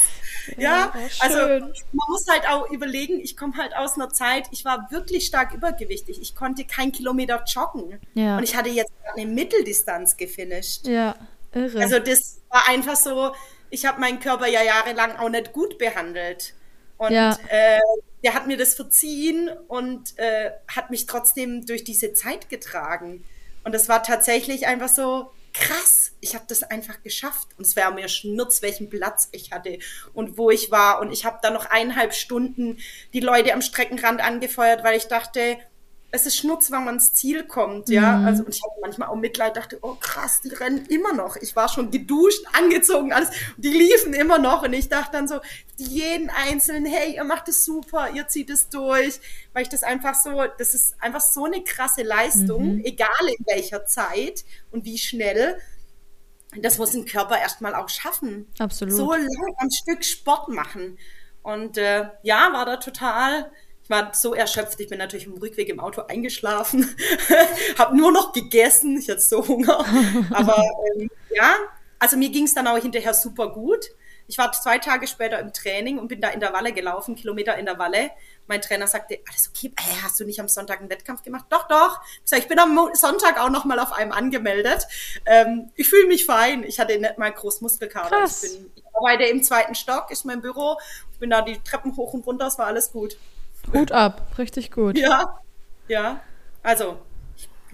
Ja, 0.57 0.63
ja 0.63 0.93
also 1.19 1.50
man 1.59 2.09
muss 2.09 2.25
halt 2.27 2.47
auch 2.49 2.69
überlegen, 2.71 3.19
ich 3.19 3.35
komme 3.35 3.55
halt 3.57 3.75
aus 3.75 3.95
einer 3.95 4.09
Zeit, 4.09 4.47
ich 4.51 4.65
war 4.65 4.89
wirklich 4.91 5.25
stark 5.25 5.53
übergewichtig. 5.53 6.21
Ich 6.21 6.35
konnte 6.35 6.65
kein 6.65 6.91
Kilometer 6.91 7.43
joggen. 7.45 7.99
Ja. 8.13 8.37
Und 8.37 8.43
ich 8.43 8.55
hatte 8.55 8.69
jetzt 8.69 8.91
eine 9.15 9.25
Mitteldistanz 9.25 10.17
gefinisht. 10.17 10.87
Ja, 10.87 11.15
irre. 11.53 11.79
Also 11.79 11.99
das 11.99 12.39
war 12.49 12.67
einfach 12.67 12.95
so, 12.95 13.33
ich 13.69 13.85
habe 13.85 13.99
meinen 13.99 14.19
Körper 14.19 14.47
ja 14.47 14.63
jahrelang 14.63 15.17
auch 15.17 15.29
nicht 15.29 15.53
gut 15.53 15.77
behandelt. 15.77 16.53
Und 16.97 17.11
ja. 17.11 17.37
äh, 17.49 17.79
der 18.23 18.33
hat 18.33 18.47
mir 18.47 18.57
das 18.57 18.75
verziehen 18.75 19.49
und 19.67 20.17
äh, 20.17 20.51
hat 20.67 20.91
mich 20.91 21.05
trotzdem 21.05 21.65
durch 21.65 21.83
diese 21.83 22.13
Zeit 22.13 22.49
getragen. 22.49 23.23
Und 23.63 23.75
es 23.75 23.89
war 23.89 24.03
tatsächlich 24.03 24.67
einfach 24.67 24.89
so, 24.89 25.31
krass, 25.53 26.00
ich 26.21 26.35
habe 26.35 26.45
das 26.47 26.63
einfach 26.63 27.01
geschafft. 27.03 27.49
Und 27.57 27.65
es 27.65 27.75
wäre 27.75 27.93
mir 27.93 28.07
schnurz, 28.07 28.61
welchen 28.61 28.89
Platz 28.89 29.27
ich 29.31 29.51
hatte 29.51 29.79
und 30.13 30.37
wo 30.37 30.49
ich 30.49 30.71
war. 30.71 31.01
Und 31.01 31.11
ich 31.11 31.25
habe 31.25 31.39
da 31.41 31.51
noch 31.51 31.65
eineinhalb 31.65 32.13
Stunden 32.13 32.77
die 33.13 33.19
Leute 33.19 33.53
am 33.53 33.61
Streckenrand 33.61 34.21
angefeuert, 34.21 34.83
weil 34.83 34.97
ich 34.97 35.07
dachte, 35.07 35.57
es 36.13 36.25
ist 36.25 36.37
Schnutz, 36.37 36.69
wenn 36.71 36.83
man 36.83 36.95
ins 36.95 37.13
Ziel 37.13 37.45
kommt, 37.45 37.87
ja. 37.87 38.17
Mhm. 38.17 38.25
Also, 38.25 38.43
und 38.43 38.53
ich 38.53 38.61
hatte 38.61 38.81
manchmal 38.81 39.07
auch 39.07 39.15
Mitleid, 39.15 39.55
dachte, 39.55 39.79
oh 39.81 39.95
krass, 39.95 40.41
die 40.41 40.49
rennen 40.49 40.85
immer 40.87 41.13
noch. 41.13 41.37
Ich 41.37 41.55
war 41.55 41.69
schon 41.69 41.89
geduscht, 41.89 42.43
angezogen, 42.51 43.13
alles. 43.13 43.29
Die 43.57 43.69
liefen 43.69 44.13
immer 44.13 44.37
noch. 44.37 44.63
Und 44.63 44.73
ich 44.73 44.89
dachte 44.89 45.13
dann 45.13 45.29
so, 45.29 45.39
jeden 45.77 46.29
einzelnen, 46.29 46.85
hey, 46.85 47.15
ihr 47.15 47.23
macht 47.23 47.47
es 47.47 47.63
super, 47.63 48.09
ihr 48.13 48.27
zieht 48.27 48.49
es 48.49 48.67
durch. 48.67 49.21
Weil 49.53 49.63
ich 49.63 49.69
das 49.69 49.83
einfach 49.83 50.15
so, 50.15 50.43
das 50.57 50.73
ist 50.73 50.95
einfach 50.99 51.21
so 51.21 51.45
eine 51.45 51.63
krasse 51.63 52.03
Leistung, 52.03 52.75
mhm. 52.75 52.85
egal 52.85 53.27
in 53.27 53.45
welcher 53.47 53.85
Zeit 53.85 54.43
und 54.69 54.83
wie 54.83 54.97
schnell. 54.97 55.57
Das 56.57 56.77
muss 56.77 56.93
ein 56.93 57.05
Körper 57.05 57.39
erstmal 57.39 57.75
auch 57.75 57.89
schaffen. 57.89 58.47
Absolut. 58.59 58.93
So 58.93 59.11
lang 59.13 59.55
am 59.57 59.69
Stück 59.71 60.03
Sport 60.03 60.49
machen. 60.49 60.97
Und 61.43 61.77
äh, 61.77 62.09
ja, 62.23 62.51
war 62.53 62.65
da 62.65 62.77
total 62.77 63.51
war 63.91 64.13
so 64.15 64.33
erschöpft, 64.33 64.79
ich 64.79 64.87
bin 64.87 64.97
natürlich 64.97 65.27
im 65.27 65.33
Rückweg 65.33 65.69
im 65.69 65.79
Auto 65.79 66.01
eingeschlafen, 66.01 66.95
habe 67.77 67.95
nur 67.95 68.11
noch 68.11 68.31
gegessen, 68.33 68.97
ich 68.97 69.09
hatte 69.09 69.19
so 69.19 69.47
Hunger. 69.47 69.85
Aber 70.31 70.65
ähm, 70.95 71.11
ja, 71.35 71.53
also 71.99 72.17
mir 72.17 72.29
ging 72.29 72.45
es 72.45 72.55
dann 72.55 72.65
auch 72.67 72.77
hinterher 72.77 73.13
super 73.13 73.51
gut. 73.51 73.85
Ich 74.31 74.37
war 74.37 74.49
zwei 74.53 74.77
Tage 74.77 75.07
später 75.07 75.39
im 75.39 75.51
Training 75.51 75.99
und 75.99 76.07
bin 76.07 76.21
da 76.21 76.29
in 76.29 76.39
der 76.39 76.53
Walle 76.53 76.71
gelaufen, 76.71 77.15
Kilometer 77.17 77.57
in 77.57 77.65
der 77.65 77.77
Walle. 77.77 78.11
Mein 78.47 78.61
Trainer 78.61 78.87
sagte, 78.87 79.19
alles 79.27 79.49
okay, 79.49 79.73
hey, 79.77 79.97
hast 80.01 80.21
du 80.21 80.23
nicht 80.23 80.39
am 80.39 80.47
Sonntag 80.47 80.79
einen 80.79 80.89
Wettkampf 80.89 81.21
gemacht? 81.21 81.47
Doch, 81.49 81.67
doch. 81.67 81.99
Ich, 82.23 82.29
sag, 82.29 82.39
ich 82.39 82.47
bin 82.47 82.57
am 82.57 82.79
Sonntag 82.93 83.37
auch 83.41 83.49
noch 83.49 83.65
mal 83.65 83.77
auf 83.77 83.91
einem 83.91 84.13
angemeldet. 84.13 84.87
Ähm, 85.25 85.69
ich 85.75 85.89
fühle 85.89 86.07
mich 86.07 86.25
fein. 86.25 86.63
Ich 86.63 86.79
hatte 86.79 86.97
nicht 86.97 87.17
mal 87.17 87.29
groß 87.29 87.59
Muskelkater. 87.59 88.07
Krass. 88.07 88.43
Ich, 88.43 88.57
bin, 88.57 88.71
ich 88.73 88.83
arbeite 88.93 89.25
im 89.25 89.43
zweiten 89.43 89.75
Stock, 89.75 90.09
ist 90.11 90.23
mein 90.23 90.39
Büro. 90.39 90.77
Ich 91.11 91.19
bin 91.19 91.29
da 91.29 91.41
die 91.41 91.61
Treppen 91.61 91.97
hoch 91.97 92.13
und 92.13 92.25
runter, 92.25 92.47
es 92.47 92.57
war 92.57 92.67
alles 92.67 92.93
gut. 92.93 93.17
Hut 93.73 93.91
ab, 93.91 94.27
richtig 94.37 94.71
gut. 94.71 94.97
Ja, 94.97 95.41
ja. 95.89 96.21
Also, 96.63 96.99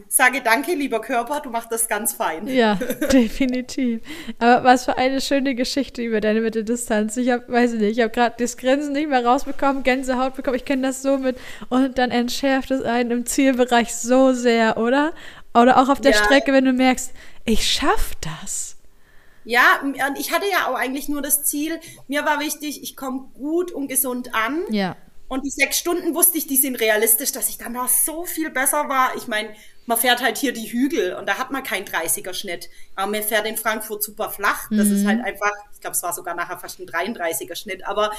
sage 0.07 0.41
danke, 0.41 0.74
lieber 0.74 1.02
Körper, 1.02 1.40
du 1.41 1.49
machst 1.49 1.72
das 1.72 1.88
ganz 1.88 2.14
fein. 2.14 2.48
Ja, 2.48 2.76
definitiv. 3.11 4.02
Aber 4.40 4.64
was 4.64 4.86
für 4.86 4.98
eine 4.98 5.22
schöne 5.22 5.56
Geschichte 5.56 6.02
über 6.02 6.22
deine 6.22 6.41
Mitteldistanz. 6.41 7.18
Ich 7.18 7.30
habe, 7.30 7.52
weiß 7.52 7.74
ich 7.74 7.80
nicht, 7.80 7.98
ich 7.98 8.03
habe 8.03 8.11
gerade 8.11 8.36
das 8.38 8.57
Grinsen 8.57 8.94
nicht 8.94 9.10
mehr 9.10 9.26
rausbekommen, 9.26 9.84
Gänsehaut 9.84 10.36
bekommen. 10.36 10.56
Ich 10.56 10.65
kenne 10.65 10.84
das 10.84 11.02
so 11.02 11.18
mit. 11.18 11.38
Und 11.69 11.98
dann 11.98 12.11
entschärft 12.11 12.72
es 12.72 12.84
einen 12.84 13.11
im 13.11 13.26
Zielbereich 13.26 13.94
so 13.94 14.34
sehr, 14.34 14.78
oder? 14.78 15.14
Oder 15.53 15.82
auch 15.82 15.90
auf 15.90 16.02
der 16.02 16.11
ja. 16.11 16.24
Strecke, 16.24 16.53
wenn 16.53 16.65
du 16.65 16.74
merkst, 16.74 17.11
ich 17.45 17.69
schaff 17.69 18.14
das. 18.22 18.78
Ja, 19.44 19.80
und 19.82 19.95
ich 20.19 20.34
hatte 20.34 20.45
ja 20.52 20.68
auch 20.68 20.76
eigentlich 20.76 21.07
nur 21.07 21.22
das 21.22 21.45
Ziel, 21.45 21.80
mir 22.10 22.26
war 22.26 22.41
wichtig, 22.41 22.84
ich 22.84 22.98
komme 22.98 23.30
gut 23.34 23.72
und 23.72 23.88
gesund 23.88 24.36
an. 24.36 24.65
Ja. 24.69 24.98
Und 25.30 25.45
die 25.45 25.49
sechs 25.49 25.78
Stunden 25.78 26.15
wusste 26.15 26.38
ich, 26.38 26.48
die 26.48 26.57
sind 26.57 26.76
realistisch, 26.80 27.32
dass 27.32 27.49
ich 27.49 27.57
dann 27.57 27.74
noch 27.74 27.88
so 27.88 28.26
viel 28.26 28.49
besser 28.49 28.90
war. 28.90 29.15
Ich 29.15 29.28
meine, 29.28 29.49
man 29.88 29.98
fährt 29.98 30.22
halt 30.22 30.38
hier 30.38 30.52
die 30.52 30.70
Hügel 30.70 31.14
und 31.14 31.28
da 31.28 31.38
hat 31.38 31.50
man 31.50 31.64
keinen 31.64 31.86
30er-Schnitt. 31.86 32.70
Aber 32.96 33.10
man 33.10 33.24
fährt 33.24 33.48
in 33.48 33.56
Frankfurt 33.56 34.04
super 34.04 34.30
flach. 34.30 34.68
Das 34.70 34.88
mhm. 34.88 34.96
ist 34.96 35.08
halt 35.08 35.24
einfach, 35.24 35.52
ich 35.74 35.80
glaube, 35.80 35.96
es 35.96 36.04
war 36.04 36.14
sogar 36.14 36.36
nachher 36.36 36.60
fast 36.60 36.80
ein 36.80 36.88
33er-Schnitt. 36.88 37.88
Aber 37.88 38.12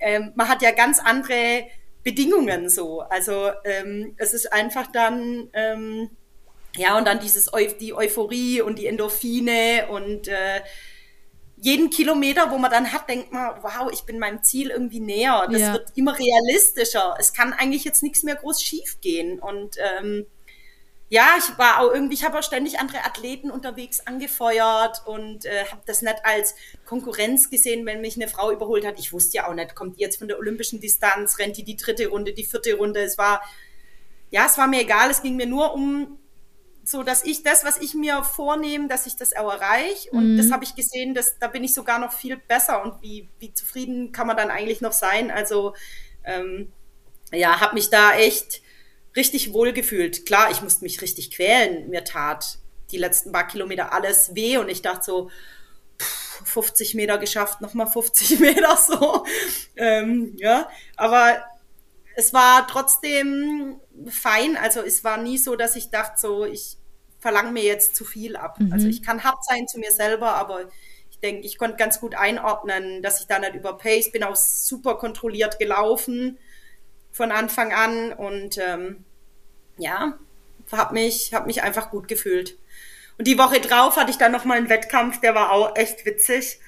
ähm, 0.00 0.32
man 0.34 0.48
hat 0.48 0.60
ja 0.60 0.70
ganz 0.70 1.00
andere 1.00 1.66
Bedingungen 2.02 2.68
so. 2.68 3.00
Also 3.00 3.50
ähm, 3.64 4.14
es 4.18 4.34
ist 4.34 4.52
einfach 4.52 4.86
dann, 4.92 5.48
ähm, 5.54 6.10
ja, 6.76 6.98
und 6.98 7.06
dann 7.06 7.20
dieses 7.20 7.52
Eu 7.54 7.68
die 7.80 7.94
Euphorie 7.94 8.60
und 8.60 8.78
die 8.78 8.86
Endorphine 8.86 9.86
und 9.88 10.28
äh, 10.28 10.60
jeden 11.56 11.88
Kilometer, 11.88 12.50
wo 12.50 12.58
man 12.58 12.70
dann 12.70 12.92
hat, 12.92 13.08
denkt 13.08 13.32
man, 13.32 13.62
wow, 13.62 13.90
ich 13.90 14.02
bin 14.02 14.18
meinem 14.18 14.42
Ziel 14.42 14.68
irgendwie 14.68 15.00
näher. 15.00 15.48
Das 15.50 15.60
ja. 15.62 15.72
wird 15.72 15.92
immer 15.94 16.18
realistischer. 16.18 17.16
Es 17.18 17.32
kann 17.32 17.54
eigentlich 17.54 17.84
jetzt 17.84 18.02
nichts 18.02 18.22
mehr 18.24 18.34
groß 18.34 18.62
schief 18.62 19.00
gehen. 19.00 19.38
Und 19.38 19.78
ähm, 19.78 20.26
ja, 21.14 21.36
ich 21.38 21.56
war 21.58 21.78
auch 21.78 21.92
irgendwie, 21.92 22.14
ich 22.14 22.24
habe 22.24 22.36
auch 22.36 22.42
ständig 22.42 22.80
andere 22.80 23.04
Athleten 23.04 23.52
unterwegs 23.52 24.00
angefeuert 24.04 25.00
und 25.06 25.44
äh, 25.44 25.64
habe 25.70 25.82
das 25.86 26.02
nicht 26.02 26.16
als 26.24 26.56
Konkurrenz 26.84 27.50
gesehen, 27.50 27.86
wenn 27.86 28.00
mich 28.00 28.16
eine 28.16 28.26
Frau 28.26 28.50
überholt 28.50 28.84
hat. 28.84 28.98
Ich 28.98 29.12
wusste 29.12 29.36
ja 29.36 29.48
auch 29.48 29.54
nicht, 29.54 29.76
kommt 29.76 29.96
die 29.96 30.00
jetzt 30.00 30.16
von 30.16 30.26
der 30.26 30.40
olympischen 30.40 30.80
Distanz, 30.80 31.38
rennt 31.38 31.56
die 31.56 31.62
die 31.62 31.76
dritte 31.76 32.08
Runde, 32.08 32.32
die 32.32 32.42
vierte 32.44 32.74
Runde. 32.74 32.98
Es 32.98 33.16
war, 33.16 33.42
ja, 34.32 34.46
es 34.46 34.58
war 34.58 34.66
mir 34.66 34.80
egal. 34.80 35.08
Es 35.08 35.22
ging 35.22 35.36
mir 35.36 35.46
nur 35.46 35.72
um 35.72 36.18
so 36.86 37.04
dass 37.04 37.24
ich 37.24 37.44
das, 37.44 37.64
was 37.64 37.78
ich 37.78 37.94
mir 37.94 38.24
vornehme, 38.24 38.88
dass 38.88 39.06
ich 39.06 39.14
das 39.14 39.36
auch 39.36 39.50
erreiche. 39.50 40.10
Und 40.10 40.32
mhm. 40.32 40.36
das 40.36 40.50
habe 40.50 40.64
ich 40.64 40.74
gesehen, 40.74 41.14
dass 41.14 41.38
da 41.38 41.46
bin 41.46 41.62
ich 41.62 41.74
sogar 41.74 42.00
noch 42.00 42.12
viel 42.12 42.36
besser. 42.36 42.82
Und 42.82 43.00
wie, 43.02 43.30
wie 43.38 43.54
zufrieden 43.54 44.10
kann 44.10 44.26
man 44.26 44.36
dann 44.36 44.50
eigentlich 44.50 44.80
noch 44.80 44.92
sein? 44.92 45.30
Also 45.30 45.74
ähm, 46.24 46.72
ja, 47.32 47.60
habe 47.60 47.74
mich 47.74 47.88
da 47.88 48.16
echt 48.16 48.63
richtig 49.16 49.52
wohl 49.52 49.72
gefühlt. 49.72 50.26
Klar, 50.26 50.50
ich 50.50 50.62
musste 50.62 50.84
mich 50.84 51.00
richtig 51.02 51.30
quälen. 51.30 51.88
Mir 51.90 52.04
tat 52.04 52.58
die 52.90 52.98
letzten 52.98 53.32
paar 53.32 53.46
Kilometer 53.46 53.92
alles 53.92 54.34
weh 54.34 54.58
und 54.58 54.68
ich 54.68 54.82
dachte 54.82 55.04
so, 55.04 55.30
50 56.44 56.94
Meter 56.94 57.18
geschafft, 57.18 57.60
nochmal 57.60 57.86
50 57.86 58.38
Meter 58.40 58.76
so. 58.76 59.24
Ähm, 59.76 60.34
ja, 60.36 60.68
aber 60.96 61.44
es 62.16 62.32
war 62.32 62.66
trotzdem 62.66 63.80
fein. 64.08 64.56
Also 64.56 64.80
es 64.80 65.04
war 65.04 65.18
nie 65.18 65.38
so, 65.38 65.56
dass 65.56 65.76
ich 65.76 65.90
dachte, 65.90 66.20
so 66.20 66.44
ich 66.44 66.76
verlange 67.18 67.52
mir 67.52 67.62
jetzt 67.62 67.96
zu 67.96 68.04
viel 68.04 68.36
ab. 68.36 68.60
Mhm. 68.60 68.72
Also 68.72 68.86
ich 68.88 69.02
kann 69.02 69.24
hart 69.24 69.44
sein 69.44 69.66
zu 69.66 69.78
mir 69.78 69.92
selber, 69.92 70.34
aber 70.34 70.68
ich 71.10 71.18
denke, 71.20 71.46
ich 71.46 71.56
konnte 71.56 71.76
ganz 71.76 72.00
gut 72.00 72.14
einordnen, 72.14 73.02
dass 73.02 73.20
ich 73.20 73.26
da 73.26 73.38
nicht 73.38 73.54
überpace. 73.54 74.12
Bin 74.12 74.24
auch 74.24 74.36
super 74.36 74.96
kontrolliert 74.98 75.58
gelaufen 75.58 76.38
von 77.14 77.30
Anfang 77.30 77.72
an 77.72 78.12
und 78.12 78.58
ähm, 78.58 79.04
ja, 79.78 80.18
habe 80.72 80.94
mich, 80.94 81.32
hab 81.32 81.46
mich 81.46 81.62
einfach 81.62 81.90
gut 81.90 82.08
gefühlt. 82.08 82.58
Und 83.16 83.28
die 83.28 83.38
Woche 83.38 83.60
drauf 83.60 83.96
hatte 83.96 84.10
ich 84.10 84.18
dann 84.18 84.32
noch 84.32 84.44
mal 84.44 84.58
einen 84.58 84.68
Wettkampf, 84.68 85.20
der 85.20 85.34
war 85.34 85.52
auch 85.52 85.76
echt 85.76 86.04
witzig. 86.04 86.58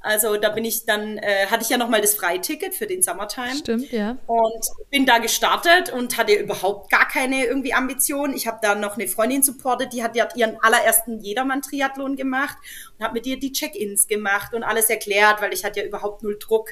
Also 0.00 0.36
da 0.36 0.50
bin 0.50 0.66
ich 0.66 0.84
dann, 0.84 1.16
äh, 1.16 1.46
hatte 1.46 1.62
ich 1.62 1.70
ja 1.70 1.78
nochmal 1.78 2.02
das 2.02 2.14
Freiticket 2.14 2.74
für 2.74 2.86
den 2.86 3.02
Summertime. 3.02 3.56
Stimmt, 3.56 3.90
ja. 3.90 4.18
Und 4.26 4.66
bin 4.90 5.06
da 5.06 5.16
gestartet 5.16 5.90
und 5.90 6.18
hatte 6.18 6.34
überhaupt 6.34 6.90
gar 6.90 7.08
keine 7.08 7.46
irgendwie 7.46 7.72
Ambition. 7.72 8.34
Ich 8.34 8.46
habe 8.46 8.58
da 8.60 8.74
noch 8.74 8.98
eine 8.98 9.08
Freundin 9.08 9.42
supportet, 9.42 9.94
die 9.94 10.02
hat, 10.02 10.14
die 10.14 10.20
hat 10.20 10.36
ihren 10.36 10.58
allerersten 10.62 11.20
Jedermann-Triathlon 11.20 12.16
gemacht 12.16 12.58
und 12.98 13.04
habe 13.06 13.14
mit 13.14 13.26
ihr 13.26 13.38
die 13.38 13.52
Check-ins 13.52 14.06
gemacht 14.06 14.52
und 14.52 14.62
alles 14.62 14.90
erklärt, 14.90 15.40
weil 15.40 15.54
ich 15.54 15.64
hatte 15.64 15.80
ja 15.80 15.86
überhaupt 15.86 16.22
null 16.22 16.36
Druck. 16.38 16.68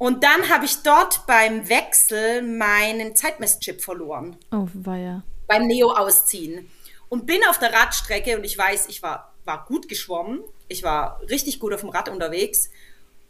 Und 0.00 0.24
dann 0.24 0.48
habe 0.48 0.64
ich 0.64 0.82
dort 0.82 1.26
beim 1.26 1.68
Wechsel 1.68 2.42
meinen 2.42 3.14
Zeitmesschip 3.14 3.80
verloren. 3.80 4.36
Oh, 4.50 4.66
ja. 4.96 5.22
Beim 5.46 5.66
Neo 5.66 5.92
ausziehen. 5.92 6.68
Und 7.08 7.26
bin 7.26 7.40
auf 7.48 7.58
der 7.58 7.72
Radstrecke 7.72 8.36
und 8.36 8.44
ich 8.44 8.56
weiß, 8.56 8.88
ich 8.88 9.02
war, 9.02 9.34
war 9.44 9.64
gut 9.66 9.88
geschwommen 9.88 10.42
ich 10.70 10.82
war 10.82 11.20
richtig 11.28 11.58
gut 11.58 11.74
auf 11.74 11.80
dem 11.80 11.90
Rad 11.90 12.08
unterwegs 12.08 12.70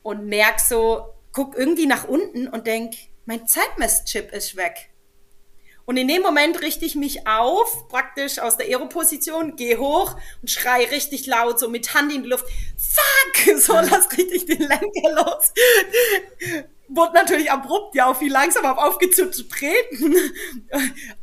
und 0.03 0.27
merk 0.27 0.61
so, 0.61 1.15
guck 1.33 1.57
irgendwie 1.57 1.87
nach 1.87 2.07
unten 2.07 2.47
und 2.47 2.67
denk, 2.67 2.95
mein 3.25 3.49
Zeitmesschip 3.49 4.31
ist 4.33 4.57
weg. 4.57 4.90
Und 5.91 5.97
in 5.97 6.07
dem 6.07 6.23
Moment 6.23 6.63
richte 6.63 6.85
ich 6.85 6.95
mich 6.95 7.27
auf, 7.27 7.89
praktisch 7.89 8.39
aus 8.39 8.57
der 8.57 8.69
Aeroposition, 8.69 9.57
gehe 9.57 9.77
hoch 9.77 10.15
und 10.41 10.49
schrei 10.49 10.85
richtig 10.85 11.27
laut, 11.27 11.59
so 11.59 11.69
mit 11.69 11.95
Hand 11.95 12.15
in 12.15 12.23
die 12.23 12.29
Luft, 12.29 12.45
fuck, 12.79 13.59
so 13.59 13.73
lass 13.73 14.09
richtig 14.17 14.47
den 14.47 14.61
Lenker 14.61 15.11
los. 15.17 15.53
Wurde 16.87 17.15
natürlich 17.15 17.51
abrupt, 17.51 17.97
ja, 17.97 18.07
auch 18.07 18.17
viel 18.17 18.31
langsamer 18.31 18.79
aufgezückt 18.79 19.35
zu 19.35 19.49
treten. 19.49 20.15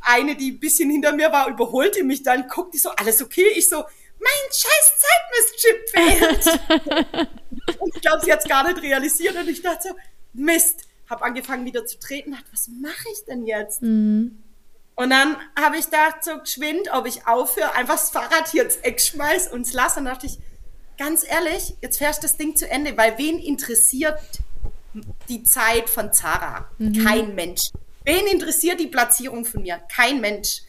Eine, 0.00 0.36
die 0.36 0.50
ein 0.50 0.60
bisschen 0.60 0.90
hinter 0.90 1.12
mir 1.12 1.32
war, 1.32 1.48
überholte 1.48 2.04
mich 2.04 2.22
dann, 2.22 2.46
guckte 2.46 2.76
so, 2.76 2.90
alles 2.90 3.22
okay? 3.22 3.46
Ich 3.56 3.70
so, 3.70 3.76
mein 4.18 4.52
scheiß 4.52 4.92
Zeitmesschip 5.48 6.44
fehlt. 6.44 7.78
und 7.80 7.88
ich 7.96 8.02
glaube, 8.02 8.22
sie 8.22 8.30
hat 8.30 8.40
es 8.40 8.46
gar 8.46 8.68
nicht 8.68 8.82
realisiert 8.82 9.34
und 9.34 9.48
ich 9.48 9.62
dachte 9.62 9.88
so, 9.88 9.94
Mist, 10.34 10.82
habe 11.08 11.24
angefangen 11.24 11.64
wieder 11.64 11.86
zu 11.86 11.98
treten, 11.98 12.32
dachte, 12.32 12.52
was 12.52 12.68
mache 12.68 13.08
ich 13.14 13.24
denn 13.24 13.46
jetzt? 13.46 13.80
Mhm. 13.80 14.44
Und 14.98 15.10
dann 15.10 15.36
habe 15.56 15.76
ich 15.76 15.84
gedacht, 15.84 16.24
so 16.24 16.38
geschwind, 16.40 16.88
ob 16.92 17.06
ich 17.06 17.24
aufhöre, 17.24 17.72
einfach 17.76 17.94
das 17.94 18.10
Fahrrad 18.10 18.48
hier 18.48 18.64
ins 18.64 18.78
Eck 18.78 19.00
schmeiß 19.00 19.52
und 19.52 19.60
es 19.60 19.72
lasse. 19.72 20.00
Und 20.00 20.06
dachte 20.06 20.26
ich, 20.26 20.38
ganz 20.98 21.24
ehrlich, 21.24 21.76
jetzt 21.80 21.98
fährst 21.98 22.24
du 22.24 22.26
das 22.26 22.36
Ding 22.36 22.56
zu 22.56 22.68
Ende, 22.68 22.96
weil 22.96 23.16
wen 23.16 23.38
interessiert 23.38 24.18
die 25.28 25.44
Zeit 25.44 25.88
von 25.88 26.12
Zara? 26.12 26.68
Mhm. 26.78 27.04
Kein 27.04 27.34
Mensch. 27.36 27.70
Wen 28.04 28.26
interessiert 28.26 28.80
die 28.80 28.88
Platzierung 28.88 29.44
von 29.44 29.62
mir? 29.62 29.80
Kein 29.88 30.20
Mensch. 30.20 30.62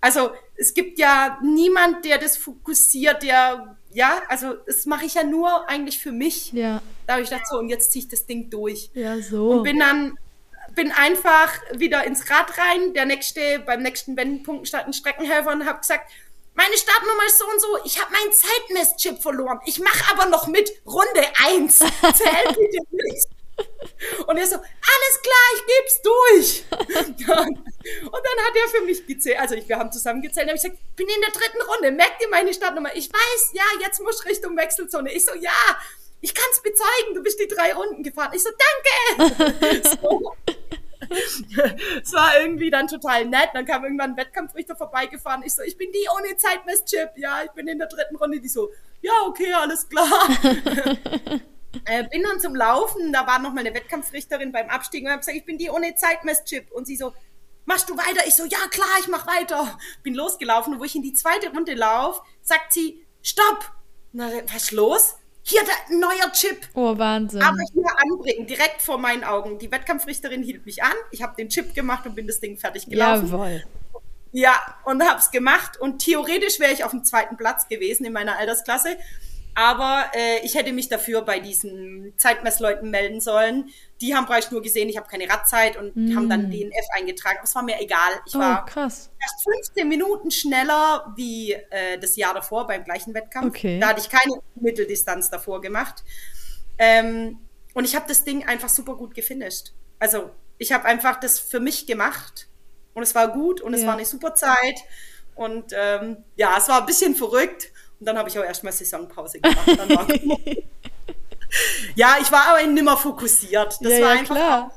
Also 0.00 0.30
es 0.56 0.72
gibt 0.72 0.98
ja 0.98 1.38
niemand, 1.42 2.02
der 2.06 2.16
das 2.16 2.38
fokussiert, 2.38 3.22
der, 3.22 3.76
ja, 3.92 4.22
also 4.30 4.54
das 4.54 4.86
mache 4.86 5.04
ich 5.04 5.14
ja 5.14 5.22
nur 5.22 5.68
eigentlich 5.68 5.98
für 5.98 6.12
mich. 6.12 6.50
Ja. 6.54 6.80
Da 7.06 7.14
habe 7.14 7.22
ich 7.22 7.28
gedacht, 7.28 7.46
so, 7.46 7.58
und 7.58 7.68
jetzt 7.68 7.92
ziehe 7.92 8.04
ich 8.04 8.08
das 8.08 8.24
Ding 8.24 8.48
durch. 8.48 8.90
Ja, 8.94 9.20
so. 9.20 9.50
Und 9.50 9.64
bin 9.64 9.78
dann, 9.78 10.16
bin 10.74 10.92
einfach 10.92 11.52
wieder 11.72 12.04
ins 12.04 12.28
Rad 12.30 12.58
rein. 12.58 12.94
Der 12.94 13.06
nächste, 13.06 13.60
beim 13.60 13.82
nächsten 13.82 14.16
Wendepunkt 14.16 14.68
stand 14.68 14.86
ein 14.86 14.92
Streckenhelfer 14.92 15.52
und 15.52 15.66
habe 15.66 15.80
gesagt, 15.80 16.10
meine 16.54 16.76
Startnummer 16.76 17.26
ist 17.26 17.38
so 17.38 17.46
und 17.46 17.60
so, 17.60 17.78
ich 17.84 18.00
habe 18.00 18.12
meinen 18.12 18.32
Zeitmesschip 18.32 19.22
verloren. 19.22 19.60
Ich 19.66 19.78
mache 19.78 20.10
aber 20.10 20.26
noch 20.26 20.46
mit 20.46 20.72
Runde 20.86 21.22
1. 21.44 21.78
Zähl 21.78 22.48
bitte 22.48 22.82
nicht. 22.90 23.28
Und 24.26 24.36
er 24.36 24.46
so, 24.46 24.56
alles 24.56 25.22
klar, 25.22 25.46
ich 25.54 25.62
geb's 25.66 26.02
durch. 26.02 26.64
und 27.08 27.20
dann 27.26 28.44
hat 28.44 28.54
er 28.54 28.68
für 28.68 28.82
mich 28.84 29.06
gezählt, 29.06 29.38
also 29.38 29.56
wir 29.56 29.78
haben 29.78 29.92
zusammen 29.92 30.22
gezählt, 30.22 30.48
habe 30.48 30.56
ich 30.56 30.62
gesagt, 30.62 30.78
ich 30.82 30.96
bin 30.96 31.08
in 31.08 31.20
der 31.20 31.30
dritten 31.30 31.62
Runde, 31.62 31.90
merkt 31.92 32.22
ihr 32.22 32.28
meine 32.28 32.52
Startnummer? 32.52 32.94
Ich 32.94 33.10
weiß, 33.10 33.50
ja, 33.52 33.64
jetzt 33.80 34.00
muss 34.02 34.20
ich 34.20 34.30
Richtung 34.30 34.56
Wechselzone. 34.56 35.12
Ich 35.12 35.24
so, 35.24 35.34
ja, 35.34 35.52
ich 36.26 36.34
kann's 36.34 36.60
bezeugen, 36.60 37.14
du 37.14 37.22
bist 37.22 37.38
die 37.38 37.46
drei 37.46 37.72
Runden 37.72 38.02
gefahren. 38.02 38.32
Ich 38.34 38.42
so, 38.42 38.50
danke. 38.50 39.88
so. 40.02 40.34
Es 42.02 42.12
war 42.12 42.40
irgendwie 42.40 42.68
dann 42.68 42.88
total 42.88 43.26
nett. 43.26 43.50
Dann 43.54 43.64
kam 43.64 43.84
irgendwann 43.84 44.10
ein 44.10 44.16
Wettkampfrichter 44.16 44.74
vorbeigefahren. 44.74 45.44
Ich 45.44 45.54
so, 45.54 45.62
ich 45.62 45.78
bin 45.78 45.92
die 45.92 46.04
ohne 46.18 46.36
Zeitmesschip. 46.36 47.10
Ja, 47.14 47.44
ich 47.44 47.50
bin 47.52 47.68
in 47.68 47.78
der 47.78 47.86
dritten 47.86 48.16
Runde. 48.16 48.40
Die 48.40 48.48
so, 48.48 48.72
ja, 49.02 49.12
okay, 49.26 49.52
alles 49.52 49.88
klar. 49.88 50.10
äh, 51.84 52.02
bin 52.08 52.24
dann 52.24 52.40
zum 52.40 52.56
Laufen. 52.56 53.12
Da 53.12 53.24
war 53.24 53.38
noch 53.38 53.52
mal 53.52 53.60
eine 53.60 53.72
Wettkampfrichterin 53.72 54.50
beim 54.50 54.68
Abstieg 54.68 55.04
und 55.04 55.10
habe 55.10 55.20
gesagt, 55.20 55.36
ich 55.36 55.44
bin 55.44 55.58
die 55.58 55.70
ohne 55.70 55.94
Zeitmesschip. 55.94 56.72
Und 56.72 56.88
sie 56.88 56.96
so, 56.96 57.12
machst 57.66 57.88
du 57.88 57.96
weiter? 57.96 58.26
Ich 58.26 58.34
so, 58.34 58.44
ja 58.46 58.66
klar, 58.72 58.98
ich 58.98 59.06
mach 59.06 59.28
weiter. 59.28 59.78
Bin 60.02 60.14
losgelaufen 60.14 60.74
und 60.74 60.80
wo 60.80 60.84
ich 60.84 60.96
in 60.96 61.02
die 61.02 61.14
zweite 61.14 61.50
Runde 61.50 61.74
laufe, 61.74 62.20
sagt 62.42 62.72
sie, 62.72 63.06
stopp. 63.22 63.70
Na, 64.10 64.28
was 64.48 64.64
ist 64.64 64.72
los? 64.72 65.14
Hier 65.48 65.60
der 65.62 65.96
neuer 65.96 66.32
Chip. 66.32 66.68
Oh, 66.74 66.98
Wahnsinn. 66.98 67.40
Aber 67.40 67.56
hier 67.72 67.84
anbringen, 67.96 68.46
direkt 68.48 68.82
vor 68.82 68.98
meinen 68.98 69.22
Augen. 69.22 69.58
Die 69.58 69.70
Wettkampfrichterin 69.70 70.42
hielt 70.42 70.66
mich 70.66 70.82
an. 70.82 70.92
Ich 71.12 71.22
habe 71.22 71.36
den 71.36 71.48
Chip 71.48 71.72
gemacht 71.72 72.04
und 72.04 72.16
bin 72.16 72.26
das 72.26 72.40
Ding 72.40 72.56
fertig 72.56 72.86
gelaufen. 72.86 73.28
Jawohl. 73.28 73.62
Ja, 74.32 74.54
und 74.84 75.02
hab's 75.04 75.30
gemacht. 75.30 75.78
Und 75.78 76.00
theoretisch 76.00 76.58
wäre 76.58 76.72
ich 76.72 76.82
auf 76.82 76.90
dem 76.90 77.04
zweiten 77.04 77.36
Platz 77.36 77.68
gewesen 77.68 78.04
in 78.04 78.12
meiner 78.12 78.36
Altersklasse. 78.36 78.96
Aber 79.54 80.10
äh, 80.14 80.44
ich 80.44 80.56
hätte 80.56 80.72
mich 80.72 80.88
dafür 80.88 81.22
bei 81.22 81.38
diesen 81.38 82.12
Zeitmessleuten 82.16 82.90
melden 82.90 83.20
sollen. 83.20 83.70
Die 84.00 84.14
haben 84.14 84.26
bereits 84.26 84.50
nur 84.50 84.60
gesehen, 84.60 84.88
ich 84.88 84.96
habe 84.96 85.08
keine 85.08 85.28
Radzeit 85.28 85.76
und 85.76 85.96
mm. 85.96 86.14
haben 86.14 86.28
dann 86.28 86.50
DNF 86.50 86.86
eingetragen. 86.94 87.38
Aber 87.38 87.44
es 87.44 87.54
war 87.54 87.62
mir 87.62 87.80
egal. 87.80 88.12
Ich 88.26 88.34
oh, 88.34 88.38
war 88.38 88.66
krass. 88.66 89.10
erst 89.20 89.44
15 89.74 89.88
Minuten 89.88 90.30
schneller 90.30 91.12
wie 91.16 91.52
äh, 91.52 91.98
das 91.98 92.16
Jahr 92.16 92.34
davor 92.34 92.66
beim 92.66 92.84
gleichen 92.84 93.14
Wettkampf. 93.14 93.48
Okay. 93.48 93.80
Da 93.80 93.88
hatte 93.88 94.00
ich 94.00 94.10
keine 94.10 94.40
Mitteldistanz 94.54 95.30
davor 95.30 95.60
gemacht. 95.60 96.04
Ähm, 96.78 97.38
und 97.74 97.84
ich 97.84 97.96
habe 97.96 98.06
das 98.08 98.24
Ding 98.24 98.46
einfach 98.46 98.68
super 98.68 98.96
gut 98.96 99.14
gefinisht. 99.14 99.72
Also 99.98 100.30
ich 100.58 100.72
habe 100.72 100.84
einfach 100.84 101.20
das 101.20 101.38
für 101.38 101.60
mich 101.60 101.86
gemacht 101.86 102.48
und 102.94 103.02
es 103.02 103.14
war 103.14 103.28
gut 103.28 103.60
und 103.60 103.74
es 103.74 103.82
ja. 103.82 103.88
war 103.88 103.94
eine 103.94 104.04
super 104.04 104.34
Zeit. 104.34 104.80
Und 105.34 105.72
ähm, 105.74 106.18
ja, 106.36 106.54
es 106.56 106.68
war 106.68 106.80
ein 106.80 106.86
bisschen 106.86 107.14
verrückt. 107.14 107.70
Und 108.00 108.06
dann 108.06 108.18
habe 108.18 108.28
ich 108.28 108.38
auch 108.38 108.44
erstmal 108.44 108.72
Saisonpause 108.72 109.40
gemacht. 109.40 109.68
ja, 111.94 112.16
ich 112.20 112.30
war 112.32 112.48
aber 112.48 112.66
nimmer 112.66 112.96
fokussiert. 112.96 113.78
Das 113.80 113.92
ja, 113.92 114.00
war 114.00 114.14
ja, 114.14 114.20
einfach 114.20 114.34
klar. 114.34 114.72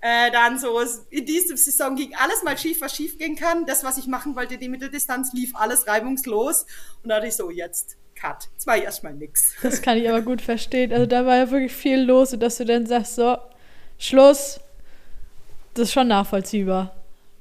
Äh, 0.00 0.30
dann 0.30 0.58
so, 0.58 0.80
in 1.10 1.26
dieser 1.26 1.56
Saison 1.56 1.96
ging 1.96 2.14
alles 2.14 2.42
mal 2.44 2.56
schief, 2.56 2.80
was 2.80 2.94
schief 2.94 3.18
gehen 3.18 3.34
kann. 3.34 3.66
Das, 3.66 3.82
was 3.82 3.98
ich 3.98 4.06
machen 4.06 4.36
wollte, 4.36 4.56
die 4.56 4.68
Mitteldistanz, 4.68 5.32
lief 5.32 5.56
alles 5.56 5.88
reibungslos. 5.88 6.66
Und 7.02 7.08
da 7.08 7.16
hatte 7.16 7.26
ich 7.26 7.34
so, 7.34 7.50
jetzt, 7.50 7.96
Cut. 8.14 8.48
Jetzt 8.52 8.66
war 8.66 8.76
erstmal 8.76 9.14
nix. 9.14 9.54
Das 9.62 9.82
kann 9.82 9.98
ich 9.98 10.08
aber 10.08 10.22
gut 10.22 10.42
verstehen. 10.42 10.92
Also 10.92 11.06
da 11.06 11.24
war 11.26 11.36
ja 11.36 11.50
wirklich 11.50 11.72
viel 11.72 12.00
los, 12.00 12.30
dass 12.38 12.56
du 12.56 12.64
dann 12.64 12.86
sagst, 12.86 13.16
so, 13.16 13.38
Schluss. 13.98 14.60
Das 15.74 15.88
ist 15.88 15.92
schon 15.92 16.08
nachvollziehbar. 16.08 16.94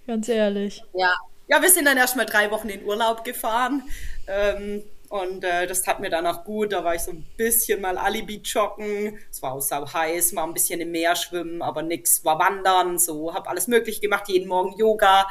Ganz 0.06 0.30
ehrlich. 0.30 0.84
Ja. 0.94 1.14
Ja, 1.50 1.62
wir 1.62 1.70
sind 1.70 1.86
dann 1.86 1.98
erstmal 1.98 2.26
drei 2.26 2.52
Wochen 2.52 2.68
in 2.68 2.84
Urlaub 2.84 3.24
gefahren. 3.24 3.84
Ähm, 4.28 4.84
und 5.10 5.44
äh, 5.44 5.68
das 5.68 5.82
tat 5.82 6.00
mir 6.00 6.10
dann 6.10 6.28
auch 6.28 6.44
gut. 6.44 6.74
Da 6.74 6.84
war 6.84 6.96
ich 6.96 7.02
so 7.02 7.12
ein 7.12 7.26
bisschen 7.38 7.82
mal 7.82 7.98
Alibi 7.98 8.42
joggen. 8.44 9.18
Es 9.32 9.42
war 9.42 9.54
auch 9.54 9.62
sau 9.62 9.92
heiß, 9.92 10.34
mal 10.34 10.44
ein 10.44 10.54
bisschen 10.54 10.82
im 10.82 10.92
Meer 10.92 11.16
schwimmen, 11.16 11.62
aber 11.62 11.82
nix 11.82 12.26
war 12.26 12.40
wandern. 12.40 13.00
So, 13.00 13.34
habe 13.34 13.50
alles 13.50 13.68
möglich 13.68 14.02
gemacht, 14.02 14.28
jeden 14.28 14.48
Morgen 14.48 14.78
Yoga. 14.78 15.28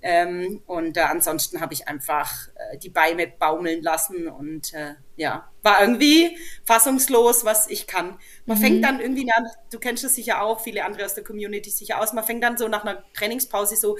Ähm, 0.00 0.62
und 0.66 0.96
äh, 0.96 1.00
ansonsten 1.00 1.60
habe 1.60 1.74
ich 1.74 1.88
einfach 1.88 2.30
äh, 2.54 2.78
die 2.78 2.88
Beine 2.88 3.26
baumeln 3.26 3.82
lassen 3.82 4.28
und 4.28 4.72
äh, 4.72 4.94
ja, 5.16 5.50
war 5.62 5.80
irgendwie 5.80 6.36
fassungslos, 6.64 7.44
was 7.44 7.68
ich 7.68 7.88
kann. 7.88 8.16
Man 8.46 8.58
mhm. 8.58 8.62
fängt 8.62 8.84
dann 8.84 9.00
irgendwie 9.00 9.28
an, 9.32 9.48
du 9.72 9.80
kennst 9.80 10.04
das 10.04 10.14
sicher 10.14 10.42
auch, 10.42 10.60
viele 10.60 10.84
andere 10.84 11.04
aus 11.04 11.14
der 11.14 11.24
Community 11.24 11.70
sicher 11.70 12.00
aus, 12.00 12.12
man 12.12 12.22
fängt 12.22 12.44
dann 12.44 12.56
so 12.56 12.68
nach 12.68 12.84
einer 12.84 13.02
Trainingspause 13.12 13.74
so 13.74 13.98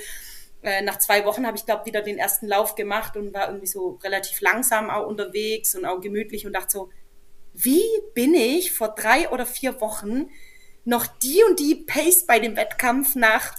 äh, 0.63 0.83
nach 0.83 0.99
zwei 0.99 1.25
Wochen 1.25 1.47
habe 1.47 1.57
ich, 1.57 1.65
glaube 1.65 1.87
wieder 1.87 2.03
den 2.03 2.19
ersten 2.19 2.47
Lauf 2.47 2.75
gemacht 2.75 3.17
und 3.17 3.33
war 3.33 3.49
irgendwie 3.49 3.67
so 3.67 3.99
relativ 4.03 4.41
langsam 4.41 4.91
auch 4.91 5.07
unterwegs 5.07 5.75
und 5.75 5.85
auch 5.85 6.01
gemütlich 6.01 6.47
und 6.47 6.53
dachte 6.53 6.71
so, 6.71 6.91
wie 7.55 7.83
bin 8.15 8.35
ich 8.35 8.73
vor 8.73 8.89
drei 8.89 9.29
oder 9.31 9.47
vier 9.47 9.81
Wochen 9.81 10.31
noch 10.85 11.07
die 11.07 11.43
und 11.45 11.59
die 11.59 11.75
Pace 11.75 12.25
bei 12.27 12.39
dem 12.39 12.57
Wettkampf 12.57 13.15
nach 13.15 13.55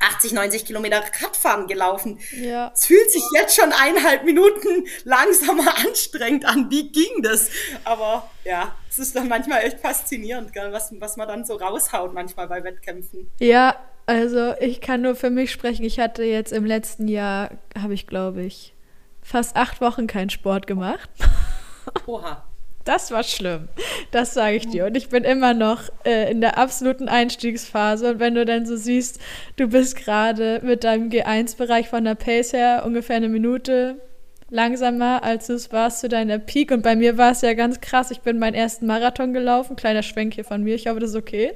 80, 0.00 0.32
90 0.32 0.64
Kilometer 0.64 1.00
Radfahren 1.00 1.66
gelaufen. 1.66 2.20
Ja. 2.32 2.70
Es 2.72 2.86
fühlt 2.86 3.10
sich 3.10 3.22
jetzt 3.34 3.56
schon 3.56 3.72
eineinhalb 3.72 4.24
Minuten 4.24 4.86
langsamer 5.04 5.76
anstrengend 5.86 6.44
an. 6.44 6.70
Wie 6.70 6.90
ging 6.92 7.22
das? 7.22 7.50
Aber 7.84 8.30
ja, 8.44 8.76
es 8.88 8.98
ist 8.98 9.16
dann 9.16 9.28
manchmal 9.28 9.64
echt 9.64 9.80
faszinierend, 9.80 10.52
was, 10.54 10.92
was 10.98 11.16
man 11.16 11.28
dann 11.28 11.44
so 11.44 11.56
raushaut 11.56 12.14
manchmal 12.14 12.48
bei 12.48 12.62
Wettkämpfen. 12.62 13.30
Ja, 13.40 13.76
also 14.08 14.54
ich 14.58 14.80
kann 14.80 15.02
nur 15.02 15.14
für 15.14 15.28
mich 15.28 15.52
sprechen. 15.52 15.84
Ich 15.84 16.00
hatte 16.00 16.24
jetzt 16.24 16.50
im 16.50 16.64
letzten 16.64 17.08
Jahr, 17.08 17.50
habe 17.78 17.92
ich 17.92 18.06
glaube 18.06 18.42
ich, 18.42 18.72
fast 19.20 19.54
acht 19.56 19.82
Wochen 19.82 20.06
keinen 20.06 20.30
Sport 20.30 20.66
gemacht. 20.66 21.10
Oha. 22.06 22.44
Das 22.84 23.10
war 23.10 23.22
schlimm. 23.22 23.68
Das 24.12 24.32
sage 24.32 24.56
ich 24.56 24.66
dir. 24.66 24.86
Und 24.86 24.96
ich 24.96 25.10
bin 25.10 25.24
immer 25.24 25.52
noch 25.52 25.82
äh, 26.06 26.30
in 26.30 26.40
der 26.40 26.56
absoluten 26.56 27.06
Einstiegsphase. 27.06 28.12
Und 28.12 28.18
wenn 28.18 28.34
du 28.34 28.46
dann 28.46 28.64
so 28.64 28.76
siehst, 28.76 29.20
du 29.56 29.68
bist 29.68 29.94
gerade 29.94 30.62
mit 30.64 30.84
deinem 30.84 31.10
G1-Bereich 31.10 31.90
von 31.90 32.04
der 32.04 32.14
Pace 32.14 32.54
her 32.54 32.84
ungefähr 32.86 33.16
eine 33.16 33.28
Minute 33.28 34.00
langsamer, 34.48 35.22
als 35.22 35.48
du 35.48 35.52
es 35.52 35.70
warst 35.70 36.00
zu 36.00 36.08
deiner 36.08 36.38
Peak. 36.38 36.70
Und 36.70 36.82
bei 36.82 36.96
mir 36.96 37.18
war 37.18 37.32
es 37.32 37.42
ja 37.42 37.52
ganz 37.52 37.82
krass. 37.82 38.10
Ich 38.10 38.22
bin 38.22 38.38
meinen 38.38 38.54
ersten 38.54 38.86
Marathon 38.86 39.34
gelaufen. 39.34 39.76
Kleiner 39.76 40.02
Schwenk 40.02 40.32
hier 40.32 40.44
von 40.44 40.62
mir. 40.62 40.74
Ich 40.74 40.86
hoffe, 40.86 41.00
das 41.00 41.10
ist 41.10 41.16
okay. 41.16 41.52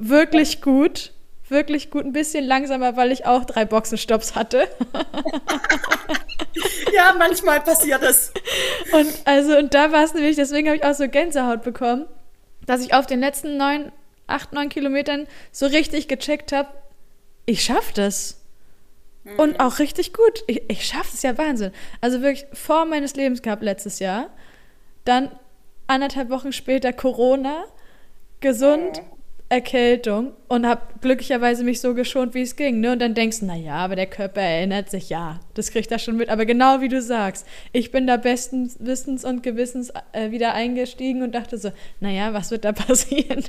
Wirklich 0.00 0.60
gut 0.60 1.12
wirklich 1.48 1.90
gut, 1.90 2.04
ein 2.04 2.12
bisschen 2.12 2.44
langsamer, 2.44 2.96
weil 2.96 3.12
ich 3.12 3.26
auch 3.26 3.44
drei 3.44 3.64
Boxenstopps 3.64 4.34
hatte. 4.34 4.68
ja, 6.92 7.14
manchmal 7.18 7.60
passiert 7.60 8.02
es. 8.02 8.32
Und 8.92 9.12
also, 9.24 9.56
und 9.56 9.74
da 9.74 9.92
war 9.92 10.04
es 10.04 10.14
nämlich, 10.14 10.36
deswegen 10.36 10.68
habe 10.68 10.76
ich 10.76 10.84
auch 10.84 10.94
so 10.94 11.08
Gänsehaut 11.08 11.62
bekommen, 11.62 12.06
dass 12.66 12.84
ich 12.84 12.94
auf 12.94 13.06
den 13.06 13.20
letzten 13.20 13.56
neun, 13.56 13.92
acht, 14.26 14.52
neun 14.52 14.68
Kilometern 14.68 15.26
so 15.52 15.66
richtig 15.66 16.08
gecheckt 16.08 16.52
habe, 16.52 16.68
ich 17.46 17.62
schaffe 17.62 17.92
das. 17.94 18.40
Mhm. 19.24 19.38
Und 19.38 19.60
auch 19.60 19.78
richtig 19.78 20.14
gut. 20.14 20.44
Ich, 20.46 20.62
ich 20.68 20.86
schaffe 20.86 21.10
es 21.12 21.22
ja 21.22 21.36
Wahnsinn. 21.36 21.72
Also 22.00 22.22
wirklich 22.22 22.46
vor 22.52 22.86
meines 22.86 23.16
Lebens 23.16 23.42
gehabt 23.42 23.62
letztes 23.62 23.98
Jahr. 23.98 24.30
Dann 25.04 25.30
anderthalb 25.86 26.30
Wochen 26.30 26.52
später 26.52 26.94
Corona, 26.94 27.64
gesund, 28.40 29.02
mhm 29.02 29.13
Erkältung 29.54 30.32
und 30.48 30.66
habe 30.66 30.82
glücklicherweise 31.00 31.62
mich 31.62 31.80
so 31.80 31.94
geschont, 31.94 32.34
wie 32.34 32.42
es 32.42 32.56
ging. 32.56 32.80
Ne? 32.80 32.90
Und 32.90 32.98
dann 32.98 33.14
denkst 33.14 33.38
du, 33.38 33.46
naja, 33.46 33.76
aber 33.76 33.94
der 33.94 34.06
Körper 34.06 34.40
erinnert 34.40 34.90
sich, 34.90 35.10
ja, 35.10 35.38
das 35.54 35.70
kriegt 35.70 35.92
er 35.92 36.00
schon 36.00 36.16
mit. 36.16 36.28
Aber 36.28 36.44
genau 36.44 36.80
wie 36.80 36.88
du 36.88 37.00
sagst, 37.00 37.46
ich 37.72 37.92
bin 37.92 38.08
da 38.08 38.16
besten 38.16 38.68
Wissens 38.80 39.24
und 39.24 39.44
Gewissens 39.44 39.92
äh, 40.12 40.32
wieder 40.32 40.54
eingestiegen 40.54 41.22
und 41.22 41.36
dachte 41.36 41.56
so, 41.56 41.70
naja, 42.00 42.34
was 42.34 42.50
wird 42.50 42.64
da 42.64 42.72
passieren? 42.72 43.44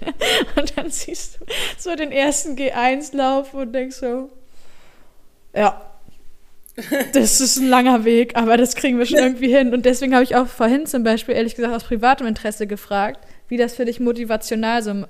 und 0.56 0.77
dann 0.77 0.91
siehst 0.91 1.40
du 1.40 1.45
so 1.80 1.95
den 1.95 2.11
ersten 2.11 2.56
G1-Lauf 2.56 3.56
und 3.56 3.73
denkst 3.73 3.95
so, 3.95 4.30
ja, 5.56 5.82
das 7.14 7.41
ist 7.41 7.57
ein 7.57 7.68
langer 7.68 8.06
Weg, 8.06 8.36
aber 8.38 8.57
das 8.57 8.76
kriegen 8.76 8.99
wir 8.99 9.07
schon 9.07 9.18
irgendwie 9.23 9.56
hin. 9.56 9.73
Und 9.73 9.86
deswegen 9.86 10.14
habe 10.14 10.23
ich 10.23 10.36
auch 10.36 10.45
vorhin 10.45 10.86
zum 10.86 11.03
Beispiel, 11.03 11.34
ehrlich 11.34 11.56
gesagt, 11.56 11.73
aus 11.73 11.86
privatem 11.86 12.27
Interesse 12.27 12.68
gefragt, 12.68 13.26
wie 13.48 13.57
das 13.57 13.73
für 13.73 13.86
dich 13.86 13.99
motivational 13.99 14.84
so 14.84 15.06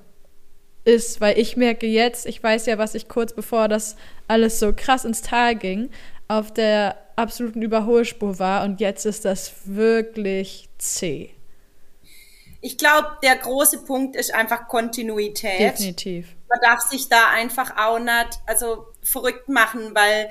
ist, 0.86 1.20
weil 1.20 1.38
ich 1.38 1.56
merke 1.56 1.86
jetzt, 1.86 2.26
ich 2.26 2.42
weiß 2.42 2.66
ja, 2.66 2.78
was 2.78 2.94
ich 2.94 3.08
kurz 3.08 3.34
bevor 3.34 3.68
das 3.68 3.96
alles 4.28 4.58
so 4.58 4.72
krass 4.74 5.04
ins 5.04 5.22
Tal 5.22 5.56
ging, 5.56 5.90
auf 6.28 6.52
der 6.52 6.96
absoluten 7.16 7.62
Überholspur 7.62 8.38
war 8.38 8.64
und 8.64 8.80
jetzt 8.80 9.04
ist 9.04 9.24
das 9.24 9.52
wirklich 9.64 10.68
zäh. 10.78 11.30
Ich 12.60 12.78
glaube, 12.78 13.08
der 13.22 13.36
große 13.36 13.84
Punkt 13.84 14.16
ist 14.16 14.34
einfach 14.34 14.68
Kontinuität. 14.68 15.60
Definitiv. 15.60 16.28
Man 16.48 16.60
darf 16.62 16.80
sich 16.80 17.08
da 17.08 17.30
einfach 17.30 17.76
auch 17.76 17.98
nicht 17.98 18.40
also 18.46 18.86
verrückt 19.02 19.48
machen, 19.48 19.94
weil 19.94 20.30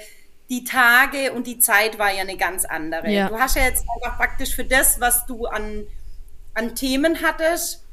die 0.50 0.64
Tage 0.64 1.34
und 1.34 1.48
die 1.48 1.60
Zeit 1.60 1.98
war 1.98 2.14
ja 2.14 2.22
eine 2.22 2.38
ganz 2.38 2.66
andere. 2.66 3.10
Ja. 3.10 3.30
Du 3.30 3.40
hast 3.40 3.56
ja 3.56 3.64
jetzt 3.64 3.86
einfach 3.96 4.18
praktisch 4.18 4.54
für 4.54 4.66
das, 4.66 5.00
was 5.00 5.26
du 5.26 5.46
an, 5.46 5.88
an 6.54 6.76
Themen 6.76 7.22
hattest, 7.22 7.86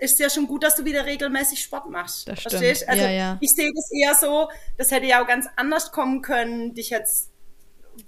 ist 0.00 0.18
ja 0.18 0.30
schon 0.30 0.46
gut, 0.46 0.62
dass 0.62 0.76
du 0.76 0.84
wieder 0.84 1.06
regelmäßig 1.06 1.62
Sport 1.62 1.88
machst. 1.90 2.28
Das 2.28 2.40
Verstehst? 2.40 2.82
Stimmt. 2.82 2.90
Also 2.90 3.04
ja, 3.04 3.10
ja. 3.10 3.38
ich 3.40 3.54
sehe 3.54 3.70
das 3.74 3.90
eher 3.92 4.14
so, 4.14 4.50
das 4.76 4.90
hätte 4.90 5.06
ja 5.06 5.22
auch 5.22 5.26
ganz 5.26 5.46
anders 5.56 5.92
kommen 5.92 6.22
können, 6.22 6.74
dich 6.74 6.90
jetzt 6.90 7.30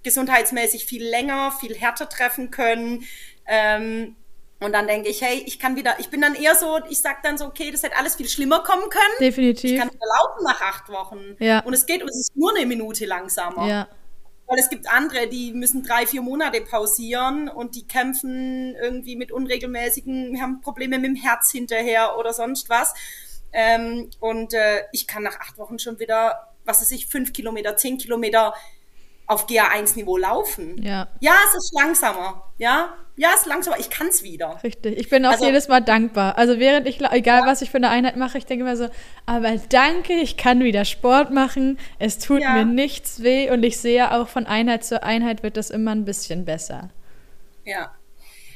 gesundheitsmäßig 0.02 0.84
viel 0.84 1.04
länger, 1.04 1.52
viel 1.52 1.74
härter 1.74 2.08
treffen 2.08 2.50
können. 2.50 3.04
Ähm, 3.46 4.16
und 4.60 4.72
dann 4.72 4.88
denke 4.88 5.08
ich, 5.08 5.22
hey, 5.22 5.42
ich 5.46 5.58
kann 5.58 5.76
wieder, 5.76 6.00
ich 6.00 6.08
bin 6.08 6.20
dann 6.20 6.34
eher 6.34 6.56
so, 6.56 6.80
ich 6.88 7.00
sag 7.00 7.22
dann 7.22 7.38
so, 7.38 7.46
okay, 7.46 7.70
das 7.70 7.82
hätte 7.84 7.96
alles 7.96 8.16
viel 8.16 8.28
schlimmer 8.28 8.60
kommen 8.64 8.90
können. 8.90 9.14
Definitiv. 9.20 9.70
Ich 9.70 9.78
kann 9.78 9.88
wieder 9.88 10.06
laufen 10.06 10.44
nach 10.44 10.60
acht 10.60 10.88
Wochen. 10.88 11.36
Ja. 11.38 11.60
Und 11.60 11.74
es 11.74 11.86
geht, 11.86 12.02
und 12.02 12.08
es 12.08 12.16
ist 12.16 12.36
nur 12.36 12.54
eine 12.56 12.66
Minute 12.66 13.06
langsamer. 13.06 13.68
Ja. 13.68 13.88
Weil 14.48 14.58
es 14.58 14.70
gibt 14.70 14.90
andere, 14.90 15.28
die 15.28 15.52
müssen 15.52 15.82
drei, 15.82 16.06
vier 16.06 16.22
Monate 16.22 16.62
pausieren 16.62 17.48
und 17.48 17.74
die 17.74 17.86
kämpfen 17.86 18.74
irgendwie 18.74 19.14
mit 19.14 19.30
unregelmäßigen, 19.30 20.40
haben 20.40 20.60
Probleme 20.62 20.98
mit 20.98 21.10
dem 21.10 21.16
Herz 21.16 21.50
hinterher 21.50 22.16
oder 22.18 22.32
sonst 22.32 22.70
was. 22.70 22.94
Ähm, 23.52 24.10
und 24.20 24.54
äh, 24.54 24.84
ich 24.92 25.06
kann 25.06 25.22
nach 25.22 25.38
acht 25.38 25.58
Wochen 25.58 25.78
schon 25.78 25.98
wieder, 25.98 26.54
was 26.64 26.80
weiß 26.80 26.90
ich, 26.92 27.06
fünf 27.06 27.32
Kilometer, 27.32 27.76
zehn 27.76 27.98
Kilometer 27.98 28.54
auf 29.26 29.46
GA1-Niveau 29.46 30.16
laufen. 30.16 30.82
Ja. 30.82 31.08
Ja, 31.20 31.34
es 31.46 31.54
ist 31.54 31.74
langsamer. 31.74 32.50
Ja, 32.56 32.96
ja, 33.18 33.30
es 33.34 33.40
ist 33.40 33.46
langsamer. 33.46 33.78
Ich 33.80 33.90
kann 33.90 34.06
es 34.06 34.22
wieder. 34.22 34.60
Richtig. 34.62 34.96
Ich 34.96 35.10
bin 35.10 35.26
auch 35.26 35.32
also, 35.32 35.44
jedes 35.44 35.66
Mal 35.66 35.80
dankbar. 35.80 36.38
Also 36.38 36.60
während 36.60 36.86
ich, 36.86 37.00
egal 37.00 37.40
ja. 37.40 37.46
was 37.46 37.62
ich 37.62 37.70
für 37.70 37.78
eine 37.78 37.90
Einheit 37.90 38.16
mache, 38.16 38.38
ich 38.38 38.46
denke 38.46 38.62
immer 38.62 38.76
so, 38.76 38.88
aber 39.26 39.56
danke, 39.68 40.12
ich 40.14 40.36
kann 40.36 40.60
wieder 40.60 40.84
Sport 40.84 41.32
machen. 41.32 41.78
Es 41.98 42.18
tut 42.18 42.42
ja. 42.42 42.52
mir 42.52 42.64
nichts 42.64 43.22
weh 43.24 43.50
und 43.50 43.64
ich 43.64 43.78
sehe 43.78 44.12
auch 44.12 44.28
von 44.28 44.46
Einheit 44.46 44.84
zu 44.84 45.02
Einheit 45.02 45.42
wird 45.42 45.56
das 45.56 45.70
immer 45.70 45.90
ein 45.90 46.04
bisschen 46.04 46.44
besser. 46.44 46.90
Ja. 47.64 47.92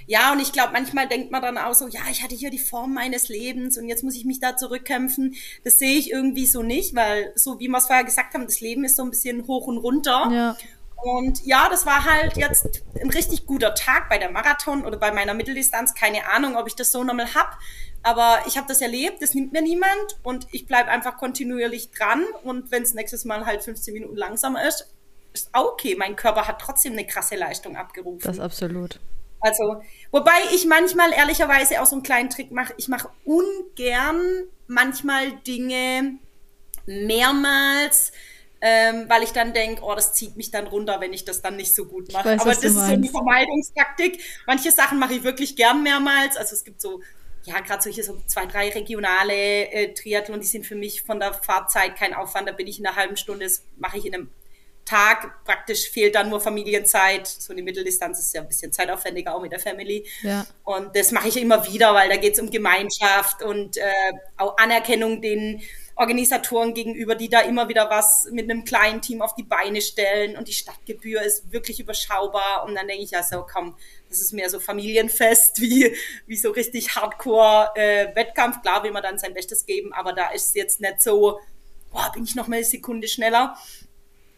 Ja, 0.06 0.32
und 0.32 0.40
ich 0.40 0.52
glaube, 0.52 0.72
manchmal 0.72 1.08
denkt 1.08 1.32
man 1.32 1.42
dann 1.42 1.58
auch 1.58 1.74
so, 1.74 1.88
ja, 1.88 2.00
ich 2.10 2.22
hatte 2.22 2.34
hier 2.34 2.50
die 2.50 2.58
Form 2.58 2.94
meines 2.94 3.28
Lebens 3.28 3.78
und 3.78 3.88
jetzt 3.88 4.04
muss 4.04 4.14
ich 4.14 4.24
mich 4.24 4.40
da 4.40 4.56
zurückkämpfen. 4.56 5.34
Das 5.64 5.78
sehe 5.78 5.98
ich 5.98 6.10
irgendwie 6.10 6.46
so 6.46 6.62
nicht, 6.62 6.94
weil 6.94 7.32
so 7.34 7.58
wie 7.58 7.68
wir 7.68 7.78
es 7.78 7.86
vorher 7.86 8.04
gesagt 8.04 8.34
haben, 8.34 8.44
das 8.44 8.60
Leben 8.60 8.84
ist 8.84 8.96
so 8.96 9.02
ein 9.02 9.10
bisschen 9.10 9.46
hoch 9.46 9.66
und 9.66 9.78
runter. 9.78 10.30
Ja. 10.32 10.56
Und 11.02 11.44
ja, 11.44 11.68
das 11.68 11.84
war 11.84 12.04
halt 12.04 12.36
jetzt 12.36 12.82
ein 13.00 13.10
richtig 13.10 13.46
guter 13.46 13.74
Tag 13.74 14.08
bei 14.08 14.18
der 14.18 14.30
Marathon 14.30 14.84
oder 14.84 14.96
bei 14.96 15.10
meiner 15.10 15.34
Mitteldistanz. 15.34 15.94
Keine 15.94 16.28
Ahnung, 16.28 16.56
ob 16.56 16.68
ich 16.68 16.76
das 16.76 16.92
so 16.92 17.02
nochmal 17.02 17.34
hab. 17.34 17.58
Aber 18.04 18.38
ich 18.46 18.56
habe 18.56 18.68
das 18.68 18.80
erlebt, 18.80 19.20
das 19.20 19.34
nimmt 19.34 19.52
mir 19.52 19.62
niemand 19.62 20.18
und 20.22 20.46
ich 20.52 20.66
bleibe 20.66 20.90
einfach 20.90 21.16
kontinuierlich 21.16 21.90
dran. 21.90 22.24
Und 22.44 22.70
wenn 22.70 22.82
es 22.82 22.94
nächstes 22.94 23.24
Mal 23.24 23.46
halt 23.46 23.62
15 23.64 23.94
Minuten 23.94 24.16
langsamer 24.16 24.66
ist, 24.66 24.92
ist 25.32 25.50
okay. 25.52 25.96
Mein 25.98 26.14
Körper 26.14 26.46
hat 26.46 26.60
trotzdem 26.60 26.92
eine 26.92 27.06
krasse 27.06 27.34
Leistung 27.36 27.76
abgerufen. 27.76 28.20
Das 28.22 28.38
absolut. 28.38 29.00
Also, 29.40 29.82
wobei 30.12 30.30
ich 30.54 30.66
manchmal 30.66 31.12
ehrlicherweise 31.12 31.82
auch 31.82 31.86
so 31.86 31.96
einen 31.96 32.04
kleinen 32.04 32.30
Trick 32.30 32.52
mache. 32.52 32.74
Ich 32.76 32.86
mache 32.86 33.08
ungern 33.24 34.44
manchmal 34.68 35.32
Dinge 35.32 36.18
mehrmals, 36.86 38.12
ähm, 38.64 39.06
weil 39.08 39.24
ich 39.24 39.32
dann 39.32 39.52
denke, 39.52 39.82
oh, 39.82 39.94
das 39.94 40.14
zieht 40.14 40.36
mich 40.36 40.52
dann 40.52 40.68
runter, 40.68 41.00
wenn 41.00 41.12
ich 41.12 41.24
das 41.24 41.42
dann 41.42 41.56
nicht 41.56 41.74
so 41.74 41.84
gut 41.84 42.12
mache. 42.12 42.30
Aber 42.40 42.44
das 42.44 42.62
ist 42.62 42.74
so 42.74 42.80
eine 42.80 43.08
Vermeidungstaktik. 43.08 44.22
Manche 44.46 44.70
Sachen 44.70 45.00
mache 45.00 45.14
ich 45.14 45.24
wirklich 45.24 45.56
gern 45.56 45.82
mehrmals. 45.82 46.36
Also 46.36 46.54
es 46.54 46.62
gibt 46.62 46.80
so, 46.80 47.00
ja, 47.42 47.58
gerade 47.58 47.82
solche 47.82 48.04
so 48.04 48.22
zwei, 48.26 48.46
drei 48.46 48.68
regionale 48.70 49.34
äh, 49.34 49.92
Triathlon, 49.92 50.40
die 50.40 50.46
sind 50.46 50.64
für 50.64 50.76
mich 50.76 51.02
von 51.02 51.18
der 51.18 51.34
Fahrzeit 51.34 51.96
kein 51.96 52.14
Aufwand. 52.14 52.48
Da 52.48 52.52
bin 52.52 52.68
ich 52.68 52.78
in 52.78 52.86
einer 52.86 52.94
halben 52.94 53.16
Stunde, 53.16 53.46
das 53.46 53.64
mache 53.78 53.98
ich 53.98 54.06
in 54.06 54.14
einem 54.14 54.30
Tag 54.84 55.44
praktisch 55.44 55.90
fehlt 55.90 56.14
dann 56.14 56.28
nur 56.28 56.40
Familienzeit. 56.40 57.26
So 57.26 57.52
eine 57.52 57.62
Mitteldistanz 57.62 58.18
ist 58.18 58.34
ja 58.34 58.42
ein 58.42 58.48
bisschen 58.48 58.72
zeitaufwendiger 58.72 59.34
auch 59.34 59.42
mit 59.42 59.52
der 59.52 59.60
Family. 59.60 60.06
Ja. 60.22 60.46
Und 60.64 60.96
das 60.96 61.12
mache 61.12 61.28
ich 61.28 61.36
immer 61.36 61.66
wieder, 61.68 61.94
weil 61.94 62.08
da 62.08 62.16
geht 62.16 62.34
es 62.34 62.40
um 62.40 62.50
Gemeinschaft 62.50 63.42
und 63.42 63.76
äh, 63.76 63.92
auch 64.36 64.56
Anerkennung 64.56 65.20
den 65.20 65.62
Organisatoren 65.94 66.74
gegenüber, 66.74 67.14
die 67.14 67.28
da 67.28 67.40
immer 67.40 67.68
wieder 67.68 67.90
was 67.90 68.28
mit 68.30 68.50
einem 68.50 68.64
kleinen 68.64 69.02
Team 69.02 69.20
auf 69.20 69.34
die 69.34 69.42
Beine 69.42 69.82
stellen 69.82 70.36
und 70.36 70.48
die 70.48 70.52
Stadtgebühr 70.52 71.22
ist 71.22 71.52
wirklich 71.52 71.80
überschaubar 71.80 72.64
und 72.64 72.74
dann 72.74 72.88
denke 72.88 73.04
ich 73.04 73.10
ja 73.10 73.22
so, 73.22 73.46
komm, 73.50 73.76
das 74.08 74.20
ist 74.20 74.32
mehr 74.32 74.48
so 74.48 74.58
Familienfest 74.58 75.60
wie, 75.60 75.94
wie 76.26 76.36
so 76.36 76.50
richtig 76.50 76.96
Hardcore 76.96 77.70
äh. 77.74 78.24
Klar 78.62 78.82
will 78.84 78.92
man 78.92 79.02
dann 79.02 79.18
sein 79.18 79.34
Bestes 79.34 79.66
geben, 79.66 79.92
aber 79.92 80.12
da 80.12 80.30
ist 80.30 80.48
es 80.48 80.54
jetzt 80.54 80.80
nicht 80.80 81.02
so, 81.02 81.40
boah, 81.90 82.10
bin 82.14 82.24
ich 82.24 82.34
noch 82.34 82.48
mal 82.48 82.56
eine 82.56 82.64
Sekunde 82.64 83.08
schneller. 83.08 83.56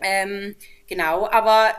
Ähm, 0.00 0.56
genau, 0.86 1.28
aber 1.28 1.74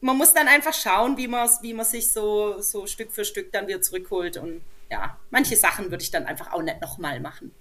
man 0.00 0.16
muss 0.16 0.34
dann 0.34 0.48
einfach 0.48 0.74
schauen, 0.74 1.16
wie 1.16 1.26
man 1.26 1.48
wie 1.62 1.74
man 1.74 1.86
sich 1.86 2.12
so, 2.12 2.60
so 2.60 2.86
Stück 2.86 3.12
für 3.12 3.24
Stück 3.24 3.50
dann 3.52 3.66
wieder 3.66 3.80
zurückholt. 3.80 4.36
Und 4.36 4.62
ja, 4.90 5.18
manche 5.30 5.56
Sachen 5.56 5.90
würde 5.90 6.02
ich 6.02 6.10
dann 6.10 6.26
einfach 6.26 6.52
auch 6.52 6.62
nicht 6.62 6.80
nochmal 6.80 7.20
machen. 7.20 7.52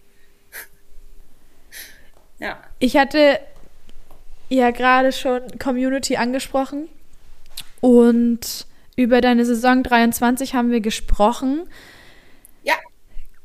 Ja. 2.39 2.57
Ich 2.79 2.97
hatte 2.97 3.39
ja 4.49 4.71
gerade 4.71 5.11
schon 5.11 5.41
Community 5.59 6.17
angesprochen 6.17 6.87
und 7.81 8.65
über 8.95 9.21
deine 9.21 9.45
Saison 9.45 9.83
23 9.83 10.53
haben 10.55 10.71
wir 10.71 10.81
gesprochen. 10.81 11.67
Ja. 12.63 12.75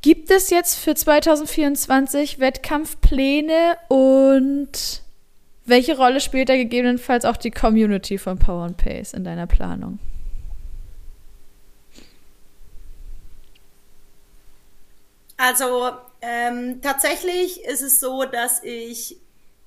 Gibt 0.03 0.31
es 0.31 0.51
jetzt 0.51 0.77
für 0.77 0.95
2024 0.95 2.39
Wettkampfpläne 2.39 3.77
und 3.89 5.03
welche 5.67 5.97
Rolle 5.97 6.21
spielt 6.21 6.49
da 6.49 6.57
gegebenenfalls 6.57 7.25
auch 7.25 7.37
die 7.37 7.51
Community 7.51 8.19
von 8.19 8.39
Power 8.39 8.65
and 8.65 8.77
Pace 8.77 9.13
in 9.13 9.25
deiner 9.25 9.47
Planung? 9.47 9.99
Also 15.37 15.93
ähm, 16.23 16.81
tatsächlich 16.83 17.65
ist 17.65 17.83
es 17.83 18.01
so, 18.01 18.25
dass 18.25 18.63
ich 18.63 19.21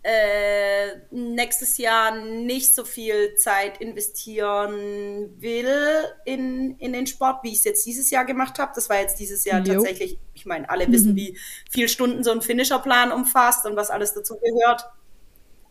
äh, 0.04 0.98
nächstes 1.12 1.78
Jahr 1.78 2.16
nicht 2.18 2.76
so 2.76 2.84
viel 2.84 3.36
Zeit 3.36 3.80
investieren 3.80 5.34
will 5.40 6.04
in, 6.26 6.78
in 6.78 6.92
den 6.92 7.08
Sport, 7.08 7.44
wie 7.44 7.52
ich 7.52 7.60
es 7.60 7.64
jetzt 7.64 7.86
dieses 7.86 8.12
Jahr 8.12 8.26
gemacht 8.26 8.60
habe. 8.60 8.74
Das 8.76 8.90
war 8.90 9.00
jetzt 9.00 9.18
dieses 9.20 9.46
Jahr 9.46 9.62
jo. 9.62 9.76
tatsächlich, 9.76 10.20
ich 10.34 10.46
meine, 10.46 10.70
alle 10.70 10.92
wissen, 10.92 11.12
mhm. 11.12 11.16
wie 11.16 11.38
viel 11.72 11.88
Stunden 11.88 12.24
so 12.24 12.32
ein 12.32 12.42
Finisherplan 12.42 13.14
umfasst 13.14 13.66
und 13.66 13.78
was 13.78 13.90
alles 13.90 14.14
dazu 14.14 14.38
gehört. 14.40 14.86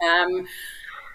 Ähm, 0.01 0.49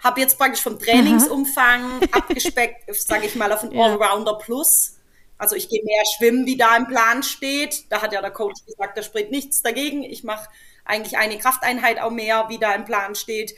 habe 0.04 0.20
jetzt 0.20 0.38
praktisch 0.38 0.62
vom 0.62 0.78
Trainingsumfang 0.78 1.82
Aha. 1.82 2.00
abgespeckt, 2.12 2.94
sage 2.94 3.26
ich 3.26 3.34
mal, 3.34 3.52
auf 3.52 3.64
ein 3.64 3.76
Allrounder 3.76 4.38
Plus. 4.38 4.97
Also 5.38 5.54
ich 5.54 5.68
gehe 5.68 5.84
mehr 5.84 6.02
schwimmen, 6.16 6.46
wie 6.46 6.56
da 6.56 6.76
im 6.76 6.88
Plan 6.88 7.22
steht. 7.22 7.90
Da 7.90 8.02
hat 8.02 8.12
ja 8.12 8.20
der 8.20 8.32
Coach 8.32 8.64
gesagt, 8.66 8.98
da 8.98 9.02
spricht 9.02 9.30
nichts 9.30 9.62
dagegen. 9.62 10.02
Ich 10.02 10.24
mache 10.24 10.48
eigentlich 10.84 11.16
eine 11.16 11.38
Krafteinheit 11.38 12.00
auch 12.00 12.10
mehr, 12.10 12.46
wie 12.48 12.58
da 12.58 12.74
im 12.74 12.84
Plan 12.84 13.14
steht. 13.14 13.54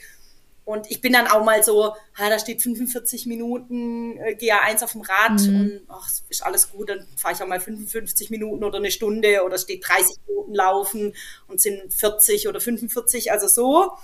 Und 0.63 0.91
ich 0.91 1.01
bin 1.01 1.13
dann 1.13 1.27
auch 1.27 1.43
mal 1.43 1.63
so, 1.63 1.95
ha, 2.17 2.29
da 2.29 2.37
steht 2.37 2.61
45 2.61 3.25
Minuten 3.25 4.17
äh, 4.17 4.37
GA1 4.39 4.83
auf 4.83 4.91
dem 4.91 5.01
Rad 5.01 5.41
mhm. 5.41 5.55
und 5.55 5.81
ach, 5.89 6.07
ist 6.29 6.45
alles 6.45 6.71
gut, 6.71 6.89
dann 6.89 7.07
fahre 7.17 7.33
ich 7.33 7.41
auch 7.41 7.47
mal 7.47 7.59
55 7.59 8.29
Minuten 8.29 8.63
oder 8.63 8.77
eine 8.77 8.91
Stunde 8.91 9.43
oder 9.43 9.57
steht 9.57 9.85
30 9.87 10.17
Minuten 10.27 10.53
laufen 10.53 11.15
und 11.47 11.59
sind 11.59 11.91
40 11.91 12.47
oder 12.47 12.61
45, 12.61 13.31
also 13.31 13.47
so 13.47 13.97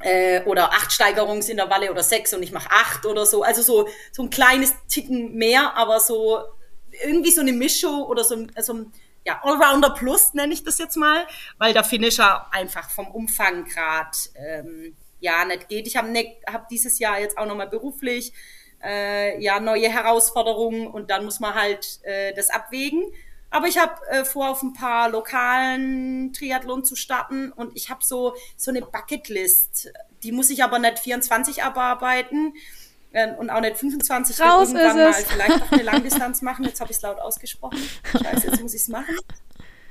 äh, 0.00 0.42
oder 0.44 0.72
acht 0.72 0.92
Steigerungsintervalle 0.92 1.90
oder 1.90 2.02
sechs 2.02 2.34
und 2.34 2.42
ich 2.42 2.52
mache 2.52 2.70
acht 2.70 3.06
oder 3.06 3.24
so. 3.24 3.42
Also 3.42 3.62
so, 3.62 3.88
so 4.10 4.22
ein 4.22 4.30
kleines 4.30 4.74
Ticken 4.88 5.36
mehr, 5.36 5.76
aber 5.76 6.00
so 6.00 6.42
irgendwie 7.04 7.30
so 7.30 7.40
eine 7.40 7.52
Mischung 7.52 8.02
oder 8.02 8.24
so, 8.24 8.46
so 8.60 8.86
ja, 9.24 9.40
Allrounder 9.42 9.90
Plus 9.90 10.34
nenne 10.34 10.52
ich 10.52 10.64
das 10.64 10.78
jetzt 10.78 10.96
mal, 10.96 11.26
weil 11.58 11.72
der 11.72 11.84
Finisher 11.84 12.52
einfach 12.52 12.90
vom 12.90 13.08
Umfang 13.08 13.64
gerade 13.64 14.16
ähm, 14.34 14.96
ja 15.20 15.44
nicht 15.44 15.68
geht. 15.68 15.86
Ich 15.86 15.96
habe 15.96 16.08
ne, 16.08 16.36
hab 16.50 16.68
dieses 16.68 16.98
Jahr 16.98 17.20
jetzt 17.20 17.36
auch 17.36 17.46
nochmal 17.46 17.68
beruflich 17.68 18.32
äh, 18.82 19.42
ja 19.42 19.60
neue 19.60 19.88
Herausforderungen 19.88 20.86
und 20.86 21.10
dann 21.10 21.24
muss 21.24 21.40
man 21.40 21.54
halt 21.54 22.00
äh, 22.02 22.32
das 22.34 22.50
abwägen. 22.50 23.04
Aber 23.50 23.66
ich 23.66 23.78
habe 23.78 23.94
äh, 24.08 24.24
vor, 24.24 24.50
auf 24.50 24.62
ein 24.62 24.72
paar 24.72 25.10
lokalen 25.10 26.32
Triathlon 26.32 26.84
zu 26.84 26.94
starten 26.94 27.50
und 27.52 27.76
ich 27.76 27.90
habe 27.90 28.04
so 28.04 28.34
so 28.56 28.70
eine 28.70 28.80
Bucketlist. 28.80 29.92
Die 30.22 30.32
muss 30.32 30.50
ich 30.50 30.62
aber 30.62 30.78
nicht 30.78 31.00
24 31.00 31.62
abarbeiten 31.62 32.54
und 33.38 33.50
auch 33.50 33.60
nicht 33.60 33.76
25 33.76 34.40
Raus 34.40 34.72
irgendwann 34.72 34.96
mal 34.96 35.12
vielleicht 35.12 35.58
noch 35.58 35.72
eine 35.72 35.82
Langdistanz 35.90 36.42
machen. 36.42 36.64
Jetzt 36.64 36.80
habe 36.80 36.90
ich 36.90 36.96
es 36.96 37.02
laut 37.02 37.18
ausgesprochen. 37.18 37.78
Scheiße, 38.12 38.46
jetzt 38.46 38.62
muss 38.62 38.74
ich 38.74 38.82
es 38.82 38.88
machen. 38.88 39.16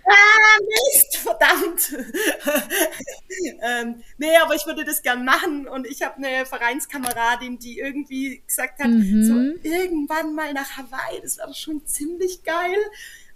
Ah, 0.06 0.58
Mist, 0.62 1.18
verdammt. 1.18 1.94
ähm, 3.62 4.02
nee, 4.18 4.36
aber 4.38 4.56
ich 4.56 4.66
würde 4.66 4.84
das 4.84 5.04
gern 5.04 5.24
machen 5.24 5.68
und 5.68 5.86
ich 5.86 6.02
habe 6.02 6.16
eine 6.16 6.46
Vereinskameradin, 6.46 7.60
die 7.60 7.78
irgendwie 7.78 8.42
gesagt 8.48 8.80
hat, 8.80 8.88
mhm. 8.88 9.24
so 9.24 9.34
irgendwann 9.70 10.34
mal 10.34 10.54
nach 10.54 10.78
Hawaii, 10.78 11.22
das 11.22 11.38
wäre 11.38 11.54
schon 11.54 11.86
ziemlich 11.86 12.44
geil. 12.44 12.78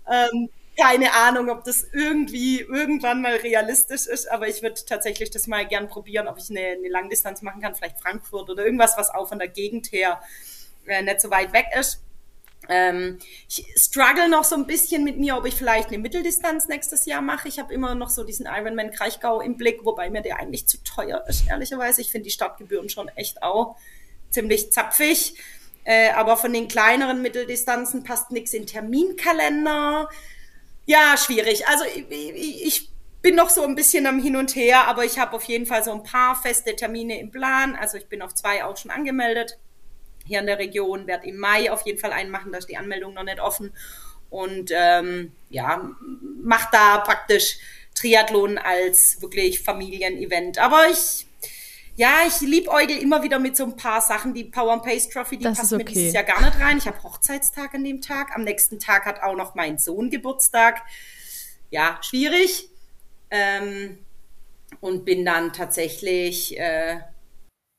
Ähm, 0.10 0.49
keine 0.78 1.14
Ahnung, 1.14 1.50
ob 1.50 1.64
das 1.64 1.86
irgendwie 1.94 2.62
irgendwann 2.62 3.22
mal 3.22 3.36
realistisch 3.36 4.08
ist, 4.08 4.30
aber 4.32 4.48
ich 4.48 4.62
würde 4.62 4.82
tatsächlich 4.86 5.30
das 5.30 5.48
mal 5.48 5.68
gern 5.68 5.88
probieren, 5.88 6.28
ob 6.28 6.38
ich 6.40 6.50
eine, 6.50 6.62
eine 6.62 6.90
Langdistanz 6.90 7.41
machen 7.41 7.62
kann, 7.62 7.76
vielleicht 7.76 8.00
Frankfurt 8.00 8.50
oder 8.50 8.66
irgendwas, 8.66 8.98
was 8.98 9.10
auch 9.10 9.30
von 9.30 9.40
der 9.40 9.48
Gegend 9.48 9.91
her 9.91 10.22
äh, 10.88 11.02
nicht 11.02 11.22
so 11.22 11.30
weit 11.30 11.54
weg 11.54 11.68
ist. 11.80 12.02
Ähm, 12.70 13.20
ich 13.50 13.66
struggle 13.76 14.30
noch 14.30 14.45
so 14.45 14.56
ein 14.56 14.66
bisschen 14.66 15.04
mit 15.04 15.18
mir, 15.18 15.38
ob 15.38 15.45
ich 15.45 15.56
vielleicht 15.56 15.90
eine 15.90 15.98
Mitteldistanz 15.98 16.68
nächstes 16.68 17.06
Jahr 17.06 17.22
mache. 17.22 17.48
Ich 17.48 17.60
habe 17.60 17.74
immer 17.74 17.94
noch 17.94 18.10
so 18.10 18.24
diesen 18.24 18.45
Ironman 18.45 18.91
Kraichgau 18.91 19.41
im 19.41 19.58
Blick, 19.58 19.84
wobei 19.84 20.10
mir 20.10 20.22
der 20.22 20.40
eigentlich 20.40 20.68
zu 20.68 20.78
teuer 20.84 21.26
ist, 21.28 21.48
ehrlicherweise. 21.50 22.02
Ich 22.02 22.12
finde 22.12 22.26
die 22.26 22.32
Startgebühren 22.32 22.90
schon 22.90 23.10
echt 23.10 23.44
auch 23.44 23.76
ziemlich 24.30 24.72
zapfig. 24.72 25.36
Äh, 25.86 26.12
aber 26.12 26.38
von 26.38 26.54
den 26.54 26.70
kleineren 26.70 27.22
Mitteldistanzen 27.22 28.04
passt 28.04 28.32
nichts 28.32 28.54
in 28.54 28.66
Terminkalender. 28.66 30.10
Ja, 30.85 31.15
schwierig. 31.18 31.68
Also 31.68 31.85
ich, 31.85 32.65
ich 32.65 32.89
bin 33.22 33.35
noch 33.35 33.49
so 33.49 33.64
ein 33.64 33.76
bisschen 33.76 34.05
am 34.05 34.22
Hin 34.22 34.35
und 34.35 34.55
Her, 34.55 34.88
aber 34.88 35.05
ich 35.05 35.18
habe 35.18 35.35
auf 35.35 35.43
jeden 35.45 35.65
Fall 35.65 35.84
so 35.84 35.91
ein 35.91 36.03
paar 36.03 36.35
feste 36.35 36.76
Termine 36.76 37.19
im 37.19 37.31
Plan. 37.31 37.76
Also 37.76 37.97
ich 37.97 38.07
bin 38.07 38.22
auf 38.22 38.35
zwei 38.35 38.65
auch 38.65 38.76
schon 38.76 38.91
angemeldet 38.91 39.57
hier 40.26 40.39
in 40.39 40.45
der 40.45 40.60
Region, 40.60 41.07
werde 41.07 41.27
im 41.27 41.38
Mai 41.38 41.72
auf 41.72 41.85
jeden 41.85 41.99
Fall 41.99 42.11
einen 42.11 42.31
machen, 42.31 42.51
da 42.51 42.57
ist 42.57 42.69
die 42.69 42.77
Anmeldung 42.77 43.14
noch 43.14 43.23
nicht 43.23 43.39
offen. 43.39 43.73
Und 44.30 44.72
ähm, 44.73 45.31
ja, 45.49 45.91
macht 46.41 46.73
da 46.73 46.99
praktisch 46.99 47.57
Triathlon 47.93 48.57
als 48.57 49.22
wirklich 49.22 49.61
Familienevent. 49.61 50.57
Aber 50.57 50.88
ich 50.89 51.23
ja, 51.95 52.22
ich 52.28 52.41
liebäugel 52.41 52.98
immer 52.98 53.22
wieder 53.22 53.40
mit 53.40 53.56
so 53.56 53.65
ein 53.65 53.76
paar 53.76 54.02
Sachen. 54.02 54.34
Die 54.34 54.45
Power 54.45 54.74
and 54.74 54.84
Pace 54.84 55.10
Trophy, 55.10 55.38
die 55.38 55.44
das 55.44 55.57
passt 55.57 55.74
okay. 55.74 55.84
mir 55.84 55.90
dieses 55.90 56.14
Jahr 56.14 56.24
gar 56.24 56.41
nicht 56.41 56.60
rein. 56.60 56.78
Ich 56.78 56.88
habe 56.88 57.02
Hochzeitstag 57.03 57.76
an 57.76 57.84
dem 57.84 58.02
Tag. 58.02 58.36
Am 58.36 58.44
nächsten 58.44 58.80
Tag 58.80 59.06
hat 59.06 59.22
auch 59.22 59.36
noch 59.36 59.53
mein 59.56 59.78
Sohn 59.78 60.10
Geburtstag. 60.10 60.82
Ja, 61.70 61.99
schwierig. 62.02 62.70
Ähm, 63.30 63.99
und 64.80 65.06
bin 65.06 65.24
dann 65.24 65.53
tatsächlich, 65.53 66.57
äh, 66.60 66.99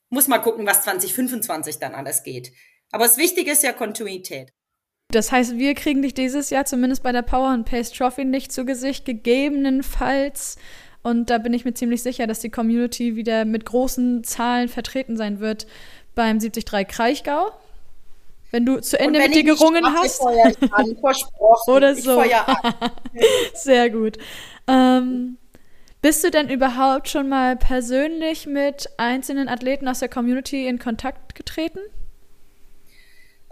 muss 0.09 0.27
mal 0.27 0.39
gucken, 0.39 0.65
was 0.65 0.83
2025 0.83 1.79
dann 1.79 1.93
alles 1.93 2.23
geht. 2.23 2.53
Aber 2.91 3.05
das 3.05 3.17
Wichtige 3.17 3.51
ist 3.51 3.63
ja 3.63 3.73
Kontinuität. 3.73 4.53
Das 5.11 5.31
heißt, 5.31 5.57
wir 5.57 5.75
kriegen 5.75 6.01
dich 6.01 6.13
dieses 6.13 6.49
Jahr 6.49 6.65
zumindest 6.65 7.03
bei 7.03 7.11
der 7.11 7.21
Power 7.21 7.49
and 7.49 7.69
Pace 7.69 7.91
Trophy 7.91 8.25
nicht 8.25 8.51
zu 8.51 8.65
Gesicht. 8.65 9.05
Gegebenenfalls 9.05 10.57
und 11.05 11.29
da 11.29 11.37
bin 11.37 11.53
ich 11.53 11.65
mir 11.65 11.73
ziemlich 11.75 12.01
sicher, 12.01 12.25
dass 12.25 12.39
die 12.39 12.49
Community 12.49 13.15
wieder 13.15 13.45
mit 13.45 13.63
großen 13.63 14.23
Zahlen 14.23 14.67
vertreten 14.67 15.17
sein 15.17 15.39
wird 15.39 15.67
beim 16.15 16.39
73 16.39 16.87
Kraichgau. 16.87 17.51
Wenn 18.49 18.65
du 18.65 18.79
zu 18.79 18.99
Ende 18.99 19.19
mit 19.19 19.35
dir 19.35 19.43
gerungen 19.43 19.85
hast. 19.85 20.19
An, 20.25 20.97
Oder 21.67 21.93
so. 21.93 22.23
Sehr 23.53 23.91
gut. 23.91 24.17
Ähm, 24.67 25.37
bist 26.01 26.23
du 26.23 26.31
denn 26.31 26.49
überhaupt 26.49 27.07
schon 27.07 27.29
mal 27.29 27.55
persönlich 27.55 28.47
mit 28.47 28.89
einzelnen 28.97 29.47
Athleten 29.47 29.87
aus 29.87 29.99
der 29.99 30.09
Community 30.09 30.65
in 30.65 30.79
Kontakt 30.79 31.35
getreten? 31.35 31.81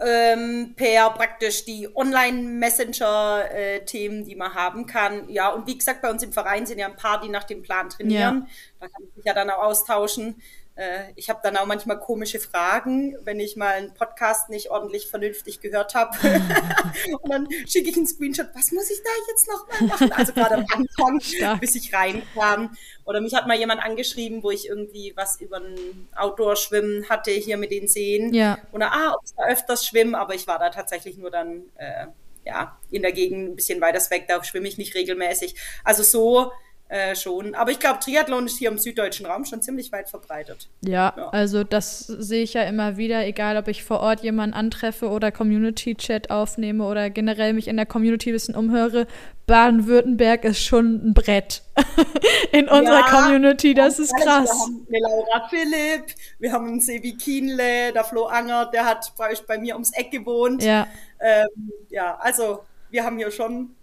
Ähm, 0.05 0.73
per 0.75 1.11
praktisch 1.11 1.63
die 1.65 1.87
Online-Messenger-Themen, 1.95 4.25
die 4.25 4.35
man 4.35 4.53
haben 4.53 4.85
kann. 4.85 5.29
Ja, 5.29 5.47
und 5.49 5.65
wie 5.67 5.77
gesagt, 5.77 6.01
bei 6.01 6.09
uns 6.09 6.23
im 6.23 6.33
Verein 6.33 6.65
sind 6.65 6.79
ja 6.79 6.87
ein 6.87 6.95
paar, 6.95 7.21
die 7.21 7.29
nach 7.29 7.43
dem 7.43 7.61
Plan 7.61 7.89
trainieren. 7.89 8.47
Ja. 8.47 8.53
Da 8.79 8.87
kann 8.87 9.03
ich 9.07 9.15
mich 9.15 9.25
ja 9.25 9.33
dann 9.33 9.49
auch 9.49 9.63
austauschen. 9.63 10.41
Äh, 10.75 11.11
ich 11.15 11.29
habe 11.29 11.39
dann 11.43 11.55
auch 11.57 11.67
manchmal 11.67 11.99
komische 11.99 12.39
Fragen, 12.39 13.15
wenn 13.23 13.39
ich 13.39 13.55
mal 13.55 13.73
einen 13.73 13.93
Podcast 13.93 14.49
nicht 14.49 14.71
ordentlich 14.71 15.07
vernünftig 15.07 15.61
gehört 15.61 15.93
habe. 15.93 16.17
und 17.21 17.31
dann 17.31 17.47
schicke 17.67 17.89
ich 17.89 17.97
einen 17.97 18.07
Screenshot, 18.07 18.47
was 18.55 18.71
muss 18.71 18.89
ich 18.89 18.97
da 19.03 19.09
jetzt 19.27 19.47
noch 19.47 19.67
mal 19.67 19.87
machen? 19.87 20.11
Also 20.13 20.33
gerade 20.33 20.55
am 20.55 20.65
Anfang, 20.73 21.19
Stark. 21.21 21.61
bis 21.61 21.75
ich 21.75 21.93
reinkam. 21.93 22.75
Oder 23.05 23.21
mich 23.21 23.35
hat 23.35 23.47
mal 23.47 23.57
jemand 23.57 23.83
angeschrieben, 23.83 24.41
wo 24.41 24.49
ich 24.49 24.67
irgendwie 24.67 25.13
was 25.15 25.39
über 25.39 25.57
ein 25.57 26.07
Outdoor-Schwimmen 26.15 27.07
hatte 27.09 27.31
hier 27.31 27.57
mit 27.57 27.71
den 27.71 27.87
Seen. 27.87 28.33
Ja. 28.33 28.57
Oder 28.71 28.93
ah, 28.93 29.13
ob 29.15 29.23
ich 29.25 29.33
da 29.35 29.45
öfters 29.45 29.85
schwimme, 29.85 30.17
aber 30.17 30.33
ich 30.33 30.47
war 30.47 30.57
da 30.57 30.69
tatsächlich 30.69 31.17
nur 31.17 31.29
dann 31.29 31.63
äh, 31.75 32.07
ja 32.45 32.79
in 32.89 33.03
der 33.03 33.11
Gegend 33.11 33.49
ein 33.49 33.55
bisschen 33.55 33.79
weiter 33.79 33.99
weg, 34.09 34.25
da 34.27 34.43
schwimme 34.43 34.67
ich 34.67 34.77
nicht 34.77 34.95
regelmäßig. 34.95 35.55
Also 35.83 36.01
so 36.03 36.51
äh, 36.93 37.15
schon. 37.15 37.55
Aber 37.55 37.71
ich 37.71 37.79
glaube, 37.79 37.99
Triathlon 37.99 38.45
ist 38.45 38.59
hier 38.59 38.69
im 38.69 38.77
süddeutschen 38.77 39.25
Raum 39.25 39.45
schon 39.45 39.63
ziemlich 39.63 39.91
weit 39.91 40.09
verbreitet. 40.09 40.69
Ja, 40.81 41.11
ja, 41.17 41.29
also 41.29 41.63
das 41.63 42.01
sehe 42.01 42.43
ich 42.43 42.53
ja 42.53 42.61
immer 42.63 42.97
wieder, 42.97 43.25
egal 43.25 43.57
ob 43.57 43.67
ich 43.67 43.83
vor 43.83 43.99
Ort 43.99 44.21
jemanden 44.21 44.53
antreffe 44.53 45.09
oder 45.09 45.31
Community-Chat 45.31 46.29
aufnehme 46.29 46.85
oder 46.85 47.09
generell 47.09 47.53
mich 47.53 47.67
in 47.67 47.77
der 47.77 47.87
Community 47.87 48.29
ein 48.29 48.33
bisschen 48.33 48.55
umhöre. 48.55 49.07
Baden-Württemberg 49.47 50.45
ist 50.45 50.63
schon 50.63 51.07
ein 51.07 51.13
Brett 51.15 51.63
in 52.51 52.69
unserer 52.69 52.99
ja, 52.99 53.09
Community, 53.09 53.73
das 53.73 53.97
ist 53.97 54.15
krass. 54.15 54.51
Wir 54.51 54.61
haben 54.61 54.87
eine 54.87 54.99
Laura 54.99 55.49
Philipp, 55.49 56.15
wir 56.37 56.51
haben 56.51 56.67
einen 56.67 56.79
Sebi 56.79 57.17
Kienle, 57.17 57.91
der 57.91 58.03
Flo 58.03 58.25
Anger, 58.25 58.67
der 58.67 58.85
hat 58.85 59.13
bei, 59.17 59.33
bei 59.47 59.57
mir 59.57 59.73
ums 59.73 59.91
Eck 59.93 60.11
gewohnt. 60.11 60.61
Ja. 60.61 60.87
Ähm, 61.19 61.71
ja, 61.89 62.17
also 62.17 62.63
wir 62.91 63.03
haben 63.03 63.17
hier 63.17 63.31
schon 63.31 63.75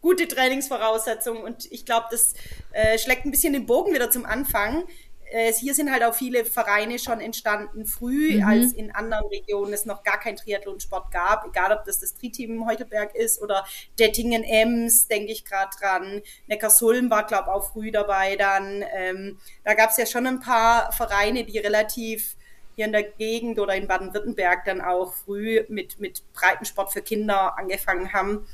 gute 0.00 0.28
Trainingsvoraussetzungen 0.28 1.42
und 1.42 1.70
ich 1.70 1.84
glaube, 1.84 2.06
das 2.10 2.34
äh, 2.72 2.98
schlägt 2.98 3.24
ein 3.24 3.30
bisschen 3.30 3.52
den 3.52 3.66
Bogen 3.66 3.94
wieder 3.94 4.10
zum 4.10 4.24
Anfang. 4.24 4.84
Äh, 5.30 5.52
hier 5.52 5.74
sind 5.74 5.92
halt 5.92 6.02
auch 6.02 6.14
viele 6.14 6.44
Vereine 6.44 6.98
schon 6.98 7.20
entstanden 7.20 7.86
früh, 7.86 8.38
mhm. 8.38 8.44
als 8.44 8.72
in 8.72 8.90
anderen 8.92 9.26
Regionen 9.26 9.72
es 9.72 9.84
noch 9.84 10.02
gar 10.02 10.18
kein 10.18 10.36
Triathlonsport 10.36 11.12
gab, 11.12 11.46
egal 11.46 11.72
ob 11.72 11.84
das 11.84 12.00
das 12.00 12.14
Tri-Team 12.14 12.66
Heutelberg 12.66 13.14
ist 13.14 13.40
oder 13.40 13.64
Dettingen 13.98 14.42
Ems, 14.42 15.06
denke 15.06 15.32
ich 15.32 15.44
gerade 15.44 15.70
dran. 15.78 16.22
Neckarsulm 16.48 17.10
war, 17.10 17.26
glaube 17.26 17.44
ich, 17.46 17.52
auch 17.52 17.72
früh 17.72 17.92
dabei 17.92 18.36
dann. 18.36 18.84
Ähm, 18.92 19.38
da 19.64 19.74
gab 19.74 19.90
es 19.90 19.98
ja 19.98 20.06
schon 20.06 20.26
ein 20.26 20.40
paar 20.40 20.90
Vereine, 20.92 21.44
die 21.44 21.58
relativ 21.58 22.36
hier 22.74 22.86
in 22.86 22.92
der 22.92 23.02
Gegend 23.02 23.58
oder 23.58 23.74
in 23.74 23.86
Baden-Württemberg 23.86 24.64
dann 24.64 24.80
auch 24.80 25.12
früh 25.12 25.64
mit, 25.68 26.00
mit 26.00 26.22
Breitensport 26.32 26.92
für 26.92 27.02
Kinder 27.02 27.58
angefangen 27.58 28.12
haben. 28.12 28.46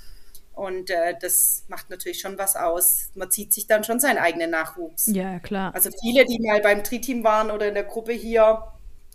Und 0.57 0.89
äh, 0.89 1.15
das 1.21 1.65
macht 1.69 1.91
natürlich 1.91 2.19
schon 2.19 2.39
was 2.39 2.57
aus. 2.57 3.11
Man 3.15 3.31
zieht 3.31 3.53
sich 3.53 3.67
dann 3.67 3.85
schon 3.85 4.01
seinen 4.01 4.17
eigenen 4.17 4.51
Nachwuchs. 4.51 5.07
Ja, 5.07 5.39
klar. 5.39 5.75
Also 5.75 5.91
viele, 6.01 6.25
die 6.25 6.41
mal 6.41 6.63
beim 6.63 6.83
Tri-Team 6.83 7.23
waren 7.25 7.51
oder 7.51 7.69
in 7.69 7.75
der 7.75 7.85
Gruppe 7.85 8.15
hier, 8.15 8.63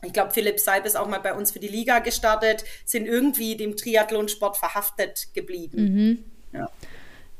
ich 0.04 0.14
glaube, 0.14 0.30
Philipp 0.32 0.60
Seib 0.60 0.86
ist 0.86 0.96
auch 0.96 1.08
mal 1.08 1.20
bei 1.20 1.34
uns 1.34 1.50
für 1.50 1.60
die 1.60 1.68
Liga 1.68 1.98
gestartet, 1.98 2.64
sind 2.86 3.08
irgendwie 3.08 3.58
dem 3.58 3.76
Triathlonsport 3.76 4.56
verhaftet 4.56 5.30
geblieben. 5.34 5.82
Mhm. 5.82 6.60
Ja. 6.60 6.70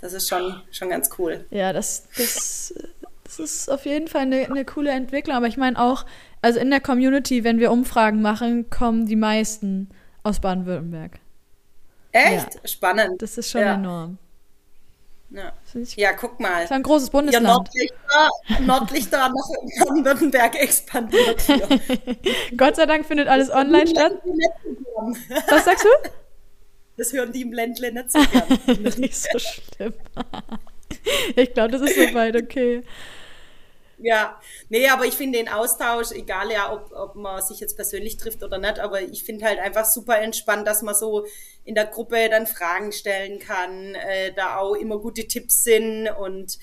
Das 0.02 0.14
ist 0.14 0.28
schon, 0.28 0.64
schon 0.72 0.90
ganz 0.90 1.12
cool. 1.20 1.46
Ja, 1.52 1.72
das, 1.72 2.08
das, 2.18 2.74
das 3.24 3.38
ist 3.38 3.70
auf 3.70 3.86
jeden 3.86 4.08
Fall 4.08 4.24
eine, 4.24 4.48
eine 4.48 4.66
coole 4.66 4.90
Entwicklung. 4.90 5.36
Aber 5.36 5.48
ich 5.48 5.58
meine 5.58 5.80
auch, 5.80 6.08
also 6.42 6.60
in 6.60 6.72
der 6.72 6.82
Community, 6.82 7.44
wenn 7.44 7.60
wir 7.60 7.72
Umfragen 7.72 8.24
machen, 8.24 8.72
kommen 8.72 9.06
die 9.06 9.16
meisten 9.16 9.90
aus 10.24 10.40
Baden-Württemberg. 10.40 11.20
Echt? 12.12 12.56
Ja. 12.56 12.68
Spannend. 12.68 13.22
Das 13.22 13.38
ist 13.38 13.50
schon 13.52 13.62
ja. 13.62 13.76
enorm. 13.76 14.18
Ja. 15.34 15.54
ja, 15.96 16.12
guck 16.12 16.42
mal. 16.42 16.56
Das 16.56 16.66
ist 16.66 16.72
ein 16.74 16.84
großes 16.84 17.10
Bundesland. 17.10 17.46
Ja, 17.46 17.54
Nordlichter, 17.54 18.30
Nordlichter 18.60 19.18
nach 19.30 19.86
Baden-Württemberg 19.86 20.56
expandiert 20.56 21.42
hier. 21.42 21.68
Gott 22.58 22.76
sei 22.76 22.86
Dank 22.86 23.06
findet 23.06 23.30
alles 23.30 23.50
online 23.50 23.88
statt. 23.88 24.22
Was 25.50 25.66
sagst 25.66 25.86
du? 25.86 25.90
Das 26.98 27.14
hören 27.14 27.32
die 27.32 27.42
im 27.42 27.54
Ländle 27.54 27.92
nicht 27.92 28.12
so 28.12 28.20
gern. 28.20 29.00
nicht 29.00 29.16
so 29.16 29.40
schlimm. 29.40 29.94
ich 31.36 31.54
glaube, 31.54 31.72
das 31.72 31.82
ist 31.82 31.96
soweit 31.96 32.36
okay. 32.36 32.84
Ja, 34.04 34.40
nee, 34.70 34.88
aber 34.90 35.06
ich 35.06 35.14
finde 35.14 35.38
den 35.38 35.48
Austausch, 35.48 36.12
egal 36.12 36.52
ja, 36.52 36.74
ob, 36.74 36.92
ob 36.92 37.16
man 37.16 37.40
sich 37.42 37.60
jetzt 37.60 37.76
persönlich 37.76 38.18
trifft 38.18 38.42
oder 38.42 38.58
nicht, 38.58 38.80
aber 38.80 39.02
ich 39.02 39.24
finde 39.24 39.46
halt 39.46 39.60
einfach 39.60 39.86
super 39.86 40.18
entspannt, 40.20 40.68
dass 40.68 40.82
man 40.82 40.96
so 40.96 41.28
in 41.66 41.76
der 41.76 41.86
Gruppe 41.86 42.28
dann 42.30 42.48
Fragen 42.48 42.92
stellen 42.92 43.38
kann, 43.38 43.94
äh, 43.94 44.34
da 44.34 44.58
auch 44.58 44.74
immer 44.74 44.98
gute 44.98 45.28
Tipps 45.28 45.64
sind 45.64 46.10
und 46.10 46.58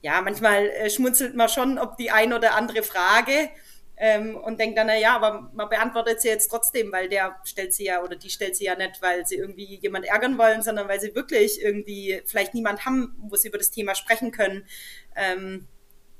ja, 0.00 0.22
manchmal 0.22 0.70
äh, 0.70 0.88
schmunzelt 0.88 1.34
man 1.34 1.50
schon, 1.50 1.78
ob 1.78 1.98
die 1.98 2.10
ein 2.10 2.32
oder 2.32 2.54
andere 2.54 2.82
Frage 2.82 3.50
ähm, 3.98 4.34
und 4.36 4.58
denkt 4.58 4.78
dann, 4.78 4.86
na 4.86 4.96
ja, 4.96 5.14
aber 5.16 5.50
man 5.52 5.68
beantwortet 5.68 6.22
sie 6.22 6.28
jetzt 6.28 6.48
trotzdem, 6.48 6.90
weil 6.92 7.10
der 7.10 7.36
stellt 7.44 7.74
sie 7.74 7.84
ja 7.84 8.02
oder 8.02 8.16
die 8.16 8.30
stellt 8.30 8.56
sie 8.56 8.64
ja 8.64 8.74
nicht, 8.74 9.02
weil 9.02 9.26
sie 9.26 9.36
irgendwie 9.36 9.76
jemand 9.82 10.06
ärgern 10.06 10.38
wollen, 10.38 10.62
sondern 10.62 10.88
weil 10.88 11.00
sie 11.00 11.14
wirklich 11.14 11.60
irgendwie 11.60 12.22
vielleicht 12.24 12.54
niemand 12.54 12.86
haben, 12.86 13.14
wo 13.18 13.36
sie 13.36 13.48
über 13.48 13.58
das 13.58 13.70
Thema 13.70 13.94
sprechen 13.94 14.30
können. 14.30 14.64
Ähm, 15.14 15.68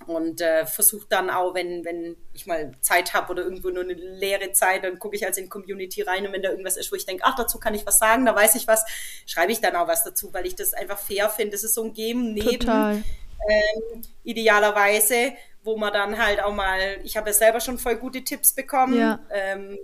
und 0.07 0.41
äh, 0.41 0.67
versuche 0.67 1.07
dann 1.09 1.31
auch, 1.31 1.55
wenn, 1.55 1.85
wenn 1.85 2.17
ich 2.33 2.47
mal 2.47 2.73
Zeit 2.81 3.15
habe 3.15 3.33
oder 3.33 3.43
irgendwo 3.43 3.71
nur 3.71 3.85
eine 3.85 3.93
leere 3.93 4.53
Zeit, 4.53 4.85
dann 4.85 4.99
gucke 4.99 5.17
ich 5.17 5.27
also 5.27 5.41
in 5.41 5.49
Community 5.49 6.03
rein 6.03 6.27
und 6.27 6.33
wenn 6.33 6.43
da 6.43 6.51
irgendwas 6.51 6.77
ist, 6.77 6.91
wo 6.91 6.97
ich 6.97 7.07
denke, 7.07 7.25
ach, 7.25 7.37
dazu 7.37 7.59
kann 7.59 7.75
ich 7.75 7.87
was 7.87 7.99
sagen, 7.99 8.25
da 8.25 8.35
weiß 8.35 8.55
ich 8.55 8.67
was, 8.67 8.85
schreibe 9.27 9.53
ich 9.53 9.61
dann 9.61 9.77
auch 9.77 9.89
was 9.89 10.05
dazu, 10.05 10.33
weil 10.33 10.47
ich 10.47 10.57
das 10.57 10.75
einfach 10.75 10.99
fair 10.99 11.29
finde. 11.29 11.53
Das 11.53 11.65
ist 11.65 11.75
so 11.75 11.85
ein 11.85 11.93
Geben 11.93 12.33
neben 12.33 13.05
ähm, 13.49 14.03
idealerweise, 14.25 15.33
wo 15.63 15.77
man 15.77 15.93
dann 15.93 16.19
halt 16.19 16.43
auch 16.43 16.53
mal, 16.53 16.99
ich 17.05 17.17
habe 17.17 17.31
ja 17.31 17.35
selber 17.35 17.61
schon 17.61 17.79
voll 17.79 17.97
gute 17.97 18.23
Tipps 18.25 18.55
bekommen. 18.55 18.99
Ja. 18.99 19.21
Ähm, 19.31 19.79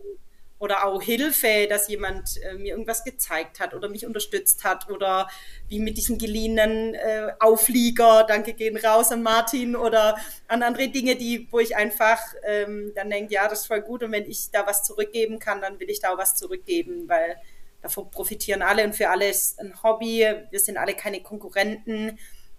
oder 0.59 0.87
auch 0.87 1.03
Hilfe, 1.03 1.67
dass 1.69 1.89
jemand 1.89 2.43
äh, 2.43 2.55
mir 2.55 2.73
irgendwas 2.73 3.05
gezeigt 3.05 3.61
hat 3.61 3.75
oder 3.75 3.89
mich 3.89 4.07
unterstützt 4.07 4.65
hat 4.65 4.91
oder 4.91 5.29
wie 5.69 5.81
mit 5.81 5.99
diesen 5.99 6.17
geliehenen 6.17 6.95
äh, 6.95 7.33
Auflieger, 7.41 8.25
danke 8.25 8.55
gehen 8.55 8.77
raus 8.77 9.13
an 9.13 9.23
Martin 9.23 9.77
oder 9.77 10.17
an 10.49 10.63
andere 10.63 10.89
Dinge, 10.89 11.17
die, 11.17 11.47
wo 11.51 11.59
ich 11.59 11.77
einfach 11.77 12.21
ähm, 12.45 12.93
dann 12.95 13.11
denke, 13.11 13.35
ja, 13.35 13.49
das 13.49 13.61
ist 13.61 13.67
voll 13.67 13.83
gut 13.83 14.03
und 14.03 14.13
wenn 14.13 14.25
ich 14.25 14.51
da 14.51 14.67
was 14.67 14.83
zurückgeben 14.83 15.39
kann, 15.39 15.61
dann 15.61 15.79
will 15.79 15.91
ich 15.91 16.01
da 16.01 16.15
auch 16.15 16.19
was 16.19 16.37
zurückgeben, 16.37 17.07
weil 17.07 17.37
davon 17.83 18.11
profitieren 18.11 18.63
alle 18.63 18.85
und 18.85 18.95
für 18.95 19.11
alle 19.11 19.29
ist 19.29 19.61
ein 19.61 19.83
Hobby, 19.83 20.27
wir 20.51 20.61
sind 20.61 20.79
alle 20.79 20.95
keine 20.95 21.23
Konkurrenten. 21.23 22.19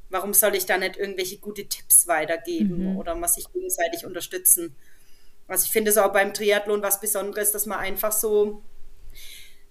Warum 0.10 0.34
soll 0.34 0.56
ich 0.56 0.66
da 0.66 0.78
nicht 0.78 0.96
irgendwelche 0.98 1.38
gute 1.38 1.68
Tipps 1.68 2.08
weitergeben 2.08 2.92
mhm. 2.92 2.98
oder 2.98 3.16
mal 3.16 3.28
sich 3.28 3.52
gegenseitig 3.52 4.06
unterstützen? 4.06 4.76
Also 5.48 5.66
ich 5.66 5.72
finde 5.72 5.92
es 5.92 5.98
auch 5.98 6.12
beim 6.12 6.34
Triathlon 6.34 6.82
was 6.82 7.00
Besonderes, 7.00 7.52
dass 7.52 7.66
man 7.66 7.80
einfach 7.80 8.12
so 8.12 8.62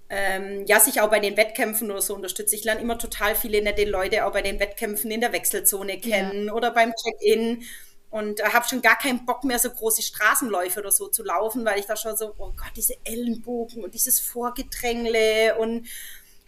ähm, 0.09 0.65
ja, 0.67 0.79
sich 0.79 1.01
auch 1.01 1.11
bei 1.11 1.21
den 1.21 1.37
Wettkämpfen 1.37 1.91
oder 1.91 2.01
so 2.01 2.15
unterstützt. 2.15 2.55
Ich 2.55 2.65
lerne 2.65 2.81
immer 2.81 2.99
total 2.99 3.35
viele 3.35 3.61
nette 3.63 3.85
Leute 3.85 4.25
auch 4.25 4.33
bei 4.33 4.43
den 4.43 4.61
Wettkämpfen 4.61 5.11
in 5.11 5.21
der 5.21 5.33
Wechselzone 5.33 5.99
kennen 5.99 6.47
ja. 6.47 6.53
oder 6.53 6.71
beim 6.71 6.93
Check-in 6.93 7.65
und 8.11 8.41
äh, 8.41 8.45
habe 8.45 8.69
schon 8.69 8.83
gar 8.83 8.97
keinen 8.97 9.27
Bock 9.27 9.43
mehr, 9.45 9.59
so 9.59 9.71
große 9.71 10.03
Straßenläufe 10.03 10.81
oder 10.81 10.93
so 10.93 11.09
zu 11.09 11.25
laufen, 11.25 11.65
weil 11.65 11.81
ich 11.81 11.87
da 11.87 11.97
schon 11.97 12.17
so, 12.17 12.35
oh 12.39 12.53
Gott, 12.57 12.73
diese 12.77 12.95
Ellenbogen 13.05 13.83
und 13.83 13.95
dieses 13.95 14.21
Vorgedrängle 14.21 15.57
und 15.59 15.89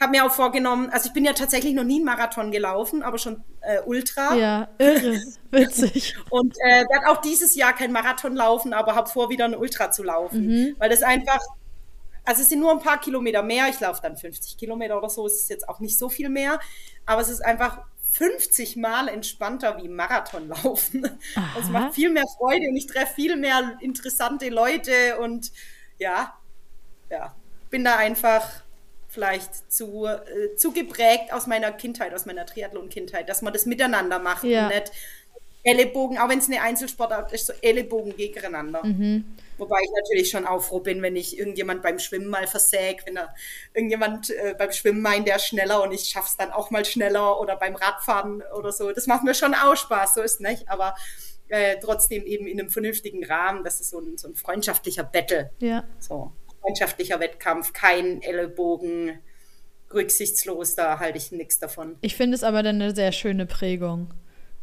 habe 0.00 0.12
mir 0.12 0.24
auch 0.24 0.32
vorgenommen, 0.32 0.90
also 0.90 1.08
ich 1.08 1.12
bin 1.12 1.24
ja 1.24 1.32
tatsächlich 1.32 1.74
noch 1.74 1.84
nie 1.84 1.96
einen 1.96 2.04
Marathon 2.04 2.50
gelaufen, 2.50 3.02
aber 3.02 3.18
schon 3.18 3.42
äh, 3.60 3.80
Ultra. 3.84 4.34
Ja, 4.34 4.68
irre, 4.78 5.20
witzig. 5.50 6.16
und 6.30 6.56
äh, 6.60 6.84
werde 6.88 7.08
auch 7.08 7.20
dieses 7.20 7.54
Jahr 7.54 7.72
kein 7.72 7.92
Marathon 7.92 8.34
laufen, 8.34 8.72
aber 8.72 8.94
habe 8.94 9.10
vor, 9.10 9.28
wieder 9.30 9.44
einen 9.44 9.56
Ultra 9.56 9.90
zu 9.90 10.02
laufen, 10.02 10.46
mhm. 10.46 10.76
weil 10.78 10.90
das 10.90 11.02
einfach, 11.02 11.40
also 12.24 12.42
es 12.42 12.48
sind 12.48 12.60
nur 12.60 12.70
ein 12.70 12.80
paar 12.80 13.00
Kilometer 13.00 13.42
mehr, 13.42 13.68
ich 13.68 13.80
laufe 13.80 14.00
dann 14.02 14.16
50 14.16 14.56
Kilometer 14.56 14.96
oder 14.96 15.10
so, 15.10 15.26
es 15.26 15.36
ist 15.36 15.50
jetzt 15.50 15.68
auch 15.68 15.80
nicht 15.80 15.98
so 15.98 16.08
viel 16.08 16.28
mehr, 16.28 16.60
aber 17.04 17.20
es 17.20 17.28
ist 17.28 17.44
einfach 17.44 17.80
50 18.12 18.76
Mal 18.76 19.08
entspannter 19.08 19.78
wie 19.82 19.88
Marathon 19.88 20.48
laufen. 20.48 21.08
Es 21.58 21.68
macht 21.68 21.94
viel 21.94 22.10
mehr 22.10 22.24
Freude 22.38 22.68
und 22.68 22.76
ich 22.76 22.86
treffe 22.86 23.14
viel 23.14 23.36
mehr 23.36 23.76
interessante 23.80 24.48
Leute 24.48 25.18
und 25.20 25.52
ja, 25.98 26.34
ja, 27.10 27.34
bin 27.70 27.84
da 27.84 27.96
einfach 27.96 28.62
vielleicht 29.18 29.72
zu, 29.72 30.06
äh, 30.06 30.54
zu 30.56 30.72
geprägt 30.72 31.32
aus 31.32 31.48
meiner 31.48 31.72
Kindheit, 31.72 32.14
aus 32.14 32.24
meiner 32.24 32.46
Triathlon-Kindheit, 32.46 33.28
dass 33.28 33.42
man 33.42 33.52
das 33.52 33.66
miteinander 33.66 34.20
macht 34.20 34.44
ja. 34.44 34.68
und 34.68 34.74
nicht 34.74 34.92
Ellenbogen, 35.64 36.18
auch 36.18 36.28
wenn 36.28 36.38
es 36.38 36.46
eine 36.46 36.62
Einzelsportart 36.62 37.32
ist, 37.32 37.46
so 37.46 37.52
Ellenbogen 37.60 38.16
gegeneinander. 38.16 38.84
Mhm. 38.84 39.24
Wobei 39.58 39.78
ich 39.82 39.90
natürlich 39.90 40.30
schon 40.30 40.46
auch 40.46 40.62
froh 40.62 40.78
bin, 40.78 41.02
wenn 41.02 41.16
ich 41.16 41.36
irgendjemand 41.36 41.82
beim 41.82 41.98
Schwimmen 41.98 42.28
mal 42.28 42.46
versägt, 42.46 43.08
wenn 43.08 43.16
da 43.16 43.34
irgendjemand 43.74 44.30
äh, 44.30 44.54
beim 44.56 44.70
Schwimmen 44.70 45.02
meint, 45.02 45.26
der 45.26 45.34
ist 45.34 45.46
schneller 45.46 45.82
und 45.82 45.90
ich 45.90 46.08
schaff's 46.08 46.36
dann 46.36 46.52
auch 46.52 46.70
mal 46.70 46.84
schneller 46.84 47.40
oder 47.40 47.56
beim 47.56 47.74
Radfahren 47.74 48.44
oder 48.56 48.70
so. 48.70 48.92
Das 48.92 49.08
macht 49.08 49.24
mir 49.24 49.34
schon 49.34 49.52
auch 49.52 49.74
Spaß, 49.74 50.14
so 50.14 50.22
ist 50.22 50.40
nicht, 50.40 50.68
aber 50.68 50.94
äh, 51.48 51.76
trotzdem 51.82 52.24
eben 52.24 52.46
in 52.46 52.60
einem 52.60 52.70
vernünftigen 52.70 53.24
Rahmen, 53.24 53.64
das 53.64 53.80
ist 53.80 53.90
so 53.90 53.98
ein, 53.98 54.16
so 54.16 54.28
ein 54.28 54.36
freundschaftlicher 54.36 55.02
Battle. 55.02 55.50
Ja. 55.58 55.82
So 55.98 56.32
freundschaftlicher 56.60 57.20
Wettkampf, 57.20 57.72
kein 57.72 58.22
Ellbogen, 58.22 59.18
rücksichtslos, 59.92 60.74
da 60.74 60.98
halte 60.98 61.18
ich 61.18 61.32
nichts 61.32 61.58
davon. 61.58 61.96
Ich 62.00 62.16
finde 62.16 62.34
es 62.34 62.42
aber 62.42 62.62
dann 62.62 62.76
eine 62.76 62.94
sehr 62.94 63.12
schöne 63.12 63.46
Prägung, 63.46 64.12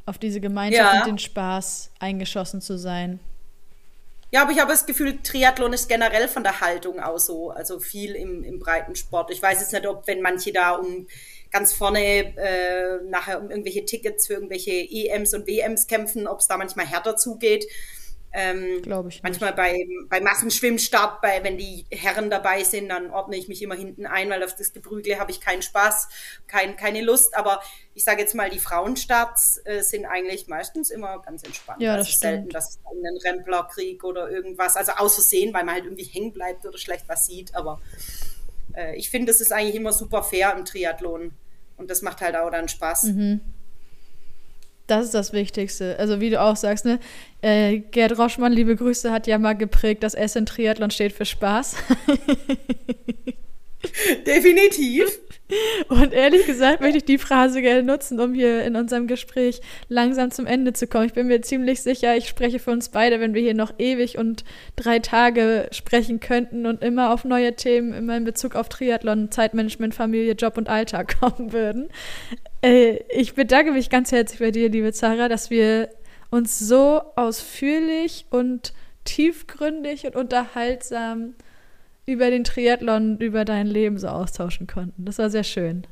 auf 0.05 0.17
diese 0.17 0.39
Gemeinschaft 0.39 0.93
ja. 0.93 0.99
und 1.01 1.07
den 1.07 1.17
Spaß 1.17 1.91
eingeschossen 1.99 2.61
zu 2.61 2.77
sein. 2.77 3.19
Ja, 4.31 4.41
aber 4.41 4.51
ich 4.51 4.59
habe 4.59 4.71
das 4.71 4.85
Gefühl, 4.85 5.19
Triathlon 5.21 5.71
ist 5.71 5.87
generell 5.87 6.27
von 6.27 6.43
der 6.43 6.59
Haltung 6.59 6.99
aus 6.99 7.27
so, 7.27 7.51
also 7.51 7.79
viel 7.79 8.15
im, 8.15 8.43
im 8.43 8.59
breiten 8.59 8.95
Sport. 8.95 9.31
Ich 9.31 9.41
weiß 9.41 9.61
jetzt 9.61 9.71
nicht, 9.71 9.87
ob 9.87 10.07
wenn 10.07 10.21
manche 10.21 10.51
da 10.51 10.71
um 10.71 11.07
ganz 11.51 11.73
vorne 11.73 12.35
äh, 12.35 12.99
nachher 13.07 13.39
um 13.39 13.49
irgendwelche 13.49 13.85
Tickets 13.85 14.27
für 14.27 14.33
irgendwelche 14.33 14.71
EMs 14.71 15.33
und 15.33 15.47
WMs 15.47 15.87
kämpfen, 15.87 16.27
ob 16.27 16.39
es 16.39 16.47
da 16.47 16.57
manchmal 16.57 16.85
härter 16.85 17.15
zugeht. 17.15 17.65
Ähm, 18.37 18.81
Glaube 18.81 19.07
ich. 19.07 19.15
Nicht. 19.15 19.23
Manchmal 19.23 19.53
bei, 19.53 19.87
bei 20.09 20.19
Massenschwimmstart, 20.19 21.21
bei, 21.21 21.41
wenn 21.41 21.57
die 21.57 21.85
Herren 21.89 22.29
dabei 22.29 22.65
sind, 22.65 22.89
dann 22.89 23.09
ordne 23.09 23.37
ich 23.37 23.47
mich 23.47 23.61
immer 23.61 23.75
hinten 23.75 24.05
ein, 24.05 24.29
weil 24.29 24.43
auf 24.43 24.53
das 24.55 24.73
Geprügle 24.73 25.19
habe 25.19 25.31
ich 25.31 25.39
keinen 25.39 25.61
Spaß, 25.61 26.09
kein, 26.45 26.75
keine 26.75 27.01
Lust. 27.01 27.37
Aber 27.37 27.61
ich 27.93 28.03
sage 28.03 28.19
jetzt 28.19 28.35
mal, 28.35 28.49
die 28.49 28.59
Frauenstarts 28.59 29.61
äh, 29.63 29.81
sind 29.81 30.05
eigentlich 30.05 30.47
meistens 30.47 30.89
immer 30.89 31.21
ganz 31.21 31.43
entspannt. 31.43 31.81
Ja, 31.81 31.95
das 31.95 32.07
also 32.07 32.17
stimmt. 32.17 32.21
selten, 32.21 32.49
dass 32.49 32.69
es 32.71 32.79
einen 32.91 33.17
Remplerkrieg 33.17 34.03
oder 34.03 34.29
irgendwas, 34.29 34.75
also 34.75 34.91
aus 34.97 35.15
Versehen, 35.15 35.53
weil 35.53 35.63
man 35.63 35.75
halt 35.75 35.85
irgendwie 35.85 36.03
hängen 36.03 36.33
bleibt 36.33 36.65
oder 36.65 36.77
schlecht 36.77 37.05
was 37.07 37.27
sieht. 37.27 37.55
Aber 37.55 37.79
äh, 38.75 38.97
ich 38.97 39.09
finde, 39.09 39.31
das 39.31 39.39
ist 39.39 39.53
eigentlich 39.53 39.75
immer 39.75 39.93
super 39.93 40.23
fair 40.23 40.53
im 40.57 40.65
Triathlon. 40.65 41.31
Und 41.77 41.89
das 41.89 42.01
macht 42.01 42.19
halt 42.19 42.35
auch 42.35 42.49
dann 42.49 42.67
Spaß. 42.67 43.03
Mhm. 43.03 43.39
Das 44.87 45.05
ist 45.05 45.13
das 45.13 45.33
Wichtigste. 45.33 45.97
Also 45.97 46.21
wie 46.21 46.29
du 46.29 46.39
auch 46.39 46.55
sagst, 46.55 46.85
ne? 46.85 46.99
Äh, 47.41 47.79
Gerd 47.79 48.17
Roschmann, 48.17 48.51
liebe 48.51 48.75
Grüße, 48.75 49.11
hat 49.11 49.25
ja 49.27 49.37
mal 49.39 49.53
geprägt, 49.53 50.03
dass 50.03 50.13
in 50.35 50.45
Triathlon 50.45 50.91
steht 50.91 51.13
für 51.13 51.25
Spaß. 51.25 51.75
Definitiv. 54.27 55.19
Und 55.89 56.11
ehrlich 56.11 56.47
gesagt 56.47 56.81
möchte 56.81 56.97
ich 56.97 57.05
die 57.05 57.19
Phrase 57.19 57.61
gerne 57.61 57.83
nutzen, 57.83 58.19
um 58.19 58.33
hier 58.33 58.63
in 58.63 58.75
unserem 58.75 59.05
Gespräch 59.05 59.61
langsam 59.89 60.31
zum 60.31 60.47
Ende 60.47 60.73
zu 60.73 60.87
kommen. 60.87 61.05
Ich 61.05 61.13
bin 61.13 61.27
mir 61.27 61.41
ziemlich 61.41 61.83
sicher, 61.83 62.17
ich 62.17 62.27
spreche 62.27 62.57
für 62.57 62.71
uns 62.71 62.89
beide, 62.89 63.19
wenn 63.19 63.35
wir 63.35 63.41
hier 63.41 63.53
noch 63.53 63.73
ewig 63.77 64.17
und 64.17 64.43
drei 64.75 64.97
Tage 64.97 65.67
sprechen 65.71 66.19
könnten 66.19 66.65
und 66.65 66.81
immer 66.81 67.13
auf 67.13 67.25
neue 67.25 67.55
Themen, 67.55 67.93
immer 67.93 68.17
in 68.17 68.23
Bezug 68.23 68.55
auf 68.55 68.69
Triathlon, 68.69 69.29
Zeitmanagement, 69.29 69.93
Familie, 69.93 70.33
Job 70.33 70.57
und 70.57 70.67
Alltag 70.67 71.19
kommen 71.19 71.53
würden. 71.53 71.89
Äh, 72.63 73.03
ich 73.09 73.35
bedanke 73.35 73.71
mich 73.71 73.91
ganz 73.91 74.11
herzlich 74.11 74.39
bei 74.39 74.49
dir, 74.49 74.69
liebe 74.69 74.93
Zara, 74.93 75.29
dass 75.29 75.51
wir 75.51 75.89
uns 76.31 76.57
so 76.57 77.01
ausführlich 77.15 78.25
und 78.31 78.73
tiefgründig 79.03 80.07
und 80.07 80.15
unterhaltsam 80.15 81.35
über 82.05 82.29
den 82.29 82.43
Triathlon, 82.43 83.17
über 83.19 83.45
dein 83.45 83.67
Leben 83.67 83.97
so 83.97 84.07
austauschen 84.07 84.67
konnten. 84.67 85.05
Das 85.05 85.17
war 85.17 85.29
sehr 85.29 85.43
schön. 85.43 85.87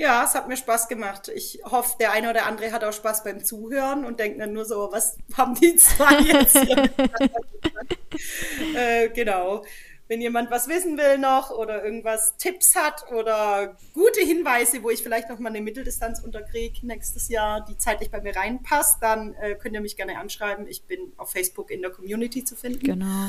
Ja, 0.00 0.24
es 0.24 0.34
hat 0.34 0.48
mir 0.48 0.56
Spaß 0.56 0.88
gemacht. 0.88 1.30
Ich 1.34 1.60
hoffe, 1.62 1.94
der 2.00 2.12
eine 2.12 2.30
oder 2.30 2.46
andere 2.46 2.72
hat 2.72 2.82
auch 2.84 2.92
Spaß 2.92 3.22
beim 3.22 3.44
Zuhören 3.44 4.06
und 4.06 4.18
denkt 4.18 4.40
dann 4.40 4.54
nur 4.54 4.64
so, 4.64 4.88
was 4.90 5.18
haben 5.36 5.54
die 5.54 5.76
zwei 5.76 6.14
jetzt 6.22 6.58
hier? 6.58 6.88
äh, 8.74 9.10
genau. 9.10 9.62
Wenn 10.08 10.22
jemand 10.22 10.50
was 10.50 10.68
wissen 10.68 10.96
will 10.96 11.18
noch 11.18 11.50
oder 11.50 11.84
irgendwas 11.84 12.38
Tipps 12.38 12.74
hat 12.76 13.12
oder 13.12 13.76
gute 13.92 14.22
Hinweise, 14.22 14.82
wo 14.82 14.88
ich 14.88 15.02
vielleicht 15.02 15.28
noch 15.28 15.38
mal 15.38 15.50
eine 15.50 15.60
Mitteldistanz 15.60 16.20
unterkriege 16.20 16.84
nächstes 16.86 17.28
Jahr, 17.28 17.62
die 17.62 17.76
zeitlich 17.76 18.10
bei 18.10 18.22
mir 18.22 18.34
reinpasst, 18.34 19.02
dann 19.02 19.34
äh, 19.34 19.54
könnt 19.54 19.74
ihr 19.74 19.82
mich 19.82 19.98
gerne 19.98 20.18
anschreiben. 20.18 20.66
Ich 20.66 20.84
bin 20.84 21.12
auf 21.18 21.30
Facebook 21.30 21.70
in 21.70 21.82
der 21.82 21.90
Community 21.90 22.42
zu 22.42 22.56
finden. 22.56 22.80
Genau. 22.80 23.28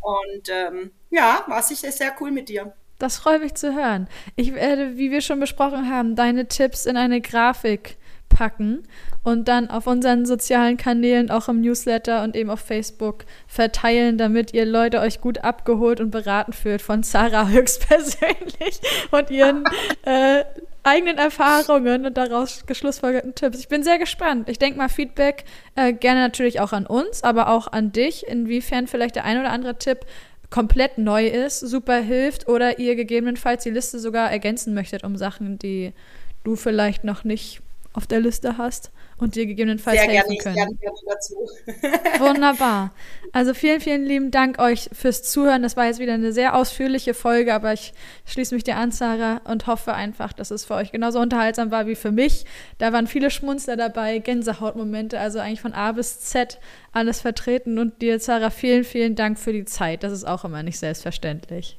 Und 0.00 0.48
ähm, 0.48 0.90
ja, 1.10 1.44
war 1.46 1.62
sicher 1.62 1.92
sehr 1.92 2.14
cool 2.20 2.30
mit 2.30 2.48
dir. 2.48 2.72
Das 2.98 3.16
freut 3.16 3.40
mich 3.40 3.54
zu 3.54 3.74
hören. 3.74 4.08
Ich 4.36 4.54
werde, 4.54 4.98
wie 4.98 5.10
wir 5.10 5.22
schon 5.22 5.40
besprochen 5.40 5.90
haben, 5.90 6.16
deine 6.16 6.48
Tipps 6.48 6.84
in 6.84 6.98
eine 6.98 7.20
Grafik 7.22 7.96
packen 8.30 8.84
und 9.22 9.48
dann 9.48 9.68
auf 9.68 9.86
unseren 9.86 10.24
sozialen 10.24 10.78
Kanälen, 10.78 11.30
auch 11.30 11.48
im 11.48 11.60
Newsletter 11.60 12.22
und 12.24 12.34
eben 12.34 12.48
auf 12.48 12.60
Facebook 12.60 13.26
verteilen, 13.46 14.16
damit 14.16 14.54
ihr 14.54 14.64
Leute 14.64 15.00
euch 15.00 15.20
gut 15.20 15.44
abgeholt 15.44 16.00
und 16.00 16.10
beraten 16.10 16.54
fühlt 16.54 16.80
von 16.80 17.02
Sarah 17.02 17.48
höchstpersönlich 17.50 18.80
und 19.10 19.30
ihren 19.30 19.64
äh, 20.04 20.44
eigenen 20.82 21.18
Erfahrungen 21.18 22.06
und 22.06 22.16
daraus 22.16 22.64
geschlussfolgerten 22.64 23.34
Tipps. 23.34 23.58
Ich 23.58 23.68
bin 23.68 23.82
sehr 23.82 23.98
gespannt. 23.98 24.48
Ich 24.48 24.58
denke 24.58 24.78
mal, 24.78 24.88
Feedback 24.88 25.44
äh, 25.76 25.92
gerne 25.92 26.20
natürlich 26.20 26.60
auch 26.60 26.72
an 26.72 26.86
uns, 26.86 27.22
aber 27.22 27.50
auch 27.50 27.70
an 27.70 27.92
dich, 27.92 28.26
inwiefern 28.26 28.86
vielleicht 28.86 29.16
der 29.16 29.24
ein 29.24 29.38
oder 29.38 29.50
andere 29.50 29.76
Tipp 29.76 30.06
komplett 30.48 30.98
neu 30.98 31.28
ist, 31.28 31.60
super 31.60 31.98
hilft 31.98 32.48
oder 32.48 32.78
ihr 32.78 32.96
gegebenenfalls 32.96 33.62
die 33.62 33.70
Liste 33.70 33.98
sogar 33.98 34.30
ergänzen 34.30 34.74
möchtet 34.74 35.04
um 35.04 35.16
Sachen, 35.16 35.58
die 35.58 35.92
du 36.42 36.56
vielleicht 36.56 37.04
noch 37.04 37.24
nicht 37.24 37.60
auf 37.92 38.06
der 38.06 38.20
Liste 38.20 38.56
hast 38.56 38.92
und 39.18 39.34
dir 39.34 39.46
gegebenenfalls 39.46 40.00
Sehr 40.00 40.08
helfen 40.08 40.38
gerne, 40.38 40.42
können. 40.42 40.54
Sehr 40.54 40.66
gerne 40.66 40.98
dazu. 41.08 41.34
Wunderbar. 42.24 42.92
Also 43.32 43.52
vielen, 43.52 43.80
vielen 43.80 44.04
lieben 44.04 44.30
Dank 44.30 44.58
euch 44.58 44.88
fürs 44.92 45.22
Zuhören. 45.22 45.62
Das 45.62 45.76
war 45.76 45.86
jetzt 45.86 45.98
wieder 45.98 46.14
eine 46.14 46.32
sehr 46.32 46.54
ausführliche 46.54 47.14
Folge, 47.14 47.52
aber 47.52 47.72
ich 47.72 47.92
schließe 48.26 48.54
mich 48.54 48.64
dir 48.64 48.76
an, 48.76 48.92
Sarah, 48.92 49.40
und 49.44 49.66
hoffe 49.66 49.92
einfach, 49.92 50.32
dass 50.32 50.50
es 50.50 50.64
für 50.64 50.74
euch 50.74 50.92
genauso 50.92 51.20
unterhaltsam 51.20 51.70
war 51.70 51.86
wie 51.86 51.96
für 51.96 52.12
mich. 52.12 52.44
Da 52.78 52.92
waren 52.92 53.06
viele 53.06 53.30
Schmunzler 53.30 53.76
dabei, 53.76 54.18
Gänsehautmomente, 54.18 55.18
also 55.18 55.38
eigentlich 55.40 55.60
von 55.60 55.74
A 55.74 55.92
bis 55.92 56.20
Z 56.20 56.58
alles 56.92 57.20
vertreten. 57.20 57.78
Und 57.78 58.00
dir, 58.02 58.18
Sarah, 58.20 58.50
vielen, 58.50 58.84
vielen 58.84 59.16
Dank 59.16 59.38
für 59.38 59.52
die 59.52 59.64
Zeit. 59.64 60.02
Das 60.02 60.12
ist 60.12 60.24
auch 60.24 60.44
immer 60.44 60.62
nicht 60.62 60.78
selbstverständlich. 60.78 61.78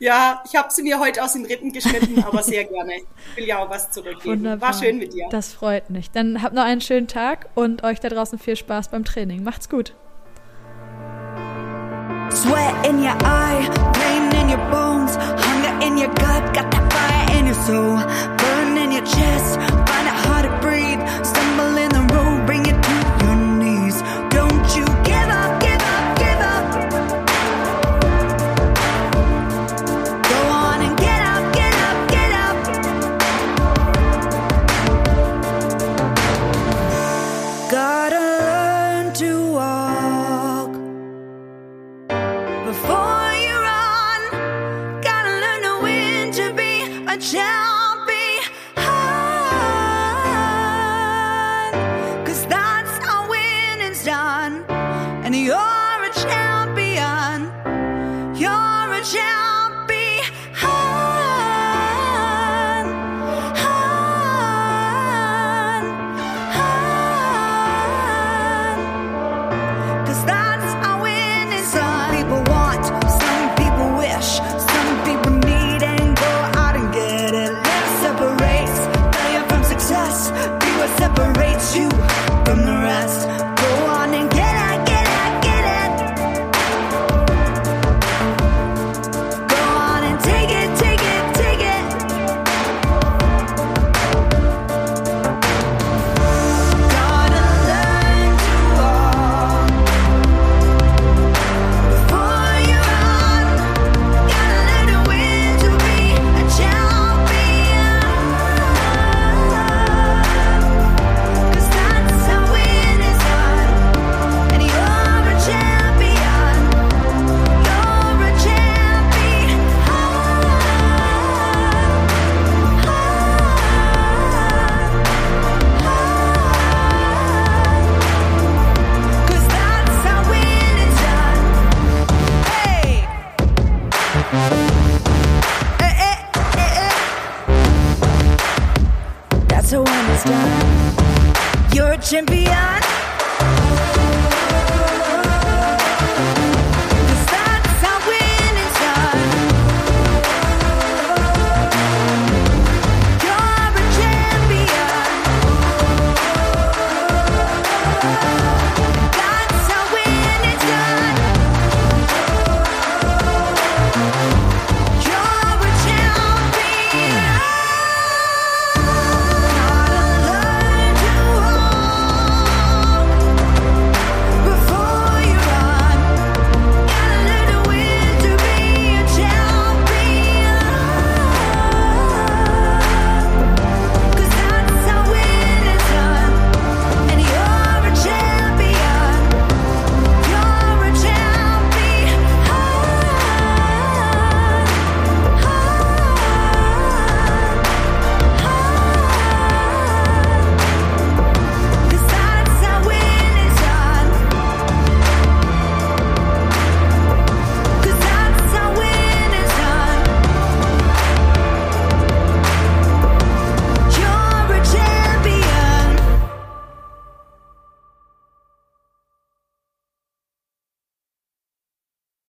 Ja, 0.00 0.42
ich 0.46 0.54
habe 0.54 0.68
sie 0.70 0.82
mir 0.82 1.00
heute 1.00 1.22
aus 1.24 1.32
den 1.32 1.44
Rippen 1.44 1.72
geschnitten, 1.72 2.22
aber 2.26 2.42
sehr 2.42 2.64
gerne. 2.64 2.92
Ich 3.32 3.36
will 3.36 3.46
ja 3.46 3.58
auch 3.58 3.70
was 3.70 3.90
zurückgeben. 3.90 4.38
Wunderbar. 4.38 4.72
War 4.72 4.78
schön 4.80 4.98
mit 4.98 5.12
dir. 5.12 5.26
Das 5.30 5.52
freut 5.52 5.90
mich. 5.90 6.10
Dann 6.10 6.42
habt 6.42 6.54
noch 6.54 6.62
einen 6.62 6.80
schönen 6.80 7.08
Tag 7.08 7.48
und 7.54 7.82
euch 7.82 7.98
da 8.00 8.08
draußen 8.08 8.38
viel 8.38 8.56
Spaß 8.56 8.88
beim 8.88 9.04
Training. 9.04 9.42
Macht's 9.42 9.68
gut. 9.68 9.94
Sweat 12.30 12.86
in 12.86 13.02
your 13.02 13.16
eye, 13.24 13.68
pain 13.94 14.30
in 14.40 14.50
your 14.50 14.64
bones, 14.70 15.16
hunger 15.16 15.84
in 15.84 15.96
your 15.96 16.08
gut, 16.08 16.54
got 16.54 16.70
that 16.70 16.92
fire 16.92 17.38
in 17.38 17.46
your 17.46 17.54
soul, 17.54 17.96
burn 18.36 18.76
in 18.76 18.92
your 18.92 19.02
chest, 19.02 19.56
find 19.88 20.06
it 20.06 20.14
hard 20.26 20.44
to 20.44 20.50
breathe, 20.60 21.00